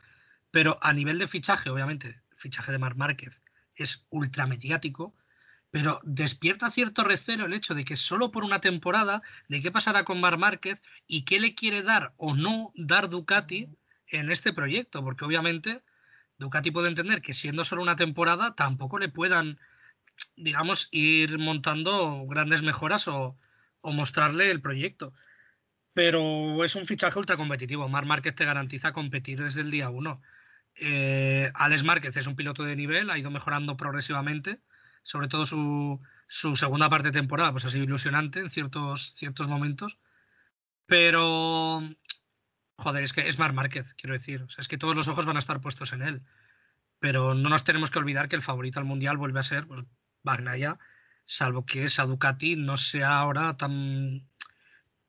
Pero 0.51 0.80
a 0.82 0.93
nivel 0.93 1.19
de 1.19 1.27
fichaje, 1.27 1.69
obviamente, 1.69 2.21
fichaje 2.36 2.71
de 2.71 2.80
Marc 2.80 2.97
Márquez 2.97 3.41
es 3.75 4.05
ultra 4.09 4.47
mediático, 4.47 5.15
pero 5.71 5.99
despierta 6.03 6.71
cierto 6.71 7.03
recelo 7.03 7.45
el 7.45 7.53
hecho 7.53 7.75
de 7.75 7.86
que 7.86 7.95
solo 7.95 8.32
por 8.32 8.43
una 8.43 8.59
temporada, 8.59 9.21
de 9.47 9.61
qué 9.61 9.71
pasará 9.71 10.03
con 10.03 10.19
Marc 10.19 10.39
Márquez 10.39 10.82
y 11.07 11.25
qué 11.25 11.39
le 11.39 11.53
quiere 11.53 11.84
dar 11.84 12.13
o 12.17 12.36
no 12.36 12.71
dar 12.75 13.09
Ducati 13.09 13.69
en 14.07 14.32
este 14.32 14.51
proyecto, 14.51 15.03
porque 15.03 15.25
obviamente 15.25 15.84
Ducati 16.39 16.71
puede 16.71 16.87
entender 16.87 17.21
que 17.21 17.33
siendo 17.33 17.65
solo 17.65 17.81
una 17.81 17.97
temporada 17.97 18.55
tampoco 18.55 18.97
le 18.97 19.09
puedan, 19.09 19.59
digamos, 20.37 20.87
ir 20.91 21.37
montando 21.37 22.25
grandes 22.27 22.61
mejoras 22.63 23.07
o, 23.07 23.37
mostrarle 23.83 24.51
el 24.51 24.61
proyecto. 24.61 25.13
Pero 25.93 26.63
es 26.63 26.75
un 26.75 26.85
fichaje 26.87 27.19
ultra 27.19 27.37
competitivo. 27.37 27.89
Marc 27.89 28.07
Márquez 28.07 28.35
te 28.35 28.45
garantiza 28.45 28.93
competir 28.93 29.41
desde 29.41 29.61
el 29.61 29.71
día 29.71 29.89
uno. 29.89 30.21
Eh, 30.75 31.51
Alex 31.55 31.83
Márquez 31.83 32.15
es 32.15 32.27
un 32.27 32.35
piloto 32.35 32.63
de 32.63 32.75
nivel, 32.75 33.09
ha 33.09 33.17
ido 33.17 33.31
mejorando 33.31 33.75
progresivamente, 33.75 34.61
sobre 35.03 35.27
todo 35.27 35.45
su, 35.45 35.99
segunda 36.27 36.89
parte 36.89 37.09
de 37.09 37.19
temporada, 37.19 37.51
pues 37.51 37.65
ha 37.65 37.69
sido 37.69 37.83
ilusionante 37.83 38.39
en 38.39 38.51
ciertos 38.51 39.47
momentos. 39.47 39.97
Pero 40.85 41.81
Joder, 42.80 43.03
es 43.03 43.11
que 43.11 43.27
es 43.27 43.38
Marc 43.38 43.53
Márquez, 43.53 43.93
quiero 43.95 44.13
decir. 44.13 44.41
O 44.43 44.49
sea, 44.49 44.61
es 44.61 44.69
que 44.69 44.77
todos 44.77 44.95
los 44.95 45.09
ojos 45.09 45.25
van 45.25 45.36
a 45.36 45.39
estar 45.39 45.59
puestos 45.59 45.91
en 45.91 46.01
él. 46.01 46.21
Pero 46.99 47.34
no 47.34 47.49
nos 47.49 47.65
tenemos 47.65 47.91
que 47.91 47.99
olvidar 47.99 48.30
que 48.30 48.38
el 48.38 48.41
favorito 48.41 48.80
al 48.80 48.86
mundial 48.86 49.17
vuelve 49.17 49.39
a 49.39 49.43
ser 49.43 49.67
pues, 49.67 49.86
salvo 51.25 51.65
que 51.65 51.86
esa 51.86 52.05
Ducati 52.05 52.55
no 52.55 52.77
sea 52.77 53.19
ahora 53.19 53.55
tan 53.57 54.27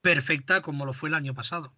perfecta 0.01 0.63
como 0.63 0.85
lo 0.85 0.93
fue 0.93 1.09
el 1.09 1.15
año 1.15 1.33
pasado. 1.35 1.73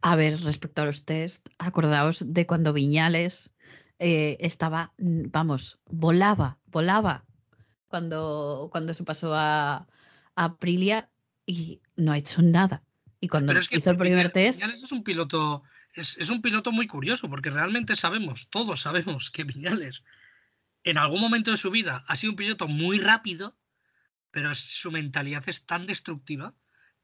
A 0.00 0.14
ver, 0.14 0.40
respecto 0.42 0.82
a 0.82 0.84
los 0.84 1.04
test, 1.04 1.48
acordaos 1.58 2.32
de 2.32 2.46
cuando 2.46 2.72
Viñales 2.72 3.50
eh, 3.98 4.36
estaba, 4.40 4.92
vamos, 4.98 5.78
volaba, 5.90 6.58
volaba 6.66 7.24
cuando, 7.88 8.68
cuando 8.70 8.94
se 8.94 9.04
pasó 9.04 9.34
a 9.34 9.86
Aprilia 10.36 11.10
y 11.44 11.80
no 11.96 12.12
ha 12.12 12.18
hecho 12.18 12.42
nada. 12.42 12.85
Y 13.26 13.28
cuando 13.28 13.48
Pero 13.48 13.58
es 13.58 13.68
que 13.68 13.78
hizo 13.78 13.90
el 13.90 13.96
primer 13.96 14.30
test, 14.30 14.60
Viñales 14.60 14.84
es 14.84 14.92
un 14.92 15.02
piloto, 15.02 15.64
es, 15.94 16.16
es 16.16 16.30
un 16.30 16.40
piloto 16.42 16.70
muy 16.70 16.86
curioso, 16.86 17.28
porque 17.28 17.50
realmente 17.50 17.96
sabemos, 17.96 18.46
todos 18.50 18.82
sabemos 18.82 19.32
que 19.32 19.42
Viñales 19.42 20.04
en 20.84 20.96
algún 20.96 21.20
momento 21.20 21.50
de 21.50 21.56
su 21.56 21.72
vida 21.72 22.04
ha 22.06 22.14
sido 22.14 22.30
un 22.30 22.36
piloto 22.36 22.68
muy 22.68 23.00
rápido, 23.00 23.56
pero 24.30 24.54
su 24.54 24.92
mentalidad 24.92 25.42
es 25.48 25.66
tan 25.66 25.88
destructiva 25.88 26.54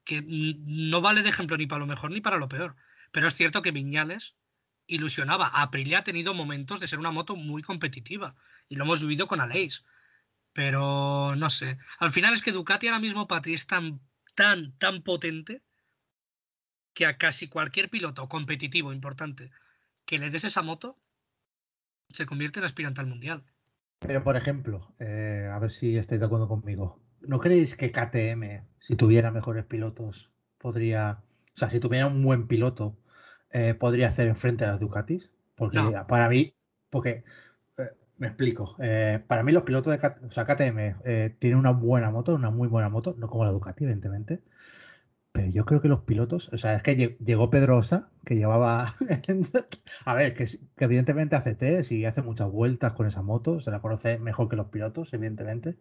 que 0.05 0.23
no 0.25 1.01
vale 1.01 1.23
de 1.23 1.29
ejemplo 1.29 1.57
ni 1.57 1.67
para 1.67 1.79
lo 1.79 1.87
mejor 1.87 2.11
ni 2.11 2.21
para 2.21 2.37
lo 2.37 2.47
peor. 2.47 2.77
Pero 3.11 3.27
es 3.27 3.35
cierto 3.35 3.61
que 3.61 3.71
Viñales 3.71 4.35
ilusionaba. 4.87 5.47
Aprilia 5.47 5.99
ha 5.99 6.03
tenido 6.05 6.33
momentos 6.33 6.79
de 6.79 6.87
ser 6.87 6.99
una 6.99 7.11
moto 7.11 7.35
muy 7.35 7.63
competitiva 7.63 8.35
y 8.69 8.77
lo 8.77 8.85
hemos 8.85 9.01
vivido 9.01 9.27
con 9.27 9.41
Aleix. 9.41 9.83
Pero 10.53 11.35
no 11.35 11.49
sé. 11.49 11.77
Al 11.99 12.13
final 12.13 12.33
es 12.33 12.41
que 12.41 12.53
Ducati 12.53 12.87
ahora 12.87 12.99
mismo, 12.99 13.27
Patri, 13.27 13.55
es 13.55 13.67
tan, 13.67 13.99
tan, 14.35 14.71
tan 14.77 15.01
potente 15.01 15.63
que 16.93 17.05
a 17.05 17.17
casi 17.17 17.47
cualquier 17.47 17.89
piloto 17.89 18.27
competitivo 18.29 18.93
importante 18.93 19.51
que 20.05 20.17
le 20.17 20.29
des 20.29 20.43
esa 20.43 20.61
moto 20.61 20.97
se 22.09 22.25
convierte 22.25 22.59
en 22.59 22.65
aspirante 22.65 23.01
al 23.01 23.07
mundial. 23.07 23.43
Pero, 23.99 24.23
por 24.23 24.35
ejemplo, 24.35 24.93
eh, 24.99 25.49
a 25.51 25.57
ver 25.59 25.71
si 25.71 25.97
estáis 25.97 26.19
de 26.19 26.25
acuerdo 26.25 26.47
conmigo. 26.47 27.01
¿No 27.21 27.39
creéis 27.39 27.75
que 27.75 27.91
KTM, 27.91 28.65
si 28.79 28.95
tuviera 28.95 29.31
mejores 29.31 29.65
pilotos, 29.65 30.29
podría, 30.57 31.23
o 31.55 31.57
sea, 31.57 31.69
si 31.69 31.79
tuviera 31.79 32.07
un 32.07 32.21
buen 32.21 32.47
piloto, 32.47 32.97
eh, 33.51 33.73
podría 33.73 34.09
hacer 34.09 34.27
enfrente 34.27 34.65
a 34.65 34.71
las 34.71 34.79
Ducatis? 34.79 35.31
Porque 35.55 35.79
para 36.07 36.27
mí, 36.27 36.53
porque 36.89 37.23
eh, 37.77 37.91
me 38.17 38.27
explico, 38.27 38.75
eh, 38.79 39.23
para 39.25 39.43
mí 39.43 39.53
los 39.53 39.63
pilotos 39.63 39.97
de 39.97 40.07
o 40.27 40.31
sea, 40.31 40.45
KTM 40.45 41.39
tienen 41.39 41.57
una 41.57 41.71
buena 41.71 42.11
moto, 42.11 42.35
una 42.35 42.51
muy 42.51 42.67
buena 42.67 42.89
moto, 42.89 43.15
no 43.17 43.27
como 43.27 43.45
la 43.45 43.51
Ducati, 43.51 43.85
evidentemente. 43.85 44.41
Pero 45.33 45.49
yo 45.49 45.65
creo 45.65 45.81
que 45.81 45.87
los 45.87 46.01
pilotos, 46.01 46.49
o 46.53 46.57
sea, 46.57 46.75
es 46.75 46.83
que 46.83 47.17
llegó 47.19 47.49
Pedrosa, 47.49 48.07
que 48.23 48.35
llevaba. 48.35 48.93
a 50.05 50.13
ver, 50.13 50.35
que, 50.35 50.45
que, 50.45 50.85
evidentemente 50.85 51.35
hace 51.35 51.55
test 51.55 51.91
y 51.91 52.05
hace 52.05 52.21
muchas 52.21 52.51
vueltas 52.51 52.93
con 52.93 53.07
esa 53.07 53.23
moto, 53.23 53.59
se 53.59 53.71
la 53.71 53.81
conoce 53.81 54.19
mejor 54.19 54.47
que 54.47 54.55
los 54.55 54.67
pilotos, 54.67 55.11
evidentemente. 55.11 55.75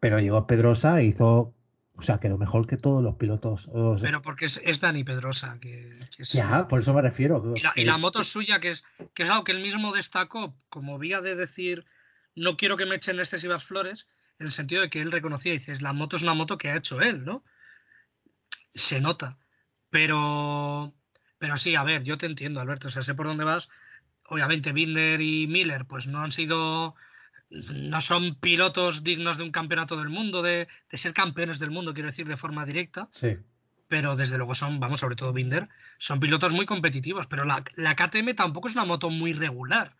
Pero 0.00 0.18
llegó 0.18 0.46
Pedrosa 0.46 0.98
e 0.98 1.04
hizo. 1.04 1.54
O 1.98 2.02
sea, 2.02 2.18
quedó 2.20 2.38
mejor 2.38 2.66
que 2.66 2.78
todos 2.78 3.02
los 3.02 3.16
pilotos. 3.16 3.68
Pero 4.00 4.22
porque 4.22 4.46
es, 4.46 4.80
Dani 4.80 5.04
Pedrosa. 5.04 5.58
Que, 5.60 5.98
Ya, 6.32 6.66
por 6.66 6.80
eso 6.80 6.94
me 6.94 7.02
refiero. 7.02 7.52
Y 7.76 7.84
la, 7.84 7.98
moto 7.98 8.24
suya, 8.24 8.60
que 8.60 8.70
es, 8.70 8.84
que 9.12 9.24
es 9.24 9.30
algo 9.30 9.44
que 9.44 9.52
él 9.52 9.60
mismo 9.60 9.92
destacó 9.92 10.54
como 10.70 10.98
vía 10.98 11.20
de 11.20 11.36
decir, 11.36 11.84
no 12.34 12.56
quiero 12.56 12.78
que 12.78 12.86
me 12.86 12.94
echen 12.94 13.20
excesivas 13.20 13.62
flores, 13.62 14.06
en 14.38 14.46
el 14.46 14.52
sentido 14.52 14.80
de 14.80 14.88
que 14.88 15.02
él 15.02 15.12
reconocía, 15.12 15.52
dices, 15.52 15.82
la 15.82 15.92
moto 15.92 16.16
es 16.16 16.22
una 16.22 16.32
moto 16.32 16.56
que 16.56 16.70
ha 16.70 16.76
hecho 16.76 17.02
él, 17.02 17.26
¿no? 17.26 17.44
Se 18.74 19.00
nota. 19.00 19.38
Pero, 19.90 20.94
pero 21.38 21.56
sí, 21.56 21.74
a 21.74 21.84
ver, 21.84 22.04
yo 22.04 22.16
te 22.18 22.26
entiendo, 22.26 22.60
Alberto, 22.60 22.88
o 22.88 22.90
sea, 22.90 23.02
sé 23.02 23.14
por 23.14 23.26
dónde 23.26 23.44
vas. 23.44 23.68
Obviamente, 24.26 24.72
Binder 24.72 25.20
y 25.20 25.46
Miller, 25.46 25.86
pues 25.86 26.06
no 26.06 26.22
han 26.22 26.32
sido 26.32 26.94
no 27.50 28.00
son 28.00 28.36
pilotos 28.36 29.02
dignos 29.02 29.36
de 29.36 29.42
un 29.42 29.50
campeonato 29.50 29.96
del 29.96 30.08
mundo, 30.08 30.40
de, 30.40 30.68
ser 30.92 31.12
campeones 31.12 31.58
del 31.58 31.70
mundo, 31.70 31.92
quiero 31.92 32.08
decir, 32.08 32.26
de 32.28 32.36
forma 32.36 32.64
directa. 32.64 33.08
Sí. 33.10 33.38
Pero 33.88 34.14
desde 34.14 34.38
luego 34.38 34.54
son, 34.54 34.78
vamos, 34.78 35.00
sobre 35.00 35.16
todo 35.16 35.32
Binder, 35.32 35.68
son 35.98 36.20
pilotos 36.20 36.52
muy 36.52 36.64
competitivos. 36.64 37.26
Pero 37.26 37.44
la, 37.44 37.64
la 37.74 37.96
KTM 37.96 38.36
tampoco 38.36 38.68
es 38.68 38.74
una 38.74 38.84
moto 38.84 39.10
muy 39.10 39.32
regular. 39.32 39.96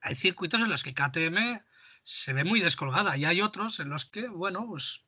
Hay 0.00 0.16
circuitos 0.16 0.60
en 0.60 0.68
los 0.68 0.82
que 0.82 0.94
KTM 0.94 1.60
se 2.02 2.32
ve 2.32 2.42
muy 2.42 2.60
descolgada 2.60 3.16
y 3.16 3.24
hay 3.24 3.40
otros 3.40 3.78
en 3.78 3.88
los 3.88 4.06
que, 4.06 4.26
bueno, 4.26 4.66
pues 4.66 5.02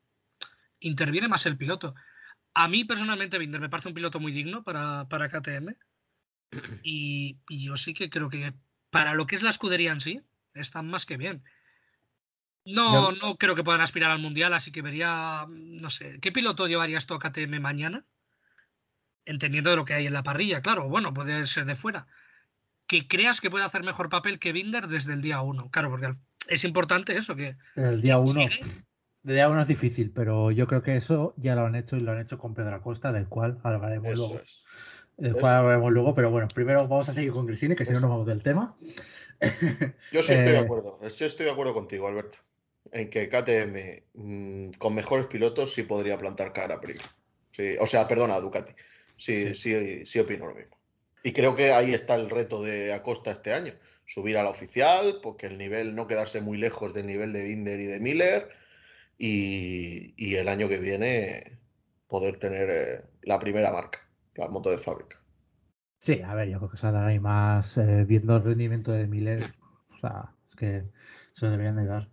interviene 0.78 1.26
más 1.26 1.46
el 1.46 1.56
piloto. 1.56 1.96
A 2.54 2.68
mí 2.68 2.84
personalmente 2.84 3.38
Binder 3.38 3.60
me 3.60 3.70
parece 3.70 3.88
un 3.88 3.94
piloto 3.94 4.20
muy 4.20 4.32
digno 4.32 4.62
para, 4.62 5.08
para 5.08 5.28
KTM 5.28 5.74
y, 6.82 7.38
y, 7.48 7.64
yo 7.64 7.76
sí 7.76 7.94
que 7.94 8.10
creo 8.10 8.28
que 8.28 8.52
para 8.90 9.14
lo 9.14 9.26
que 9.26 9.36
es 9.36 9.42
la 9.42 9.50
escudería 9.50 9.92
en 9.92 10.00
sí, 10.00 10.20
están 10.54 10.88
más 10.88 11.06
que 11.06 11.16
bien. 11.16 11.42
No, 12.64 13.10
no 13.12 13.36
creo 13.36 13.56
que 13.56 13.64
puedan 13.64 13.80
aspirar 13.80 14.10
al 14.10 14.20
mundial, 14.20 14.54
así 14.54 14.70
que 14.70 14.82
vería, 14.82 15.46
no 15.48 15.90
sé, 15.90 16.20
¿qué 16.20 16.30
piloto 16.30 16.68
llevarías 16.68 17.06
tú 17.06 17.14
a 17.14 17.18
KTM 17.18 17.60
mañana? 17.60 18.04
Entendiendo 19.24 19.70
de 19.70 19.76
lo 19.76 19.84
que 19.84 19.94
hay 19.94 20.06
en 20.06 20.12
la 20.12 20.22
parrilla, 20.22 20.62
claro, 20.62 20.88
bueno, 20.88 21.12
puede 21.12 21.46
ser 21.46 21.64
de 21.64 21.74
fuera. 21.74 22.06
Que 22.86 23.08
creas 23.08 23.40
que 23.40 23.50
puede 23.50 23.64
hacer 23.64 23.82
mejor 23.82 24.08
papel 24.08 24.38
que 24.38 24.52
Binder 24.52 24.86
desde 24.86 25.14
el 25.14 25.22
día 25.22 25.40
uno. 25.40 25.70
Claro, 25.70 25.90
porque 25.90 26.14
es 26.48 26.64
importante 26.64 27.16
eso, 27.16 27.34
que... 27.34 27.56
El 27.74 28.00
día 28.00 28.18
uno. 28.18 28.40
El 29.24 29.34
día 29.34 29.48
uno 29.48 29.62
es 29.62 29.68
difícil, 29.68 30.10
pero 30.10 30.50
yo 30.50 30.66
creo 30.66 30.82
que 30.82 30.96
eso 30.96 31.34
ya 31.36 31.54
lo 31.54 31.62
han 31.62 31.74
hecho 31.74 31.96
y 31.96 32.00
lo 32.00 32.12
han 32.12 32.20
hecho 32.20 32.38
con 32.38 32.54
Pedro 32.54 32.74
Acosta, 32.74 33.12
del 33.12 33.28
cual 33.28 33.58
hablaremos 33.62 34.14
luego. 34.14 34.40
Del 35.16 35.34
cual 35.34 35.54
hablaremos 35.54 35.92
luego, 35.92 36.14
pero 36.14 36.30
bueno, 36.30 36.48
primero 36.52 36.88
vamos 36.88 37.08
a 37.08 37.12
seguir 37.12 37.32
con 37.32 37.46
Cristina, 37.46 37.74
que 37.74 37.84
si 37.84 37.92
no 37.92 38.00
nos 38.00 38.10
vamos 38.10 38.26
del 38.26 38.42
tema. 38.42 38.74
Yo 40.12 40.22
sí 40.22 40.32
estoy 40.32 40.52
de 40.52 40.56
eh, 40.56 40.58
acuerdo, 40.58 40.98
yo 41.06 41.26
estoy 41.26 41.46
de 41.46 41.52
acuerdo 41.52 41.74
contigo, 41.74 42.08
Alberto 42.08 42.38
en 42.90 43.10
que 43.10 43.28
KTM 43.28 44.02
mm, 44.14 44.72
con 44.78 44.94
mejores 44.94 45.26
pilotos 45.26 45.72
sí 45.72 45.82
podría 45.82 46.18
plantar 46.18 46.52
cara 46.52 46.74
a 46.74 46.80
Sí, 47.52 47.76
o 47.78 47.86
sea, 47.86 48.08
perdona, 48.08 48.40
Ducati. 48.40 48.72
Sí, 49.16 49.54
sí, 49.54 50.06
sí, 50.06 50.18
opino 50.18 50.46
lo 50.46 50.54
mismo. 50.54 50.76
Y 51.22 51.32
creo 51.32 51.54
que 51.54 51.72
ahí 51.72 51.94
está 51.94 52.14
el 52.14 52.30
reto 52.30 52.62
de 52.62 52.92
Acosta 52.92 53.30
este 53.30 53.52
año. 53.52 53.74
Subir 54.06 54.38
a 54.38 54.42
la 54.42 54.50
oficial, 54.50 55.20
porque 55.22 55.46
el 55.46 55.58
nivel 55.58 55.94
no 55.94 56.06
quedarse 56.06 56.40
muy 56.40 56.58
lejos 56.58 56.92
del 56.94 57.06
nivel 57.06 57.32
de 57.32 57.44
Binder 57.44 57.78
y 57.80 57.86
de 57.86 58.00
Miller. 58.00 58.48
Y, 59.24 60.34
el 60.34 60.48
año 60.48 60.68
que 60.68 60.78
viene 60.78 61.60
poder 62.08 62.38
tener 62.38 62.70
eh, 62.70 63.04
la 63.22 63.38
primera 63.38 63.72
marca, 63.72 64.00
la 64.34 64.48
moto 64.48 64.70
de 64.70 64.78
fábrica. 64.78 65.20
Sí, 65.98 66.20
a 66.22 66.34
ver, 66.34 66.48
yo 66.48 66.58
creo 66.58 66.70
que 66.70 66.76
se 66.76 66.90
dará 66.90 67.20
más 67.20 67.76
eh, 67.78 68.04
viendo 68.04 68.36
el 68.36 68.42
rendimiento 68.42 68.90
de 68.90 69.06
Miller. 69.06 69.44
O 69.90 69.98
sea, 69.98 70.34
es 70.48 70.56
que 70.56 70.84
se 71.34 71.44
lo 71.44 71.52
deberían 71.52 71.76
de 71.76 71.84
dar. 71.86 72.08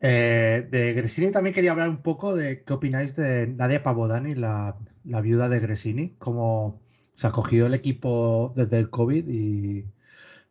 Eh, 0.00 0.68
de 0.70 0.92
Gresini 0.92 1.32
también 1.32 1.54
quería 1.54 1.72
hablar 1.72 1.88
un 1.88 2.02
poco 2.02 2.36
de 2.36 2.62
qué 2.62 2.72
opináis 2.72 3.16
de 3.16 3.48
Nadia 3.48 3.82
Pavodani, 3.82 4.36
la, 4.36 4.76
la 5.04 5.20
viuda 5.20 5.48
de 5.48 5.58
Gresini, 5.58 6.14
cómo 6.18 6.80
se 7.10 7.26
ha 7.26 7.32
cogido 7.32 7.66
el 7.66 7.74
equipo 7.74 8.52
desde 8.54 8.78
el 8.78 8.90
COVID 8.90 9.28
y 9.28 9.86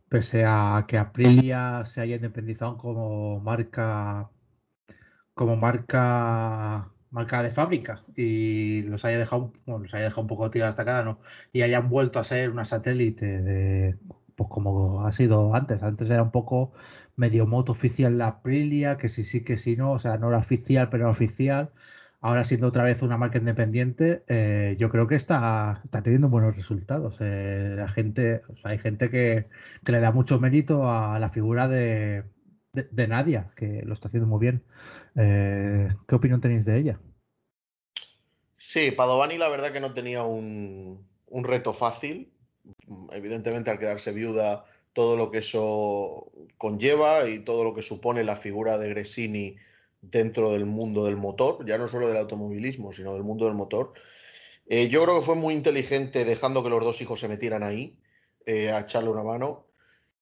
pese 0.10 0.44
a 0.46 0.86
que 0.90 0.98
Aprilia 0.98 1.86
se 1.86 2.02
haya 2.02 2.18
independizado 2.18 2.78
como 2.78 3.40
marca 3.40 4.31
como 5.34 5.58
marca 5.58 6.92
marca 7.10 7.44
de 7.44 7.52
fábrica 7.52 8.04
y 8.16 8.84
los 8.84 9.04
haya 9.06 9.18
dejado 9.18 9.54
bueno, 9.66 9.84
los 9.84 9.94
haya 9.94 10.06
dejado 10.06 10.22
un 10.22 10.28
poco 10.28 10.50
tirados 10.50 10.72
hasta 10.74 10.86
cada 10.86 11.04
no 11.04 11.20
y 11.52 11.62
hayan 11.64 11.90
vuelto 11.90 12.20
a 12.20 12.24
ser 12.24 12.52
una 12.52 12.66
satélite 12.66 13.42
de 13.42 13.98
pues 14.36 14.50
como 14.50 15.06
ha 15.06 15.12
sido 15.12 15.54
antes. 15.56 15.84
Antes 15.84 16.10
era 16.10 16.24
un 16.24 16.32
poco 16.32 16.72
medio 17.16 17.46
moto 17.48 17.72
oficial 17.74 18.18
la 18.18 18.28
Aprilia, 18.28 18.98
que 18.98 19.10
sí, 19.10 19.24
sí, 19.24 19.44
que 19.44 19.58
sí, 19.58 19.76
no, 19.76 19.92
o 19.94 20.00
sea, 20.00 20.18
no 20.18 20.30
era 20.30 20.38
oficial, 20.38 20.90
pero 20.90 21.04
era 21.04 21.12
oficial. 21.12 21.72
Ahora 22.22 22.44
siendo 22.44 22.68
otra 22.68 22.84
vez 22.84 23.02
una 23.02 23.18
marca 23.18 23.40
independiente, 23.40 24.24
eh, 24.28 24.76
yo 24.80 24.90
creo 24.90 25.08
que 25.08 25.16
está, 25.16 25.82
está 25.84 26.04
teniendo 26.04 26.30
buenos 26.30 26.56
resultados. 26.56 27.18
Eh, 27.20 27.76
la 27.78 27.88
gente, 27.88 28.42
o 28.50 28.56
sea, 28.56 28.72
hay 28.72 28.78
gente 28.78 29.10
que, 29.10 29.48
le 29.86 30.00
da 30.00 30.12
mucho 30.12 30.40
mérito 30.40 30.90
a 30.90 31.20
la 31.20 31.30
figura 31.30 31.68
de, 31.68 32.26
de, 32.74 33.08
Nadia, 33.08 33.52
que 33.56 33.82
lo 33.86 33.94
está 33.94 34.08
haciendo 34.08 34.28
muy 34.28 34.40
bien. 34.40 34.64
Eh, 35.16 35.90
¿Qué 36.08 36.16
opinión 36.16 36.42
tenéis 36.42 36.66
de 36.66 36.78
ella? 36.78 37.00
Sí, 38.56 38.92
Padovani 38.92 39.38
la 39.38 39.50
verdad 39.50 39.74
que 39.74 39.80
no 39.80 39.94
tenía 39.94 40.24
un, 40.24 41.06
un 41.28 41.44
reto 41.44 41.74
fácil 41.74 42.32
evidentemente 43.12 43.70
al 43.70 43.80
quedarse 43.80 44.12
viuda 44.12 44.66
todo 44.94 45.18
lo 45.18 45.32
que 45.32 45.40
eso 45.40 46.32
conlleva 46.58 47.30
y 47.30 47.40
todo 47.40 47.64
lo 47.64 47.74
que 47.74 47.82
supone 47.82 48.24
la 48.24 48.36
figura 48.36 48.78
de 48.78 48.90
Gresini 48.90 49.56
dentro 50.02 50.52
del 50.52 50.66
mundo 50.66 51.06
del 51.06 51.16
motor, 51.16 51.66
ya 51.66 51.78
no 51.78 51.88
solo 51.88 52.08
del 52.08 52.18
automovilismo, 52.18 52.92
sino 52.92 53.14
del 53.14 53.24
mundo 53.24 53.46
del 53.46 53.54
motor. 53.54 53.94
Eh, 54.68 54.90
yo 54.90 55.04
creo 55.04 55.20
que 55.20 55.26
fue 55.26 55.36
muy 55.36 55.54
inteligente 55.54 56.26
dejando 56.26 56.64
que 56.64 56.70
los 56.70 56.84
dos 56.84 57.02
hijos 57.02 57.20
se 57.20 57.28
metieran 57.28 57.64
ahí 57.64 57.98
eh, 58.46 58.72
a 58.72 58.82
echarle 58.82 59.10
una 59.10 59.24
mano. 59.24 59.66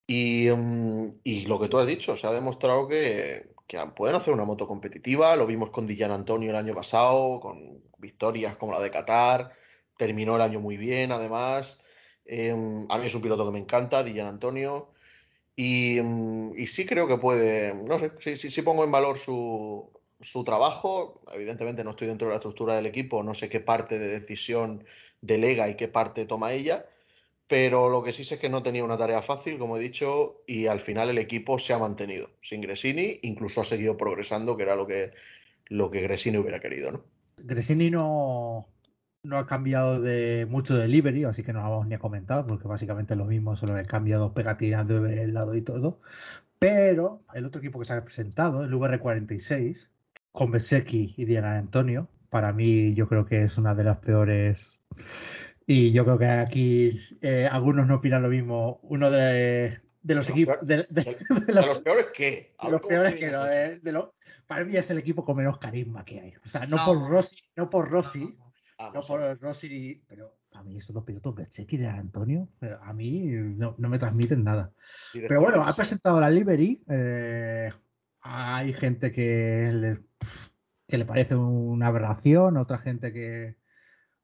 Mm, 0.08 1.08
y, 1.24 1.46
lo 1.46 1.60
que 1.60 1.68
tú 1.68 1.78
has 1.80 1.88
dicho, 1.88 2.16
se 2.18 2.28
ha 2.28 2.32
demostrado 2.32 2.88
que, 2.88 3.50
que, 3.70 3.80
pueden 3.96 4.16
hacer 4.16 4.34
una 4.34 4.46
moto 4.46 4.68
competitiva. 4.68 5.36
Lo 5.36 5.46
vimos 5.46 5.70
con 5.70 5.86
Dillan 5.88 6.12
Antonio 6.12 6.50
el 6.50 6.56
año 6.56 6.74
pasado, 6.74 7.40
con 7.40 7.84
victorias 8.00 8.58
como 8.58 8.74
la 8.74 8.82
de 8.82 8.92
Qatar. 8.92 9.54
Terminó 9.96 10.36
el 10.36 10.42
año 10.42 10.60
muy 10.60 10.76
bien, 10.76 11.12
además. 11.12 11.80
Em, 12.26 12.88
a 12.90 12.98
mí 12.98 13.06
es 13.06 13.16
un 13.16 13.22
piloto 13.22 13.46
que 13.46 13.52
me 13.52 13.60
encanta, 13.60 14.04
Dillan 14.04 14.28
Antonio. 14.28 14.92
Em, 15.56 16.52
y, 16.56 16.68
sí 16.68 16.86
creo 16.86 17.08
que 17.08 17.18
puede, 17.18 17.76
no 17.76 18.00
sé, 18.00 18.12
sí, 18.20 18.50
sí, 18.50 18.62
pongo 18.64 18.84
en 18.84 18.92
valor 18.92 19.18
su, 19.20 19.92
su, 20.20 20.44
trabajo. 20.44 21.22
Evidentemente 21.34 21.84
no 21.84 21.92
estoy 21.92 22.08
dentro 22.08 22.28
de 22.28 22.32
la 22.32 22.38
estructura 22.38 22.76
del 22.76 22.88
equipo, 22.88 23.24
no 23.24 23.34
sé 23.36 23.50
qué 23.50 23.60
parte 23.60 24.00
de 24.00 24.08
decisión 24.08 24.86
delega 25.22 25.70
y 25.70 25.76
qué 25.76 25.88
parte 25.88 26.26
toma 26.26 26.54
ella. 26.54 26.86
Pero 27.50 27.90
lo 27.90 28.04
que 28.04 28.14
sí 28.14 28.24
sé 28.24 28.36
es 28.36 28.40
que 28.40 28.48
no 28.48 28.62
tenía 28.62 28.84
una 28.84 28.96
tarea 28.96 29.24
fácil, 29.24 29.58
como 29.58 29.76
he 29.76 29.80
dicho, 29.80 30.44
y 30.46 30.68
al 30.68 30.80
final 30.80 31.10
el 31.10 31.18
equipo 31.18 31.58
se 31.58 31.74
ha 31.74 31.80
mantenido. 31.80 32.30
Sin 32.44 32.62
Gresini, 32.62 33.20
incluso 33.24 33.62
ha 33.62 33.66
seguido 33.66 33.98
progresando, 33.98 34.56
que 34.56 34.64
era 34.64 34.76
lo 34.76 34.86
que, 34.86 35.14
lo 35.66 35.90
que 35.90 36.02
Gresini 36.02 36.38
hubiera 36.38 36.60
querido, 36.60 36.92
¿no? 36.92 37.04
Gresini 37.38 37.90
no, 37.90 38.68
no 39.24 39.38
ha 39.38 39.48
cambiado 39.48 40.00
de 40.00 40.46
mucho 40.48 40.76
de 40.76 40.84
delivery, 40.84 41.24
así 41.24 41.42
que 41.42 41.52
no 41.52 41.64
lo 41.64 41.72
vamos 41.72 41.88
ni 41.88 41.96
a 41.96 42.00
comentar, 42.00 42.46
porque 42.46 42.68
básicamente 42.68 43.16
lo 43.16 43.26
mismo, 43.26 43.56
solo 43.56 43.76
he 43.80 43.86
cambiado 43.86 44.32
pegatinas 44.36 44.88
de 44.88 45.28
lado 45.32 45.56
y 45.56 45.64
todo. 45.64 46.02
Pero 46.60 47.24
el 47.34 47.46
otro 47.46 47.62
equipo 47.62 47.80
que 47.80 47.86
se 47.86 47.94
ha 47.94 48.06
presentado, 48.06 48.64
el 48.64 48.72
VR46, 48.72 49.90
con 50.32 50.52
Besecki 50.52 51.16
y 51.18 51.26
Diana 51.26 51.58
Antonio, 51.58 52.10
para 52.30 52.54
mí 52.54 52.94
yo 52.94 53.08
creo 53.08 53.26
que 53.26 53.42
es 53.42 53.58
una 53.58 53.74
de 53.74 53.86
las 53.86 53.98
peores. 53.98 54.80
Y 55.72 55.92
yo 55.92 56.04
creo 56.04 56.18
que 56.18 56.26
aquí 56.26 57.00
eh, 57.22 57.48
algunos 57.50 57.86
no 57.86 57.98
opinan 57.98 58.24
lo 58.24 58.30
mismo. 58.30 58.80
Uno 58.82 59.12
de, 59.12 59.80
de 60.02 60.16
los 60.16 60.28
equipos. 60.28 60.58
De, 60.64 60.88
los, 61.48 61.78
peores 61.82 62.08
qué? 62.12 62.56
los 62.68 62.82
peores 62.82 63.14
que 63.14 63.30
no. 63.30 63.48
Eh, 63.48 63.80
para 64.48 64.66
mí 64.66 64.76
es 64.76 64.90
el 64.90 64.98
equipo 64.98 65.24
con 65.24 65.38
menos 65.38 65.60
carisma 65.60 66.04
que 66.04 66.22
hay. 66.22 66.34
O 66.44 66.50
sea, 66.50 66.66
no, 66.66 66.84
por 66.84 67.08
Rossi, 67.08 67.44
no 67.56 67.70
por 67.70 67.88
Rossi, 67.88 68.36
no, 68.96 69.02
por 69.02 69.40
Rossi, 69.40 70.04
pero 70.08 70.40
a 70.54 70.64
mí 70.64 70.76
estos 70.76 70.96
dos 70.96 71.04
pilotos, 71.04 71.36
Berchek 71.36 71.72
y 71.74 71.78
de 71.78 71.88
Antonio, 71.88 72.50
a 72.82 72.92
mí 72.92 73.26
no, 73.28 73.76
me 73.78 74.00
transmiten 74.00 74.44
nada. 74.44 74.74
Pero 75.14 75.40
bueno, 75.40 75.62
ha 75.68 75.74
presentado 75.74 76.20
la 76.20 76.32
Livery. 76.32 76.82
Eh, 76.90 77.70
hay 78.22 78.74
gente 78.74 79.12
que 79.12 79.72
le, 79.72 80.00
que 80.88 80.98
le 80.98 81.06
parece 81.06 81.36
una 81.36 81.86
aberración, 81.86 82.58
otra 82.58 82.80
gente 82.80 83.14
que 83.14 83.59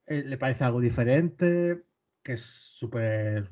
eh, 0.06 0.22
le 0.24 0.38
parece 0.38 0.64
algo 0.64 0.80
diferente, 0.80 1.84
que 2.22 2.32
es 2.32 2.42
súper 2.42 3.50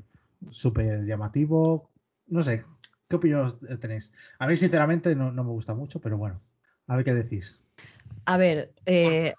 súper 0.50 1.04
llamativo. 1.04 1.90
No 2.26 2.42
sé, 2.42 2.64
¿qué 3.08 3.16
opinión 3.16 3.58
tenéis? 3.80 4.10
A 4.38 4.46
mí, 4.46 4.56
sinceramente, 4.56 5.14
no, 5.14 5.32
me 5.32 5.42
gusta 5.42 5.74
mucho, 5.74 6.00
pero 6.00 6.16
bueno, 6.16 6.40
a 6.86 6.96
ver 6.96 7.04
qué 7.04 7.14
decís. 7.14 7.62
A 8.26 8.36
ver, 8.36 8.74
eh... 8.86 9.34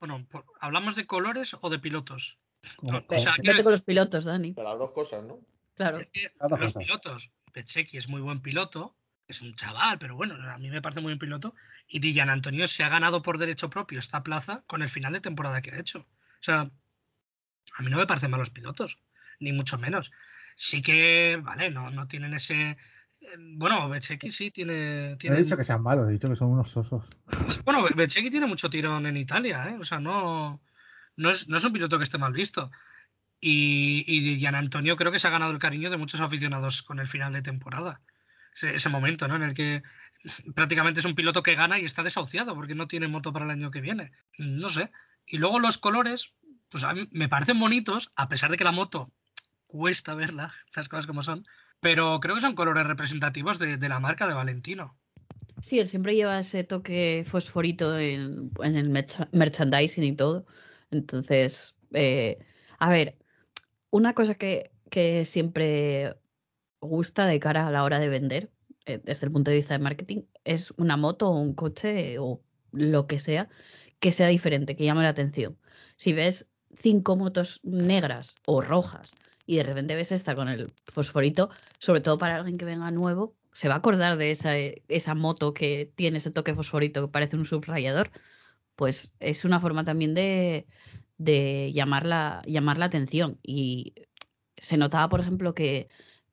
bueno, 0.00 0.26
¿hablamos 0.60 0.96
de 0.96 1.06
colores 1.06 1.56
o 1.60 1.70
de 1.70 1.78
pilotos? 1.78 2.38
o 2.78 2.86
con 2.86 3.72
los 3.72 3.82
pilotos, 3.82 4.24
Dani. 4.24 4.52
De 4.52 4.62
las 4.62 4.78
dos 4.78 4.90
cosas, 4.90 5.24
¿no? 5.24 5.38
Claro. 5.74 5.98
Es 5.98 6.10
que 6.10 6.32
los 6.40 6.74
pilotos, 6.74 7.30
Pecheki 7.52 7.98
es 7.98 8.08
muy 8.08 8.20
buen 8.20 8.40
piloto, 8.40 8.96
es 9.28 9.42
un 9.42 9.54
chaval, 9.54 9.98
pero 9.98 10.16
bueno, 10.16 10.34
a 10.50 10.58
mí 10.58 10.70
me 10.70 10.80
parece 10.80 11.00
muy 11.00 11.10
buen 11.10 11.18
piloto. 11.18 11.54
Y 11.88 12.00
Dillan 12.00 12.30
Antonio 12.30 12.66
se 12.66 12.82
ha 12.82 12.88
ganado 12.88 13.22
por 13.22 13.38
derecho 13.38 13.70
propio 13.70 13.98
esta 13.98 14.22
plaza 14.22 14.64
con 14.66 14.82
el 14.82 14.88
final 14.88 15.12
de 15.12 15.20
temporada 15.20 15.60
que 15.62 15.70
ha 15.70 15.78
hecho. 15.78 16.06
O 16.46 16.52
sea, 16.52 16.70
a 17.76 17.82
mí 17.82 17.90
no 17.90 17.96
me 17.96 18.06
parecen 18.06 18.30
malos 18.30 18.50
pilotos, 18.50 18.98
ni 19.40 19.52
mucho 19.52 19.78
menos. 19.78 20.12
Sí 20.56 20.80
que, 20.80 21.40
vale, 21.42 21.70
no, 21.70 21.90
no 21.90 22.06
tienen 22.06 22.34
ese. 22.34 22.78
Eh, 23.20 23.36
bueno, 23.38 23.88
Becheki 23.88 24.30
sí 24.30 24.52
tiene, 24.52 25.16
tiene. 25.16 25.36
he 25.36 25.42
dicho 25.42 25.56
que 25.56 25.64
sean 25.64 25.82
malos, 25.82 26.08
he 26.08 26.12
dicho 26.12 26.28
que 26.28 26.36
son 26.36 26.52
unos 26.52 26.70
sosos. 26.70 27.08
Bueno, 27.64 27.84
Becheki 27.96 28.30
tiene 28.30 28.46
mucho 28.46 28.70
tirón 28.70 29.06
en 29.06 29.16
Italia, 29.16 29.70
¿eh? 29.70 29.76
O 29.80 29.84
sea, 29.84 29.98
no, 29.98 30.62
no, 31.16 31.30
es, 31.30 31.48
no 31.48 31.56
es 31.56 31.64
un 31.64 31.72
piloto 31.72 31.98
que 31.98 32.04
esté 32.04 32.16
mal 32.16 32.32
visto. 32.32 32.70
Y, 33.40 34.04
y 34.06 34.38
Gian 34.38 34.54
Antonio 34.54 34.96
creo 34.96 35.10
que 35.10 35.18
se 35.18 35.26
ha 35.26 35.32
ganado 35.32 35.50
el 35.50 35.58
cariño 35.58 35.90
de 35.90 35.96
muchos 35.96 36.20
aficionados 36.20 36.82
con 36.82 37.00
el 37.00 37.08
final 37.08 37.32
de 37.32 37.42
temporada. 37.42 38.00
Ese, 38.62 38.88
momento, 38.88 39.26
¿no? 39.26 39.34
En 39.34 39.42
el 39.42 39.52
que 39.52 39.82
prácticamente 40.54 41.00
es 41.00 41.06
un 41.06 41.16
piloto 41.16 41.42
que 41.42 41.56
gana 41.56 41.80
y 41.80 41.84
está 41.84 42.04
desahuciado 42.04 42.54
porque 42.54 42.76
no 42.76 42.86
tiene 42.86 43.08
moto 43.08 43.32
para 43.32 43.44
el 43.46 43.50
año 43.50 43.72
que 43.72 43.80
viene. 43.80 44.12
No 44.38 44.70
sé. 44.70 44.92
Y 45.26 45.38
luego 45.38 45.60
los 45.60 45.78
colores, 45.78 46.32
pues 46.68 46.84
a 46.84 46.94
mí 46.94 47.08
me 47.10 47.28
parecen 47.28 47.58
bonitos, 47.58 48.12
a 48.16 48.28
pesar 48.28 48.50
de 48.50 48.56
que 48.56 48.64
la 48.64 48.72
moto 48.72 49.10
cuesta 49.66 50.14
verla, 50.14 50.54
esas 50.70 50.88
cosas 50.88 51.06
como 51.06 51.22
son, 51.22 51.46
pero 51.80 52.20
creo 52.20 52.34
que 52.34 52.40
son 52.40 52.54
colores 52.54 52.86
representativos 52.86 53.58
de, 53.58 53.76
la 53.88 54.00
marca 54.00 54.26
de 54.26 54.34
Valentino. 54.34 54.96
Sí, 55.62 55.78
él 55.78 55.88
siempre 55.88 56.14
lleva 56.14 56.38
ese 56.38 56.64
toque 56.64 57.24
fosforito 57.26 57.98
en, 57.98 58.50
el 58.62 59.04
merchandising 59.32 60.04
y 60.04 60.16
todo. 60.16 60.46
Entonces, 60.90 61.76
eh, 61.92 62.38
a 62.78 62.90
ver, 62.90 63.16
una 63.90 64.14
cosa 64.14 64.34
que, 64.34 64.70
que 64.90 65.24
siempre 65.24 66.14
gusta 66.80 67.26
de 67.26 67.40
cara 67.40 67.66
a 67.66 67.70
la 67.70 67.84
hora 67.84 67.98
de 67.98 68.08
vender, 68.08 68.50
eh, 68.86 69.00
desde 69.02 69.26
el 69.26 69.32
punto 69.32 69.50
de 69.50 69.56
vista 69.56 69.74
de 69.74 69.82
marketing, 69.82 70.22
es 70.44 70.72
una 70.76 70.96
moto 70.96 71.28
o 71.28 71.40
un 71.40 71.54
coche 71.54 72.18
o 72.18 72.40
lo 72.72 73.06
que 73.06 73.18
sea 73.18 73.48
que 74.00 74.12
sea 74.12 74.28
diferente, 74.28 74.76
que 74.76 74.84
llame 74.84 75.02
la 75.02 75.10
atención. 75.10 75.58
Si 75.96 76.12
ves 76.12 76.48
cinco 76.74 77.16
motos 77.16 77.60
negras 77.62 78.36
o 78.46 78.60
rojas 78.60 79.14
y 79.46 79.56
de 79.56 79.62
repente 79.62 79.94
ves 79.94 80.12
esta 80.12 80.34
con 80.34 80.48
el 80.48 80.72
fosforito, 80.86 81.50
sobre 81.78 82.00
todo 82.00 82.18
para 82.18 82.36
alguien 82.36 82.58
que 82.58 82.64
venga 82.64 82.90
nuevo, 82.90 83.34
se 83.52 83.68
va 83.68 83.74
a 83.74 83.78
acordar 83.78 84.18
de 84.18 84.30
esa, 84.30 84.56
esa 84.56 85.14
moto 85.14 85.54
que 85.54 85.90
tiene 85.94 86.18
ese 86.18 86.30
toque 86.30 86.54
fosforito 86.54 87.06
que 87.06 87.12
parece 87.12 87.36
un 87.36 87.46
subrayador, 87.46 88.10
pues 88.74 89.12
es 89.20 89.44
una 89.44 89.60
forma 89.60 89.84
también 89.84 90.14
de, 90.14 90.66
de 91.18 91.72
llamar, 91.72 92.04
la, 92.04 92.42
llamar 92.46 92.78
la 92.78 92.86
atención. 92.86 93.38
Y 93.42 93.94
se 94.58 94.76
notaba, 94.76 95.08
por 95.08 95.20
ejemplo, 95.20 95.54
que 95.54 95.88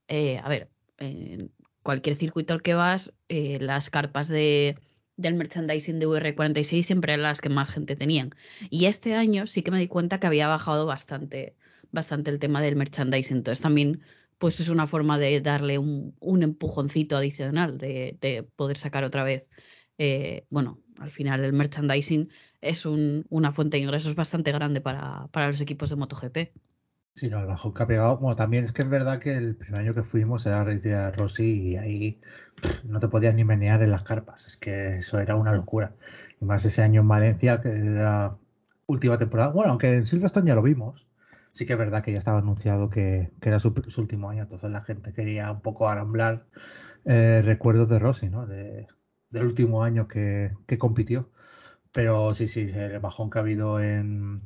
eh, 0.08 0.40
a 0.44 0.50
ver, 0.50 0.70
en 0.98 1.52
cualquier 1.82 2.16
circuito 2.16 2.54
al 2.54 2.62
que 2.62 2.74
vas, 2.74 3.14
eh, 3.30 3.58
las 3.60 3.90
carpas 3.90 4.28
de, 4.28 4.78
del 5.18 5.36
merchandising 5.36 6.00
de 6.00 6.08
VR46 6.08 6.84
siempre 6.84 7.14
eran 7.14 7.24
las 7.24 7.42
que 7.42 7.50
más 7.50 7.70
gente 7.70 7.96
tenían. 7.96 8.32
Y 8.70 8.86
este 8.86 9.16
año 9.16 9.48
sí 9.48 9.62
que 9.62 9.72
me 9.72 9.80
di 9.80 9.88
cuenta 9.88 10.20
que 10.20 10.28
había 10.28 10.48
bajado 10.48 10.86
bastante, 10.86 11.56
bastante 11.92 12.32
el 12.32 12.40
tema 12.40 12.62
del 12.62 12.76
merchandising. 12.76 13.38
Entonces 13.38 13.62
también 13.62 14.02
pues 14.38 14.60
es 14.60 14.70
una 14.70 14.88
forma 14.88 15.18
de 15.18 15.40
darle 15.42 15.78
un, 15.78 16.44
empujoncito 16.44 17.16
adicional, 17.16 17.78
de, 17.78 18.48
poder 18.56 18.78
sacar 18.78 19.04
otra 19.04 19.24
vez. 19.24 19.50
Eh, 19.98 20.46
bueno, 20.50 20.82
al 21.00 21.12
final 21.12 21.46
el 21.46 21.54
merchandising 21.54 22.30
es 22.60 22.86
una 22.86 23.52
fuente 23.52 23.78
de 23.78 23.84
ingresos 23.84 24.16
bastante 24.16 24.52
grande 24.52 24.82
para, 24.82 25.28
para 25.32 25.48
los 25.48 25.62
equipos 25.62 25.90
de 25.90 25.96
MotoGP. 25.96 26.38
Sí, 27.16 27.30
no, 27.30 27.40
el 27.40 27.46
bajón 27.46 27.74
que 27.74 27.84
ha 27.84 27.88
pegado. 27.88 28.18
Bueno, 28.18 28.36
también 28.36 28.64
es 28.64 28.72
que 28.72 28.82
es 28.82 28.90
verdad 28.90 29.20
que 29.20 29.34
el 29.34 29.56
primer 29.56 29.82
año 29.82 29.94
que 29.94 30.02
fuimos 30.02 30.46
era 30.48 30.64
la 30.64 30.74
de 30.74 31.12
Rossi 31.12 31.62
y 31.62 31.76
ahí 31.78 32.20
no 32.84 33.00
te 33.00 33.08
podías 33.08 33.34
ni 33.36 33.44
menear 33.44 33.82
en 33.84 33.92
las 33.92 34.04
carpas. 34.04 34.46
Es 34.46 34.58
que 34.58 34.98
eso 34.98 35.20
era 35.20 35.36
una 35.36 35.54
locura. 35.54 35.94
Y 36.42 36.46
más 36.46 36.66
ese 36.66 36.82
año 36.82 37.02
en 37.02 37.08
Valencia, 37.08 37.62
que 37.62 37.70
era 37.70 38.38
última 38.88 39.18
temporada. 39.18 39.52
Bueno, 39.52 39.72
aunque 39.72 39.94
en 39.94 40.08
Silverstone 40.08 40.48
ya 40.48 40.56
lo 40.56 40.62
vimos. 40.64 41.08
Sí 41.54 41.66
que 41.66 41.74
es 41.74 41.80
verdad 41.80 42.04
que 42.04 42.12
ya 42.12 42.18
estaba 42.18 42.40
anunciado 42.40 42.90
que, 42.90 43.32
era 43.42 43.60
su, 43.60 43.74
último 43.98 44.30
año. 44.30 44.44
Entonces 44.44 44.72
la 44.72 44.82
gente 44.82 45.14
quería 45.14 45.52
un 45.52 45.62
poco 45.62 45.88
aramblar 45.90 46.46
eh, 47.06 47.42
recuerdos 47.44 47.90
de 47.90 48.00
Rossi, 48.00 48.30
¿no? 48.30 48.48
De, 48.48 48.88
del 49.30 49.44
último 49.46 49.84
año 49.84 50.08
que, 50.08 50.54
que 50.68 50.78
compitió. 50.78 51.32
Pero 51.92 52.34
sí, 52.34 52.48
sí, 52.48 52.72
el 52.74 53.00
bajón 53.00 53.30
que 53.30 53.40
ha 53.40 53.42
habido 53.42 53.80
en, 53.82 54.42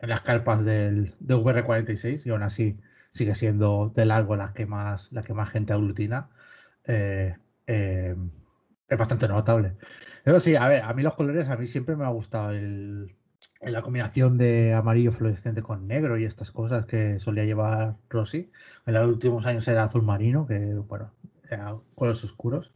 en 0.00 0.08
las 0.08 0.22
carpas 0.22 0.64
del, 0.64 1.14
de 1.20 1.34
VR46 1.36 2.22
y 2.24 2.30
aún 2.30 2.42
así 2.42 2.80
sigue 3.12 3.34
siendo 3.34 3.92
de 3.94 4.04
largo 4.04 4.36
la 4.36 4.52
que 4.52 4.66
más, 4.66 5.12
la 5.12 5.22
que 5.22 5.34
más 5.34 5.50
gente 5.50 5.72
aglutina. 5.72 6.30
Eh, 6.84 7.36
eh, 7.70 8.16
es 8.88 8.98
bastante 8.98 9.28
notable. 9.28 9.76
Pero 10.24 10.40
sí, 10.40 10.56
a 10.56 10.66
ver, 10.66 10.82
a 10.82 10.92
mí 10.92 11.02
los 11.02 11.14
colores, 11.14 11.48
a 11.48 11.56
mí 11.56 11.66
siempre 11.66 11.94
me 11.94 12.04
ha 12.04 12.08
gustado 12.08 12.50
el, 12.50 13.16
la 13.60 13.82
combinación 13.82 14.38
de 14.38 14.74
amarillo 14.74 15.12
fluorescente 15.12 15.62
con 15.62 15.86
negro 15.86 16.18
y 16.18 16.24
estas 16.24 16.50
cosas 16.50 16.86
que 16.86 17.20
solía 17.20 17.44
llevar 17.44 17.96
Rossi. 18.08 18.50
En 18.86 18.94
los 18.94 19.06
últimos 19.06 19.46
años 19.46 19.68
era 19.68 19.84
azul 19.84 20.02
marino, 20.02 20.46
que 20.46 20.74
bueno, 20.74 21.12
era 21.48 21.76
colores 21.94 22.24
oscuros. 22.24 22.72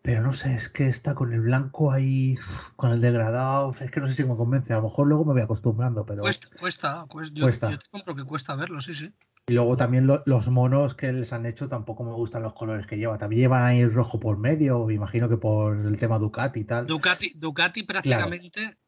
Pero 0.00 0.22
no 0.22 0.32
sé, 0.34 0.54
es 0.54 0.68
que 0.68 0.86
está 0.86 1.14
con 1.14 1.32
el 1.32 1.40
blanco 1.40 1.90
ahí, 1.90 2.36
con 2.76 2.92
el 2.92 3.00
degradado, 3.00 3.74
es 3.80 3.90
que 3.90 4.00
no 4.00 4.06
sé 4.06 4.12
si 4.12 4.24
me 4.24 4.36
convence. 4.36 4.72
A 4.74 4.76
lo 4.76 4.82
mejor 4.82 5.08
luego 5.08 5.24
me 5.24 5.32
voy 5.32 5.42
acostumbrando, 5.42 6.04
pero. 6.04 6.22
Cuesta, 6.22 6.48
cuesta, 6.60 7.70
yo, 7.70 7.78
te 7.78 7.88
compro 7.90 8.14
que 8.14 8.24
cuesta 8.24 8.54
verlo, 8.54 8.80
sí, 8.82 8.94
sí. 8.94 9.12
Y 9.46 9.52
luego 9.52 9.76
también 9.76 10.06
los 10.06 10.48
monos 10.48 10.94
que 10.94 11.12
les 11.12 11.32
han 11.32 11.44
hecho 11.44 11.68
tampoco 11.68 12.02
me 12.02 12.12
gustan 12.12 12.42
los 12.42 12.54
colores 12.54 12.86
que 12.86 12.96
lleva. 12.96 13.18
También 13.18 13.42
llevan 13.42 13.62
ahí 13.62 13.80
el 13.80 13.92
rojo 13.92 14.18
por 14.18 14.38
medio, 14.38 14.86
me 14.86 14.94
imagino 14.94 15.28
que 15.28 15.36
por 15.36 15.76
el 15.76 15.98
tema 15.98 16.18
Ducati 16.18 16.60
y 16.60 16.64
tal. 16.64 16.86
Ducati, 16.86 17.32
Ducati 17.34 17.82
prácticamente 17.82 18.78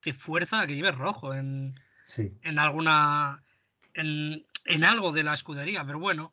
te 0.00 0.14
fuerza 0.14 0.60
a 0.60 0.66
que 0.66 0.74
lleves 0.74 0.96
rojo 0.96 1.34
en, 1.34 1.78
en 2.16 2.58
alguna. 2.58 3.42
En, 3.92 4.46
en, 4.64 4.84
algo 4.84 5.12
de 5.12 5.24
la 5.24 5.34
escudería. 5.34 5.84
Pero 5.84 5.98
bueno, 5.98 6.32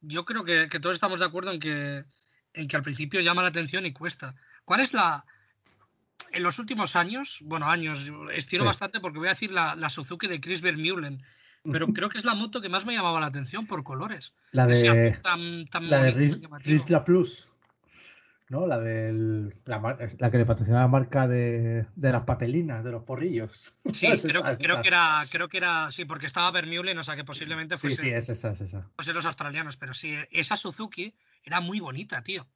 yo 0.00 0.24
creo 0.24 0.44
que 0.44 0.68
todos 0.80 0.94
estamos 0.94 1.18
de 1.18 1.24
acuerdo 1.24 1.50
en 1.50 1.58
que 1.60 2.04
en 2.54 2.68
que 2.68 2.76
al 2.76 2.82
principio 2.82 3.20
llama 3.20 3.42
la 3.42 3.48
atención 3.48 3.86
y 3.86 3.92
cuesta. 3.92 4.34
¿Cuál 4.64 4.80
es 4.80 4.92
la... 4.92 5.24
En 6.32 6.42
los 6.42 6.58
últimos 6.58 6.94
años, 6.94 7.40
bueno, 7.42 7.68
años, 7.68 8.10
estiro 8.32 8.64
bastante 8.64 9.00
porque 9.00 9.18
voy 9.18 9.28
a 9.28 9.32
decir 9.32 9.50
la, 9.50 9.74
la 9.74 9.90
Suzuki 9.90 10.28
de 10.28 10.40
Chris 10.40 10.60
Vermeulen, 10.60 11.24
pero 11.64 11.86
creo 11.94 12.08
que 12.08 12.18
es 12.18 12.24
la 12.24 12.34
moto 12.34 12.60
que 12.60 12.68
más 12.68 12.84
me 12.84 12.94
llamaba 12.94 13.20
la 13.20 13.26
atención 13.26 13.66
por 13.66 13.84
colores. 13.84 14.34
La 14.52 14.66
de, 14.66 15.16
la 15.80 16.02
de 16.02 17.00
Plus. 17.04 17.50
¿no? 18.50 18.66
La 18.66 18.80
del 18.80 19.54
la, 19.64 20.30
que 20.30 20.38
le 20.38 20.44
patrocinaba 20.44 20.82
la 20.82 20.88
marca 20.88 21.28
de, 21.28 21.86
de, 21.94 22.12
las 22.12 22.24
papelinas, 22.24 22.82
de 22.84 22.90
los 22.90 23.04
porrillos. 23.04 23.76
Sí, 23.92 24.08
creo, 24.22 24.42
creo, 24.58 24.82
que 24.82 24.88
era, 24.88 25.22
creo 25.30 25.48
que 25.48 25.58
era, 25.58 25.90
sí, 25.90 26.04
porque 26.04 26.26
estaba 26.26 26.50
Vermeulen, 26.50 26.98
o 26.98 27.04
sea 27.04 27.16
que 27.16 27.24
posiblemente 27.24 27.78
fuese, 27.78 27.96
sí, 27.96 28.02
sí, 28.02 28.10
es 28.10 28.28
esa, 28.28 28.50
es 28.50 28.60
esa. 28.60 28.90
los 28.96 29.26
australianos, 29.26 29.76
pero 29.76 29.94
sí, 29.94 30.14
esa 30.30 30.56
Suzuki 30.56 31.14
era 31.44 31.60
muy 31.60 31.80
bonita, 31.80 32.22
tío. 32.22 32.46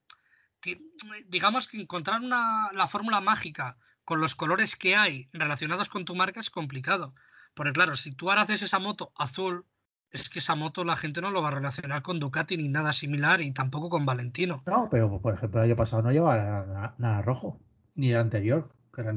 Digamos 1.26 1.68
que 1.68 1.80
encontrar 1.80 2.20
una, 2.20 2.70
la 2.72 2.88
fórmula 2.88 3.20
mágica 3.20 3.76
con 4.04 4.20
los 4.20 4.34
colores 4.34 4.76
que 4.76 4.96
hay 4.96 5.28
relacionados 5.32 5.88
con 5.88 6.04
tu 6.04 6.14
marca 6.14 6.40
es 6.40 6.50
complicado. 6.50 7.14
Porque 7.54 7.72
claro, 7.72 7.96
si 7.96 8.12
tú 8.12 8.30
ahora 8.30 8.42
haces 8.42 8.62
esa 8.62 8.78
moto 8.78 9.12
azul, 9.16 9.64
es 10.10 10.28
que 10.28 10.38
esa 10.38 10.54
moto 10.54 10.84
la 10.84 10.96
gente 10.96 11.20
no 11.20 11.30
lo 11.30 11.42
va 11.42 11.48
a 11.48 11.52
relacionar 11.52 12.02
con 12.02 12.20
Ducati 12.20 12.56
ni 12.56 12.68
nada 12.68 12.92
similar 12.92 13.40
y 13.40 13.52
tampoco 13.52 13.88
con 13.88 14.06
Valentino. 14.06 14.62
No, 14.66 14.88
pero 14.90 15.20
por 15.20 15.34
ejemplo 15.34 15.60
el 15.60 15.70
año 15.70 15.76
pasado 15.76 16.02
no 16.02 16.12
llevaba 16.12 16.94
nada, 16.98 17.22
rojo, 17.22 17.60
ni 17.94 18.10
el 18.10 18.18
anterior. 18.18 18.70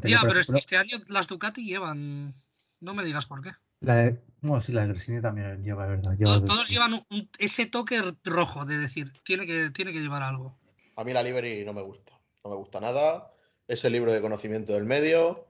ya, 0.04 0.22
pero 0.22 0.40
este 0.40 0.78
año 0.78 0.98
las 1.08 1.28
Ducati 1.28 1.66
llevan, 1.66 2.34
no 2.80 2.94
me 2.94 3.04
digas 3.06 3.26
por 3.26 3.42
qué. 3.42 3.52
La 3.80 3.96
de, 3.96 4.24
bueno, 4.42 4.62
sí, 4.62 4.72
la 4.72 4.82
de 4.82 4.88
Gresini 4.88 5.22
también 5.22 5.64
lleva, 5.64 5.86
¿verdad? 5.86 6.18
todos, 6.18 6.68
llevan 6.68 7.06
ese 7.38 7.68
toque 7.68 8.02
rojo 8.24 8.66
de 8.66 8.80
decir, 8.80 9.14
tiene 9.24 9.46
que, 9.46 9.70
tiene 9.70 9.94
que 9.94 10.00
llevar 10.00 10.24
algo. 10.24 10.58
A 10.96 11.04
mí 11.04 11.14
la 11.14 11.22
Livery 11.22 11.64
no 11.64 11.74
me 11.74 11.84
gusta, 11.84 12.14
no 12.44 12.50
me 12.50 12.56
gusta 12.56 12.80
nada. 12.80 13.32
Es 13.68 13.86
el 13.86 13.94
libro 13.94 14.12
de 14.12 14.22
conocimiento 14.22 14.74
del 14.74 14.86
medio, 14.86 15.47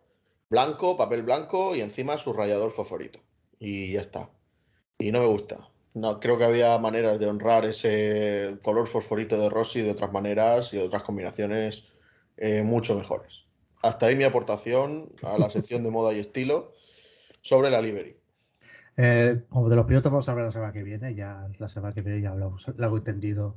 blanco, 0.49 0.97
papel 0.97 1.23
blanco 1.23 1.75
y 1.75 1.81
encima 1.81 2.17
su 2.17 2.33
rayador 2.33 2.71
fosforito. 2.71 3.19
Y 3.59 3.93
ya 3.93 4.01
está. 4.01 4.29
Y 4.99 5.11
no 5.11 5.21
me 5.21 5.27
gusta. 5.27 5.69
No, 5.93 6.19
creo 6.19 6.37
que 6.37 6.43
había 6.43 6.77
maneras 6.77 7.19
de 7.19 7.27
honrar 7.27 7.65
ese 7.65 8.57
color 8.63 8.87
fosforito 8.87 9.39
de 9.39 9.49
Rossi 9.49 9.81
de 9.81 9.91
otras 9.91 10.11
maneras 10.11 10.73
y 10.73 10.77
de 10.77 10.83
otras 10.83 11.03
combinaciones 11.03 11.85
eh, 12.37 12.61
mucho 12.61 12.95
mejores. 12.95 13.45
Hasta 13.81 14.07
ahí 14.07 14.15
mi 14.15 14.23
aportación 14.23 15.09
a 15.23 15.37
la 15.37 15.49
sección 15.49 15.83
de 15.83 15.91
moda 15.91 16.13
y 16.13 16.19
estilo 16.19 16.73
sobre 17.41 17.69
la 17.69 17.81
Livery. 17.81 18.17
Eh, 18.97 19.43
como 19.49 19.69
de 19.69 19.75
los 19.75 19.85
pilotos 19.85 20.11
vamos 20.11 20.27
a 20.27 20.31
hablar 20.31 20.47
la 20.47 20.51
semana 20.51 20.73
que 20.73 20.83
viene, 20.83 21.13
ya 21.13 21.47
la 21.59 21.67
semana 21.67 21.93
que 21.93 22.01
viene 22.01 22.21
ya 22.21 22.31
hablamos, 22.31 22.67
largo 22.77 22.97
entendido, 22.97 23.55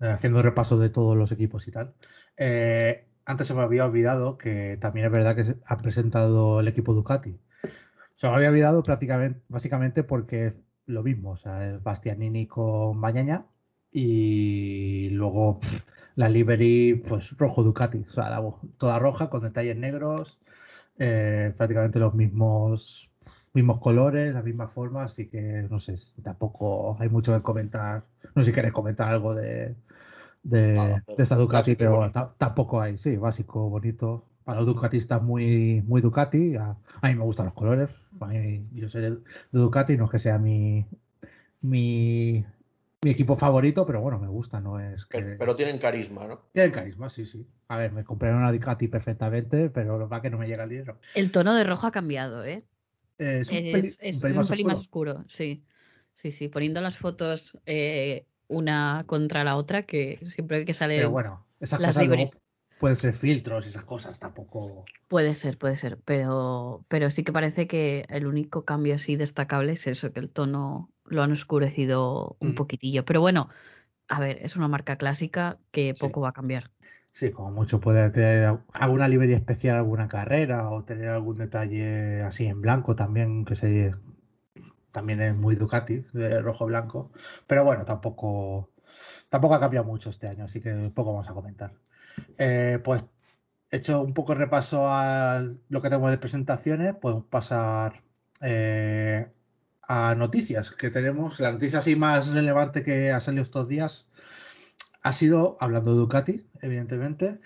eh, 0.00 0.08
haciendo 0.08 0.42
repaso 0.42 0.78
de 0.78 0.90
todos 0.90 1.16
los 1.16 1.32
equipos 1.32 1.66
y 1.66 1.70
tal. 1.70 1.94
Eh, 2.36 3.06
antes 3.26 3.46
se 3.46 3.54
me 3.54 3.62
había 3.62 3.84
olvidado 3.84 4.38
que 4.38 4.78
también 4.78 5.06
es 5.06 5.12
verdad 5.12 5.36
que 5.36 5.56
ha 5.66 5.76
presentado 5.76 6.60
el 6.60 6.68
equipo 6.68 6.94
Ducati. 6.94 7.38
Se 8.14 8.28
me 8.28 8.34
había 8.34 8.48
olvidado 8.48 8.82
prácticamente, 8.82 9.42
básicamente 9.48 10.04
porque 10.04 10.46
es 10.46 10.56
lo 10.86 11.02
mismo, 11.02 11.32
o 11.32 11.36
sea, 11.36 11.68
es 11.68 11.82
Bastianini 11.82 12.46
con 12.46 12.96
Mañaña 12.98 13.46
y 13.92 15.10
luego 15.10 15.58
la 16.14 16.28
livery, 16.28 17.02
pues 17.06 17.36
rojo 17.36 17.62
Ducati, 17.62 18.04
o 18.08 18.10
sea, 18.10 18.40
toda 18.78 18.98
roja 18.98 19.28
con 19.28 19.42
detalles 19.42 19.76
negros, 19.76 20.38
prácticamente 20.96 21.98
los 21.98 22.14
mismos 22.14 23.10
mismos 23.56 23.78
colores, 23.78 24.34
la 24.34 24.42
misma 24.42 24.68
forma, 24.68 25.04
así 25.04 25.28
que 25.28 25.66
no 25.70 25.78
sé, 25.78 25.96
tampoco 26.22 26.96
hay 27.00 27.08
mucho 27.08 27.34
que 27.34 27.42
comentar. 27.42 28.04
No 28.34 28.42
sé 28.42 28.46
si 28.46 28.52
quieres 28.52 28.72
comentar 28.72 29.08
algo 29.08 29.34
de, 29.34 29.74
de, 30.46 31.02
esta 31.18 31.36
Ducati, 31.36 31.74
pero 31.74 32.10
tampoco 32.38 32.80
hay, 32.80 32.96
sí, 32.98 33.16
básico, 33.16 33.68
bonito. 33.68 34.24
Para 34.44 34.58
los 34.58 34.66
Ducatistas 34.66 35.20
muy, 35.20 35.82
muy 35.86 36.00
Ducati, 36.00 36.54
a, 36.56 36.76
mí 37.02 37.14
me 37.16 37.24
gustan 37.24 37.46
los 37.46 37.54
colores, 37.54 37.90
yo 38.72 38.88
soy 38.88 39.02
de, 39.02 39.18
Ducati, 39.50 39.96
no 39.96 40.04
es 40.04 40.10
que 40.12 40.20
sea 40.20 40.38
mi, 40.38 40.86
mi, 41.62 42.44
mi 43.02 43.10
equipo 43.10 43.34
favorito, 43.34 43.84
pero 43.84 44.00
bueno, 44.00 44.20
me 44.20 44.28
gusta, 44.28 44.60
no 44.60 44.78
es 44.78 45.04
que... 45.06 45.20
Pero, 45.20 45.56
tienen 45.56 45.78
carisma, 45.78 46.28
¿no? 46.28 46.42
Tienen 46.52 46.70
carisma, 46.70 47.08
sí, 47.08 47.24
sí. 47.24 47.44
A 47.66 47.76
ver, 47.76 47.90
me 47.90 48.04
compré 48.04 48.30
una 48.30 48.52
Ducati 48.52 48.86
perfectamente, 48.86 49.68
pero 49.68 49.98
lo 49.98 50.08
va 50.08 50.22
que 50.22 50.30
no 50.30 50.38
me 50.38 50.46
llega 50.46 50.62
el 50.62 50.70
dinero. 50.70 51.00
El 51.16 51.32
tono 51.32 51.52
de 51.52 51.64
rojo 51.64 51.88
ha 51.88 51.90
cambiado, 51.90 52.44
¿eh? 52.44 52.64
es 53.18 53.48
un, 53.50 54.22
pelín, 54.22 54.66
más, 54.68 54.78
oscuro. 54.78 55.24
sí. 55.26 55.64
Sí, 56.16 56.30
sí, 56.30 56.48
poniendo 56.48 56.80
las 56.80 56.96
fotos 56.96 57.58
eh, 57.66 58.24
una 58.48 59.04
contra 59.06 59.44
la 59.44 59.56
otra, 59.56 59.82
que 59.82 60.18
siempre 60.22 60.64
que 60.64 60.74
sale. 60.74 60.96
Pero 60.96 61.10
bueno, 61.10 61.46
esas 61.60 61.78
cosas 61.78 62.36
pueden 62.78 62.96
ser 62.96 63.14
filtros 63.14 63.66
y 63.66 63.70
esas 63.70 63.84
cosas, 63.84 64.18
tampoco. 64.18 64.84
Puede 65.08 65.34
ser, 65.34 65.58
puede 65.58 65.76
ser, 65.76 65.98
pero, 66.04 66.84
pero 66.88 67.10
sí 67.10 67.24
que 67.24 67.32
parece 67.32 67.66
que 67.66 68.04
el 68.08 68.26
único 68.26 68.64
cambio 68.64 68.94
así 68.94 69.16
destacable 69.16 69.72
es 69.72 69.86
eso, 69.86 70.12
que 70.12 70.20
el 70.20 70.30
tono 70.30 70.90
lo 71.04 71.22
han 71.22 71.32
oscurecido 71.32 72.36
un 72.40 72.50
mm. 72.50 72.54
poquitillo. 72.54 73.04
Pero 73.04 73.20
bueno, 73.20 73.48
a 74.08 74.20
ver, 74.20 74.38
es 74.42 74.56
una 74.56 74.68
marca 74.68 74.96
clásica 74.96 75.58
que 75.70 75.94
poco 75.98 76.20
va 76.20 76.30
a 76.30 76.32
cambiar. 76.32 76.70
Sí, 77.12 77.30
como 77.30 77.50
mucho 77.50 77.80
puede 77.80 78.10
tener 78.10 78.58
alguna 78.74 79.08
librería 79.08 79.38
especial, 79.38 79.76
alguna 79.76 80.06
carrera 80.06 80.68
o 80.68 80.84
tener 80.84 81.08
algún 81.08 81.38
detalle 81.38 82.20
así 82.22 82.44
en 82.44 82.60
blanco 82.60 82.94
también, 82.94 83.46
que 83.46 83.56
se, 83.56 83.92
también 84.96 85.20
es 85.20 85.36
muy 85.36 85.56
Ducati, 85.56 86.06
de 86.14 86.40
rojo 86.40 86.64
blanco. 86.64 87.12
Pero 87.46 87.66
bueno, 87.66 87.84
tampoco, 87.84 88.70
tampoco 89.28 89.54
ha 89.54 89.60
cambiado 89.60 89.84
mucho 89.84 90.08
este 90.08 90.26
año, 90.26 90.44
así 90.44 90.62
que 90.62 90.72
poco 90.94 91.12
vamos 91.12 91.28
a 91.28 91.34
comentar. 91.34 91.74
Eh, 92.38 92.80
pues 92.82 93.04
hecho 93.70 94.00
un 94.00 94.14
poco 94.14 94.32
de 94.32 94.38
repaso 94.38 94.88
a 94.88 95.42
lo 95.68 95.82
que 95.82 95.90
tenemos 95.90 96.10
de 96.10 96.16
presentaciones, 96.16 96.94
podemos 96.94 97.24
pasar 97.26 98.04
eh, 98.40 99.30
a 99.82 100.14
noticias 100.14 100.70
que 100.70 100.88
tenemos. 100.88 101.40
La 101.40 101.52
noticia 101.52 101.80
así 101.80 101.94
más 101.94 102.28
relevante 102.28 102.82
que 102.82 103.12
ha 103.12 103.20
salido 103.20 103.42
estos 103.42 103.68
días 103.68 104.06
ha 105.02 105.12
sido, 105.12 105.58
hablando 105.60 105.92
de 105.92 105.98
Ducati, 105.98 106.46
evidentemente, 106.62 107.38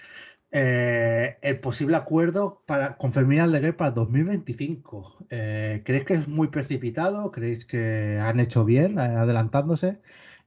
eh, 0.53 1.39
el 1.43 1.61
posible 1.61 1.97
acuerdo 1.97 2.63
para, 2.67 2.97
con 2.97 3.13
Fermín 3.13 3.41
Aldeguer 3.41 3.77
para 3.77 3.93
2025. 3.93 5.27
Eh, 5.31 5.83
¿Creéis 5.85 6.05
que 6.05 6.15
es 6.15 6.29
muy 6.29 6.49
precipitado? 6.49 7.31
¿Creéis 7.31 7.65
que 7.65 8.19
han 8.21 8.41
hecho 8.41 8.65
bien 8.65 8.99
eh, 8.99 9.03
adelantándose? 9.03 10.01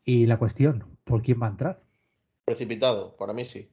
Y 0.03 0.25
la 0.25 0.37
cuestión, 0.37 0.97
¿por 1.03 1.21
quién 1.21 1.41
va 1.41 1.47
a 1.47 1.51
entrar? 1.51 1.83
Precipitado, 2.45 3.15
para 3.15 3.33
mí 3.33 3.45
sí. 3.45 3.69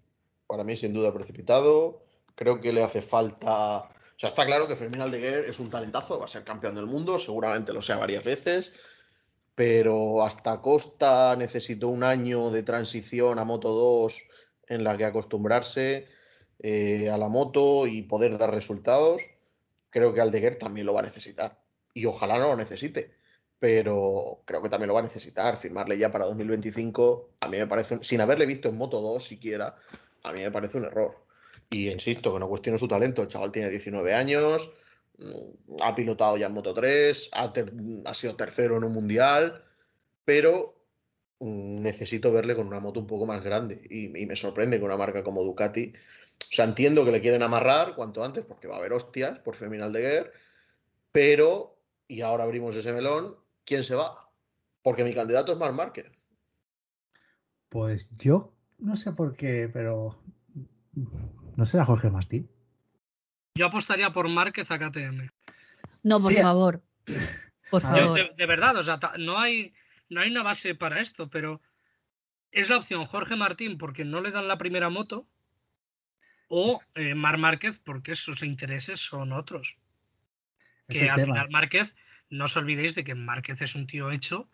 Para 0.46 0.62
mí 0.62 0.76
sin 0.76 0.92
duda 0.92 1.12
precipitado. 1.12 2.04
Creo 2.34 2.60
que 2.60 2.72
le 2.72 2.82
hace 2.82 3.02
falta... 3.02 3.78
O 3.78 4.20
sea, 4.20 4.28
está 4.28 4.46
claro 4.46 4.68
que 4.68 4.76
Fermín 4.76 5.00
Aldeguer 5.00 5.46
es 5.46 5.58
un 5.58 5.70
talentazo, 5.70 6.18
va 6.18 6.26
a 6.26 6.28
ser 6.28 6.44
campeón 6.44 6.74
del 6.74 6.86
mundo, 6.86 7.18
seguramente 7.18 7.72
lo 7.72 7.80
sea 7.80 7.96
varias 7.96 8.22
veces 8.22 8.72
pero 9.60 10.24
hasta 10.24 10.62
Costa 10.62 11.36
necesitó 11.36 11.88
un 11.88 12.02
año 12.02 12.50
de 12.50 12.62
transición 12.62 13.38
a 13.38 13.44
Moto 13.44 13.68
2 13.68 14.22
en 14.68 14.84
la 14.84 14.96
que 14.96 15.04
acostumbrarse 15.04 16.08
eh, 16.60 17.10
a 17.10 17.18
la 17.18 17.28
moto 17.28 17.86
y 17.86 18.02
poder 18.02 18.38
dar 18.38 18.52
resultados. 18.52 19.22
Creo 19.90 20.14
que 20.14 20.20
Aldeguer 20.20 20.58
también 20.58 20.86
lo 20.86 20.94
va 20.94 21.00
a 21.00 21.04
necesitar 21.04 21.58
y 21.94 22.06
ojalá 22.06 22.38
no 22.38 22.48
lo 22.48 22.56
necesite, 22.56 23.12
pero 23.58 24.42
creo 24.44 24.62
que 24.62 24.68
también 24.68 24.88
lo 24.88 24.94
va 24.94 25.00
a 25.00 25.04
necesitar. 25.04 25.56
Firmarle 25.56 25.98
ya 25.98 26.12
para 26.12 26.26
2025, 26.26 27.30
a 27.40 27.48
mí 27.48 27.58
me 27.58 27.66
parece, 27.66 27.98
sin 28.02 28.20
haberle 28.20 28.46
visto 28.46 28.68
en 28.68 28.76
Moto 28.76 29.00
2 29.00 29.24
siquiera, 29.24 29.76
a 30.22 30.32
mí 30.32 30.40
me 30.40 30.50
parece 30.50 30.78
un 30.78 30.84
error. 30.84 31.16
Y 31.70 31.90
insisto, 31.90 32.32
que 32.32 32.40
no 32.40 32.48
cuestiono 32.48 32.78
su 32.78 32.88
talento, 32.88 33.22
el 33.22 33.28
chaval 33.28 33.52
tiene 33.52 33.70
19 33.70 34.14
años, 34.14 34.70
Mm, 35.20 35.82
ha 35.82 35.94
pilotado 35.94 36.36
ya 36.38 36.46
en 36.46 36.54
Moto 36.54 36.72
3, 36.74 37.30
ha, 37.32 38.14
sido 38.14 38.36
tercero 38.36 38.76
en 38.78 38.84
un 38.84 38.94
mundial, 38.94 39.62
pero 40.24 40.74
mm, 41.40 41.82
necesito 41.82 42.32
verle 42.32 42.56
con 42.56 42.66
una 42.66 42.80
moto 42.80 43.00
un 43.00 43.06
poco 43.06 43.26
más 43.26 43.42
grande. 43.44 43.80
Y, 43.90 44.08
me 44.08 44.36
sorprende 44.36 44.78
que 44.78 44.84
una 44.84 44.96
marca 44.96 45.22
como 45.24 45.42
Ducati, 45.44 45.92
o 46.50 46.54
sea, 46.54 46.64
entiendo 46.64 47.04
que 47.04 47.12
le 47.12 47.20
quieren 47.20 47.42
amarrar 47.42 47.94
cuanto 47.94 48.24
antes, 48.24 48.44
porque 48.44 48.66
va 48.66 48.76
a 48.76 48.78
haber 48.78 48.92
hostias 48.92 49.38
por 49.38 49.54
Feminal 49.54 49.92
de 49.92 50.00
Guerre, 50.00 50.32
pero, 51.12 51.78
y 52.08 52.22
ahora 52.22 52.44
abrimos 52.44 52.74
ese 52.74 52.92
melón, 52.92 53.36
¿quién 53.64 53.84
se 53.84 53.94
va? 53.94 54.30
Porque 54.82 55.04
mi 55.04 55.14
candidato 55.14 55.52
es 55.52 55.58
Marc 55.58 55.74
Márquez. 55.74 56.26
Pues 57.68 58.10
yo 58.16 58.52
no 58.78 58.96
sé 58.96 59.12
por 59.12 59.36
qué, 59.36 59.70
pero 59.72 60.20
no 61.56 61.64
será 61.64 61.84
Jorge 61.84 62.10
Martín. 62.10 62.50
Yo 63.54 63.66
apostaría 63.66 64.12
por 64.12 64.28
Márquez 64.28 64.70
a 64.70 64.78
KTM. 64.78 65.30
No, 66.02 66.20
por 66.20 66.32
favor. 66.34 66.82
Por 67.70 67.82
favor. 67.82 68.34
de, 68.34 68.46
verdad, 68.46 68.76
o 68.76 68.82
sea, 68.82 68.98
no 69.18 69.38
hay, 69.38 69.72
no 70.08 70.20
hay 70.20 70.30
una 70.30 70.42
base 70.42 70.74
para 70.74 71.00
esto, 71.00 71.28
pero 71.30 71.60
es 72.50 72.68
la 72.68 72.78
opción 72.78 73.06
Jorge 73.06 73.36
Martín 73.36 73.78
porque 73.78 74.04
no 74.04 74.20
le 74.20 74.32
dan 74.32 74.48
la 74.48 74.58
primera 74.58 74.88
moto 74.88 75.28
o 76.50 76.80
eh, 76.96 77.14
Mar 77.14 77.38
Márquez 77.38 77.78
porque 77.78 78.14
sus 78.14 78.42
intereses 78.42 79.00
son 79.00 79.32
otros. 79.32 79.76
que 80.88 81.08
al 81.08 81.22
final 81.22 81.48
Márquez, 81.50 81.94
no 82.28 82.46
os 82.46 82.56
olvidéis 82.56 82.94
de 82.94 83.04
que 83.04 83.14
Márquez 83.14 83.62
es 83.62 83.74
un 83.76 83.86
tío 83.86 84.10
hecho 84.10 84.50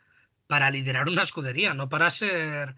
para 0.47 0.71
liderar 0.71 1.09
una 1.09 1.23
escudería, 1.23 1.73
no 1.73 1.89
para 1.89 2.11
ser 2.11 2.77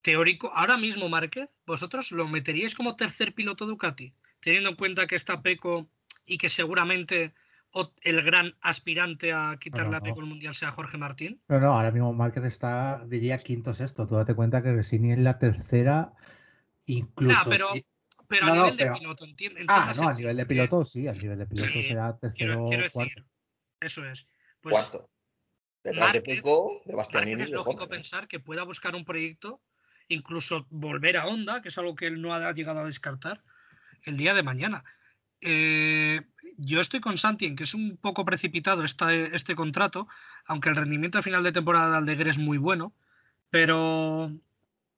teórico. 0.00 0.52
Ahora 0.54 0.76
mismo 0.76 1.08
Márquez, 1.08 1.50
vosotros 1.66 2.12
lo 2.12 2.28
meteríais 2.28 2.76
como 2.76 2.96
tercer 2.96 3.34
piloto 3.34 3.66
Ducati 3.66 4.14
teniendo 4.42 4.70
en 4.70 4.76
cuenta 4.76 5.06
que 5.06 5.16
está 5.16 5.40
Peco 5.40 5.88
y 6.26 6.36
que 6.36 6.48
seguramente 6.48 7.32
el 8.02 8.22
gran 8.22 8.54
aspirante 8.60 9.32
a 9.32 9.56
quitarle 9.58 9.96
a 9.96 10.00
Peco 10.00 10.20
el 10.20 10.26
mundial 10.26 10.54
sea 10.54 10.72
Jorge 10.72 10.98
Martín. 10.98 11.40
No, 11.48 11.58
no, 11.58 11.68
ahora 11.68 11.90
mismo 11.90 12.12
Márquez 12.12 12.44
está, 12.44 13.04
diría, 13.06 13.38
quinto 13.38 13.72
sexto. 13.72 14.06
Tú 14.06 14.16
date 14.16 14.34
cuenta 14.34 14.62
que 14.62 14.72
Resini 14.72 15.12
es 15.12 15.18
la 15.18 15.38
tercera, 15.38 16.12
incluso. 16.84 17.48
pero, 17.48 17.68
pero 18.32 18.46
a 18.46 18.54
nivel 18.54 18.76
de 18.78 18.90
piloto, 18.98 19.24
¿entiendes? 19.26 19.66
Ah, 19.68 19.92
no, 19.94 20.08
a 20.08 20.14
nivel 20.14 20.36
de 20.38 20.46
piloto 20.46 20.84
sí, 20.86 21.06
a 21.06 21.12
nivel 21.12 21.38
de 21.38 21.46
piloto 21.46 21.82
será 21.82 22.18
tercero 22.18 22.66
quiero, 22.70 22.90
cuarto. 22.90 23.22
eso 23.78 24.06
es. 24.06 24.26
Pues, 24.62 24.72
cuarto. 24.72 25.10
Detrás 25.84 26.14
de 26.14 26.22
Peco, 26.22 26.80
de 26.86 26.94
Bastianini. 26.94 27.42
Es 27.42 27.50
lógico 27.50 27.88
pensar 27.88 28.28
que 28.28 28.40
pueda 28.40 28.62
buscar 28.62 28.94
un 28.94 29.04
proyecto, 29.04 29.60
incluso 30.08 30.66
volver 30.70 31.18
a 31.18 31.26
Honda, 31.26 31.60
que 31.60 31.68
es 31.68 31.76
algo 31.76 31.94
que 31.94 32.06
él 32.06 32.22
no 32.22 32.32
ha 32.32 32.52
llegado 32.52 32.80
a 32.80 32.86
descartar 32.86 33.42
el 34.04 34.16
día 34.16 34.32
de 34.32 34.42
mañana. 34.42 34.82
Eh, 35.42 36.22
yo 36.56 36.80
estoy 36.80 37.00
con 37.00 37.18
Santi 37.18 37.44
en 37.44 37.56
que 37.56 37.64
es 37.64 37.74
un 37.74 37.98
poco 37.98 38.24
precipitado 38.24 38.82
este 38.84 39.54
contrato, 39.54 40.08
aunque 40.46 40.70
el 40.70 40.76
rendimiento 40.76 41.18
a 41.18 41.22
final 41.22 41.42
de 41.42 41.52
temporada 41.52 41.90
de 41.90 41.96
Aldeguer 41.98 42.28
es 42.28 42.38
muy 42.38 42.56
bueno, 42.56 42.94
pero, 43.50 44.32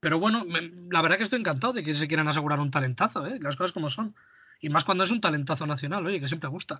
pero 0.05 0.19
bueno, 0.19 0.45
la 0.91 1.01
verdad 1.01 1.17
que 1.17 1.25
estoy 1.25 1.41
encantado 1.41 1.73
de 1.73 1.83
que 1.83 1.95
se 1.95 2.07
quieran 2.07 2.29
asegurar 2.29 2.61
un 2.61 2.71
talentazo, 2.71 3.27
¿eh? 3.27 3.39
las 3.41 3.57
cosas 3.57 3.73
como 3.73 3.89
son. 3.89 4.15
Y 4.61 4.69
más 4.69 4.85
cuando 4.85 5.03
es 5.03 5.11
un 5.11 5.23
talentazo 5.23 5.67
nacional, 5.67 6.05
oye, 6.05 6.21
que 6.21 6.29
siempre 6.29 6.51
gusta. 6.51 6.79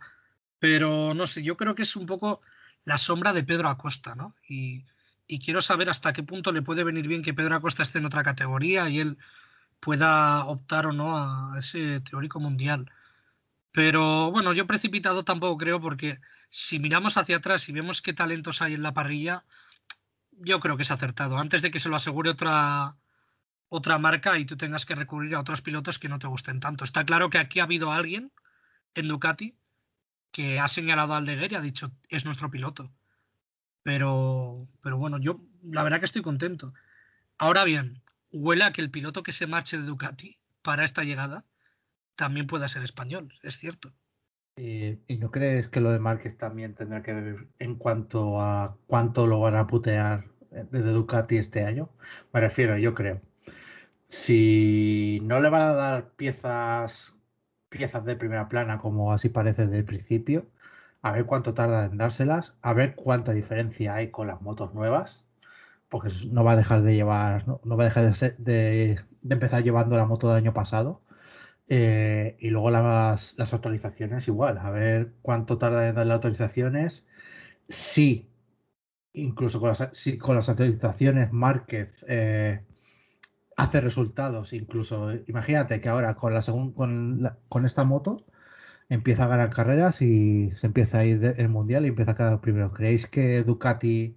Pero 0.59 1.15
no 1.15 1.27
sé, 1.27 1.43
yo 1.43 1.57
creo 1.57 1.75
que 1.75 1.85
es 1.85 1.97
un 1.97 2.05
poco 2.05 2.43
la 2.85 2.99
sombra 2.99 3.33
de 3.33 3.43
Pedro 3.43 3.71
Acosta, 3.71 4.15
¿no? 4.15 4.35
Y, 4.47 4.85
y 5.27 5.39
quiero 5.39 5.63
saber 5.63 5.89
hasta 5.89 6.13
qué 6.13 6.23
punto 6.23 6.53
le 6.53 6.61
puede 6.61 6.85
venir 6.85 7.09
bien 7.09 7.23
que 7.23 7.33
Pedro 7.33 7.57
Acosta 7.57 7.83
esté 7.83 7.97
en 7.97 8.05
otra 8.05 8.25
categoría 8.25 8.91
y 8.91 9.01
él 9.01 9.17
pueda 9.81 10.45
optar 10.45 10.85
o 10.85 10.93
no 10.93 11.17
a 11.17 11.59
ese 11.59 12.01
teórico 12.01 12.41
mundial. 12.41 12.93
Pero 13.73 14.33
bueno, 14.33 14.53
yo 14.53 14.67
precipitado 14.67 15.25
tampoco 15.25 15.57
creo 15.57 15.81
porque 15.81 16.21
si 16.51 16.79
miramos 16.79 17.17
hacia 17.17 17.39
atrás 17.39 17.71
y 17.71 17.73
vemos 17.73 18.03
qué 18.03 18.13
talentos 18.13 18.61
hay 18.61 18.75
en 18.75 18.83
la 18.83 18.93
parrilla, 18.93 19.45
yo 20.33 20.61
creo 20.61 20.77
que 20.77 20.83
es 20.83 20.91
acertado. 20.91 21.39
Antes 21.39 21.63
de 21.63 21.71
que 21.71 21.79
se 21.79 21.89
lo 21.89 21.97
asegure 21.97 22.29
otra, 22.29 22.97
otra 23.77 23.99
marca 23.99 24.39
y 24.39 24.45
tú 24.45 24.57
tengas 24.57 24.87
que 24.87 24.95
recurrir 24.95 25.35
a 25.35 25.41
otros 25.41 25.61
pilotos 25.61 25.99
que 25.99 26.09
no 26.09 26.21
te 26.21 26.29
gusten 26.29 26.61
tanto. 26.61 26.85
Está 26.85 27.05
claro 27.05 27.29
que 27.29 27.39
aquí 27.39 27.59
ha 27.59 27.65
habido 27.65 27.91
alguien 27.91 28.31
en 28.95 29.09
Ducati 29.09 29.57
que 30.31 30.61
ha 30.61 30.69
señalado 30.69 31.13
a 31.13 31.17
Aldeguer 31.17 31.53
y 31.53 31.55
ha 31.57 31.61
dicho 31.61 31.91
es 32.09 32.25
nuestro 32.25 32.51
piloto. 32.51 32.93
Pero, 33.83 34.69
pero 34.81 34.97
bueno, 34.97 35.19
yo 35.19 35.41
la 35.65 35.83
verdad 35.83 35.99
que 35.99 36.07
estoy 36.07 36.23
contento. 36.23 36.73
Ahora 37.37 37.65
bien, 37.65 38.01
huele 38.31 38.63
a 38.63 38.73
que 38.73 38.81
el 38.81 38.93
piloto 38.93 39.25
que 39.25 39.33
se 39.33 39.49
marche 39.49 39.77
de 39.77 39.85
Ducati 39.85 40.39
para 40.63 40.85
esta 40.85 41.03
llegada 41.03 41.45
también 42.15 42.47
pueda 42.47 42.69
ser 42.69 42.85
español, 42.85 43.35
es 43.43 43.59
cierto. 43.59 43.93
¿Y, 44.57 45.01
no 45.19 45.33
crees 45.33 45.67
que 45.67 45.81
lo 45.81 45.91
de 45.91 45.99
Márquez 45.99 46.39
también 46.39 46.77
tendrá 46.77 47.03
que 47.03 47.13
ver 47.13 47.49
en 47.59 47.75
cuanto 47.75 48.41
a 48.41 48.77
cuánto 48.87 49.27
lo 49.27 49.41
van 49.41 49.57
a 49.57 49.67
putear 49.67 50.29
desde 50.71 50.93
Ducati 50.93 51.39
este 51.39 51.65
año? 51.65 51.91
Me 52.33 52.41
refiero, 52.41 52.79
yo 52.79 52.95
creo. 52.95 53.21
Si 54.15 55.21
no 55.25 55.41
le 55.41 55.49
van 55.51 55.63
a 55.63 55.73
dar 55.75 56.11
piezas 56.15 57.15
piezas 57.69 58.05
de 58.05 58.17
primera 58.17 58.49
plana, 58.49 58.79
como 58.79 59.13
así 59.13 59.29
parece 59.29 59.67
desde 59.67 59.79
el 59.81 59.85
principio, 59.85 60.49
a 61.03 61.13
ver 61.13 61.27
cuánto 61.27 61.55
tarda 61.55 61.87
en 61.87 61.99
dárselas, 61.99 62.55
a 62.63 62.75
ver 62.75 62.95
cuánta 62.97 63.33
diferencia 63.33 63.95
hay 63.95 64.11
con 64.11 64.29
las 64.29 64.43
motos 64.43 64.75
nuevas, 64.75 65.25
porque 65.89 66.11
no 66.31 66.45
va 66.45 66.53
a 66.53 66.57
dejar 66.57 66.83
de 66.83 66.95
llevar, 66.95 67.47
no, 67.49 67.77
va 67.77 67.85
a 67.85 67.87
dejar 67.89 68.13
de, 68.13 68.35
de, 68.39 69.05
empezar 69.35 69.65
llevando 69.65 69.97
la 69.97 70.07
moto 70.07 70.29
del 70.29 70.39
año 70.39 70.55
pasado. 70.55 71.03
Eh, 71.69 72.37
y 72.41 72.51
luego 72.51 72.71
las, 72.71 73.35
las, 73.39 73.55
actualizaciones 73.55 74.29
igual, 74.29 74.59
a 74.59 74.71
ver 74.71 75.15
cuánto 75.23 75.59
tarda 75.59 75.89
en 75.89 75.95
dar 75.97 76.07
las 76.07 76.17
autorizaciones. 76.17 77.07
Si, 77.69 78.31
incluso 79.15 79.61
con 79.61 79.71
las, 79.71 79.91
si 79.95 80.19
con 80.19 80.37
las 80.37 80.49
actualizaciones 80.49 81.33
Márquez 81.33 82.05
eh, 82.09 82.65
hace 83.57 83.81
resultados, 83.81 84.53
incluso 84.53 85.13
imagínate 85.27 85.81
que 85.81 85.89
ahora 85.89 86.15
con 86.15 86.35
la 86.35 86.43
con, 86.43 87.39
con 87.49 87.67
esta 87.67 87.85
moto 87.85 88.25
empieza 88.89 89.25
a 89.25 89.29
ganar 89.29 89.51
carreras 89.51 90.03
y 90.03 90.51
se 90.57 90.67
empieza 90.67 90.99
a 90.99 91.05
ir 91.05 91.35
el 91.37 91.49
mundial 91.49 91.85
y 91.85 91.89
empieza 91.89 92.13
a 92.13 92.17
quedar 92.17 92.41
primero. 92.41 92.73
¿Creéis 92.73 93.07
que 93.07 93.43
Ducati 93.43 94.17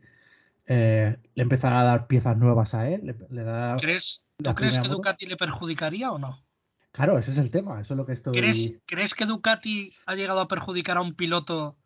eh, 0.68 1.18
le 1.36 1.44
empezará 1.44 1.82
a 1.82 1.84
dar 1.84 2.08
piezas 2.08 2.38
nuevas 2.38 2.74
a 2.74 2.90
él? 2.90 3.16
¿Le, 3.30 3.76
¿Crees, 3.78 4.24
¿Tú 4.38 4.54
crees 4.56 4.78
que 4.78 4.88
Ducati 4.88 5.26
le 5.26 5.38
perjudicaría 5.38 6.12
o 6.12 6.18
no? 6.18 6.44
Claro, 6.92 7.18
ese 7.18 7.32
es 7.32 7.38
el 7.38 7.52
tema, 7.52 7.80
eso 7.80 7.94
es 7.94 7.98
lo 7.98 8.06
que 8.06 8.14
estoy. 8.14 8.38
¿Crees, 8.38 8.74
¿Crees 8.86 9.14
que 9.14 9.26
Ducati 9.26 9.94
ha 10.06 10.16
llegado 10.16 10.42
a 10.42 10.48
perjudicar 10.48 10.98
a 10.98 11.02
un 11.02 11.14
piloto 11.14 11.78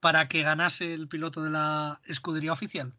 para 0.00 0.28
que 0.28 0.42
ganase 0.42 0.92
el 0.92 1.08
piloto 1.08 1.42
de 1.42 1.50
la 1.50 2.00
escudería 2.04 2.52
oficial? 2.52 2.94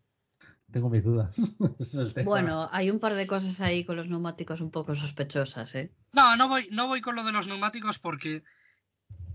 Tengo 0.72 0.90
mis 0.90 1.04
dudas. 1.04 1.36
bueno, 2.26 2.70
hay 2.72 2.90
un 2.92 3.00
par 3.00 3.14
de 3.14 3.26
cosas 3.26 3.62
ahí 3.62 3.86
con 3.86 3.96
los 3.96 4.10
neumáticos 4.10 4.60
un 4.62 4.72
poco 4.72 4.96
sospechosas, 4.96 5.74
¿eh? 5.76 5.94
No, 6.12 6.36
no 6.36 6.50
voy, 6.50 6.68
no 6.72 6.88
voy 6.88 7.02
con 7.02 7.16
lo 7.16 7.24
de 7.24 7.32
los 7.32 7.48
neumáticos 7.48 8.00
porque 8.00 8.44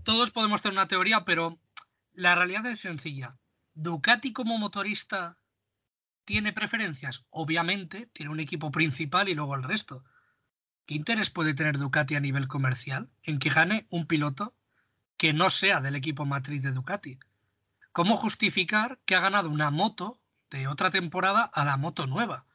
todos 0.03 0.31
podemos 0.31 0.61
tener 0.61 0.77
una 0.77 0.87
teoría, 0.87 1.25
pero 1.25 1.59
la 2.13 2.35
realidad 2.35 2.65
es 2.67 2.81
sencilla. 2.81 3.37
Ducati 3.73 4.31
como 4.31 4.57
motorista 4.59 5.37
tiene 6.23 6.53
preferencias. 6.53 7.25
Obviamente, 7.31 8.09
tiene 8.13 8.31
un 8.31 8.39
equipo 8.39 8.71
principal 8.71 9.27
y 9.27 9.33
luego 9.33 9.55
el 9.55 9.63
resto. 9.63 10.03
¿Qué 10.85 10.95
interés 10.95 11.29
puede 11.29 11.53
tener 11.53 11.77
Ducati 11.79 12.15
a 12.15 12.19
nivel 12.19 12.47
comercial 12.47 13.09
en 13.23 13.39
que 13.39 13.49
gane 13.49 13.87
un 13.89 14.05
piloto 14.05 14.53
que 15.17 15.33
no 15.33 15.49
sea 15.49 15.81
del 15.81 15.95
equipo 15.95 16.25
matriz 16.25 16.61
de 16.61 16.71
Ducati? 16.71 17.19
¿Cómo 17.91 18.17
justificar 18.17 18.99
que 19.05 19.15
ha 19.15 19.21
ganado 19.21 19.49
una 19.49 19.71
moto 19.71 20.19
de 20.53 20.67
otra 20.67 20.91
temporada 20.91 21.43
a 21.43 21.65
la 21.65 21.77
moto 21.77 22.05
nueva, 22.05 22.45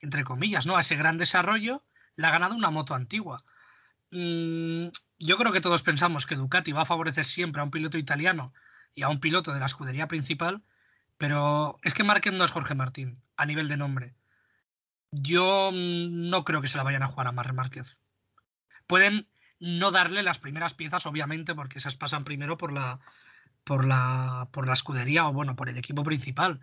entre 0.00 0.24
comillas, 0.24 0.66
¿no? 0.66 0.76
A 0.76 0.80
ese 0.80 0.96
gran 0.96 1.16
desarrollo 1.16 1.84
le 2.16 2.26
ha 2.26 2.32
ganado 2.32 2.56
una 2.56 2.70
moto 2.70 2.94
antigua. 2.94 3.44
Mm, 4.10 4.88
yo 5.18 5.38
creo 5.38 5.52
que 5.52 5.60
todos 5.60 5.82
pensamos 5.82 6.26
que 6.26 6.34
Ducati 6.34 6.72
va 6.72 6.82
a 6.82 6.86
favorecer 6.86 7.24
siempre 7.24 7.60
a 7.60 7.64
un 7.64 7.70
piloto 7.70 7.98
italiano 7.98 8.52
y 8.94 9.02
a 9.02 9.08
un 9.08 9.20
piloto 9.20 9.52
de 9.52 9.60
la 9.60 9.66
escudería 9.66 10.08
principal, 10.08 10.62
pero 11.18 11.78
es 11.82 11.94
que 11.94 12.04
Márquez 12.04 12.32
no 12.32 12.44
es 12.44 12.50
Jorge 12.50 12.74
Martín 12.74 13.22
a 13.36 13.46
nivel 13.46 13.68
de 13.68 13.76
nombre. 13.76 14.14
Yo 15.12 15.70
mm, 15.72 16.28
no 16.28 16.44
creo 16.44 16.60
que 16.60 16.68
se 16.68 16.76
la 16.76 16.82
vayan 16.84 17.04
a 17.04 17.08
jugar 17.08 17.28
a 17.28 17.32
Marc 17.32 17.54
Márquez. 17.54 18.00
Pueden 18.88 19.28
no 19.60 19.92
darle 19.92 20.24
las 20.24 20.38
primeras 20.38 20.74
piezas, 20.74 21.06
obviamente, 21.06 21.54
porque 21.54 21.78
esas 21.78 21.94
pasan 21.94 22.24
primero 22.24 22.58
por 22.58 22.72
la, 22.72 22.98
por 23.62 23.86
la, 23.86 24.48
por 24.52 24.66
la 24.66 24.74
escudería 24.74 25.28
o 25.28 25.32
bueno, 25.32 25.54
por 25.54 25.68
el 25.68 25.78
equipo 25.78 26.02
principal 26.02 26.60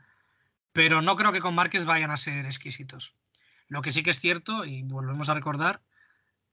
pero 0.73 1.01
no 1.01 1.15
creo 1.15 1.31
que 1.31 1.39
con 1.39 1.55
Márquez 1.55 1.85
vayan 1.85 2.11
a 2.11 2.17
ser 2.17 2.45
exquisitos. 2.45 3.15
Lo 3.67 3.81
que 3.81 3.91
sí 3.91 4.03
que 4.03 4.09
es 4.09 4.19
cierto, 4.19 4.65
y 4.65 4.83
volvemos 4.83 5.29
a 5.29 5.33
recordar, 5.33 5.81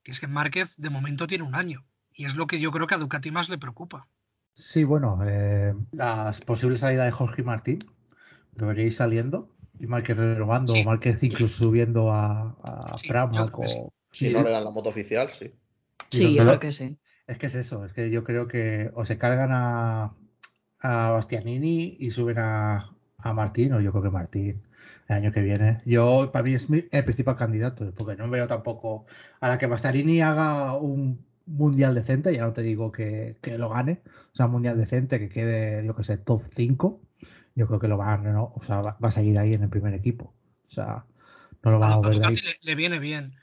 que 0.03 0.11
es 0.11 0.19
que 0.19 0.27
Márquez 0.27 0.69
de 0.77 0.89
momento 0.89 1.27
tiene 1.27 1.43
un 1.43 1.55
año. 1.55 1.85
Y 2.13 2.25
es 2.25 2.35
lo 2.35 2.47
que 2.47 2.59
yo 2.59 2.71
creo 2.71 2.87
que 2.87 2.95
a 2.95 2.99
Ducati 2.99 3.31
más 3.31 3.49
le 3.49 3.57
preocupa. 3.57 4.07
Sí, 4.53 4.83
bueno, 4.83 5.19
eh, 5.25 5.73
las 5.91 6.41
posibles 6.41 6.81
salidas 6.81 7.05
de 7.05 7.11
Jorge 7.11 7.43
Martín 7.43 7.79
deberíais 8.53 8.95
saliendo. 8.95 9.55
Y 9.79 9.87
Márquez 9.87 10.15
renovando, 10.15 10.73
o 10.73 10.83
Márquez 10.83 11.23
incluso 11.23 11.63
subiendo 11.63 12.11
a, 12.11 12.55
a 12.63 12.97
Si 14.11 14.29
no 14.29 14.43
le 14.43 14.51
dan 14.51 14.63
la 14.63 14.69
moto 14.69 14.89
oficial, 14.89 15.29
sí. 15.31 15.55
Sí, 16.11 16.35
yo 16.35 16.43
creo 16.43 16.59
que 16.59 16.71
sí. 16.71 16.99
Es 17.25 17.37
que 17.37 17.47
es 17.47 17.55
eso, 17.55 17.85
es 17.85 17.93
que 17.93 18.11
yo 18.11 18.23
creo 18.23 18.47
que 18.47 18.91
o 18.93 19.05
se 19.05 19.17
cargan 19.17 19.51
a, 19.53 20.13
a 20.81 21.11
Bastianini 21.11 21.95
y 21.99 22.11
suben 22.11 22.37
a, 22.39 22.90
a 23.23 23.33
Martín, 23.33 23.73
o 23.73 23.81
yo 23.81 23.91
creo 23.91 24.03
que 24.03 24.09
Martín, 24.09 24.63
el 25.07 25.15
año 25.15 25.31
que 25.31 25.41
viene. 25.41 25.81
Yo, 25.85 26.31
para 26.31 26.43
mí, 26.43 26.53
es 26.53 26.69
el 26.69 27.03
principal 27.03 27.35
candidato, 27.35 27.93
porque 27.95 28.15
no 28.15 28.29
veo 28.29 28.47
tampoco. 28.47 29.05
A 29.39 29.49
la 29.49 29.57
que 29.57 29.67
Bastarini 29.67 30.21
haga 30.21 30.75
un 30.75 31.25
mundial 31.45 31.95
decente, 31.95 32.33
ya 32.33 32.45
no 32.45 32.53
te 32.53 32.61
digo 32.61 32.91
que, 32.91 33.37
lo 33.57 33.69
gane, 33.69 34.01
o 34.05 34.35
sea, 34.35 34.45
un 34.45 34.53
mundial 34.53 34.77
decente, 34.77 35.19
que 35.19 35.29
quede, 35.29 35.85
yo 35.85 35.95
que 35.95 36.03
sé, 36.03 36.17
top 36.17 36.43
5, 36.49 37.01
yo 37.55 37.67
creo 37.67 37.79
que 37.79 37.87
lo 37.87 37.97
van, 37.97 38.23
¿no? 38.31 38.53
o 38.55 38.61
sea, 38.61 38.81
va, 38.81 38.97
a 38.99 39.11
seguir 39.11 39.37
ahí 39.37 39.53
en 39.53 39.63
el 39.63 39.69
primer 39.69 39.93
equipo. 39.93 40.33
O 40.67 40.69
sea, 40.69 41.05
no 41.63 41.71
lo 41.71 41.79
van 41.79 41.91
a, 41.91 42.27
ahí. 42.27 42.37
Le, 42.61 42.75
viene 42.75 42.99
bien, 42.99 43.35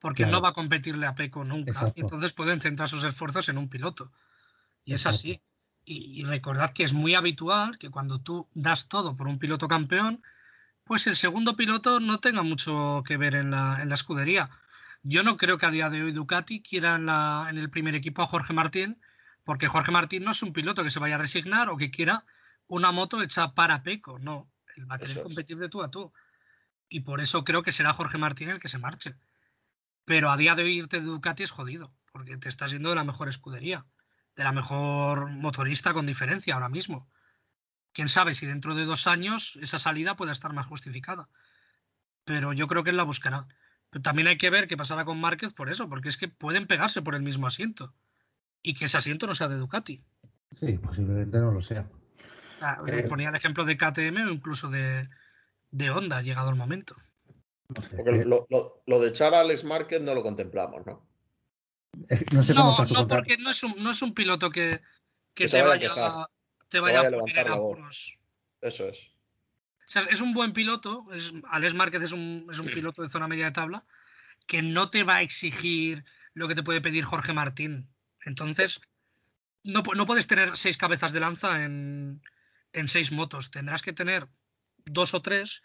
porque 0.00 0.26
no 0.26 0.40
va 0.40 0.50
a 0.50 0.52
competirle 0.52 1.06
a 1.06 1.14
Peco 1.14 1.44
nunca. 1.44 1.92
Entonces 1.94 2.32
pueden 2.32 2.60
centrar 2.60 2.88
sus 2.88 3.04
esfuerzos 3.04 3.48
en 3.48 3.58
un 3.58 3.68
piloto. 3.68 4.12
Y 4.84 4.94
es 4.94 5.06
así 5.06 5.42
y, 5.88 6.24
recordad 6.24 6.72
que 6.72 6.84
es 6.84 6.92
muy 6.92 7.14
habitual 7.14 7.78
que 7.78 7.90
cuando 7.90 8.20
tú 8.20 8.46
das 8.54 8.88
todo 8.88 9.16
por 9.16 9.26
un 9.26 9.38
piloto 9.38 9.68
campeón, 9.68 10.22
pues 10.84 11.06
el 11.06 11.16
segundo 11.16 11.56
piloto 11.56 12.00
no 12.00 12.18
tenga 12.20 12.42
mucho 12.42 13.02
que 13.06 13.16
ver 13.16 13.34
en 13.34 13.50
la, 13.50 13.80
en 13.82 13.88
la 13.88 13.94
escudería. 13.94 14.50
Yo 15.02 15.22
no 15.22 15.36
creo 15.36 15.56
que 15.56 15.66
a 15.66 15.70
día 15.70 15.88
de 15.88 16.02
hoy 16.02 16.12
Ducati 16.12 16.62
quiera 16.62 16.96
en, 16.96 17.06
la, 17.06 17.46
en 17.48 17.56
el 17.56 17.70
primer 17.70 17.94
equipo 17.94 18.22
a 18.22 18.26
Jorge 18.26 18.52
Martín, 18.52 19.00
porque 19.44 19.68
Jorge 19.68 19.90
Martín 19.90 20.24
no 20.24 20.32
es 20.32 20.42
un 20.42 20.52
piloto 20.52 20.84
que 20.84 20.90
se 20.90 20.98
vaya 20.98 21.14
a 21.14 21.18
resignar 21.18 21.70
o 21.70 21.76
que 21.76 21.90
quiera 21.90 22.24
una 22.66 22.92
moto 22.92 23.22
hecha 23.22 23.54
para 23.54 23.82
Peco, 23.82 24.18
no, 24.18 24.50
él 24.76 24.90
va 24.90 24.96
a 24.96 24.98
querer 24.98 25.22
competir 25.22 25.56
de 25.56 25.70
tú 25.70 25.82
a 25.82 25.90
tú. 25.90 26.12
Y 26.90 27.00
por 27.00 27.20
eso 27.20 27.44
creo 27.44 27.62
que 27.62 27.72
será 27.72 27.94
Jorge 27.94 28.18
Martín 28.18 28.50
el 28.50 28.60
que 28.60 28.68
se 28.68 28.78
marche. 28.78 29.14
Pero 30.04 30.30
a 30.30 30.36
día 30.36 30.54
de 30.54 30.64
hoy 30.64 30.78
irte 30.78 31.00
de 31.00 31.06
Ducati 31.06 31.44
es 31.44 31.50
jodido, 31.50 31.92
porque 32.12 32.36
te 32.36 32.48
estás 32.48 32.72
yendo 32.72 32.90
de 32.90 32.94
la 32.94 33.04
mejor 33.04 33.28
escudería 33.28 33.86
de 34.38 34.44
la 34.44 34.52
mejor 34.52 35.30
motorista 35.30 35.92
con 35.92 36.06
diferencia 36.06 36.54
ahora 36.54 36.68
mismo. 36.68 37.10
Quién 37.92 38.08
sabe 38.08 38.34
si 38.34 38.46
dentro 38.46 38.76
de 38.76 38.84
dos 38.84 39.08
años 39.08 39.58
esa 39.60 39.80
salida 39.80 40.14
pueda 40.14 40.30
estar 40.30 40.52
más 40.52 40.66
justificada. 40.66 41.28
Pero 42.24 42.52
yo 42.52 42.68
creo 42.68 42.84
que 42.84 42.90
él 42.90 42.96
la 42.96 43.02
buscará. 43.02 43.48
Pero 43.90 44.02
también 44.02 44.28
hay 44.28 44.38
que 44.38 44.50
ver 44.50 44.68
qué 44.68 44.76
pasará 44.76 45.04
con 45.04 45.20
Márquez 45.20 45.52
por 45.52 45.68
eso, 45.68 45.88
porque 45.88 46.08
es 46.08 46.16
que 46.16 46.28
pueden 46.28 46.68
pegarse 46.68 47.02
por 47.02 47.16
el 47.16 47.22
mismo 47.22 47.48
asiento. 47.48 47.92
Y 48.62 48.74
que 48.74 48.84
ese 48.84 48.96
asiento 48.96 49.26
no 49.26 49.34
sea 49.34 49.48
de 49.48 49.56
Ducati. 49.56 50.04
Sí, 50.52 50.78
posiblemente 50.78 51.40
no 51.40 51.50
lo 51.50 51.60
sea. 51.60 51.88
Ah, 52.62 52.80
eh, 52.86 53.06
ponía 53.08 53.30
el 53.30 53.34
ejemplo 53.34 53.64
de 53.64 53.76
KTM 53.76 54.28
o 54.28 54.30
incluso 54.30 54.70
de, 54.70 55.08
de 55.72 55.90
Honda, 55.90 56.22
llegado 56.22 56.50
el 56.50 56.56
momento. 56.56 56.94
Porque 57.66 58.24
lo, 58.24 58.46
lo, 58.86 59.00
de 59.00 59.08
echar 59.08 59.34
a 59.34 59.40
Alex 59.40 59.64
Márquez 59.64 60.00
no 60.00 60.14
lo 60.14 60.22
contemplamos, 60.22 60.86
¿no? 60.86 61.07
No 62.32 62.42
sé 62.42 62.54
cómo 62.54 62.66
No, 62.66 62.70
está 62.72 62.84
su 62.84 62.94
no, 62.94 63.00
contrato. 63.00 63.22
porque 63.22 63.38
no 63.38 63.50
es 63.50 63.62
un, 63.62 63.74
no 63.82 63.90
es 63.90 64.02
un 64.02 64.14
piloto 64.14 64.50
que, 64.50 64.80
que 65.34 65.44
Que 65.44 65.48
se 65.48 65.58
te 65.58 65.62
vaya 65.62 65.90
a 65.96 66.28
te 66.68 66.80
vaya 66.80 67.02
vaya 67.02 67.16
a 67.16 67.18
a 67.18 67.20
poner 67.20 67.48
voz. 67.48 67.74
apuros. 67.74 68.18
Eso 68.60 68.88
es. 68.88 68.98
O 69.88 69.90
sea, 69.90 70.02
es 70.02 70.20
un 70.20 70.34
buen 70.34 70.52
piloto. 70.52 71.06
Es, 71.12 71.32
Alex 71.50 71.74
Márquez 71.74 72.02
es 72.02 72.12
un, 72.12 72.46
es 72.50 72.58
un 72.58 72.66
piloto 72.66 73.02
de 73.02 73.08
zona 73.08 73.26
media 73.26 73.46
de 73.46 73.52
tabla 73.52 73.84
que 74.46 74.60
no 74.62 74.90
te 74.90 75.02
va 75.04 75.16
a 75.16 75.22
exigir 75.22 76.04
lo 76.34 76.46
que 76.46 76.54
te 76.54 76.62
puede 76.62 76.80
pedir 76.80 77.04
Jorge 77.04 77.32
Martín. 77.32 77.88
Entonces, 78.24 78.80
no, 79.62 79.82
no 79.94 80.06
puedes 80.06 80.26
tener 80.26 80.56
seis 80.56 80.76
cabezas 80.76 81.12
de 81.12 81.20
lanza 81.20 81.64
en, 81.64 82.22
en 82.72 82.88
seis 82.88 83.12
motos. 83.12 83.50
Tendrás 83.50 83.82
que 83.82 83.92
tener 83.94 84.28
dos 84.84 85.14
o 85.14 85.22
tres 85.22 85.62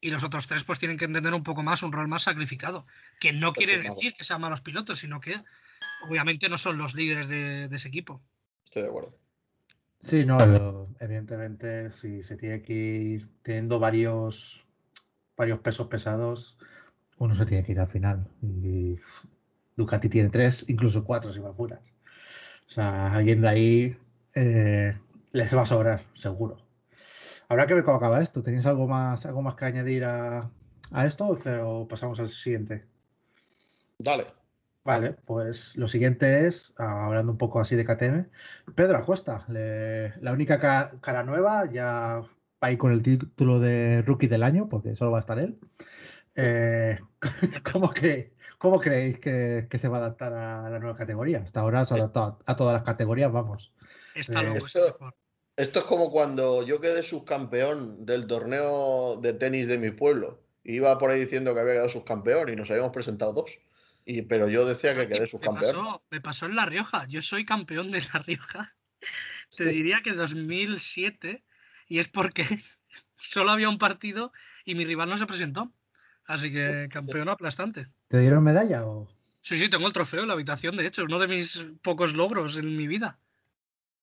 y 0.00 0.10
los 0.10 0.24
otros 0.24 0.46
tres 0.46 0.64
pues 0.64 0.78
tienen 0.78 0.96
que 0.96 1.04
entender 1.04 1.34
un 1.34 1.42
poco 1.42 1.62
más 1.62 1.82
un 1.82 1.92
rol 1.92 2.08
más 2.08 2.22
sacrificado. 2.22 2.86
Que 3.20 3.32
no 3.32 3.52
quiere 3.52 3.74
Perfecto. 3.74 3.94
decir 3.96 4.14
que 4.14 4.24
sean 4.24 4.40
malos 4.40 4.60
pilotos, 4.60 5.00
sino 5.00 5.20
que 5.20 5.42
obviamente 6.08 6.48
no 6.48 6.58
son 6.58 6.78
los 6.78 6.94
líderes 6.94 7.28
de, 7.28 7.68
de 7.68 7.76
ese 7.76 7.88
equipo. 7.88 8.22
Estoy 8.64 8.82
de 8.82 8.88
acuerdo. 8.88 9.18
Sí, 10.00 10.24
no, 10.24 10.38
lo- 10.46 10.88
evidentemente 11.00 11.90
si 11.90 12.22
se 12.22 12.36
tiene 12.36 12.62
que 12.62 12.74
ir 12.74 13.28
teniendo 13.42 13.80
varios, 13.80 14.64
varios 15.36 15.58
pesos 15.58 15.88
pesados, 15.88 16.56
uno 17.16 17.34
se 17.34 17.46
tiene 17.46 17.64
que 17.64 17.72
ir 17.72 17.80
al 17.80 17.88
final. 17.88 18.28
Y 18.40 18.96
Ducati 19.74 20.08
tiene 20.08 20.30
tres, 20.30 20.64
incluso 20.68 21.02
cuatro 21.02 21.32
si 21.32 21.40
me 21.40 21.48
apuras. 21.48 21.80
O 22.68 22.70
sea, 22.70 23.12
alguien 23.12 23.40
de 23.40 23.48
ahí 23.48 23.96
eh, 24.34 24.96
les 25.32 25.56
va 25.56 25.62
a 25.62 25.66
sobrar, 25.66 26.04
seguro. 26.14 26.64
Habrá 27.48 27.66
que 27.66 27.74
ver 27.74 27.84
cómo 27.84 27.96
acaba 27.96 28.20
esto. 28.20 28.42
¿Tenéis 28.42 28.66
algo 28.66 28.86
más, 28.86 29.24
algo 29.26 29.42
más 29.42 29.54
que 29.54 29.64
añadir 29.64 30.04
a, 30.04 30.50
a 30.92 31.06
esto 31.06 31.26
o 31.64 31.88
pasamos 31.88 32.18
al 32.20 32.28
siguiente? 32.28 32.84
Dale. 33.98 34.26
Vale, 34.84 35.12
pues 35.26 35.76
lo 35.76 35.86
siguiente 35.86 36.46
es, 36.46 36.72
ah, 36.78 37.04
hablando 37.04 37.32
un 37.32 37.36
poco 37.38 37.60
así 37.60 37.76
de 37.76 37.84
KTM, 37.84 38.26
Pedro 38.74 38.96
Acosta, 38.96 39.44
le- 39.48 40.16
la 40.22 40.32
única 40.32 40.58
ca- 40.58 40.90
cara 41.02 41.24
nueva, 41.24 41.70
ya 41.70 42.20
va 42.22 42.68
a 42.68 42.70
ir 42.70 42.78
con 42.78 42.92
el 42.92 43.02
título 43.02 43.60
de 43.60 44.00
Rookie 44.02 44.28
del 44.28 44.42
año, 44.42 44.68
porque 44.70 44.96
solo 44.96 45.10
va 45.10 45.18
a 45.18 45.20
estar 45.20 45.38
él. 45.38 45.58
Eh, 46.36 46.98
¿cómo, 47.72 47.90
que, 47.92 48.34
¿Cómo 48.58 48.80
creéis 48.80 49.18
que, 49.18 49.66
que 49.68 49.78
se 49.78 49.88
va 49.88 49.98
a 49.98 50.00
adaptar 50.00 50.32
a 50.32 50.70
la 50.70 50.78
nueva 50.78 50.96
categoría? 50.96 51.40
Hasta 51.44 51.60
ahora 51.60 51.84
se 51.84 51.94
ha 51.94 51.96
adaptado 51.98 52.38
a, 52.46 52.52
a 52.52 52.56
todas 52.56 52.72
las 52.74 52.82
categorías, 52.82 53.30
vamos. 53.32 53.74
Está 54.14 54.42
Eh, 54.42 54.46
loco 54.46 54.66
esto- 55.58 55.78
es 55.80 55.84
como 55.84 56.10
cuando 56.10 56.64
yo 56.64 56.80
quedé 56.80 57.02
subcampeón 57.02 58.06
del 58.06 58.26
torneo 58.26 59.16
de 59.20 59.32
tenis 59.34 59.66
de 59.68 59.78
mi 59.78 59.90
pueblo. 59.90 60.40
Iba 60.64 60.98
por 60.98 61.10
ahí 61.10 61.20
diciendo 61.20 61.54
que 61.54 61.60
había 61.60 61.74
quedado 61.74 61.88
subcampeón 61.90 62.48
y 62.48 62.56
nos 62.56 62.70
habíamos 62.70 62.92
presentado 62.92 63.32
dos. 63.32 63.50
Y, 64.04 64.22
pero 64.22 64.48
yo 64.48 64.64
decía 64.64 64.94
que 64.94 65.06
quedé 65.08 65.20
me, 65.20 65.26
subcampeón. 65.26 65.74
pasó, 65.76 66.02
me 66.10 66.20
pasó 66.20 66.46
en 66.46 66.56
La 66.56 66.66
Rioja. 66.66 67.06
Yo 67.08 67.20
soy 67.22 67.44
campeón 67.44 67.90
de 67.90 68.00
La 68.12 68.20
Rioja. 68.20 68.74
Te 69.56 69.64
Sí. 69.64 69.70
diría 69.70 70.00
que 70.02 70.12
2007. 70.12 71.44
Y 71.88 71.98
es 71.98 72.08
porque 72.08 72.44
solo 73.18 73.50
había 73.50 73.68
un 73.68 73.78
partido 73.78 74.32
y 74.64 74.74
mi 74.74 74.84
rival 74.84 75.08
no 75.08 75.18
se 75.18 75.26
presentó. 75.26 75.72
Así 76.24 76.52
que 76.52 76.88
campeón 76.92 77.28
aplastante. 77.28 77.88
¿Te 78.08 78.18
dieron 78.18 78.42
medalla 78.44 78.86
o...? 78.86 79.08
Sí, 79.40 79.58
sí, 79.58 79.70
tengo 79.70 79.86
el 79.86 79.92
trofeo 79.92 80.22
en 80.22 80.28
la 80.28 80.34
habitación, 80.34 80.76
de 80.76 80.86
hecho, 80.86 81.04
uno 81.04 81.18
de 81.18 81.28
mis 81.28 81.64
pocos 81.80 82.12
logros 82.12 82.58
en 82.58 82.76
mi 82.76 82.86
vida. 82.86 83.18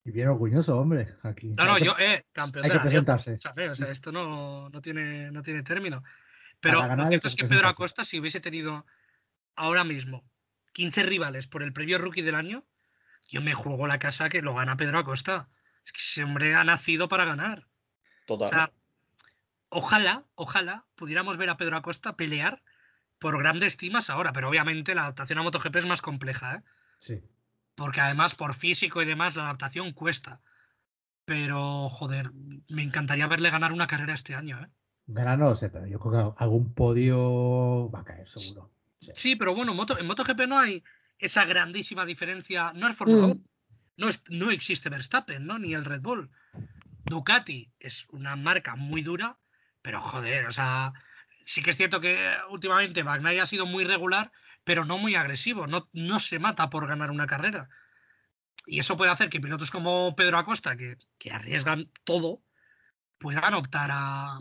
Y 0.06 0.12
bien 0.12 0.28
orgulloso, 0.28 0.80
hombre, 0.80 1.16
aquí. 1.24 1.48
No, 1.58 1.66
no, 1.66 1.80
yo, 1.80 1.96
eh, 1.98 2.26
campeón 2.32 2.64
hay 2.64 2.70
de 2.70 2.78
que 2.78 2.90
Rioja, 2.90 3.16
presentarse. 3.18 3.40
o 3.70 3.76
sea, 3.76 3.92
esto 3.92 4.12
no, 4.12 4.70
no 4.70 4.82
tiene, 4.82 5.32
no 5.32 5.42
tiene 5.42 5.64
término. 5.64 6.04
Pero 6.60 6.96
lo 6.96 7.08
cierto 7.08 7.28
es 7.28 7.36
que 7.36 7.48
Pedro. 7.48 7.68
Acosta, 7.68 8.06
si 8.06 8.20
hubiese 8.20 8.40
tenido 8.40 8.86
ahora 9.56 9.84
mismo 9.84 10.24
15 10.74 11.04
rivales 11.04 11.48
por 11.48 11.64
el 11.64 11.74
premio 11.74 11.98
rookie 11.98 12.22
del 12.22 12.36
año, 12.36 12.66
yo 13.30 13.42
me 13.42 13.56
juego 13.56 13.88
la 13.88 13.98
casa 13.98 14.30
que 14.30 14.44
lo 14.44 14.54
gana 14.54 14.78
Pedro 14.78 15.00
Acosta. 15.00 15.50
Es 15.84 15.92
que 15.92 16.00
ese 16.00 16.24
hombre 16.24 16.54
ha 16.54 16.64
nacido 16.64 17.08
para 17.08 17.26
ganar. 17.26 17.68
O 18.28 18.38
Total. 18.38 18.50
sea, 18.50 18.72
ojalá, 19.70 20.26
ojalá 20.36 20.86
pudiéramos 20.96 21.38
ver 21.38 21.50
a 21.50 21.58
Pedro 21.58 21.78
Acosta 21.78 22.16
pelear 22.16 22.62
por 23.18 23.40
grandes 23.40 23.76
cimas 23.78 24.12
ahora, 24.12 24.34
pero 24.34 24.50
obviamente 24.50 24.94
la 24.94 25.02
adaptación 25.02 25.40
a 25.40 25.44
MotoGP 25.44 25.78
es 25.78 25.86
más 25.86 26.02
compleja, 26.04 26.56
¿eh? 26.56 26.62
Sí. 27.00 27.24
Porque 27.76 28.02
además 28.02 28.36
por 28.36 28.56
físico 28.56 29.02
y 29.02 29.06
demás 29.06 29.36
la 29.36 29.44
adaptación 29.44 29.92
cuesta. 29.94 30.42
Pero, 31.26 31.90
joder, 31.90 32.32
me 32.70 32.84
encantaría 32.84 33.28
verle 33.28 33.50
ganar 33.50 33.72
una 33.72 33.88
carrera 33.88 34.14
este 34.14 34.36
año, 34.36 34.62
¿eh? 34.64 34.68
Ganar 35.08 35.38
no 35.38 35.46
lo 35.50 35.56
sé, 35.56 35.70
pero 35.70 35.86
yo 35.88 36.00
creo 36.00 36.36
que 36.36 36.44
algún 36.44 36.74
podio 36.74 37.90
va 37.92 38.00
a 38.02 38.04
caer, 38.06 38.28
seguro. 38.28 38.72
Sí, 39.14 39.36
pero 39.36 39.54
bueno, 39.56 39.74
moto, 39.74 39.98
en 40.00 40.06
MotoGP 40.08 40.48
no 40.48 40.60
hay 40.60 40.84
esa 41.20 41.46
grandísima 41.46 42.06
diferencia. 42.06 42.74
No 42.74 42.88
es 42.88 42.96
Fórmula 42.98 43.28
Mm. 43.28 43.32
1, 43.32 43.42
no, 43.98 44.10
es- 44.10 44.24
no 44.30 44.52
existe 44.52 44.90
Verstappen, 44.90 45.46
¿no? 45.46 45.60
Ni 45.60 45.74
el 45.74 45.86
Red 45.86 46.02
Bull. 46.02 46.30
Ducati 47.06 47.72
es 47.80 48.08
una 48.10 48.36
marca 48.36 48.76
muy 48.76 49.02
dura, 49.04 49.38
pero 49.82 50.02
joder, 50.02 50.48
o 50.48 50.54
sea, 50.54 50.94
sí 51.46 51.62
que 51.62 51.70
es 51.72 51.78
cierto 51.78 52.02
que 52.02 52.18
últimamente 52.50 53.04
Bagnaia 53.04 53.44
ha 53.44 53.48
sido 53.48 53.66
muy 53.68 53.84
regular, 53.84 54.32
pero 54.66 54.84
no 54.84 54.98
muy 54.98 55.16
agresivo, 55.16 55.68
no, 55.68 55.88
no 55.94 56.20
se 56.20 56.40
mata 56.40 56.70
por 56.70 56.88
ganar 56.88 57.12
una 57.12 57.28
carrera. 57.28 57.70
Y 58.66 58.80
eso 58.80 58.98
puede 58.98 59.12
hacer 59.12 59.30
que 59.30 59.40
pilotos 59.40 59.72
como 59.72 60.16
Pedro 60.16 60.38
Acosta, 60.38 60.76
que, 60.76 60.98
que 61.20 61.32
arriesgan 61.32 61.90
todo, 62.04 62.42
puedan 63.20 63.54
optar 63.54 63.92
a, 63.94 64.40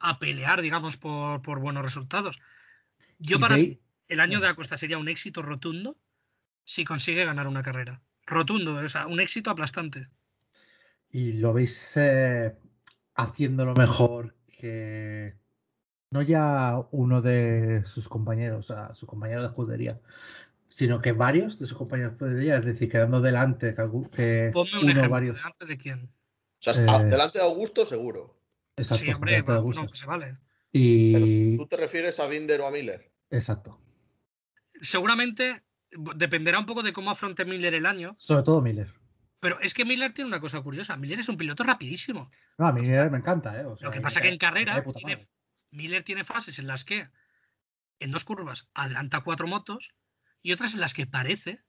a 0.00 0.18
pelear, 0.18 0.60
digamos, 0.60 0.96
por, 0.96 1.40
por 1.42 1.60
buenos 1.60 1.84
resultados. 1.84 2.40
Yo 3.18 3.38
para 3.38 3.56
mí, 3.56 3.80
el 4.08 4.20
año 4.20 4.40
de 4.40 4.48
Acosta 4.48 4.76
sería 4.76 4.98
un 4.98 5.08
éxito 5.08 5.42
rotundo 5.42 5.96
si 6.64 6.84
consigue 6.84 7.24
ganar 7.24 7.46
una 7.46 7.62
carrera. 7.62 8.02
Rotundo, 8.26 8.74
o 8.74 8.88
sea, 8.88 9.06
un 9.06 9.20
éxito 9.20 9.50
aplastante. 9.50 10.08
Y 11.08 11.34
lo 11.34 11.52
veis 11.52 11.96
eh, 11.96 12.56
haciéndolo 13.14 13.74
mejor 13.74 14.34
que 14.58 15.36
no 16.14 16.22
ya 16.22 16.80
uno 16.92 17.20
de 17.20 17.84
sus 17.84 18.08
compañeros, 18.08 18.70
o 18.70 18.74
sea, 18.74 18.94
su 18.94 19.04
compañero 19.06 19.40
de 19.42 19.48
escudería, 19.48 20.00
sino 20.68 21.00
que 21.00 21.10
varios 21.10 21.58
de 21.58 21.66
sus 21.66 21.76
compañeros 21.76 22.12
de 22.12 22.14
escudería, 22.26 22.54
es 22.56 22.64
decir, 22.64 22.88
quedando 22.88 23.20
delante 23.20 23.74
que, 23.74 23.80
algún- 23.82 24.08
que 24.08 24.50
Ponme 24.52 24.70
un 24.78 24.84
uno 24.84 24.90
ejemplo 24.92 25.10
varios. 25.10 25.36
delante 25.36 25.66
de 25.66 25.76
quién. 25.76 26.04
O 26.66 26.72
sea, 26.72 27.00
eh, 27.00 27.04
delante 27.06 27.38
de 27.40 27.44
Augusto, 27.44 27.84
seguro. 27.84 28.40
Exacto, 28.76 29.04
sí, 29.04 29.12
hombre, 29.12 29.32
delante 29.32 29.52
de 29.52 29.58
bueno, 29.58 29.80
Augusto. 29.80 29.86
pues 29.88 29.98
se 29.98 30.06
vale. 30.06 30.38
Y 30.72 31.56
¿Tú 31.56 31.66
te 31.66 31.76
refieres 31.76 32.18
a 32.20 32.26
Binder 32.28 32.60
o 32.60 32.66
a 32.68 32.70
Miller? 32.70 33.10
exacto. 33.30 33.80
Seguramente 34.80 35.62
dependerá 36.16 36.58
un 36.60 36.66
poco 36.66 36.82
de 36.84 36.92
cómo 36.92 37.10
afronte 37.10 37.44
Miller 37.44 37.74
el 37.74 37.86
año, 37.86 38.14
Sobre 38.18 38.42
todo 38.44 38.60
Miller. 38.62 38.92
pero 39.40 39.58
es 39.60 39.74
que 39.74 39.84
Miller 39.84 40.12
tiene 40.14 40.28
una 40.28 40.40
cosa 40.40 40.60
curiosa. 40.62 40.96
Miller 40.96 41.20
es 41.20 41.28
un 41.28 41.36
piloto 41.36 41.62
rapidísimo. 41.64 42.30
No, 42.58 42.66
a 42.66 42.72
mí 42.72 42.82
Miller 42.82 43.10
me 43.10 43.18
encanta, 43.18 43.60
¿eh? 43.60 43.64
O 43.64 43.76
sea, 43.76 43.86
Lo 43.88 43.92
que 43.92 44.00
pasa 44.00 44.20
que 44.20 44.28
cae- 44.28 44.32
en 44.32 44.38
carrera 44.38 44.82
tiene-. 44.82 45.28
Miller 45.74 46.04
tiene 46.04 46.24
fases 46.24 46.58
en 46.58 46.66
las 46.66 46.84
que 46.84 47.08
en 48.00 48.10
dos 48.10 48.24
curvas 48.24 48.68
adelanta 48.74 49.20
cuatro 49.20 49.46
motos 49.46 49.94
y 50.42 50.52
otras 50.52 50.74
en 50.74 50.80
las 50.80 50.94
que 50.94 51.06
parece 51.06 51.62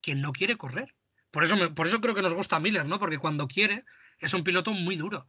que 0.00 0.14
no 0.14 0.32
quiere 0.32 0.56
correr. 0.56 0.94
Por 1.30 1.44
eso, 1.44 1.74
por 1.74 1.86
eso 1.86 2.00
creo 2.00 2.14
que 2.14 2.22
nos 2.22 2.34
gusta 2.34 2.60
Miller, 2.60 2.86
¿no? 2.86 2.98
Porque 2.98 3.18
cuando 3.18 3.48
quiere 3.48 3.84
es 4.18 4.34
un 4.34 4.44
piloto 4.44 4.72
muy 4.72 4.96
duro, 4.96 5.26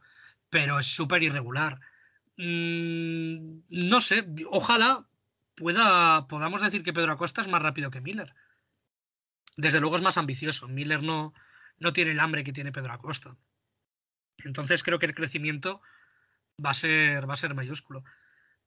pero 0.48 0.78
es 0.78 0.86
súper 0.86 1.22
irregular. 1.22 1.80
Mm, 2.36 3.60
no 3.68 4.00
sé, 4.00 4.26
ojalá 4.48 5.06
pueda, 5.54 6.26
podamos 6.26 6.62
decir 6.62 6.82
que 6.82 6.92
Pedro 6.92 7.12
Acosta 7.12 7.42
es 7.42 7.48
más 7.48 7.62
rápido 7.62 7.90
que 7.90 8.00
Miller. 8.00 8.34
Desde 9.56 9.80
luego 9.80 9.96
es 9.96 10.02
más 10.02 10.16
ambicioso. 10.16 10.68
Miller 10.68 11.02
no, 11.02 11.34
no 11.78 11.92
tiene 11.92 12.12
el 12.12 12.20
hambre 12.20 12.44
que 12.44 12.52
tiene 12.52 12.72
Pedro 12.72 12.92
Acosta. 12.92 13.36
Entonces 14.38 14.82
creo 14.82 14.98
que 14.98 15.06
el 15.06 15.14
crecimiento 15.14 15.82
va 16.64 16.70
a 16.70 16.74
ser, 16.74 17.28
va 17.28 17.34
a 17.34 17.38
ser 17.38 17.54
mayúsculo. 17.54 18.04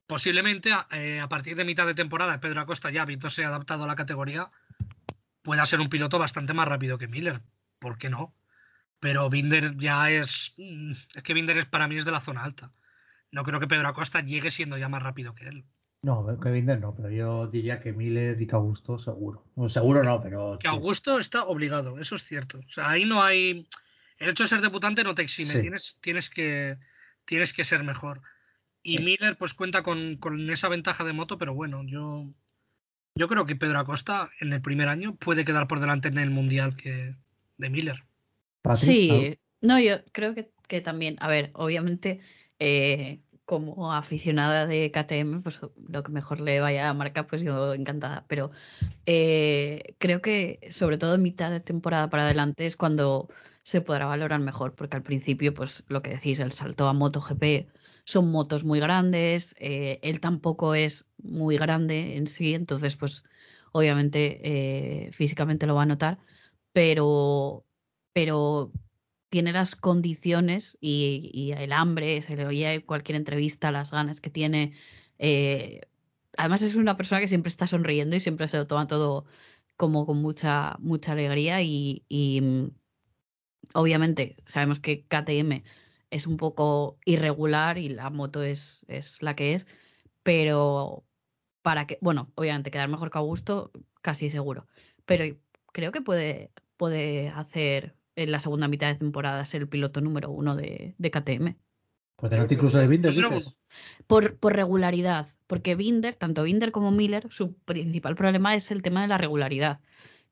Posiblemente 0.08 0.74
a, 0.74 0.88
eh, 0.92 1.20
a 1.20 1.30
partir 1.30 1.56
de 1.56 1.64
mitad 1.66 1.86
de 1.86 1.94
temporada 1.94 2.40
Pedro 2.40 2.62
Acosta 2.62 2.92
ya 2.92 3.04
habiéndose 3.04 3.46
adaptado 3.46 3.86
a 3.86 3.88
la 3.88 3.96
categoría 3.96 4.52
pueda 5.42 5.66
ser 5.66 5.80
un 5.80 5.90
piloto 5.90 6.20
bastante 6.20 6.54
más 6.54 6.68
rápido 6.68 6.98
que 6.98 7.08
Miller. 7.08 7.42
¿Por 7.80 7.98
qué 7.98 8.10
no? 8.10 8.36
Pero 9.00 9.30
Binder 9.30 9.76
ya 9.78 10.10
es. 10.12 10.54
mm, 10.58 10.92
Es 11.16 11.24
que 11.24 11.34
Binder 11.34 11.58
es, 11.58 11.66
para 11.66 11.88
mí 11.88 11.98
es 11.98 12.06
de 12.06 12.12
la 12.12 12.22
zona 12.22 12.44
alta. 12.44 12.72
No 13.32 13.44
creo 13.44 13.60
que 13.60 13.68
Pedro 13.68 13.88
Acosta 13.88 14.22
llegue 14.22 14.52
siendo 14.52 14.78
ya 14.78 14.88
más 14.90 15.02
rápido 15.04 15.34
que 15.36 15.48
él. 15.48 15.66
No, 16.02 16.38
que 16.40 16.52
Binder 16.52 16.80
no, 16.80 16.94
pero 16.94 17.10
yo 17.10 17.48
diría 17.48 17.80
que 17.80 17.94
Miller 17.94 18.40
y 18.42 18.46
que 18.46 18.56
Augusto 18.56 19.00
seguro. 19.00 19.46
Bueno, 19.56 19.70
seguro 19.70 20.04
no, 20.04 20.22
pero. 20.22 20.60
Que 20.60 20.68
Augusto 20.68 21.18
está 21.18 21.44
obligado, 21.44 21.98
eso 22.00 22.16
es 22.16 22.24
cierto. 22.24 22.60
O 22.60 22.70
sea, 22.72 22.90
ahí 22.90 23.06
no 23.06 23.24
hay. 23.24 23.68
El 24.18 24.30
hecho 24.30 24.44
de 24.44 24.50
ser 24.50 24.62
debutante 24.62 25.04
no 25.04 25.16
te 25.16 25.22
exime, 25.22 25.52
Sí. 25.54 25.62
tienes, 25.62 25.98
tienes, 26.02 26.30
que, 26.30 26.78
tienes 27.26 27.54
que 27.54 27.64
ser 27.64 27.84
mejor. 27.84 28.22
Y 28.82 28.98
Sí. 28.98 29.04
Miller, 29.04 29.38
pues 29.38 29.54
cuenta 29.54 29.82
con, 29.84 30.18
con 30.18 30.50
esa 30.50 30.68
ventaja 30.68 31.04
de 31.04 31.14
moto, 31.14 31.38
pero 31.38 31.54
bueno, 31.54 31.84
yo, 31.86 32.28
yo 33.16 33.28
creo 33.28 33.46
que 33.46 33.56
Pedro 33.56 33.80
Acosta 33.80 34.30
en 34.40 34.52
el 34.54 34.62
primer 34.62 34.90
año 34.90 35.16
puede 35.16 35.46
quedar 35.46 35.68
por 35.68 35.80
delante 35.80 36.10
en 36.10 36.18
el 36.18 36.32
mundial 36.32 36.76
que 36.76 37.16
de 37.58 37.70
Miller. 37.70 38.04
Sí, 38.76 39.38
no, 39.62 39.80
yo 39.80 40.04
creo 40.12 40.36
que, 40.36 40.52
que 40.68 40.82
también, 40.82 41.16
a 41.20 41.28
ver, 41.28 41.52
obviamente, 41.54 42.20
eh, 42.60 43.20
como 43.46 43.94
aficionada 43.94 44.66
de 44.66 44.90
KTM, 44.92 45.42
pues 45.42 45.60
lo 45.90 46.04
que 46.04 46.12
mejor 46.12 46.40
le 46.40 46.60
vaya 46.60 46.84
a 46.84 46.88
la 46.88 46.94
marca, 46.94 47.28
pues 47.28 47.44
yo 47.44 47.74
encantada. 47.74 48.26
Pero 48.28 48.52
eh, 49.06 49.96
creo 50.00 50.22
que 50.22 50.60
sobre 50.72 50.98
todo 50.98 51.16
en 51.16 51.24
mitad 51.24 51.52
de 51.52 51.60
temporada 51.60 52.10
para 52.10 52.24
adelante 52.24 52.66
es 52.66 52.78
cuando 52.78 53.30
se 53.64 53.82
podrá 53.82 54.06
valorar 54.06 54.40
mejor, 54.42 54.76
porque 54.76 54.98
al 54.98 55.04
principio, 55.04 55.54
pues 55.54 55.84
lo 55.88 56.02
que 56.02 56.12
decís, 56.12 56.40
el 56.40 56.52
salto 56.52 56.88
a 56.88 56.94
MotoGP 56.94 57.70
son 58.06 58.32
motos 58.32 58.64
muy 58.64 58.80
grandes, 58.80 59.56
eh, 59.60 60.00
él 60.04 60.20
tampoco 60.20 60.76
es 60.76 61.08
muy 61.18 61.58
grande 61.58 62.18
en 62.18 62.28
sí, 62.28 62.54
entonces 62.54 62.96
pues 62.98 63.24
obviamente 63.72 64.42
eh, 65.08 65.12
físicamente 65.14 65.68
lo 65.68 65.76
va 65.76 65.84
a 65.84 65.86
notar, 65.86 66.20
pero, 66.74 67.66
pero 68.14 68.72
tiene 69.30 69.52
las 69.54 69.76
condiciones 69.76 70.78
y, 70.80 71.54
el 71.58 71.72
hambre, 71.74 72.22
se 72.22 72.36
le 72.36 72.46
oye 72.46 72.72
en 72.72 72.82
cualquier 72.82 73.16
entrevista, 73.16 73.72
las 73.72 73.92
ganas 73.92 74.22
que 74.22 74.30
tiene. 74.30 74.74
Eh, 75.18 75.82
además 76.38 76.62
es 76.62 76.76
una 76.76 76.98
persona 76.98 77.22
que 77.22 77.28
siempre 77.28 77.50
está 77.50 77.66
sonriendo 77.66 78.16
y 78.16 78.20
siempre 78.20 78.48
se 78.48 78.58
lo 78.58 78.68
toma 78.68 78.88
todo 78.88 79.26
como 79.76 80.06
con 80.06 80.22
mucha, 80.22 80.76
mucha 80.80 81.14
alegría 81.14 81.62
y, 81.64 82.04
mm, 82.42 82.83
obviamente 83.74 84.36
sabemos 84.46 84.80
que 84.80 85.06
KTM 85.06 85.64
es 86.10 86.28
un 86.28 86.38
poco 86.38 86.98
irregular 87.06 87.78
y 87.78 87.90
la 87.90 88.10
moto 88.10 88.44
es, 88.44 88.86
es 88.88 89.22
la 89.22 89.36
que 89.36 89.56
es, 89.56 89.68
pero 90.22 91.04
para 91.62 91.88
que, 91.88 91.98
bueno, 92.02 92.32
obviamente 92.36 92.72
quedar 92.72 92.90
mejor 92.90 93.10
que 93.10 93.18
Augusto, 93.18 93.72
casi 94.02 94.30
seguro, 94.30 94.68
pero 95.06 95.36
creo 95.72 95.92
que 95.92 96.02
puede, 96.02 96.52
puede 96.78 97.30
hacer 97.30 97.96
en 98.16 98.32
la 98.32 98.40
segunda 98.40 98.68
mitad 98.68 98.88
de 98.88 98.96
temporada 98.96 99.44
ser 99.46 99.62
el 99.62 99.70
piloto 99.70 100.02
número 100.02 100.30
uno 100.30 100.56
de, 100.56 100.96
KTM. 101.00 101.56
Pues 102.16 102.30
delante 102.30 102.54
incluso 102.54 102.78
de 102.78 102.88
Binder, 102.88 103.14
Por, 104.06 104.38
por 104.38 104.56
regularidad, 104.56 105.28
porque 105.48 105.76
Binder, 105.76 106.16
tanto 106.16 106.44
Binder 106.44 106.72
como 106.72 106.92
Miller, 106.92 107.28
su 107.32 107.56
principal 107.56 108.16
problema 108.16 108.56
es 108.56 108.70
el 108.72 108.82
tema 108.84 109.02
de 109.02 109.08
la 109.08 109.18
regularidad. 109.18 109.80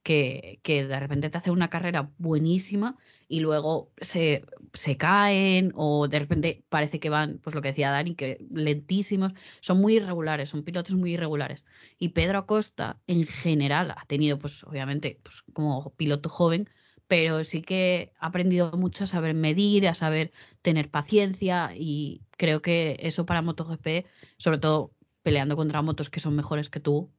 Que, 0.03 0.59
que, 0.63 0.87
de 0.87 0.99
repente 0.99 1.29
te 1.29 1.37
hace 1.37 1.51
una 1.51 1.69
carrera 1.69 2.09
buenísima 2.17 2.97
y 3.27 3.39
luego 3.39 3.91
se, 4.01 4.43
se, 4.73 4.97
caen 4.97 5.73
o 5.75 6.07
de 6.07 6.17
repente 6.17 6.63
parece 6.69 6.99
que 6.99 7.11
van, 7.11 7.39
pues 7.43 7.55
lo 7.55 7.61
que 7.61 7.67
decía 7.67 7.91
Dani, 7.91 8.15
que 8.15 8.43
lentísimos, 8.51 9.33
son 9.59 9.79
muy 9.79 9.97
irregulares, 9.97 10.49
son 10.49 10.63
pilotos 10.63 10.95
muy 10.95 11.13
irregulares. 11.13 11.65
Y 11.99 12.09
Pedro 12.09 12.39
Acosta 12.39 12.99
en 13.05 13.27
general 13.27 13.91
ha 13.91 14.05
tenido, 14.07 14.39
pues 14.39 14.63
obviamente, 14.63 15.19
pues 15.23 15.43
como 15.53 15.93
piloto 15.95 16.29
joven, 16.29 16.67
pero 17.11 17.43
sí 17.43 17.61
que 17.61 18.13
ha 18.19 18.27
aprendido 18.27 18.71
mucho 18.71 19.03
a 19.03 19.07
saber 19.07 19.33
medir, 19.35 19.85
a 19.85 19.95
saber 19.95 20.31
tener 20.61 20.89
paciencia 20.89 21.71
y 21.75 22.21
creo 22.37 22.61
que 22.61 22.95
eso 23.01 23.25
para 23.25 23.41
MotoGP, 23.41 24.05
sobre 24.37 24.59
todo 24.59 24.93
peleando 25.21 25.57
contra 25.57 25.81
motos 25.81 26.09
que 26.09 26.21
son 26.21 26.37
mejores 26.37 26.69
que 26.69 26.79
tú, 26.79 27.11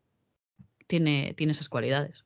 tiene, 0.87 1.35
tiene 1.35 1.53
esas 1.53 1.69
cualidades. 1.69 2.25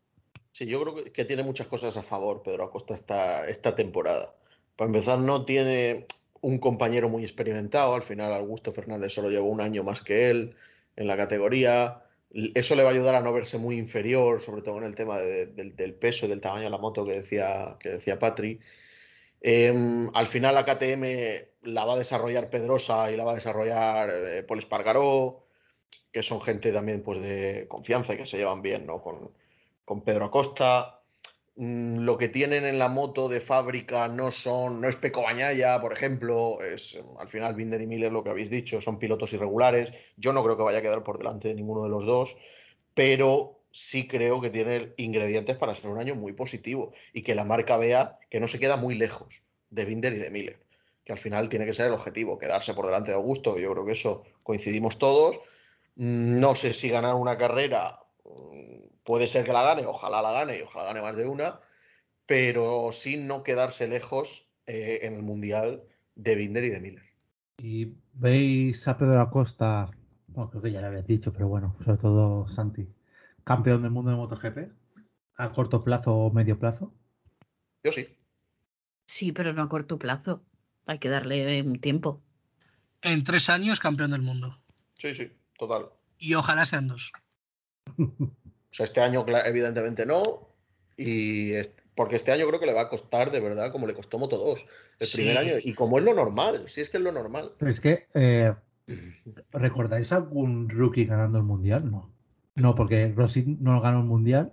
Sí, 0.57 0.65
yo 0.65 0.81
creo 0.81 1.13
que 1.13 1.25
tiene 1.27 1.43
muchas 1.43 1.67
cosas 1.67 1.99
a 1.99 2.03
favor 2.03 2.43
Pedro 2.43 2.65
Acosta 2.65 2.95
esta, 2.95 3.47
esta 3.47 3.75
temporada. 3.75 4.35
Para 4.75 4.87
empezar, 4.89 5.19
no 5.19 5.45
tiene 5.45 6.07
un 6.41 6.59
compañero 6.59 7.11
muy 7.11 7.25
experimentado, 7.25 7.95
al 7.95 8.03
final 8.03 8.33
Augusto 8.33 8.73
Fernández 8.73 9.13
solo 9.13 9.29
lleva 9.29 9.45
un 9.45 9.61
año 9.61 9.83
más 9.83 10.01
que 10.01 10.31
él 10.31 10.57
en 10.97 11.09
la 11.09 11.17
categoría 11.19 12.03
eso 12.55 12.75
le 12.75 12.83
va 12.83 12.91
a 12.91 12.93
ayudar 12.93 13.15
a 13.15 13.21
no 13.21 13.33
verse 13.33 13.59
muy 13.59 13.77
inferior, 13.77 14.41
sobre 14.41 14.63
todo 14.63 14.79
en 14.79 14.85
el 14.85 14.95
tema 14.95 15.19
del 15.19 15.95
peso 15.95 16.27
y 16.27 16.29
del 16.31 16.41
tamaño 16.41 16.65
de 16.65 16.71
la 16.71 16.79
moto 16.79 17.05
que 17.05 17.13
decía, 17.13 17.77
que 17.81 17.91
decía 17.91 18.19
Patri. 18.19 18.61
Em, 19.41 20.11
al 20.15 20.27
final 20.27 20.55
la 20.55 20.65
KTM 20.65 21.05
la 21.73 21.85
va 21.85 21.95
a 21.95 21.99
desarrollar 21.99 22.51
Pedrosa 22.51 23.11
y 23.11 23.17
la 23.17 23.25
va 23.25 23.33
a 23.33 23.35
desarrollar 23.37 24.11
eh, 24.11 24.43
Paul 24.43 24.59
Espargaró, 24.61 25.47
que 26.13 26.23
son 26.23 26.41
gente 26.41 26.73
también 26.73 27.03
pues, 27.03 27.21
de 27.21 27.67
confianza 27.69 28.15
y 28.15 28.17
que 28.19 28.27
se 28.27 28.39
llevan 28.39 28.63
bien 28.63 28.87
¿no? 28.87 29.03
con, 29.03 29.31
con 29.87 30.03
Pedro 30.03 30.27
Acosta. 30.27 31.01
Mm, 31.55 32.01
lo 32.01 32.19
que 32.19 32.29
tienen 32.29 32.67
en 32.67 32.79
la 32.79 32.89
moto 32.89 33.31
de 33.31 33.41
fábrica 33.41 34.09
no 34.09 34.31
son, 34.31 34.83
no 34.83 34.89
es 34.89 34.97
Peco 34.97 35.23
Bañaya, 35.23 35.81
por 35.81 35.95
ejemplo, 35.95 36.63
es 36.63 36.99
al 37.19 37.29
final 37.31 37.55
Binder 37.55 37.81
y 37.81 37.87
Miller 37.87 38.13
lo 38.13 38.23
que 38.23 38.29
habéis 38.29 38.51
dicho, 38.51 38.83
son 38.83 38.99
pilotos 38.99 39.33
irregulares. 39.33 39.95
Yo 40.19 40.35
no 40.35 40.45
creo 40.45 40.59
que 40.59 40.65
vaya 40.65 40.81
a 40.81 40.83
quedar 40.83 41.03
por 41.03 41.17
delante 41.17 41.49
de 41.49 41.55
ninguno 41.55 41.85
de 41.85 41.89
los 41.89 42.05
dos, 42.05 42.37
pero 42.93 43.63
sí 43.71 44.07
creo 44.07 44.41
que 44.41 44.51
tiene 44.51 44.93
ingredientes 44.99 45.57
para 45.57 45.75
ser 45.75 45.89
un 45.89 45.99
año 45.99 46.15
muy 46.15 46.35
positivo 46.35 46.93
y 47.15 47.23
que 47.23 47.35
la 47.35 47.45
marca 47.45 47.79
vea 47.79 48.19
que 48.29 48.41
no 48.41 48.49
se 48.49 48.59
queda 48.59 48.77
muy 48.77 48.95
lejos 48.95 49.43
de 49.71 49.85
Binder 49.87 50.13
y 50.15 50.19
de 50.19 50.31
Miller, 50.31 50.59
que 51.05 51.13
al 51.13 51.19
final 51.19 51.49
tiene 51.49 51.65
que 51.65 51.73
ser 51.73 51.87
el 51.87 51.93
objetivo, 51.93 52.39
quedarse 52.39 52.75
por 52.75 52.87
delante 52.87 53.13
de 53.13 53.17
Augusto, 53.17 53.59
yo 53.59 53.73
creo 53.73 53.87
que 53.87 53.93
eso 53.93 54.25
coincidimos 54.43 54.99
todos. 54.99 55.39
Mm, 55.95 56.41
no 56.41 56.55
sé 56.55 56.75
si 56.75 56.91
ganar 56.91 57.15
una 57.15 57.39
carrera 57.39 58.01
mm, 58.25 58.96
Puede 59.07 59.29
ser 59.29 59.45
que 59.45 59.53
la 59.53 59.63
gane, 59.63 59.87
ojalá 59.87 60.21
la 60.21 60.33
gane 60.33 60.59
y 60.59 60.63
ojalá 60.63 60.87
gane 60.87 61.01
más 61.01 61.17
de 61.17 61.27
una, 61.27 61.61
pero 62.27 62.91
sin 62.91 63.29
no 63.29 63.45
quedarse 63.45 63.87
lejos 63.87 64.51
eh, 64.67 64.99
en 65.03 65.15
el 65.15 65.23
Mundial 65.23 65.85
de 66.17 66.35
Binder 66.35 66.65
y 66.65 66.71
de 66.71 66.81
Miller. 66.81 67.05
¿Y 67.59 67.95
veis 68.15 68.89
a 68.89 68.99
Pedro 68.99 69.21
Acosta, 69.21 69.89
bueno, 70.27 70.51
creo 70.51 70.61
que 70.61 70.73
ya 70.73 70.81
lo 70.81 70.89
habías 70.89 71.07
dicho, 71.07 71.33
pero 71.33 71.47
bueno, 71.47 71.77
sobre 71.85 71.99
todo 71.99 72.49
Santi, 72.49 72.89
campeón 73.45 73.83
del 73.83 73.93
mundo 73.93 74.11
de 74.11 74.17
MotoGP? 74.17 74.73
¿A 75.37 75.53
corto 75.53 75.85
plazo 75.85 76.13
o 76.13 76.33
medio 76.33 76.59
plazo? 76.59 76.93
Yo 77.85 77.93
sí. 77.93 78.09
Sí, 79.07 79.31
pero 79.31 79.53
no 79.53 79.63
a 79.63 79.69
corto 79.69 80.01
plazo. 80.01 80.43
Hay 80.87 80.99
que 80.99 81.09
darle 81.09 81.63
un 81.63 81.79
tiempo. 81.79 82.21
En 83.03 83.23
tres 83.23 83.51
años, 83.51 83.79
campeón 83.79 84.11
del 84.11 84.23
mundo. 84.23 84.61
Sí, 84.99 85.15
sí, 85.15 85.31
total. 85.57 85.91
Y 86.19 86.35
ojalá 86.35 86.67
sean 86.67 86.89
dos. 86.89 87.13
O 88.77 88.85
sea, 88.85 88.85
este 88.85 89.01
año 89.01 89.25
evidentemente 89.47 90.05
no, 90.05 90.51
y 90.99 91.53
porque 91.95 92.17
este 92.17 92.31
año 92.31 92.47
creo 92.47 92.61
que 92.61 92.67
le 92.67 92.75
va 92.75 92.83
a 92.83 92.89
costar 92.91 93.31
de 93.31 93.41
verdad 93.41 93.73
como 93.73 93.87
le 93.87 93.95
costó 93.95 94.19
Moto 94.19 94.37
2 94.37 94.67
el 94.99 95.09
primer 95.11 95.39
año, 95.39 95.55
y 95.63 95.73
como 95.73 95.97
es 95.97 96.05
lo 96.05 96.13
normal, 96.13 96.65
si 96.69 96.83
es 96.83 96.91
que 96.91 96.99
es 96.99 97.03
lo 97.03 97.11
normal. 97.11 97.53
Pero 97.59 97.71
es 97.71 97.81
que, 97.81 98.07
eh, 98.13 98.55
¿recordáis 99.53 100.13
algún 100.13 100.69
rookie 100.69 101.07
ganando 101.07 101.39
el 101.39 101.45
Mundial? 101.45 101.91
No. 101.91 102.13
No, 102.55 102.75
porque 102.75 103.11
Rossi 103.17 103.57
no 103.61 103.81
ganó 103.81 104.01
el 104.01 104.05
Mundial, 104.05 104.53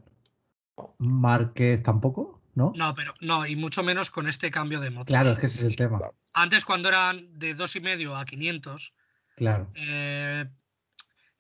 Márquez 1.00 1.84
tampoco, 1.84 2.41
¿no? 2.56 2.72
No, 2.78 2.95
pero 2.95 3.14
no, 3.20 3.45
y 3.45 3.58
mucho 3.58 3.84
menos 3.84 4.10
con 4.10 4.30
este 4.30 4.52
cambio 4.52 4.80
de 4.80 4.90
moto. 4.90 5.08
Claro, 5.08 5.32
es 5.32 5.40
que 5.40 5.48
ese 5.48 5.60
es 5.60 5.66
el 5.66 5.76
tema. 5.76 6.00
Antes, 6.32 6.64
cuando 6.64 6.88
eran 6.88 7.38
de 7.38 7.56
dos 7.56 7.76
y 7.76 7.82
medio 7.82 8.16
a 8.16 8.24
500, 8.24 8.94
claro. 9.36 9.70
Eh, 9.76 10.45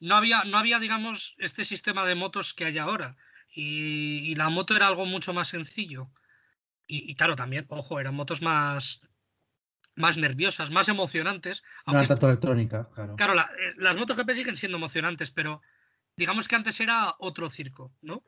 no 0.03 0.17
había, 0.17 0.43
no 0.43 0.57
había, 0.57 0.79
digamos, 0.79 1.33
este 1.37 1.63
sistema 1.63 2.05
de 2.05 2.15
motos 2.15 2.53
que 2.53 2.65
hay 2.65 2.77
ahora. 2.77 3.15
Y, 3.55 4.35
la 4.35 4.49
moto 4.49 4.75
era 4.75 4.87
algo 4.87 5.05
mucho 5.05 5.33
más 5.33 5.47
sencillo. 5.47 6.11
Y, 6.87 7.15
claro, 7.15 7.37
también, 7.37 7.65
ojo, 7.69 8.01
eran 8.01 8.13
motos 8.13 8.41
más, 8.41 8.99
más 9.95 10.17
nerviosas, 10.17 10.71
más 10.71 10.89
emocionantes. 10.89 11.63
No 11.87 11.97
era 11.97 12.07
tanto 12.07 12.27
electrónica, 12.27 12.89
claro. 12.93 13.15
Claro, 13.15 13.39
eh, 13.39 13.73
las 13.77 13.95
motos 13.95 14.17
GP 14.17 14.35
siguen 14.35 14.57
siendo 14.57 14.77
emocionantes, 14.77 15.31
pero 15.31 15.61
digamos 16.17 16.49
que 16.49 16.57
antes 16.57 16.81
era 16.81 17.15
otro 17.19 17.49
circo, 17.49 17.95
¿no? 18.01 18.25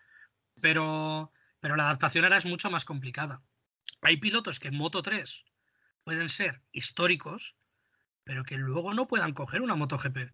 Pero, 0.61 1.33
pero 1.59 1.75
la 1.75 1.83
adaptación 1.83 2.23
ahora 2.23 2.37
es 2.37 2.45
mucho 2.45 2.71
más 2.71 2.85
complicada. 2.85 3.41
Hay 4.01 4.15
pilotos 4.17 4.61
que 4.61 4.69
en 4.69 4.77
Moto 4.77 5.01
3 5.01 5.43
pueden 6.05 6.29
ser 6.29 6.61
históricos, 6.71 7.57
pero 8.23 8.45
que 8.45 8.55
luego 8.55 8.93
no 8.93 9.09
puedan 9.09 9.33
coger 9.33 9.61
una 9.61 9.75
moto 9.75 9.97
GP. 9.97 10.31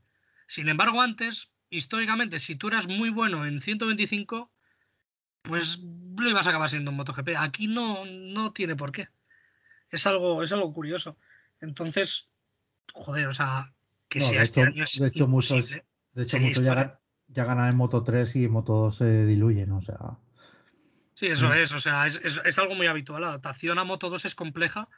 Sin 0.52 0.68
embargo, 0.68 1.02
antes, 1.02 1.50
históricamente, 1.70 2.38
si 2.38 2.58
tú 2.58 2.68
eras 2.68 2.86
muy 2.86 3.10
bueno 3.10 3.46
en 3.46 3.62
125, 3.62 4.52
pues 5.44 5.80
lo 5.80 6.30
ibas 6.30 6.46
a 6.46 6.50
acabar 6.50 6.70
siendo 6.70 6.92
en 6.92 6.98
MotoGP. 6.98 7.30
Aquí 7.38 7.68
no, 7.68 8.04
no 8.06 8.52
tiene 8.52 8.76
por 8.76 8.92
qué. 8.92 9.08
Es 9.90 10.06
algo, 10.08 10.44
es 10.44 10.52
algo 10.52 10.74
curioso. 10.74 11.18
Entonces, 11.62 12.28
joder, 12.94 13.28
o 13.28 13.34
sea, 13.34 13.72
que 14.10 14.20
sea 14.20 14.44
este 14.44 14.64
año 14.64 14.84
De 14.94 15.08
hecho, 15.08 15.26
muchos, 15.26 15.70
de 15.70 16.24
hecho, 16.24 16.38
muchos 16.38 16.66
ya, 16.66 17.00
ya, 17.30 17.46
ganan 17.46 17.70
en 17.70 17.78
Moto 17.78 18.04
3 18.04 18.36
y 18.36 18.44
en 18.44 18.52
Moto 18.52 18.74
2 18.74 18.96
se 18.98 19.26
diluyen, 19.26 19.72
o 19.72 19.80
sea. 19.80 20.18
Sí, 21.14 21.28
eso 21.28 21.54
es, 21.54 21.72
o 21.72 21.80
sea, 21.80 22.08
es, 22.08 22.20
es, 22.26 22.60
algo 22.60 22.76
muy 22.76 22.88
habitual. 22.88 23.22
La 23.22 23.30
adaptación 23.30 23.80
a 23.80 23.86
Moto 23.86 24.10
2 24.10 24.26
es 24.26 24.36
compleja, 24.36 24.90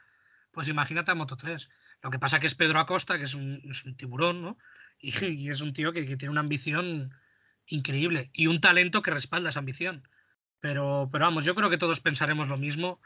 pues 0.50 0.66
imagínate 0.66 1.12
a 1.12 1.14
Moto 1.14 1.36
3. 1.36 1.68
Lo 2.02 2.10
que 2.10 2.18
pasa 2.18 2.40
que 2.40 2.48
es 2.48 2.56
Pedro 2.56 2.80
Acosta, 2.80 3.18
que 3.18 3.24
es 3.26 3.34
un, 3.34 3.62
es 3.70 3.84
un 3.84 3.96
tiburón, 3.96 4.42
¿no? 4.42 4.58
Y, 5.00 5.50
es 5.50 5.60
un 5.60 5.74
tío 5.74 5.92
que, 5.92 6.04
tiene 6.04 6.30
una 6.30 6.40
ambición 6.40 7.14
increíble 7.66 8.30
y 8.32 8.46
un 8.46 8.60
talento 8.60 9.02
que 9.02 9.10
respalda 9.10 9.50
esa 9.50 9.58
ambición. 9.58 10.08
Pero, 10.60 11.10
pero 11.12 11.26
vamos, 11.26 11.44
yo 11.44 11.54
creo 11.54 11.68
que 11.68 11.78
todos 11.78 12.00
pensaremos 12.00 12.48
lo 12.48 12.56
mismo. 12.56 13.00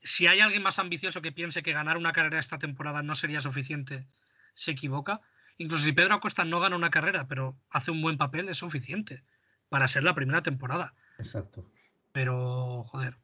Si 0.00 0.26
hay 0.26 0.40
alguien 0.40 0.62
más 0.62 0.78
ambicioso 0.78 1.22
que 1.22 1.32
piense 1.32 1.62
que 1.62 1.72
ganar 1.72 1.96
una 1.96 2.12
carrera 2.12 2.38
esta 2.38 2.58
temporada 2.58 3.02
no 3.02 3.14
sería 3.14 3.40
suficiente, 3.40 4.06
se 4.54 4.70
equivoca. 4.70 5.20
Incluso 5.58 5.84
si 5.84 5.92
Pedro 5.92 6.14
Acosta 6.14 6.44
no 6.44 6.60
gana 6.60 6.76
una 6.76 6.90
carrera, 6.90 7.26
pero 7.26 7.58
hace 7.68 7.90
un 7.90 8.00
buen 8.00 8.16
papel, 8.16 8.48
es 8.48 8.58
suficiente 8.58 9.24
para 9.68 9.88
ser 9.88 10.04
la 10.04 10.14
primera 10.14 10.42
temporada. 10.42 10.94
Exacto. 11.18 11.66
Pero, 12.12 12.84
joder, 12.84 13.16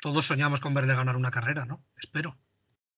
todos 0.00 0.26
soñamos 0.26 0.60
con 0.60 0.74
verle 0.74 0.94
ganar 0.94 1.16
una 1.16 1.30
carrera, 1.30 1.64
¿no? 1.64 1.84
Espero. 1.96 2.36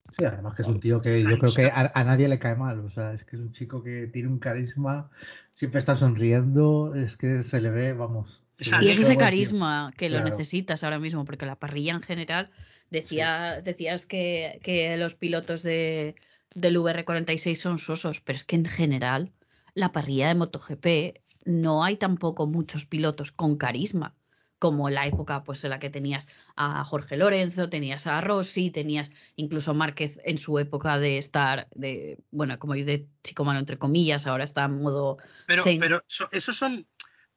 Sí, 0.09 0.25
además 0.25 0.55
que 0.55 0.63
es 0.63 0.67
un 0.67 0.79
tío 0.79 1.01
que 1.01 1.23
yo 1.23 1.37
creo 1.37 1.53
que 1.53 1.71
a, 1.73 2.03
nadie 2.03 2.27
le 2.27 2.39
cae 2.39 2.55
mal. 2.55 2.79
O 2.79 2.89
sea, 2.89 3.13
es 3.13 3.23
que 3.23 3.37
es 3.37 3.41
un 3.41 3.51
chico 3.51 3.81
que 3.81 4.07
tiene 4.07 4.27
un 4.27 4.39
carisma, 4.39 5.09
siempre 5.55 5.79
está 5.79 5.95
sonriendo, 5.95 6.93
es 6.95 7.15
que 7.15 7.43
se 7.43 7.61
le 7.61 7.69
ve, 7.69 7.93
vamos. 7.93 8.41
Y 8.59 8.89
es 8.89 8.99
ese 8.99 9.17
carisma 9.17 9.93
que 9.97 10.09
lo 10.09 10.23
necesitas 10.23 10.83
ahora 10.83 10.99
mismo, 10.99 11.25
porque 11.25 11.45
la 11.45 11.55
parrilla 11.55 11.93
en 11.93 12.01
general, 12.01 12.51
decía, 12.89 13.61
decías 13.61 14.05
que, 14.05 14.59
que, 14.61 14.97
los 14.97 15.15
pilotos 15.15 15.63
de, 15.63 16.15
del 16.53 16.77
VR46 16.77 17.55
son 17.55 17.79
sosos, 17.79 18.21
pero 18.21 18.35
es 18.35 18.43
que 18.43 18.57
en 18.57 18.65
general 18.65 19.31
la 19.73 19.91
parrilla 19.91 20.27
de 20.27 20.35
MotoGP 20.35 21.21
no 21.45 21.83
hay 21.83 21.95
tampoco 21.95 22.45
muchos 22.45 22.85
pilotos 22.85 23.31
con 23.31 23.55
carisma 23.55 24.13
como 24.61 24.91
la 24.91 25.07
época 25.07 25.43
pues 25.43 25.63
en 25.63 25.71
la 25.71 25.79
que 25.79 25.89
tenías 25.89 26.29
a 26.55 26.83
Jorge 26.83 27.17
Lorenzo, 27.17 27.67
tenías 27.67 28.05
a 28.05 28.21
Rossi, 28.21 28.69
tenías 28.69 29.11
incluso 29.35 29.73
Márquez 29.73 30.19
en 30.23 30.37
su 30.37 30.59
época 30.59 30.99
de 30.99 31.17
estar 31.17 31.67
de 31.73 32.19
bueno, 32.29 32.59
como 32.59 32.75
dice 32.75 33.07
chico 33.23 33.43
malo 33.43 33.59
entre 33.59 33.79
comillas, 33.79 34.27
ahora 34.27 34.43
está 34.43 34.65
en 34.65 34.83
modo 34.83 35.17
Pero 35.47 35.63
pero 35.63 36.03
esos 36.31 36.55
son 36.55 36.85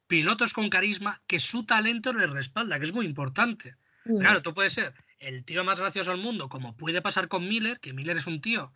pilotos 0.07 0.53
con 0.53 0.69
carisma 0.69 1.23
que 1.27 1.39
su 1.39 1.65
talento 1.65 2.13
les 2.13 2.29
respalda, 2.29 2.79
que 2.79 2.85
es 2.85 2.93
muy 2.93 3.07
importante. 3.07 3.77
Mm. 4.05 4.19
Claro, 4.19 4.43
tú 4.43 4.53
puedes 4.53 4.75
ser 4.75 4.93
el 5.19 5.47
tío 5.47 5.65
más 5.65 5.81
gracioso 5.81 6.11
del 6.11 6.21
mundo, 6.21 6.51
como 6.51 6.77
puede 6.77 7.01
pasar 7.01 7.29
con 7.29 7.49
Miller, 7.49 7.81
que 7.81 7.95
Miller 7.95 8.19
es 8.19 8.27
un 8.27 8.43
tío 8.43 8.71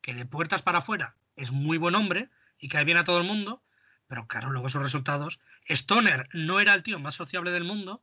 que 0.00 0.14
de 0.14 0.24
puertas 0.24 0.62
para 0.62 0.78
afuera 0.78 1.16
es 1.36 1.52
muy 1.52 1.76
buen 1.76 1.94
hombre 1.96 2.30
y 2.58 2.70
cae 2.70 2.84
bien 2.84 2.96
a 2.96 3.04
todo 3.04 3.18
el 3.18 3.26
mundo, 3.26 3.62
pero 4.10 4.26
claro, 4.26 4.50
luego 4.50 4.66
esos 4.66 4.82
resultados. 4.82 5.38
Stoner 5.68 6.28
no 6.32 6.58
era 6.58 6.74
el 6.74 6.82
tío 6.82 6.98
más 6.98 7.14
sociable 7.14 7.52
del 7.52 7.62
mundo, 7.62 8.02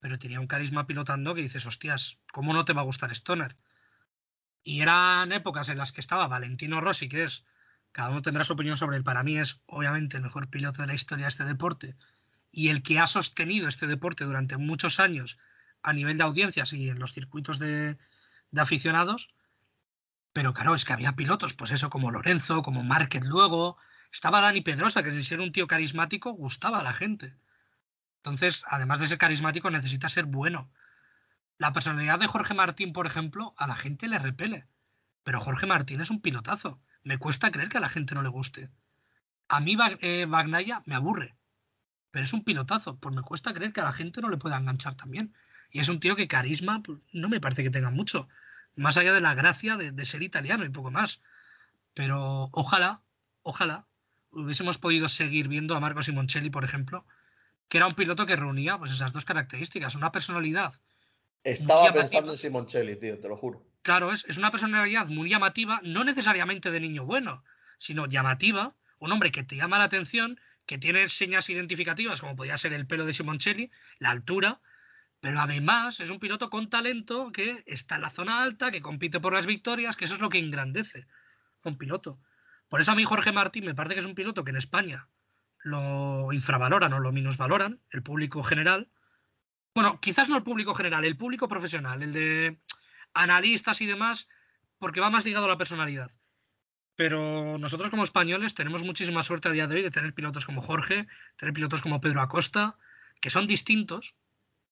pero 0.00 0.18
tenía 0.18 0.40
un 0.40 0.48
carisma 0.48 0.88
pilotando 0.88 1.32
que 1.32 1.42
dices, 1.42 1.64
hostias, 1.64 2.18
¿cómo 2.32 2.52
no 2.52 2.64
te 2.64 2.72
va 2.72 2.80
a 2.80 2.84
gustar 2.84 3.12
Stoner? 3.12 3.56
Y 4.64 4.80
eran 4.80 5.30
épocas 5.30 5.68
en 5.68 5.78
las 5.78 5.92
que 5.92 6.00
estaba 6.00 6.26
Valentino 6.26 6.80
Rossi, 6.80 7.08
que 7.08 7.22
es, 7.22 7.44
cada 7.92 8.10
uno 8.10 8.20
tendrá 8.20 8.42
su 8.42 8.54
opinión 8.54 8.76
sobre 8.76 8.96
él, 8.96 9.04
para 9.04 9.22
mí 9.22 9.38
es 9.38 9.60
obviamente 9.66 10.16
el 10.16 10.24
mejor 10.24 10.48
piloto 10.48 10.82
de 10.82 10.88
la 10.88 10.94
historia 10.94 11.26
de 11.26 11.30
este 11.30 11.44
deporte 11.44 11.94
y 12.50 12.70
el 12.70 12.82
que 12.82 12.98
ha 12.98 13.06
sostenido 13.06 13.68
este 13.68 13.86
deporte 13.86 14.24
durante 14.24 14.56
muchos 14.56 14.98
años 14.98 15.38
a 15.82 15.92
nivel 15.92 16.18
de 16.18 16.24
audiencias 16.24 16.72
y 16.72 16.90
en 16.90 16.98
los 16.98 17.12
circuitos 17.12 17.60
de, 17.60 17.96
aficionados. 18.56 19.32
Pero 20.32 20.52
claro, 20.52 20.74
es 20.74 20.84
que 20.84 20.94
había 20.94 21.14
pilotos, 21.14 21.54
pues 21.54 21.70
eso, 21.70 21.90
como 21.90 22.10
Lorenzo, 22.10 22.64
como 22.64 22.82
Márquez 22.82 23.24
luego, 23.24 23.78
estaba 24.12 24.40
Dani 24.40 24.60
Pedrosa, 24.60 25.02
que 25.02 25.10
sin 25.10 25.24
ser 25.24 25.40
un 25.40 25.52
tío 25.52 25.66
carismático, 25.66 26.32
gustaba 26.32 26.80
a 26.80 26.82
la 26.82 26.92
gente. 26.92 27.34
Entonces, 28.18 28.64
además 28.68 29.00
de 29.00 29.06
ser 29.06 29.18
carismático, 29.18 29.70
necesita 29.70 30.08
ser 30.08 30.24
bueno. 30.24 30.70
La 31.58 31.72
personalidad 31.72 32.18
de 32.18 32.26
Jorge 32.26 32.54
Martín, 32.54 32.92
por 32.92 33.06
ejemplo, 33.06 33.54
a 33.56 33.66
la 33.66 33.74
gente 33.74 34.08
le 34.08 34.18
repele. 34.18 34.66
Pero 35.24 35.40
Jorge 35.40 35.66
Martín 35.66 36.00
es 36.00 36.10
un 36.10 36.20
pilotazo. 36.20 36.80
Me 37.02 37.18
cuesta 37.18 37.50
creer 37.50 37.68
que 37.68 37.78
a 37.78 37.80
la 37.80 37.88
gente 37.88 38.14
no 38.14 38.22
le 38.22 38.28
guste. 38.28 38.70
A 39.48 39.60
mí 39.60 39.76
eh, 40.00 40.26
me 40.26 40.94
aburre. 40.94 41.36
Pero 42.10 42.24
es 42.24 42.32
un 42.32 42.44
pilotazo. 42.44 42.96
Pues 42.98 43.14
me 43.14 43.22
cuesta 43.22 43.52
creer 43.52 43.72
que 43.72 43.80
a 43.80 43.84
la 43.84 43.92
gente 43.92 44.20
no 44.20 44.30
le 44.30 44.36
pueda 44.36 44.56
enganchar 44.56 44.94
también. 44.94 45.34
Y 45.70 45.80
es 45.80 45.88
un 45.88 46.00
tío 46.00 46.16
que 46.16 46.28
carisma 46.28 46.82
pues, 46.82 46.98
no 47.12 47.28
me 47.28 47.40
parece 47.40 47.62
que 47.62 47.70
tenga 47.70 47.90
mucho. 47.90 48.28
Más 48.74 48.96
allá 48.96 49.12
de 49.12 49.20
la 49.20 49.34
gracia 49.34 49.76
de 49.76 50.06
ser 50.06 50.22
italiano 50.22 50.64
y 50.64 50.70
poco 50.70 50.90
más. 50.90 51.20
Pero 51.94 52.48
ojalá, 52.52 53.02
ojalá 53.42 53.87
hubiésemos 54.30 54.78
podido 54.78 55.08
seguir 55.08 55.48
viendo 55.48 55.74
a 55.74 55.80
Marco 55.80 56.02
Simoncelli, 56.02 56.50
por 56.50 56.64
ejemplo, 56.64 57.04
que 57.68 57.78
era 57.78 57.86
un 57.86 57.94
piloto 57.94 58.26
que 58.26 58.36
reunía 58.36 58.78
pues 58.78 58.92
esas 58.92 59.12
dos 59.12 59.24
características, 59.24 59.94
una 59.94 60.12
personalidad. 60.12 60.74
Estaba 61.44 61.92
pensando 61.92 62.32
en 62.32 62.38
Simoncelli, 62.38 62.96
tío, 62.96 63.18
te 63.18 63.28
lo 63.28 63.36
juro. 63.36 63.64
Claro, 63.82 64.12
es, 64.12 64.24
es 64.28 64.38
una 64.38 64.50
personalidad 64.50 65.06
muy 65.06 65.30
llamativa, 65.30 65.80
no 65.82 66.04
necesariamente 66.04 66.70
de 66.70 66.80
niño 66.80 67.04
bueno, 67.04 67.44
sino 67.78 68.06
llamativa, 68.06 68.74
un 68.98 69.12
hombre 69.12 69.30
que 69.30 69.44
te 69.44 69.56
llama 69.56 69.78
la 69.78 69.84
atención, 69.84 70.40
que 70.66 70.78
tiene 70.78 71.08
señas 71.08 71.48
identificativas, 71.48 72.20
como 72.20 72.36
podía 72.36 72.58
ser 72.58 72.72
el 72.72 72.86
pelo 72.86 73.06
de 73.06 73.14
Simoncelli, 73.14 73.70
la 73.98 74.10
altura, 74.10 74.60
pero 75.20 75.40
además 75.40 76.00
es 76.00 76.10
un 76.10 76.20
piloto 76.20 76.50
con 76.50 76.68
talento 76.68 77.32
que 77.32 77.64
está 77.66 77.96
en 77.96 78.02
la 78.02 78.10
zona 78.10 78.42
alta, 78.42 78.70
que 78.70 78.82
compite 78.82 79.20
por 79.20 79.32
las 79.32 79.46
victorias, 79.46 79.96
que 79.96 80.04
eso 80.04 80.14
es 80.14 80.20
lo 80.20 80.28
que 80.28 80.38
engrandece 80.38 81.06
a 81.64 81.68
un 81.68 81.78
piloto. 81.78 82.20
Por 82.68 82.80
eso 82.80 82.92
a 82.92 82.94
mí 82.94 83.04
Jorge 83.04 83.32
Martín 83.32 83.64
me 83.64 83.74
parece 83.74 83.94
que 83.94 84.00
es 84.00 84.06
un 84.06 84.14
piloto 84.14 84.44
que 84.44 84.50
en 84.50 84.56
España 84.56 85.08
lo 85.58 86.32
infravaloran 86.32 86.92
o 86.92 87.00
lo 87.00 87.12
minusvaloran, 87.12 87.80
el 87.90 88.02
público 88.02 88.42
general. 88.42 88.88
Bueno, 89.74 90.00
quizás 90.00 90.28
no 90.28 90.36
el 90.36 90.42
público 90.42 90.74
general, 90.74 91.04
el 91.04 91.16
público 91.16 91.48
profesional, 91.48 92.02
el 92.02 92.12
de 92.12 92.60
analistas 93.14 93.80
y 93.80 93.86
demás, 93.86 94.28
porque 94.78 95.00
va 95.00 95.10
más 95.10 95.24
ligado 95.24 95.46
a 95.46 95.48
la 95.48 95.58
personalidad. 95.58 96.10
Pero 96.94 97.58
nosotros 97.58 97.90
como 97.90 98.04
españoles 98.04 98.54
tenemos 98.54 98.82
muchísima 98.82 99.22
suerte 99.22 99.48
a 99.48 99.52
día 99.52 99.66
de 99.66 99.76
hoy 99.76 99.82
de 99.82 99.90
tener 99.90 100.14
pilotos 100.14 100.44
como 100.44 100.60
Jorge, 100.60 101.06
tener 101.36 101.54
pilotos 101.54 101.80
como 101.80 102.00
Pedro 102.00 102.20
Acosta, 102.20 102.76
que 103.20 103.30
son 103.30 103.46
distintos, 103.46 104.14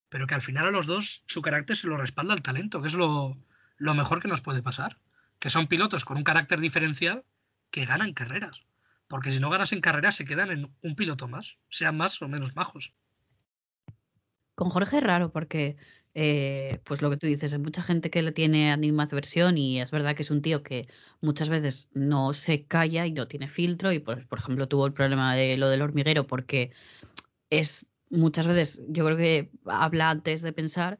pero 0.09 0.27
que 0.27 0.35
al 0.35 0.43
final 0.43 0.66
a 0.66 0.70
los 0.70 0.86
dos 0.86 1.23
su 1.27 1.40
carácter 1.40 1.77
se 1.77 1.86
lo 1.86 1.97
respalda 1.97 2.35
el 2.35 2.43
talento, 2.43 2.82
que 2.82 2.89
es 2.89 2.94
lo, 2.94 3.39
lo 3.77 3.94
mejor 3.94 4.20
que 4.20 4.28
nos 4.28 4.40
puede 4.40 4.62
pasar. 4.62 4.98
Que 5.39 5.51
son 5.51 5.66
pilotos 5.66 6.05
con 6.05 6.16
un 6.16 6.24
carácter 6.24 6.60
diferencial 6.60 7.24
que 7.70 7.84
ganan 7.84 8.14
carreras. 8.14 8.62
Porque 9.09 9.30
si 9.30 9.38
no 9.38 9.51
ganas 9.51 9.72
en 9.72 9.80
carreras, 9.80 10.16
se 10.16 10.24
quedan 10.24 10.51
en 10.51 10.74
un 10.82 10.94
piloto 10.97 11.28
más, 11.28 11.59
sean 11.70 11.97
más 11.97 12.20
o 12.22 12.28
menos 12.28 12.56
majos. 12.56 12.93
Con 14.56 14.70
Jorge 14.70 14.97
es 14.97 15.02
raro 15.02 15.30
porque, 15.30 15.76
eh, 16.14 16.80
pues 16.84 17.02
lo 17.02 17.10
que 17.10 17.18
tú 17.18 17.26
dices, 17.26 17.52
hay 17.52 17.59
mucha 17.59 17.82
gente 17.82 18.10
que 18.10 18.22
le 18.22 18.32
tiene 18.32 18.72
animadversión 18.72 19.59
y 19.59 19.80
es 19.80 19.90
verdad 19.90 20.16
que 20.16 20.22
es 20.22 20.30
un 20.30 20.43
tío 20.43 20.62
que 20.62 20.88
muchas 21.20 21.51
veces 21.51 21.90
no 21.93 22.32
se 22.32 22.64
calla 22.64 23.06
y 23.06 23.12
no 23.12 23.28
tiene 23.28 23.48
filtro 23.48 23.93
y, 23.93 23.98
por, 23.98 24.26
por 24.26 24.38
ejemplo, 24.38 24.66
tuvo 24.66 24.86
el 24.86 24.94
problema 24.94 25.36
de 25.36 25.56
lo 25.59 25.68
del 25.68 25.82
hormiguero 25.82 26.26
porque 26.26 26.72
es 27.51 27.86
muchas 28.10 28.47
veces, 28.47 28.82
yo 28.88 29.05
creo 29.05 29.16
que 29.16 29.51
habla 29.66 30.10
antes 30.10 30.43
de 30.43 30.52
pensar, 30.52 30.98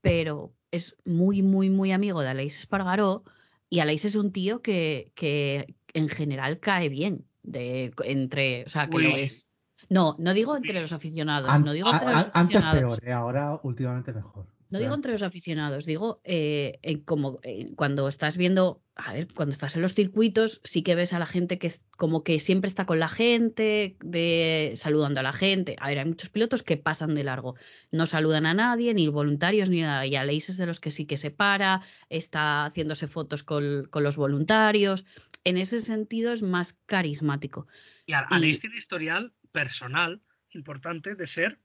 pero 0.00 0.54
es 0.70 0.96
muy, 1.04 1.42
muy, 1.42 1.70
muy 1.70 1.92
amigo 1.92 2.22
de 2.22 2.28
Aleix 2.28 2.60
Espargaró 2.60 3.24
y 3.68 3.80
Aleix 3.80 4.04
es 4.04 4.14
un 4.14 4.32
tío 4.32 4.62
que, 4.62 5.12
que, 5.14 5.74
en 5.96 6.08
general 6.08 6.60
cae 6.60 6.88
bien. 6.88 7.26
De, 7.42 7.92
entre, 8.04 8.64
o 8.64 8.68
sea, 8.68 8.88
que 8.88 8.98
lo 8.98 9.16
es. 9.16 9.48
No, 9.88 10.16
no 10.18 10.34
digo 10.34 10.56
entre 10.56 10.80
los 10.80 10.92
aficionados. 10.92 11.60
no 11.60 11.72
digo 11.72 11.92
entre 11.92 12.10
los 12.10 12.30
antes 12.32 12.62
peor, 12.62 12.98
eh, 13.04 13.12
ahora 13.12 13.60
últimamente 13.62 14.12
mejor. 14.12 14.46
No 14.68 14.80
digo 14.80 14.94
entre 14.94 15.12
los 15.12 15.22
aficionados, 15.22 15.86
digo 15.86 16.20
eh, 16.24 17.02
como 17.04 17.38
eh, 17.44 17.72
cuando 17.76 18.08
estás 18.08 18.36
viendo, 18.36 18.82
a 18.96 19.12
ver, 19.12 19.28
cuando 19.32 19.52
estás 19.52 19.76
en 19.76 19.82
los 19.82 19.94
circuitos, 19.94 20.60
sí 20.64 20.82
que 20.82 20.96
ves 20.96 21.12
a 21.12 21.20
la 21.20 21.26
gente 21.26 21.58
que 21.58 21.68
es 21.68 21.84
como 21.96 22.24
que 22.24 22.40
siempre 22.40 22.68
está 22.68 22.84
con 22.84 22.98
la 22.98 23.08
gente, 23.08 23.96
de, 24.02 24.72
saludando 24.74 25.20
a 25.20 25.22
la 25.22 25.32
gente. 25.32 25.76
A 25.78 25.88
ver, 25.88 26.00
hay 26.00 26.04
muchos 26.04 26.30
pilotos 26.30 26.64
que 26.64 26.76
pasan 26.76 27.14
de 27.14 27.22
largo, 27.22 27.54
no 27.92 28.06
saludan 28.06 28.44
a 28.44 28.54
nadie, 28.54 28.92
ni 28.92 29.06
voluntarios, 29.06 29.70
ni 29.70 29.82
nada. 29.82 30.04
Y 30.04 30.16
Aleix 30.16 30.48
es 30.48 30.56
de 30.56 30.66
los 30.66 30.80
que 30.80 30.90
sí 30.90 31.06
que 31.06 31.16
se 31.16 31.30
para, 31.30 31.80
está 32.08 32.64
haciéndose 32.64 33.06
fotos 33.06 33.44
con, 33.44 33.88
los 33.92 34.16
voluntarios. 34.16 35.04
En 35.44 35.58
ese 35.58 35.80
sentido 35.80 36.32
es 36.32 36.42
más 36.42 36.72
carismático. 36.86 37.68
Y 38.04 38.14
Aleix 38.14 38.58
tiene 38.58 38.78
historial 38.78 39.32
personal 39.52 40.22
importante 40.50 41.14
de 41.14 41.26
ser 41.28 41.60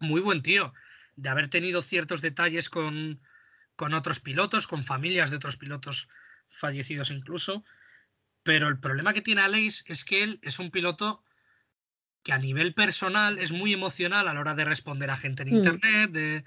muy 0.00 0.20
buen 0.20 0.42
tío 0.42 0.72
de 1.16 1.28
haber 1.28 1.48
tenido 1.48 1.82
ciertos 1.82 2.20
detalles 2.20 2.68
con, 2.68 3.20
con 3.76 3.94
otros 3.94 4.20
pilotos, 4.20 4.66
con 4.66 4.84
familias 4.84 5.30
de 5.30 5.36
otros 5.36 5.56
pilotos 5.56 6.08
fallecidos 6.48 7.10
incluso. 7.10 7.64
Pero 8.42 8.68
el 8.68 8.78
problema 8.78 9.12
que 9.12 9.22
tiene 9.22 9.42
Aleix 9.42 9.84
es 9.86 10.04
que 10.04 10.22
él 10.22 10.38
es 10.42 10.58
un 10.58 10.70
piloto 10.70 11.24
que 12.22 12.32
a 12.32 12.38
nivel 12.38 12.74
personal 12.74 13.38
es 13.38 13.52
muy 13.52 13.72
emocional 13.72 14.28
a 14.28 14.34
la 14.34 14.40
hora 14.40 14.54
de 14.54 14.64
responder 14.64 15.10
a 15.10 15.16
gente 15.16 15.42
en 15.42 15.50
mm. 15.50 15.54
internet, 15.54 16.10
de 16.10 16.44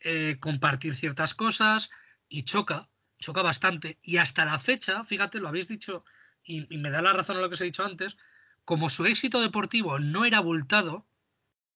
eh, 0.00 0.36
compartir 0.40 0.94
ciertas 0.94 1.34
cosas 1.34 1.90
y 2.28 2.44
choca, 2.44 2.88
choca 3.18 3.42
bastante. 3.42 3.98
Y 4.02 4.16
hasta 4.16 4.44
la 4.44 4.58
fecha, 4.58 5.04
fíjate, 5.04 5.38
lo 5.38 5.48
habéis 5.48 5.68
dicho 5.68 6.04
y, 6.42 6.72
y 6.74 6.78
me 6.78 6.90
da 6.90 7.02
la 7.02 7.12
razón 7.12 7.36
a 7.36 7.40
lo 7.40 7.48
que 7.48 7.54
os 7.54 7.60
he 7.60 7.64
dicho 7.64 7.84
antes, 7.84 8.16
como 8.64 8.90
su 8.90 9.06
éxito 9.06 9.40
deportivo 9.40 9.98
no 9.98 10.24
era 10.24 10.38
abultado, 10.38 11.06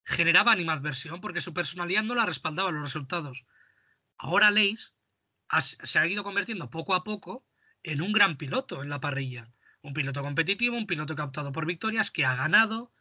generaba 0.05 0.53
animadversión 0.53 1.21
porque 1.21 1.41
su 1.41 1.55
personalidad 1.55 2.03
no 2.03 2.15
la 2.15 2.27
respaldaba 2.27 2.73
los 2.73 2.83
resultados. 2.83 3.45
Ahora 4.17 4.51
Leis 4.51 4.95
se 5.61 5.99
ha 5.99 6.07
ido 6.07 6.25
convirtiendo 6.25 6.71
poco 6.71 6.95
a 6.95 7.05
poco 7.05 7.45
en 7.83 8.01
un 8.01 8.13
gran 8.13 8.37
piloto 8.37 8.83
en 8.83 8.89
la 8.89 9.01
parrilla. 9.01 9.53
Un 9.83 9.95
piloto 9.95 10.23
competitivo, 10.23 10.77
un 10.77 10.87
piloto 10.87 11.17
que 11.17 11.23
ha 11.23 11.27
optado 11.27 11.53
por 11.53 11.67
victorias, 11.67 12.11
que 12.11 12.25
ha 12.25 12.37
ganado. 12.37 12.93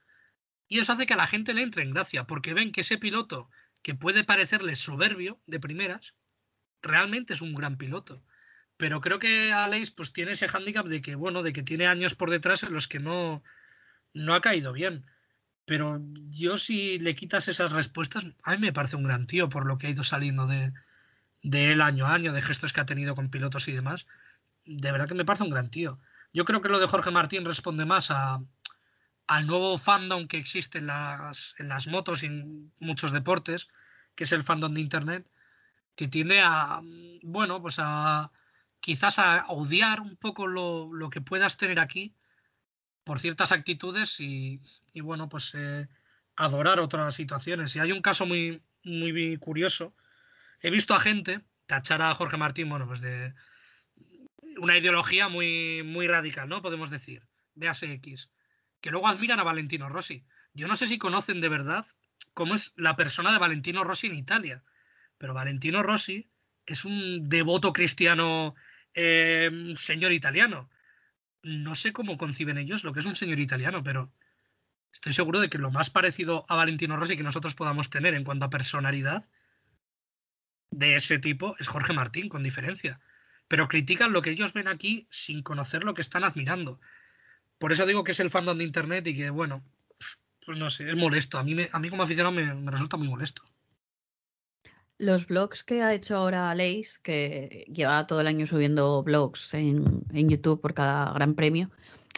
Y 0.68 0.80
eso 0.80 0.94
hace 0.94 1.06
que 1.06 1.14
a 1.14 1.18
la 1.18 1.28
gente 1.28 1.53
le 1.53 1.61
entre 1.61 1.84
en 1.84 1.94
gracia, 1.94 2.26
porque 2.26 2.53
ven 2.53 2.72
que 2.72 2.82
ese 2.82 2.98
piloto, 2.98 3.49
que 3.84 3.94
puede 3.94 4.23
parecerle 4.23 4.76
soberbio 4.76 5.40
de 5.45 5.60
primeras, 5.60 6.15
realmente 6.82 7.34
es 7.34 7.41
un 7.41 7.53
gran 7.53 7.78
piloto. 7.78 8.23
Pero 8.78 8.99
creo 8.99 9.19
que 9.19 9.53
Aleix 9.53 9.91
pues 9.91 10.11
tiene 10.11 10.32
ese 10.32 10.48
hándicap 10.48 10.88
de 10.88 11.02
que, 11.02 11.14
bueno, 11.15 11.44
de 11.44 11.53
que 11.53 11.61
tiene 11.61 11.86
años 11.86 12.15
por 12.15 12.32
detrás 12.32 12.64
en 12.64 12.73
los 12.73 12.88
que 12.88 12.99
no, 12.99 13.44
no 14.14 14.34
ha 14.34 14.41
caído 14.41 14.73
bien. 14.73 15.06
Pero 15.66 16.02
yo 16.30 16.58
si 16.58 17.00
le 17.00 17.16
quitas 17.16 17.48
esas 17.48 17.72
respuestas, 17.72 18.26
a 18.44 18.52
mí 18.52 18.58
me 18.58 18.74
parece 18.74 18.96
un 18.96 19.04
gran 19.04 19.28
tío 19.28 19.50
por 19.50 19.66
lo 19.66 19.78
que 19.78 19.88
ha 19.88 19.92
ido 19.92 20.04
saliendo 20.04 20.48
de, 20.48 20.74
de 21.44 21.72
él 21.72 21.82
año 21.82 22.06
a 22.06 22.14
año, 22.14 22.34
de 22.34 22.42
gestos 22.42 22.74
que 22.74 22.82
ha 22.82 22.86
tenido 22.86 23.16
con 23.16 23.30
pilotos 23.30 23.68
y 23.68 23.72
demás, 23.72 24.08
de 24.66 24.92
verdad 24.92 25.08
que 25.08 25.16
me 25.16 25.26
parece 25.26 25.44
un 25.44 25.50
gran 25.50 25.70
tío. 25.70 26.00
Yo 26.34 26.46
creo 26.46 26.62
que 26.62 26.70
lo 26.70 26.80
de 26.80 26.88
Jorge 26.88 27.12
Martín 27.12 27.46
responde 27.46 27.86
más 27.86 28.12
a, 28.12 28.42
al 29.28 29.48
nuevo 29.48 29.78
fandom 29.78 30.28
que 30.28 30.38
existe 30.38 30.78
en 30.78 30.88
las, 30.88 31.56
en 31.58 31.70
las 31.70 31.88
motos 31.88 32.24
y 32.24 32.28
en 32.28 32.74
muchos 32.80 33.12
deportes, 33.12 33.68
que 34.16 34.24
es 34.26 34.32
el 34.32 34.44
fandom 34.44 34.74
de 34.74 34.82
Internet, 34.82 35.28
que 35.96 36.08
tiende 36.08 36.42
a, 36.42 36.82
bueno, 37.24 37.62
pues 37.62 37.76
a 37.80 38.32
quizás 38.80 39.20
a 39.20 39.46
odiar 39.50 40.02
un 40.02 40.16
poco 40.16 40.48
lo, 40.48 40.94
lo 40.94 41.10
que 41.10 41.22
puedas 41.22 41.58
tener 41.58 41.80
aquí 41.80 42.16
por 43.03 43.19
ciertas 43.19 43.52
actitudes 43.52 44.19
y, 44.19 44.61
bueno, 45.02 45.30
pues 45.30 45.53
eh, 45.56 45.88
adorar 46.36 46.80
otras 46.80 47.15
situaciones. 47.15 47.76
Y 47.76 47.80
hay 47.80 47.91
un 47.91 48.02
caso 48.02 48.26
muy, 48.26 48.61
muy 48.84 49.38
curioso. 49.38 49.95
He 50.61 50.69
visto 50.69 50.94
a 50.94 50.99
gente 50.99 51.41
tachar 51.65 52.02
a 52.02 52.14
Jorge 52.15 52.38
Martín, 52.38 52.69
bueno, 52.69 52.88
pues 52.88 53.02
de 53.02 53.34
una 54.57 54.78
ideología 54.78 55.30
muy, 55.30 55.84
muy 55.84 56.07
radical, 56.07 56.49
¿no? 56.49 56.61
Podemos 56.61 56.90
decir. 56.90 57.26
Véase 57.56 57.91
X. 57.94 58.30
Que 58.80 58.91
luego 58.91 59.07
admiran 59.07 59.40
a 59.40 59.44
Valentino 59.44 59.90
Rossi. 59.90 60.26
Yo 60.53 60.68
no 60.68 60.76
sé 60.76 60.88
si 60.88 60.98
conocen 60.98 61.41
de 61.41 61.49
verdad 61.49 61.86
cómo 62.34 62.56
es 62.56 62.73
la 62.76 62.95
persona 62.95 63.32
de 63.32 63.40
Valentino 63.40 63.84
Rossi 63.84 64.07
en 64.07 64.15
Italia. 64.15 64.64
Pero 65.18 65.34
Valentino 65.34 65.84
Rossi 65.84 66.30
es 66.65 66.86
un 66.86 67.30
devoto 67.30 67.73
cristiano 67.73 68.56
eh, 68.94 69.73
señor 69.78 70.11
italiano. 70.11 70.69
No 71.44 71.76
sé 71.76 71.92
cómo 71.94 72.18
conciben 72.18 72.58
ellos 72.58 72.84
lo 72.84 72.94
que 72.94 73.00
es 73.00 73.06
un 73.06 73.16
señor 73.16 73.40
italiano, 73.40 73.84
pero 73.84 74.12
estoy 74.94 75.14
seguro 75.14 75.40
de 75.40 75.50
que 75.50 75.58
lo 75.58 75.72
más 75.72 75.90
parecido 75.90 76.46
a 76.50 76.56
Valentino 76.56 76.98
Rossi 76.98 77.18
que 77.18 77.24
nosotros 77.24 77.56
podamos 77.56 77.90
tener 77.90 78.14
en 78.14 78.24
cuanto 78.24 78.46
a 78.46 78.50
personalidad 78.50 79.28
de 80.70 80.96
ese 80.96 81.20
tipo 81.20 81.56
es 81.60 81.68
Jorge 81.68 81.94
Martín, 81.94 82.30
con 82.30 82.44
diferencia. 82.44 83.00
Pero 83.48 83.68
critican 83.68 84.14
lo 84.14 84.22
que 84.22 84.32
ellos 84.32 84.54
ven 84.54 84.68
aquí 84.68 85.08
sin 85.10 85.44
conocer 85.44 85.84
lo 85.84 85.94
que 85.94 86.02
están 86.02 86.24
admirando. 86.24 86.80
Por 87.58 87.72
eso 87.72 87.86
digo 87.86 88.04
que 88.04 88.14
es 88.14 88.20
el 88.20 88.30
fandom 88.30 88.58
de 88.58 88.64
Internet 88.64 89.06
y 89.08 89.16
que, 89.16 89.30
bueno, 89.30 89.64
pues 90.46 90.58
no 90.58 90.70
sé, 90.70 90.90
es 90.90 90.96
molesto. 90.96 91.38
A 91.38 91.44
mí, 91.44 91.56
a 91.72 91.80
mí 91.80 91.90
como 91.90 92.04
aficionado 92.04 92.34
me 92.34 92.72
resulta 92.72 92.98
muy 92.98 93.08
molesto. 93.08 93.44
Los 95.02 95.26
blogs 95.26 95.64
que 95.64 95.82
ha 95.82 95.95
hecho 95.95 96.15
ahora 96.15 96.53
Leis, 96.53 96.99
que 96.99 97.65
lleva 97.73 98.06
todo 98.06 98.22
el 98.22 98.28
año 98.28 98.45
subiendo 98.45 99.02
blogs 99.02 99.52
en, 99.56 100.06
YouTube 100.11 100.61
por 100.61 100.76
cada 100.76 101.11
gran 101.14 101.34
premio, 101.34 101.72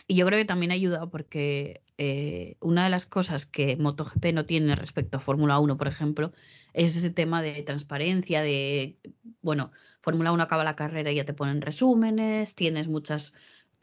y 0.06 0.16
yo 0.16 0.26
creo 0.26 0.38
que 0.38 0.44
también 0.44 0.72
ha 0.72 0.76
ayudado 0.76 1.10
porque 1.10 1.82
eh, 1.98 2.58
una 2.60 2.84
de 2.84 2.90
las 2.90 3.06
cosas 3.06 3.46
que 3.46 3.78
MotoGP 3.78 4.34
no 4.34 4.46
tiene 4.46 4.76
respecto 4.76 5.16
a 5.16 5.22
Fórmula 5.22 5.60
1, 5.60 5.78
por 5.78 5.88
ejemplo, 5.88 6.34
es 6.74 6.98
ese 6.98 7.10
tema 7.10 7.42
de 7.42 7.64
transparencia, 7.64 8.42
de, 8.42 8.98
bueno, 9.42 9.72
Fórmula 10.02 10.34
1 10.34 10.44
acaba 10.44 10.66
la 10.66 10.76
carrera 10.76 11.10
y 11.10 11.16
ya 11.16 11.24
te 11.24 11.34
ponen 11.34 11.62
resúmenes, 11.62 12.54
tienes 12.54 12.90
muchas, 12.90 13.34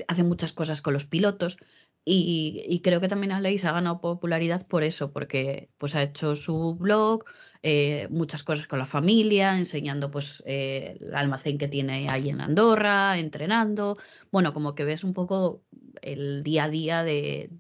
hacen 0.09 0.29
muchas 0.29 0.53
cosas 0.53 0.83
con 0.83 0.93
los 0.93 1.07
pilotos. 1.07 1.57
Y, 2.05 2.81
creo 2.83 3.01
que 3.01 3.09
también 3.09 3.33
Aleix 3.33 3.65
ha 3.65 3.73
ganado 3.73 4.01
popularidad 4.01 4.67
por 4.67 4.83
eso, 4.83 5.13
porque 5.13 5.71
pues 5.79 5.95
ha 5.95 6.03
hecho 6.03 6.35
su 6.35 6.75
blog, 6.77 7.25
eh, 7.63 8.09
muchas 8.11 8.43
cosas 8.43 8.67
con 8.67 8.79
la 8.79 8.87
familia, 8.87 9.57
enseñando 9.57 10.11
pues 10.11 10.43
eh, 10.47 10.99
el 11.01 11.15
almacén 11.15 11.59
que 11.59 11.69
tiene 11.69 12.09
ahí 12.09 12.31
en 12.31 12.41
Andorra, 12.41 13.19
entrenando. 13.19 13.99
Bueno, 14.33 14.53
como 14.55 14.75
que 14.75 14.85
ves 14.85 15.05
un 15.05 15.13
poco 15.13 15.63
el 16.03 16.43
día 16.43 16.65
a 16.65 16.71
día 16.71 17.05
de, 17.05 17.51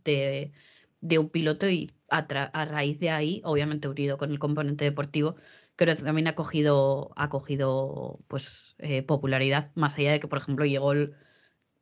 de, 1.00 1.18
un 1.18 1.28
piloto 1.30 1.68
y 1.68 1.92
a, 2.08 2.26
raíz 2.64 2.98
de 2.98 3.10
ahí, 3.10 3.42
obviamente 3.44 3.88
unido 3.88 4.16
con 4.18 4.30
el 4.30 4.38
componente 4.38 4.84
deportivo, 4.84 5.36
creo 5.76 5.96
que 5.96 6.02
también 6.02 6.28
ha 6.28 6.34
cogido, 6.34 7.12
ha 7.16 7.28
cogido 7.28 8.20
pues 8.28 8.74
eh, 8.78 9.02
popularidad, 9.02 9.70
más 9.74 9.96
allá 9.98 10.12
de 10.12 10.20
que, 10.20 10.28
por 10.28 10.38
ejemplo, 10.38 10.64
llegó 10.64 10.92
el 10.92 11.14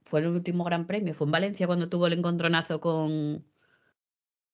fue 0.09 0.20
el 0.20 0.28
último 0.28 0.64
Gran 0.64 0.86
Premio, 0.86 1.12
fue 1.12 1.26
en 1.26 1.32
Valencia 1.32 1.66
cuando 1.66 1.90
tuvo 1.90 2.06
el 2.06 2.14
encontronazo 2.14 2.80
con. 2.80 3.44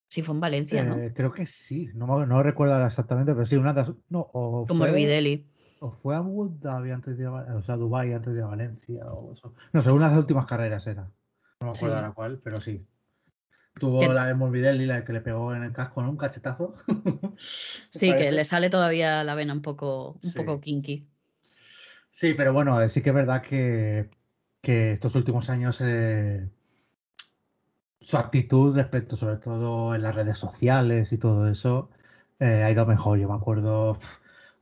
Sí, 0.09 0.20
fue 0.20 0.35
en 0.35 0.40
Valencia, 0.40 0.82
¿no? 0.82 0.97
Eh, 0.97 1.12
creo 1.14 1.32
que 1.32 1.47
sí, 1.47 1.90
no, 1.94 2.26
no 2.26 2.43
recuerdo 2.43 2.85
exactamente, 2.85 3.32
pero 3.35 3.47
sí, 3.47 3.56
una 3.56 3.72
de 3.72 3.85
no, 4.09 4.20
o 4.32 4.66
Como 4.66 4.85
fue, 4.85 5.44
O 5.81 5.93
fue 5.93 6.14
a 6.16 6.18
Abu 6.18 6.59
Dhabi 6.60 6.90
antes 6.90 7.16
de 7.16 7.28
o 7.28 7.62
sea, 7.62 7.76
Dubai 7.76 8.12
antes 8.12 8.35
de 8.35 8.43
Valencia 8.43 9.05
o 9.06 9.32
eso. 9.32 9.55
No 9.72 9.81
sé, 9.81 9.93
una 9.93 10.06
de 10.06 10.10
las 10.10 10.18
últimas 10.18 10.47
carreras 10.47 10.86
era. 10.89 11.12
No 11.60 11.68
me 11.68 11.70
acuerdo 11.70 11.97
ahora 11.97 12.12
cuál, 12.12 12.40
pero 12.43 12.60
sí. 12.60 12.85
Tuvo 13.78 14.12
la 14.12 14.26
de 14.26 14.35
Morbidelli, 14.35 14.86
la 14.86 15.05
que 15.05 15.12
le 15.12 15.20
pegó 15.20 15.55
en 15.55 15.62
el 15.62 15.72
casco 15.72 16.01
en 16.01 16.09
un 16.09 16.16
cachetazo. 16.16 16.74
sí, 17.90 18.12
que 18.14 18.31
le 18.31 18.44
sale 18.44 18.70
todavía 18.70 19.22
la 19.24 19.35
vena 19.35 19.52
un 19.52 19.62
poco, 19.62 20.18
un 20.22 20.32
poco 20.32 20.60
kinky. 20.60 21.06
Sí, 22.12 22.35
pero 22.35 22.52
bueno, 22.52 22.89
sí 22.89 23.02
que 23.02 23.10
es 23.10 23.14
verdad 23.14 23.43
que 23.43 24.10
que 24.65 24.93
estos 24.93 25.15
últimos 25.15 25.49
años 25.51 25.81
eh, 25.81 26.49
su 28.01 28.16
actitud 28.16 28.74
respecto, 28.74 29.15
sobre 29.15 29.36
todo 29.36 29.95
en 29.95 30.03
las 30.03 30.15
redes 30.15 30.39
sociales 30.39 31.12
y 31.12 31.19
todo 31.19 31.49
eso, 31.49 31.91
eh, 32.41 32.65
ha 32.65 32.70
ido 32.70 32.86
mejor. 32.86 33.19
Yo 33.20 33.28
me 33.28 33.35
acuerdo 33.35 33.97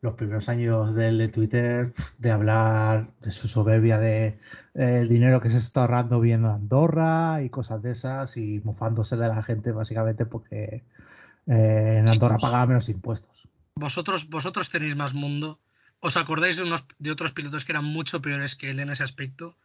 los 0.02 0.14
primeros 0.14 0.48
años 0.48 0.94
del 0.94 1.18
de 1.18 1.28
Twitter 1.28 1.92
de 2.18 2.30
hablar 2.32 3.12
de 3.20 3.30
su 3.30 3.48
soberbia 3.48 3.98
de 3.98 4.38
eh, 4.74 4.98
el 5.00 5.08
dinero 5.08 5.40
que 5.40 5.48
se 5.48 5.58
está 5.58 5.82
ahorrando 5.82 6.20
viendo 6.20 6.50
Andorra 6.50 7.42
y 7.42 7.48
cosas 7.48 7.80
de 7.82 7.92
esas 7.92 8.36
y 8.36 8.60
mofándose 8.64 9.16
de 9.16 9.28
la 9.28 9.42
gente 9.42 9.70
básicamente 9.70 10.26
porque 10.26 10.82
en 11.46 12.08
Andorra 12.08 12.38
pagaba 12.38 12.66
menos 12.66 12.88
impuestos. 12.88 13.48
Vosotros, 13.76 14.28
vosotros 14.28 14.70
tenéis 14.70 14.96
más 14.96 15.14
mundo. 15.14 15.58
¿Os 16.00 16.16
acordáis 16.16 16.56
de, 16.56 16.64
unos, 16.64 16.84
de 16.98 17.12
otros 17.12 17.32
pilotos 17.32 17.64
que 17.64 17.72
eran 17.72 17.84
mucho 17.84 18.20
peores 18.20 18.56
que 18.56 18.70
él 18.70 18.80
en 18.80 18.90
ese 18.90 19.04
aspecto? 19.04 19.56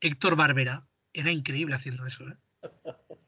Héctor 0.00 0.36
Barbera. 0.36 0.86
Era 1.12 1.30
increíble 1.30 1.74
haciendo 1.74 2.06
eso, 2.06 2.24
¿eh? 2.28 2.36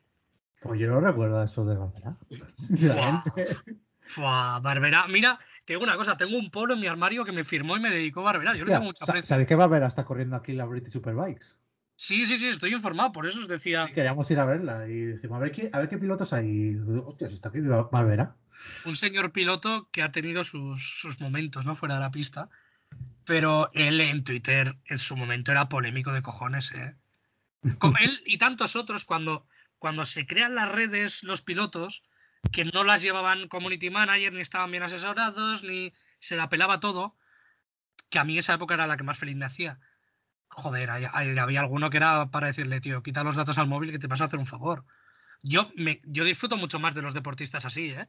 Pues 0.62 0.78
yo 0.78 0.88
no 0.88 1.00
recuerdo 1.00 1.42
eso 1.42 1.64
de 1.64 1.74
Barbera. 1.74 2.18
Sinceramente. 2.58 3.56
Barbera. 4.16 5.06
Mira, 5.08 5.38
tengo 5.64 5.82
una 5.82 5.96
cosa, 5.96 6.18
tengo 6.18 6.36
un 6.36 6.50
polo 6.50 6.74
en 6.74 6.80
mi 6.80 6.86
armario 6.86 7.24
que 7.24 7.32
me 7.32 7.44
firmó 7.44 7.78
y 7.78 7.80
me 7.80 7.90
dedicó 7.90 8.22
Barbera. 8.22 8.54
Yo 8.54 8.66
tengo 8.66 8.82
mucha 8.82 9.06
¿Sabéis 9.06 9.48
que 9.48 9.54
Barbera 9.54 9.86
está 9.86 10.04
corriendo 10.04 10.36
aquí 10.36 10.52
en 10.52 10.58
la 10.58 10.66
British 10.66 10.92
Superbikes? 10.92 11.56
Sí, 11.96 12.26
sí, 12.26 12.38
sí, 12.38 12.48
estoy 12.48 12.74
informado, 12.74 13.12
por 13.12 13.26
eso 13.26 13.40
os 13.40 13.48
decía. 13.48 13.86
queríamos 13.86 14.30
ir 14.30 14.38
a 14.38 14.44
verla 14.44 14.86
y 14.86 14.96
decimos, 15.00 15.36
a 15.36 15.40
ver 15.40 15.52
qué, 15.52 15.70
a 15.72 15.78
ver 15.78 15.88
qué 15.88 15.98
pilotos 15.98 16.32
hay. 16.32 16.76
Hostia, 17.06 17.28
está 17.28 17.48
aquí 17.48 17.60
Barbera. 17.60 18.36
Un 18.84 18.96
señor 18.96 19.32
piloto 19.32 19.88
que 19.90 20.02
ha 20.02 20.12
tenido 20.12 20.44
sus, 20.44 21.00
sus 21.00 21.20
momentos, 21.20 21.64
¿no? 21.64 21.76
Fuera 21.76 21.94
de 21.94 22.00
la 22.00 22.10
pista 22.10 22.50
pero 23.30 23.70
él 23.74 24.00
en 24.00 24.24
Twitter 24.24 24.76
en 24.86 24.98
su 24.98 25.16
momento 25.16 25.52
era 25.52 25.68
polémico 25.68 26.12
de 26.12 26.20
cojones, 26.20 26.72
¿eh? 26.72 26.96
Como 27.78 27.96
él 27.98 28.20
y 28.26 28.38
tantos 28.38 28.74
otros, 28.74 29.04
cuando, 29.04 29.46
cuando 29.78 30.04
se 30.04 30.26
crean 30.26 30.56
las 30.56 30.68
redes, 30.68 31.22
los 31.22 31.40
pilotos, 31.40 32.02
que 32.50 32.64
no 32.64 32.82
las 32.82 33.02
llevaban 33.02 33.46
community 33.46 33.88
manager, 33.88 34.32
ni 34.32 34.40
estaban 34.40 34.72
bien 34.72 34.82
asesorados, 34.82 35.62
ni 35.62 35.92
se 36.18 36.34
la 36.34 36.48
pelaba 36.48 36.80
todo, 36.80 37.16
que 38.08 38.18
a 38.18 38.24
mí 38.24 38.36
esa 38.36 38.54
época 38.54 38.74
era 38.74 38.88
la 38.88 38.96
que 38.96 39.04
más 39.04 39.16
feliz 39.16 39.36
me 39.36 39.44
hacía. 39.44 39.78
Joder, 40.48 40.90
había 40.90 41.60
alguno 41.60 41.88
que 41.88 41.98
era 41.98 42.32
para 42.32 42.48
decirle, 42.48 42.80
tío, 42.80 43.00
quita 43.04 43.22
los 43.22 43.36
datos 43.36 43.58
al 43.58 43.68
móvil 43.68 43.92
que 43.92 44.00
te 44.00 44.08
vas 44.08 44.22
a 44.22 44.24
hacer 44.24 44.40
un 44.40 44.46
favor. 44.46 44.84
Yo, 45.40 45.70
me, 45.76 46.00
yo 46.02 46.24
disfruto 46.24 46.56
mucho 46.56 46.80
más 46.80 46.96
de 46.96 47.02
los 47.02 47.14
deportistas 47.14 47.64
así, 47.64 47.90
¿eh? 47.90 48.08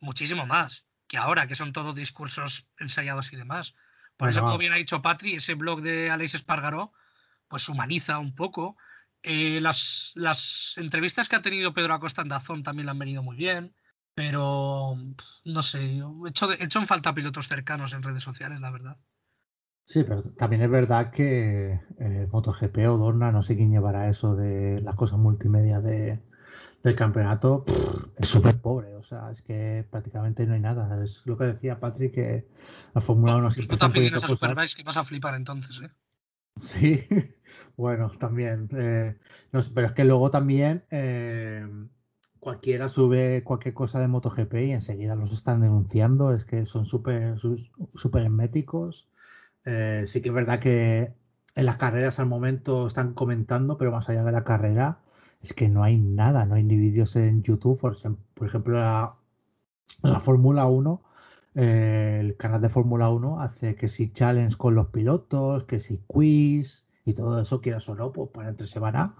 Muchísimo 0.00 0.44
más 0.44 0.84
que 1.08 1.16
ahora, 1.16 1.46
que 1.46 1.54
son 1.54 1.72
todos 1.72 1.94
discursos 1.94 2.68
ensayados 2.78 3.32
y 3.32 3.36
demás. 3.36 3.74
Por 4.16 4.28
eso, 4.28 4.40
como 4.40 4.58
bien 4.58 4.72
ha 4.72 4.76
dicho 4.76 5.02
Patri, 5.02 5.34
ese 5.34 5.54
blog 5.54 5.82
de 5.82 6.10
Alex 6.10 6.34
Espargaró, 6.34 6.92
pues 7.48 7.68
humaniza 7.68 8.18
un 8.18 8.34
poco. 8.34 8.76
Eh, 9.22 9.60
las, 9.60 10.12
las, 10.14 10.74
entrevistas 10.76 11.28
que 11.28 11.36
ha 11.36 11.42
tenido 11.42 11.74
Pedro 11.74 11.94
Acosta 11.94 12.22
en 12.22 12.28
Dazón 12.28 12.62
también 12.62 12.86
le 12.86 12.92
han 12.92 12.98
venido 12.98 13.22
muy 13.22 13.36
bien. 13.36 13.74
Pero 14.14 14.96
no 15.44 15.62
sé, 15.64 15.98
he 15.98 16.28
hecho, 16.28 16.52
he 16.52 16.64
hecho 16.64 16.78
en 16.78 16.86
falta 16.86 17.14
pilotos 17.14 17.48
cercanos 17.48 17.92
en 17.92 18.02
redes 18.02 18.22
sociales, 18.22 18.60
la 18.60 18.70
verdad. 18.70 18.96
Sí, 19.86 20.04
pero 20.04 20.22
también 20.22 20.62
es 20.62 20.70
verdad 20.70 21.10
que 21.10 21.80
eh, 21.98 22.28
MotoGP 22.30 22.78
o 22.88 22.96
Dorna, 22.96 23.32
no 23.32 23.42
sé 23.42 23.56
quién 23.56 23.72
llevará 23.72 24.08
eso 24.08 24.36
de 24.36 24.80
las 24.80 24.94
cosas 24.94 25.18
multimedia 25.18 25.80
de, 25.80 26.22
del 26.84 26.94
campeonato 26.94 27.64
es 28.14 28.28
súper 28.28 28.60
pobre, 28.60 28.94
o 28.94 29.02
sea, 29.02 29.30
es 29.30 29.40
que 29.40 29.86
prácticamente 29.90 30.46
no 30.46 30.52
hay 30.52 30.60
nada. 30.60 31.02
Es 31.02 31.22
lo 31.24 31.36
que 31.38 31.46
decía 31.46 31.80
Patrick, 31.80 32.12
que 32.12 32.46
la 32.94 33.00
Fórmula 33.00 33.36
1 33.36 33.50
siempre 33.50 33.74
está 33.76 33.88
pidiendo 33.88 34.20
cosas. 34.20 34.74
que 34.74 34.82
vas 34.82 34.98
a 34.98 35.04
flipar 35.04 35.34
entonces, 35.34 35.80
¿eh? 35.82 35.90
Sí, 36.60 37.06
bueno, 37.76 38.10
también. 38.10 38.68
Eh, 38.72 39.16
pero 39.74 39.86
es 39.86 39.92
que 39.92 40.04
luego 40.04 40.30
también 40.30 40.84
eh, 40.90 41.66
cualquiera 42.38 42.90
sube 42.90 43.42
cualquier 43.44 43.72
cosa 43.72 43.98
de 43.98 44.08
MotoGP 44.08 44.54
y 44.54 44.72
enseguida 44.72 45.16
los 45.16 45.32
están 45.32 45.62
denunciando. 45.62 46.34
Es 46.34 46.44
que 46.44 46.66
son 46.66 46.84
súper 46.84 47.38
super 47.94 48.22
herméticos. 48.22 49.08
Eh, 49.64 50.04
sí 50.06 50.20
que 50.20 50.28
es 50.28 50.34
verdad 50.34 50.60
que 50.60 51.14
en 51.54 51.66
las 51.66 51.76
carreras 51.76 52.20
al 52.20 52.26
momento 52.26 52.86
están 52.86 53.14
comentando, 53.14 53.78
pero 53.78 53.90
más 53.90 54.10
allá 54.10 54.22
de 54.22 54.32
la 54.32 54.44
carrera 54.44 55.00
es 55.44 55.52
que 55.52 55.68
no 55.68 55.82
hay 55.84 55.98
nada, 55.98 56.46
no 56.46 56.54
hay 56.54 56.64
ni 56.64 56.76
vídeos 56.76 57.16
en 57.16 57.42
YouTube, 57.42 57.78
por, 57.78 57.94
ejemplo, 58.46 58.78
la, 58.78 59.16
la 60.02 60.20
Fórmula 60.20 60.66
1, 60.66 61.02
eh, 61.54 62.16
el 62.20 62.36
canal 62.38 62.62
de 62.62 62.70
Fórmula 62.70 63.10
1 63.10 63.40
hace 63.40 63.74
que 63.76 63.88
si 63.90 64.10
challenge 64.10 64.56
con 64.56 64.74
los 64.74 64.86
pilotos, 64.88 65.64
que 65.64 65.80
si 65.80 65.98
quiz 66.06 66.86
y 67.04 67.12
todo 67.12 67.40
eso, 67.40 67.60
quieras 67.60 67.86
o 67.90 67.94
no, 67.94 68.10
pues 68.10 68.30
para 68.30 68.48
entre 68.48 68.66
semana. 68.66 69.16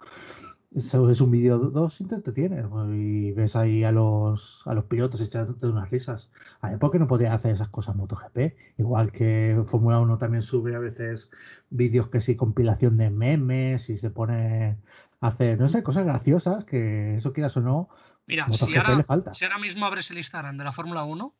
Eso 0.74 1.08
es 1.08 1.20
un 1.20 1.30
vídeo 1.30 1.56
dos 1.58 2.00
y 2.00 2.04
te 2.04 2.32
tienes 2.32 2.66
y 2.94 3.30
ves 3.30 3.54
ahí 3.54 3.84
a 3.84 3.92
los 3.92 4.62
a 4.66 4.74
los 4.74 4.84
pilotos 4.86 5.20
echándote 5.20 5.68
unas 5.68 5.88
risas. 5.90 6.30
A 6.62 6.70
¿por 6.78 6.90
qué 6.90 6.98
no 6.98 7.06
podrían 7.06 7.32
hacer 7.32 7.52
esas 7.54 7.68
cosas 7.68 7.94
MotoGP? 7.94 8.56
Igual 8.78 9.12
que 9.12 9.62
Fórmula 9.66 10.00
1 10.00 10.18
también 10.18 10.42
sube 10.42 10.74
a 10.74 10.80
veces 10.80 11.30
vídeos 11.70 12.08
que 12.08 12.20
sí, 12.20 12.34
compilación 12.34 12.96
de 12.96 13.10
memes 13.10 13.88
y 13.88 13.96
se 13.96 14.10
pone 14.10 14.78
hacer, 15.20 15.58
no 15.58 15.68
sé, 15.68 15.82
cosas 15.82 16.04
graciosas 16.04 16.64
que 16.64 17.16
eso 17.16 17.32
quieras 17.32 17.56
o 17.56 17.60
no. 17.60 17.88
Mira, 18.26 18.46
si 18.48 18.76
ahora, 18.76 19.02
si 19.32 19.44
ahora, 19.44 19.58
mismo 19.58 19.86
abres 19.86 20.10
el 20.10 20.18
Instagram 20.18 20.56
de 20.56 20.64
la 20.64 20.72
Fórmula 20.72 21.04
1, 21.04 21.34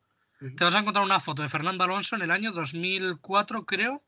te 0.57 0.65
vas 0.65 0.75
a 0.75 0.79
encontrar 0.79 1.05
una 1.05 1.21
foto 1.21 1.43
de 1.43 1.49
Fernando 1.49 1.85
Alonso 1.85 2.17
en 2.17 2.23
el 2.23 2.31
año 2.31 2.53
2004, 2.53 3.65
creo, 3.65 4.03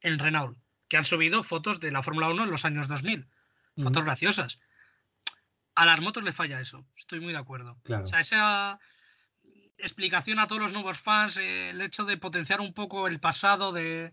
en 0.00 0.18
Renault, 0.18 0.58
que 0.88 0.96
han 0.96 1.04
subido 1.04 1.42
fotos 1.42 1.80
de 1.80 1.92
la 1.92 2.02
Fórmula 2.02 2.28
1 2.28 2.44
en 2.44 2.50
los 2.50 2.64
años 2.64 2.88
2000. 2.88 3.28
Fotos 3.76 4.04
graciosas 4.04 4.58
a 5.76 5.84
las 5.84 6.00
motos 6.00 6.24
le 6.24 6.32
falla 6.32 6.60
eso, 6.60 6.84
estoy 6.96 7.20
muy 7.20 7.32
de 7.32 7.38
acuerdo. 7.38 7.78
O 8.02 8.08
sea, 8.08 8.20
esa 8.20 8.80
explicación 9.78 10.38
a 10.38 10.48
todos 10.48 10.62
los 10.62 10.72
nuevos 10.72 10.98
fans, 10.98 11.36
eh, 11.36 11.70
el 11.70 11.82
hecho 11.82 12.04
de 12.04 12.16
potenciar 12.16 12.62
un 12.62 12.72
poco 12.72 13.06
el 13.06 13.20
pasado, 13.20 13.72
de, 13.72 14.12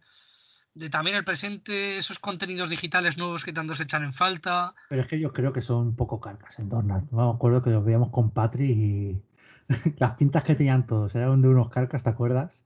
también 0.89 1.15
el 1.15 1.25
presente, 1.25 1.97
esos 1.97 2.19
contenidos 2.19 2.69
digitales 2.69 3.17
nuevos 3.17 3.43
que 3.43 3.53
tanto 3.53 3.75
se 3.75 3.83
echan 3.83 4.03
en 4.03 4.13
falta. 4.13 4.75
Pero 4.89 5.01
es 5.01 5.07
que 5.07 5.19
yo 5.19 5.31
creo 5.33 5.53
que 5.53 5.61
son 5.61 5.87
un 5.87 5.95
poco 5.95 6.19
cargas 6.19 6.59
en 6.59 6.69
torno. 6.69 7.07
Me 7.11 7.23
acuerdo 7.23 7.61
que 7.61 7.69
los 7.69 7.85
veíamos 7.85 8.09
con 8.09 8.31
Patri 8.31 8.71
y 8.71 9.21
las 9.97 10.15
pintas 10.15 10.43
que 10.43 10.55
tenían 10.55 10.87
todos 10.87 11.13
eran 11.15 11.41
de 11.41 11.49
unos 11.49 11.69
carcas, 11.69 12.03
¿te 12.03 12.09
acuerdas? 12.09 12.61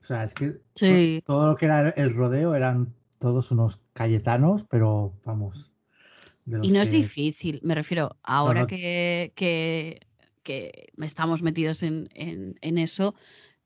O 0.00 0.04
sea, 0.04 0.24
es 0.24 0.34
que 0.34 0.60
todo 1.24 1.46
lo 1.46 1.56
que 1.56 1.66
era 1.66 1.90
el 1.90 2.14
rodeo 2.14 2.54
eran 2.54 2.94
todos 3.18 3.52
unos 3.52 3.80
cayetanos, 3.92 4.64
pero 4.68 5.14
vamos, 5.24 5.72
y 6.44 6.72
no 6.72 6.82
es 6.82 6.90
difícil, 6.90 7.60
me 7.62 7.74
refiero, 7.74 8.16
ahora 8.22 8.66
Que, 8.66 9.32
que, 9.34 10.00
estamos 10.98 11.42
metidos 11.42 11.82
en, 11.82 12.08
en, 12.14 12.78
eso, 12.78 13.14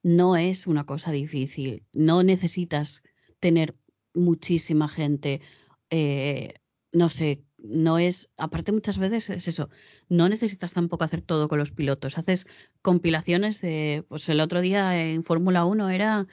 no 0.02 0.36
es 0.36 0.66
una 0.66 0.84
cosa 0.84 1.10
difícil. 1.10 1.84
No 1.92 2.22
necesitas 2.22 3.02
tener 3.40 3.76
muchísima 4.14 4.88
gente. 4.88 5.40
Eh, 5.90 6.54
no 6.92 7.08
sé, 7.08 7.44
no 7.62 7.98
es, 7.98 8.30
aparte 8.36 8.72
muchas 8.72 8.98
veces 8.98 9.28
es 9.30 9.48
eso, 9.48 9.68
no 10.08 10.28
necesitas 10.28 10.72
tampoco 10.72 11.04
hacer 11.04 11.20
todo 11.22 11.48
con 11.48 11.58
los 11.58 11.70
pilotos, 11.72 12.18
haces 12.18 12.46
compilaciones 12.82 13.60
de, 13.60 14.04
pues 14.08 14.28
el 14.28 14.40
otro 14.40 14.60
día 14.60 15.00
en 15.00 15.22
Fórmula 15.24 15.64
1 15.64 15.90
era 15.90 16.26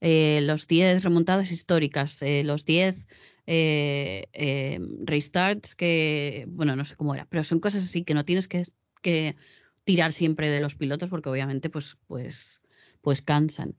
eh, 0.00 0.40
los 0.42 0.66
10 0.66 1.02
remontadas 1.04 1.52
históricas, 1.52 2.20
eh, 2.22 2.42
los 2.44 2.64
10 2.64 3.06
eh, 3.46 4.78
restarts 5.04 5.74
que, 5.74 6.46
bueno, 6.48 6.76
no 6.76 6.84
sé 6.84 6.96
cómo 6.96 7.14
era, 7.14 7.26
pero 7.26 7.44
son 7.44 7.60
cosas 7.60 7.84
así 7.84 8.04
que 8.04 8.14
no 8.14 8.24
tienes 8.24 8.48
que, 8.48 8.64
que 9.02 9.36
tirar 9.84 10.12
siempre 10.12 10.48
de 10.50 10.60
los 10.60 10.76
pilotos 10.76 11.08
porque 11.10 11.28
obviamente 11.28 11.70
pues, 11.70 11.96
pues, 12.06 12.62
pues 13.00 13.22
cansan. 13.22 13.76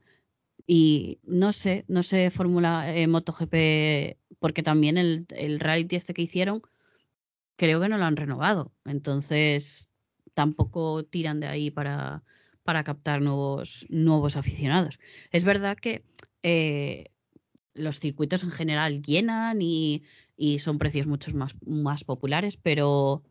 Y 0.73 1.19
no 1.23 1.51
sé, 1.51 1.83
no 1.89 2.01
sé 2.01 2.29
Fórmula 2.29 2.95
eh, 2.95 3.05
MotoGP, 3.05 4.17
porque 4.39 4.63
también 4.63 4.97
el, 4.97 5.25
el 5.31 5.59
reality 5.59 5.97
este 5.97 6.13
que 6.13 6.21
hicieron, 6.21 6.61
creo 7.57 7.81
que 7.81 7.89
no 7.89 7.97
lo 7.97 8.05
han 8.05 8.15
renovado. 8.15 8.71
Entonces, 8.85 9.89
tampoco 10.33 11.03
tiran 11.03 11.41
de 11.41 11.47
ahí 11.47 11.71
para, 11.71 12.23
para 12.63 12.85
captar 12.85 13.21
nuevos, 13.21 13.85
nuevos 13.89 14.37
aficionados. 14.37 14.97
Es 15.31 15.43
verdad 15.43 15.75
que 15.75 16.05
eh, 16.41 17.07
los 17.73 17.99
circuitos 17.99 18.41
en 18.43 18.51
general 18.51 19.01
llenan 19.01 19.61
y, 19.61 20.03
son 20.59 20.77
precios 20.77 21.05
mucho 21.05 21.35
más, 21.35 21.53
más 21.65 22.05
populares, 22.05 22.55
pero, 22.55 23.23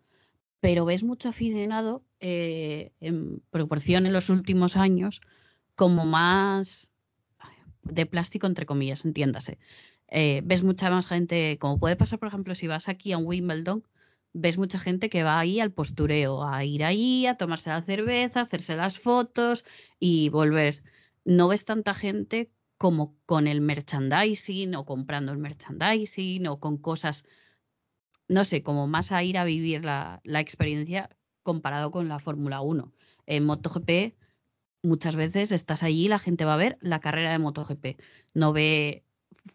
pero 0.60 0.84
ves 0.84 1.02
mucho 1.02 1.30
aficionado 1.30 2.04
eh, 2.20 2.92
en 3.00 3.40
proporción 3.48 4.04
en 4.04 4.12
los 4.12 4.28
últimos 4.28 4.76
años 4.76 5.22
como 5.74 6.04
más 6.04 6.92
de 7.82 8.06
plástico, 8.06 8.46
entre 8.46 8.66
comillas, 8.66 9.04
entiéndase. 9.04 9.58
Eh, 10.08 10.42
ves 10.44 10.62
mucha 10.64 10.90
más 10.90 11.06
gente, 11.06 11.58
como 11.58 11.78
puede 11.78 11.96
pasar, 11.96 12.18
por 12.18 12.28
ejemplo, 12.28 12.54
si 12.54 12.66
vas 12.66 12.88
aquí 12.88 13.12
a 13.12 13.18
Wimbledon, 13.18 13.84
ves 14.32 14.58
mucha 14.58 14.78
gente 14.78 15.08
que 15.08 15.22
va 15.22 15.38
ahí 15.38 15.60
al 15.60 15.72
postureo, 15.72 16.44
a 16.44 16.64
ir 16.64 16.84
ahí, 16.84 17.26
a 17.26 17.36
tomarse 17.36 17.70
la 17.70 17.82
cerveza, 17.82 18.40
hacerse 18.42 18.76
las 18.76 18.98
fotos 18.98 19.64
y 19.98 20.28
volver. 20.28 20.82
No 21.24 21.48
ves 21.48 21.64
tanta 21.64 21.94
gente 21.94 22.50
como 22.76 23.16
con 23.26 23.46
el 23.46 23.60
merchandising 23.60 24.74
o 24.74 24.84
comprando 24.84 25.32
el 25.32 25.38
merchandising 25.38 26.46
o 26.46 26.60
con 26.60 26.78
cosas, 26.78 27.26
no 28.28 28.44
sé, 28.44 28.62
como 28.62 28.86
más 28.86 29.12
a 29.12 29.22
ir 29.22 29.36
a 29.38 29.44
vivir 29.44 29.84
la, 29.84 30.20
experiencia 30.24 31.10
comparado 31.42 31.90
con 31.90 32.08
la 32.08 32.18
Fórmula 32.18 32.60
1. 32.62 32.92
En 33.26 33.44
MotoGP 33.44 34.14
muchas 34.82 35.16
veces 35.16 35.52
estás 35.52 35.82
allí 35.82 36.06
y 36.06 36.08
la 36.08 36.18
gente 36.18 36.44
va 36.44 36.54
a 36.54 36.58
ver 36.58 36.78
la 36.80 37.00
carrera 37.00 37.32
de 37.32 37.38
MotoGP. 37.38 38.00
No 38.34 38.52
ve 38.52 39.04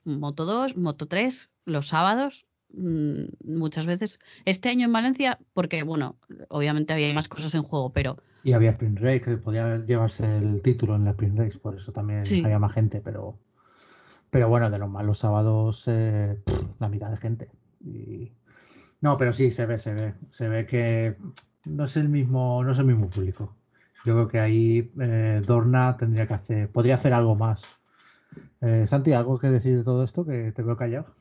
Moto 0.04 0.46
2, 0.46 0.78
Moto 0.78 1.08
3 1.08 1.50
los 1.66 1.88
sábados 1.88 2.46
mm, 2.74 3.26
muchas 3.46 3.86
veces. 3.86 4.20
Este 4.46 4.70
año 4.70 4.86
en 4.86 4.94
Valencia, 4.94 5.40
porque 5.54 5.84
bueno, 5.84 6.18
obviamente 6.50 6.94
había 6.94 7.14
más 7.14 7.28
cosas 7.28 7.54
en 7.56 7.64
juego, 7.64 7.92
pero 7.92 8.18
y 8.44 8.54
había 8.54 8.72
Sprint 8.72 9.00
Race, 9.00 9.22
que 9.22 9.38
podía 9.38 9.78
llevarse 9.78 10.38
el 10.38 10.62
título 10.62 10.96
en 10.96 11.06
la 11.06 11.12
Sprint 11.12 11.40
Race, 11.40 11.58
por 11.58 11.76
eso 11.76 11.92
también 11.92 12.24
había 12.46 12.60
más 12.60 12.74
gente, 12.74 13.02
pero 13.02 13.40
pero 14.36 14.50
bueno, 14.50 14.70
de 14.70 14.78
los 14.78 14.90
malos 14.90 15.20
sábados, 15.20 15.86
eh, 15.88 16.38
la 16.80 16.90
mitad 16.90 17.10
de 17.10 17.16
gente. 17.16 17.50
No, 19.00 19.18
pero 19.18 19.32
sí, 19.32 19.50
se 19.50 19.66
ve, 19.66 19.80
se 19.80 19.94
ve. 19.94 20.14
Se 20.30 20.50
ve 20.50 20.66
que 20.66 21.16
no 21.64 21.86
es 21.86 21.96
el 21.96 22.10
mismo, 22.10 22.62
no 22.64 22.74
es 22.74 22.78
el 22.78 22.86
mismo 22.86 23.10
público. 23.10 23.56
Yo 24.06 24.14
creo 24.14 24.28
que 24.28 24.40
ahí 24.40 24.92
eh, 25.02 25.42
Dorna 25.46 25.98
tendría 25.98 26.28
que 26.28 26.36
hacer, 26.36 26.72
podría 26.72 26.96
hacer 26.96 27.14
algo 27.14 27.36
más. 27.36 27.64
Eh, 28.62 28.86
Santi, 28.88 29.14
¿algo 29.14 29.40
que 29.40 29.48
decir 29.48 29.78
de 29.78 29.84
todo 29.84 30.04
esto? 30.04 30.26
Que 30.26 30.52
te 30.52 30.62
veo 30.62 30.78
callado. 30.78 31.16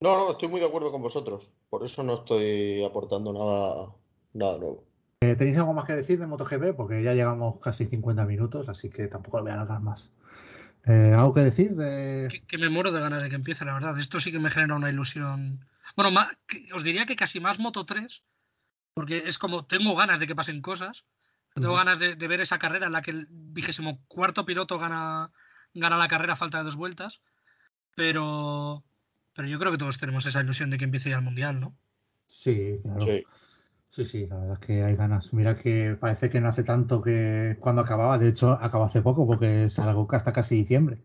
No, 0.00 0.16
no, 0.16 0.30
estoy 0.32 0.48
muy 0.48 0.60
de 0.60 0.66
acuerdo 0.66 0.92
con 0.92 1.00
vosotros. 1.00 1.52
Por 1.70 1.84
eso 1.84 2.02
no 2.02 2.14
estoy 2.16 2.84
aportando 2.84 3.32
nada, 3.32 3.94
nada 4.34 4.58
nuevo. 4.58 4.84
Eh, 5.20 5.34
¿Tenéis 5.34 5.56
algo 5.56 5.72
más 5.72 5.86
que 5.86 5.94
decir 5.94 6.18
de 6.18 6.26
MotoGP? 6.26 6.76
Porque 6.76 7.02
ya 7.02 7.14
llevamos 7.14 7.58
casi 7.60 7.86
50 7.86 8.26
minutos, 8.26 8.68
así 8.68 8.90
que 8.90 9.08
tampoco 9.08 9.38
lo 9.38 9.44
voy 9.44 9.52
a 9.52 9.54
alargar 9.54 9.80
más. 9.80 10.12
Eh, 10.86 11.12
¿Algo 11.16 11.32
que 11.32 11.40
decir? 11.40 11.74
De... 11.74 12.42
Que, 12.46 12.58
me 12.58 12.68
muero 12.68 12.92
de 12.92 13.00
ganas 13.00 13.22
de 13.22 13.30
que 13.30 13.36
empiece, 13.36 13.64
la 13.64 13.74
verdad. 13.74 13.98
Esto 13.98 14.20
sí 14.20 14.30
que 14.30 14.38
me 14.38 14.50
genera 14.50 14.74
una 14.74 14.90
ilusión. 14.90 15.64
Bueno, 15.96 16.10
os 16.74 16.84
diría 16.84 17.06
que 17.06 17.16
casi 17.16 17.40
más 17.40 17.58
Moto 17.58 17.86
3, 17.86 18.22
porque 18.92 19.24
es 19.26 19.38
como 19.38 19.64
tengo 19.64 19.96
ganas 19.96 20.20
de 20.20 20.26
que 20.26 20.36
pasen 20.36 20.60
cosas. 20.60 21.04
Tengo 21.60 21.74
ganas 21.74 21.98
de, 21.98 22.14
ver 22.14 22.40
esa 22.40 22.58
carrera 22.58 22.86
en 22.86 22.92
la 22.92 23.02
que 23.02 23.10
el 23.10 23.26
vigésimo 23.30 24.04
cuarto 24.08 24.44
piloto 24.44 24.78
gana, 24.78 25.30
gana 25.74 25.96
la 25.96 26.08
carrera 26.08 26.34
a 26.34 26.36
falta 26.36 26.58
de 26.58 26.64
dos 26.64 26.76
vueltas. 26.76 27.20
Pero, 27.94 28.84
pero 29.34 29.48
yo 29.48 29.58
creo 29.58 29.72
que 29.72 29.78
todos 29.78 29.98
tenemos 29.98 30.26
esa 30.26 30.42
ilusión 30.42 30.68
de 30.68 30.76
que 30.76 30.84
empiece 30.84 31.08
ya 31.08 31.16
el 31.16 31.22
mundial, 31.22 31.58
¿no? 31.58 31.74
Sí, 32.26 32.78
claro. 32.82 33.00
Sí. 33.00 33.24
Sí, 33.90 34.04
sí, 34.04 34.26
la 34.26 34.36
verdad 34.36 34.58
es 34.60 34.66
que 34.66 34.84
hay 34.84 34.94
ganas. 34.94 35.32
Mira 35.32 35.56
que 35.56 35.96
parece 35.98 36.28
que 36.28 36.38
no 36.38 36.48
hace 36.48 36.62
tanto 36.62 37.00
que 37.00 37.56
cuando 37.60 37.80
acababa, 37.80 38.18
de 38.18 38.28
hecho 38.28 38.50
acabó 38.60 38.84
hace 38.84 39.00
poco 39.00 39.26
porque 39.26 39.70
se 39.70 39.80
alargó 39.80 40.06
hasta 40.10 40.34
casi 40.34 40.54
diciembre. 40.54 40.98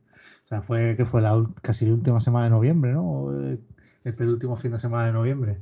O 0.43 0.47
sea, 0.49 0.61
fue 0.61 0.97
que 0.97 1.05
fue 1.05 1.21
la 1.21 1.41
casi 1.61 1.85
la 1.85 1.93
última 1.93 2.19
semana 2.19 2.45
de 2.45 2.49
noviembre, 2.49 2.91
¿no? 2.91 3.31
El 4.03 4.15
penúltimo 4.15 4.57
fin 4.57 4.73
de 4.73 4.79
semana 4.79 5.05
de 5.05 5.13
noviembre. 5.13 5.61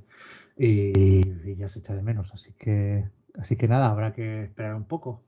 Y, 0.58 1.56
ya 1.56 1.68
se 1.68 1.80
echa 1.80 1.94
de 1.94 2.02
menos, 2.02 2.34
así 2.34 2.54
que 2.54 3.08
así 3.40 3.56
que 3.56 3.68
nada, 3.68 3.90
habrá 3.90 4.14
que 4.14 4.44
esperar 4.44 4.76
un 4.76 4.86
poco. 4.86 5.24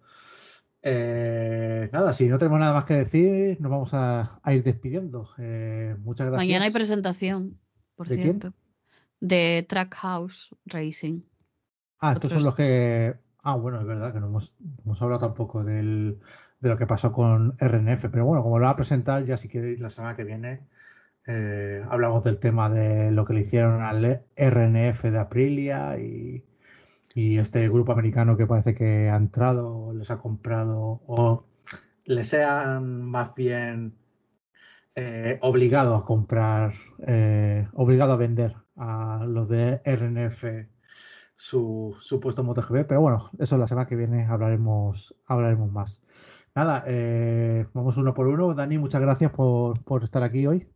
Eh, 0.83 1.89
nada, 1.91 2.13
si 2.13 2.27
no 2.27 2.37
tenemos 2.37 2.59
nada 2.59 2.73
más 2.73 2.85
que 2.85 2.95
decir, 2.95 3.59
nos 3.61 3.71
vamos 3.71 3.93
a, 3.93 4.41
ir 4.47 4.63
despidiendo. 4.63 5.29
Eh, 5.37 5.95
muchas 5.99 6.27
gracias. 6.27 6.47
Mañana 6.47 6.65
hay 6.65 6.71
presentación, 6.71 7.59
por 7.95 8.07
¿De 8.07 8.17
cierto. 8.17 8.53
De 9.19 9.65
Trackhouse 9.67 10.55
Racing. 10.65 11.21
Ah, 11.99 12.13
estos 12.13 12.31
son 12.31 12.43
los 12.43 12.55
que. 12.55 13.15
Ah, 13.43 13.55
bueno, 13.55 13.79
es 13.79 13.85
verdad 13.85 14.13
que 14.13 14.19
no 14.19 14.27
hemos, 14.27 14.53
hablado 15.01 15.19
tampoco 15.19 15.63
del, 15.63 16.19
de 16.59 16.69
lo 16.69 16.77
que 16.77 16.87
pasó 16.87 17.11
con 17.11 17.55
RNF, 17.59 18.09
pero 18.11 18.25
bueno, 18.25 18.43
como 18.43 18.59
lo 18.59 18.65
va 18.65 18.71
a 18.71 18.75
presentar, 18.75 19.23
ya 19.23 19.37
si 19.37 19.47
queréis 19.47 19.79
la 19.79 19.89
semana 19.89 20.15
que 20.15 20.23
viene, 20.23 20.67
eh, 21.27 21.83
hablamos 21.89 22.23
del 22.23 22.39
tema 22.39 22.69
de 22.69 23.11
lo 23.11 23.25
que 23.25 23.33
le 23.33 23.41
hicieron 23.41 23.81
al 23.81 24.23
RNF 24.35 25.03
de 25.03 25.19
Aprilia 25.19 25.97
y, 25.99 26.43
este 27.15 27.67
grupo 27.69 27.91
americano 27.91 28.37
que 28.37 28.47
parece 28.47 28.73
que 28.73 29.09
ha 29.09 29.15
entrado, 29.15 29.93
les 29.93 30.11
ha 30.11 30.19
comprado 30.19 31.01
o 31.05 31.45
les 32.05 32.33
han 32.33 33.03
más 33.03 33.35
bien 33.35 33.95
eh, 34.95 35.37
obligado 35.41 35.95
a 35.95 36.05
comprar, 36.05 36.73
eh, 37.05 37.67
obligado 37.73 38.13
a 38.13 38.17
vender 38.17 38.55
a 38.75 39.25
los 39.27 39.47
de 39.49 39.81
RNF 39.85 40.45
su, 41.35 41.95
su 41.99 42.19
puesto 42.19 42.43
MotoGP, 42.43 42.87
pero 42.87 43.01
bueno, 43.01 43.29
eso 43.39 43.57
la 43.57 43.67
semana 43.67 43.87
que 43.87 43.95
viene 43.95 44.25
hablaremos, 44.25 45.15
hablaremos 45.25 45.71
más. 45.71 46.01
Nada, 46.55 46.83
eh, 46.87 47.65
vamos 47.73 47.97
uno 47.97 48.13
por 48.13 48.27
uno. 48.27 48.53
Dani, 48.53 48.77
muchas 48.77 49.01
gracias 49.01 49.31
por, 49.31 49.81
por 49.83 50.03
estar 50.03 50.23
aquí 50.23 50.45
hoy. 50.45 50.67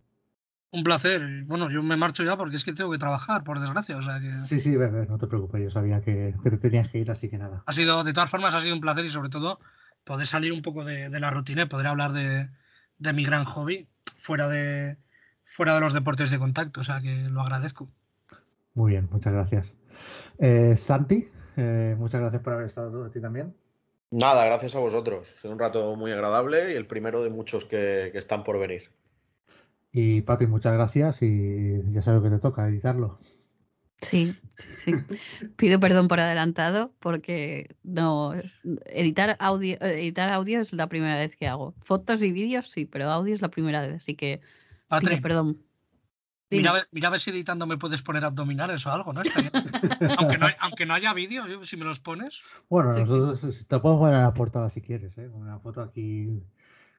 Un 0.75 0.83
placer. 0.83 1.45
Bueno, 1.45 1.71
yo 1.71 1.81
me 1.81 1.95
marcho 1.95 2.21
ya 2.23 2.35
porque 2.35 2.57
es 2.57 2.65
que 2.65 2.73
tengo 2.73 2.91
que 2.91 2.97
trabajar, 2.97 3.45
por 3.45 3.61
desgracia. 3.61 3.95
O 3.95 4.03
sea 4.03 4.19
que... 4.19 4.33
Sí, 4.33 4.59
sí, 4.59 4.75
bebé, 4.75 5.07
no 5.07 5.17
te 5.17 5.25
preocupes. 5.25 5.61
Yo 5.63 5.69
sabía 5.69 6.01
que, 6.01 6.35
que, 6.43 6.49
te 6.49 6.57
tenías 6.57 6.89
que 6.89 6.97
ir, 6.97 7.09
así 7.09 7.29
que 7.29 7.37
nada. 7.37 7.63
Ha 7.65 7.71
sido, 7.71 8.03
de 8.03 8.11
todas 8.11 8.29
formas, 8.29 8.53
ha 8.53 8.59
sido 8.59 8.75
un 8.75 8.81
placer 8.81 9.05
y 9.05 9.09
sobre 9.09 9.29
todo 9.29 9.61
poder 10.03 10.27
salir 10.27 10.51
un 10.51 10.61
poco 10.61 10.83
de, 10.83 11.07
de 11.07 11.19
la 11.21 11.31
rutina 11.31 11.61
y 11.61 11.67
poder 11.67 11.87
hablar 11.87 12.11
de, 12.11 12.49
de, 12.97 13.13
mi 13.13 13.23
gran 13.23 13.45
hobby 13.45 13.87
fuera 14.17 14.49
de, 14.49 14.97
fuera 15.45 15.75
de 15.75 15.79
los 15.79 15.93
deportes 15.93 16.29
de 16.29 16.39
contacto. 16.39 16.81
O 16.81 16.83
sea 16.83 16.99
que 16.99 17.29
lo 17.29 17.39
agradezco. 17.39 17.87
Muy 18.73 18.91
bien, 18.91 19.07
muchas 19.09 19.31
gracias. 19.31 19.77
Eh, 20.39 20.75
Santi, 20.75 21.25
eh, 21.55 21.95
muchas 21.97 22.19
gracias 22.19 22.41
por 22.41 22.51
haber 22.51 22.65
estado 22.65 23.05
a 23.05 23.11
ti 23.11 23.21
también. 23.21 23.55
Nada, 24.11 24.43
gracias 24.43 24.75
a 24.75 24.79
vosotros. 24.79 25.33
Ha 25.37 25.41
sido 25.41 25.53
un 25.53 25.59
rato 25.59 25.95
muy 25.95 26.11
agradable 26.11 26.73
y 26.73 26.75
el 26.75 26.85
primero 26.85 27.23
de 27.23 27.29
muchos 27.29 27.63
que, 27.63 28.09
que 28.11 28.17
están 28.17 28.43
por 28.43 28.59
venir. 28.59 28.91
Y 29.97 30.23
Patrick, 30.23 30.49
muchas 30.49 30.73
gracias 30.73 31.21
y 31.21 31.81
ya 31.85 32.01
sabes 32.01 32.21
que 32.21 32.29
te 32.29 32.39
toca 32.39 32.67
editarlo. 32.67 33.17
Sí, 34.01 34.35
sí. 34.83 34.91
Pido 35.55 35.79
perdón 35.79 36.09
por 36.09 36.19
adelantado 36.19 36.91
porque 36.99 37.73
no 37.81 38.33
editar 38.87 39.37
audio, 39.39 39.77
editar 39.79 40.29
audio 40.31 40.59
es 40.59 40.73
la 40.73 40.89
primera 40.89 41.15
vez 41.15 41.37
que 41.37 41.47
hago. 41.47 41.75
Fotos 41.79 42.21
y 42.23 42.33
vídeos 42.33 42.69
sí, 42.69 42.85
pero 42.85 43.09
audio 43.09 43.33
es 43.33 43.41
la 43.41 43.47
primera 43.47 43.79
vez, 43.79 43.93
así 43.93 44.15
que 44.15 44.41
Patrick, 44.89 45.11
pido 45.11 45.21
perdón. 45.21 45.61
Mira, 46.49 46.73
mira 46.91 47.07
a 47.07 47.11
ver 47.11 47.21
si 47.21 47.29
editando 47.29 47.65
me 47.65 47.77
puedes 47.77 48.01
poner 48.01 48.25
abdominales 48.25 48.85
o 48.85 48.91
algo, 48.91 49.13
¿no? 49.13 49.21
aunque, 50.17 50.37
no 50.37 50.47
aunque 50.59 50.85
no 50.85 50.93
haya 50.93 51.13
vídeo, 51.13 51.45
si 51.63 51.77
me 51.77 51.85
los 51.85 52.01
pones. 52.01 52.37
Bueno, 52.67 52.93
sí, 52.95 52.99
nosotros 52.99 53.55
sí. 53.55 53.63
te 53.63 53.79
puedo 53.79 53.97
poner 53.97 54.15
a 54.15 54.23
la 54.23 54.33
portada 54.33 54.69
si 54.69 54.81
quieres, 54.81 55.17
¿eh? 55.17 55.29
Una 55.29 55.57
foto 55.59 55.79
aquí 55.79 56.43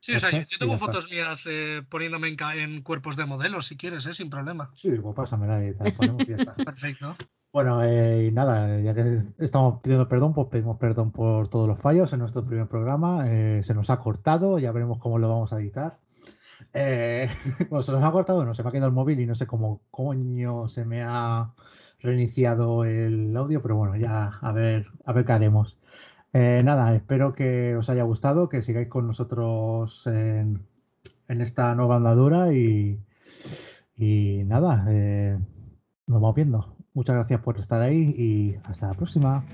Sí, 0.07 0.15
o 0.15 0.21
sea, 0.21 0.31
yo, 0.31 0.39
yo 0.39 0.59
tengo 0.61 0.79
fotos 0.79 1.11
mías 1.11 1.43
eh, 1.51 1.83
poniéndome 1.89 2.29
en, 2.29 2.37
en, 2.61 2.83
cuerpos 2.83 3.17
de 3.17 3.27
modelos, 3.27 3.67
si 3.67 3.77
quieres, 3.77 4.07
¿eh? 4.07 4.15
sin 4.15 4.31
problema. 4.31 4.71
Sí, 4.73 4.93
pues 5.03 5.17
pásamela 5.17 5.67
y 5.67 5.75
te 5.75 5.91
ponemos 5.91 6.23
y 6.23 6.27
ya 6.29 6.37
está. 6.37 6.55
Perfecto. 6.65 7.17
Bueno, 7.53 7.83
eh, 7.83 8.27
y 8.29 8.31
nada, 8.31 8.79
ya 8.79 8.95
que 8.95 9.19
estamos 9.39 9.81
pidiendo 9.83 10.07
perdón, 10.07 10.33
pues 10.33 10.47
pedimos 10.47 10.79
perdón 10.79 11.11
por 11.11 11.49
todos 11.49 11.67
los 11.67 11.81
fallos 11.81 12.13
en 12.13 12.21
nuestro 12.21 12.47
primer 12.47 12.69
programa. 12.69 13.25
Eh, 13.27 13.63
se 13.65 13.75
nos 13.75 13.91
ha 13.91 13.99
cortado, 13.99 14.61
ya 14.61 14.71
veremos 14.71 15.01
cómo 15.01 15.19
lo 15.19 15.29
vamos 15.29 15.53
a 15.53 15.59
editar. 15.59 15.99
Eh, 16.73 17.29
bueno, 17.69 17.83
se 17.83 17.91
nos 17.91 18.05
ha 18.05 18.13
cortado, 18.13 18.45
no 18.45 18.55
se 18.55 18.63
me 18.63 18.69
ha 18.69 18.73
quedado 18.73 18.87
el 18.87 18.95
móvil 18.95 19.19
y 19.19 19.27
no 19.27 19.35
sé 19.35 19.49
cómo 19.49 19.81
coño 19.91 20.69
se 20.69 20.85
me 20.85 21.03
ha 21.03 21.53
reiniciado 21.99 22.85
el 22.85 23.37
audio, 23.37 23.61
pero 23.61 23.75
bueno, 23.75 23.97
ya 23.97 24.39
a 24.41 24.53
ver, 24.53 24.87
a 25.05 25.13
ver 25.13 25.25
qué 25.25 25.33
haremos. 25.33 25.77
Eh, 26.39 26.61
nada, 26.63 26.95
espero 26.95 27.33
que 27.33 27.77
os 27.77 27.89
haya 27.89 28.03
gustado, 28.03 28.51
que 28.51 28.61
sigáis 28.61 28.89
con 28.89 29.07
nosotros 29.07 30.07
en, 30.07 30.67
esta 31.29 31.75
nueva 31.75 31.97
andadura 31.97 32.53
y, 32.53 33.01
y 33.97 34.43
nada, 34.45 34.85
eh, 34.91 35.39
nos 36.07 36.21
vamos 36.21 36.35
viendo. 36.35 36.77
Muchas 36.93 37.17
gracias 37.17 37.41
por 37.41 37.59
estar 37.59 37.81
ahí 37.81 38.15
y 38.19 38.57
hasta 38.69 38.89
la 38.89 38.93
próxima. 38.93 39.45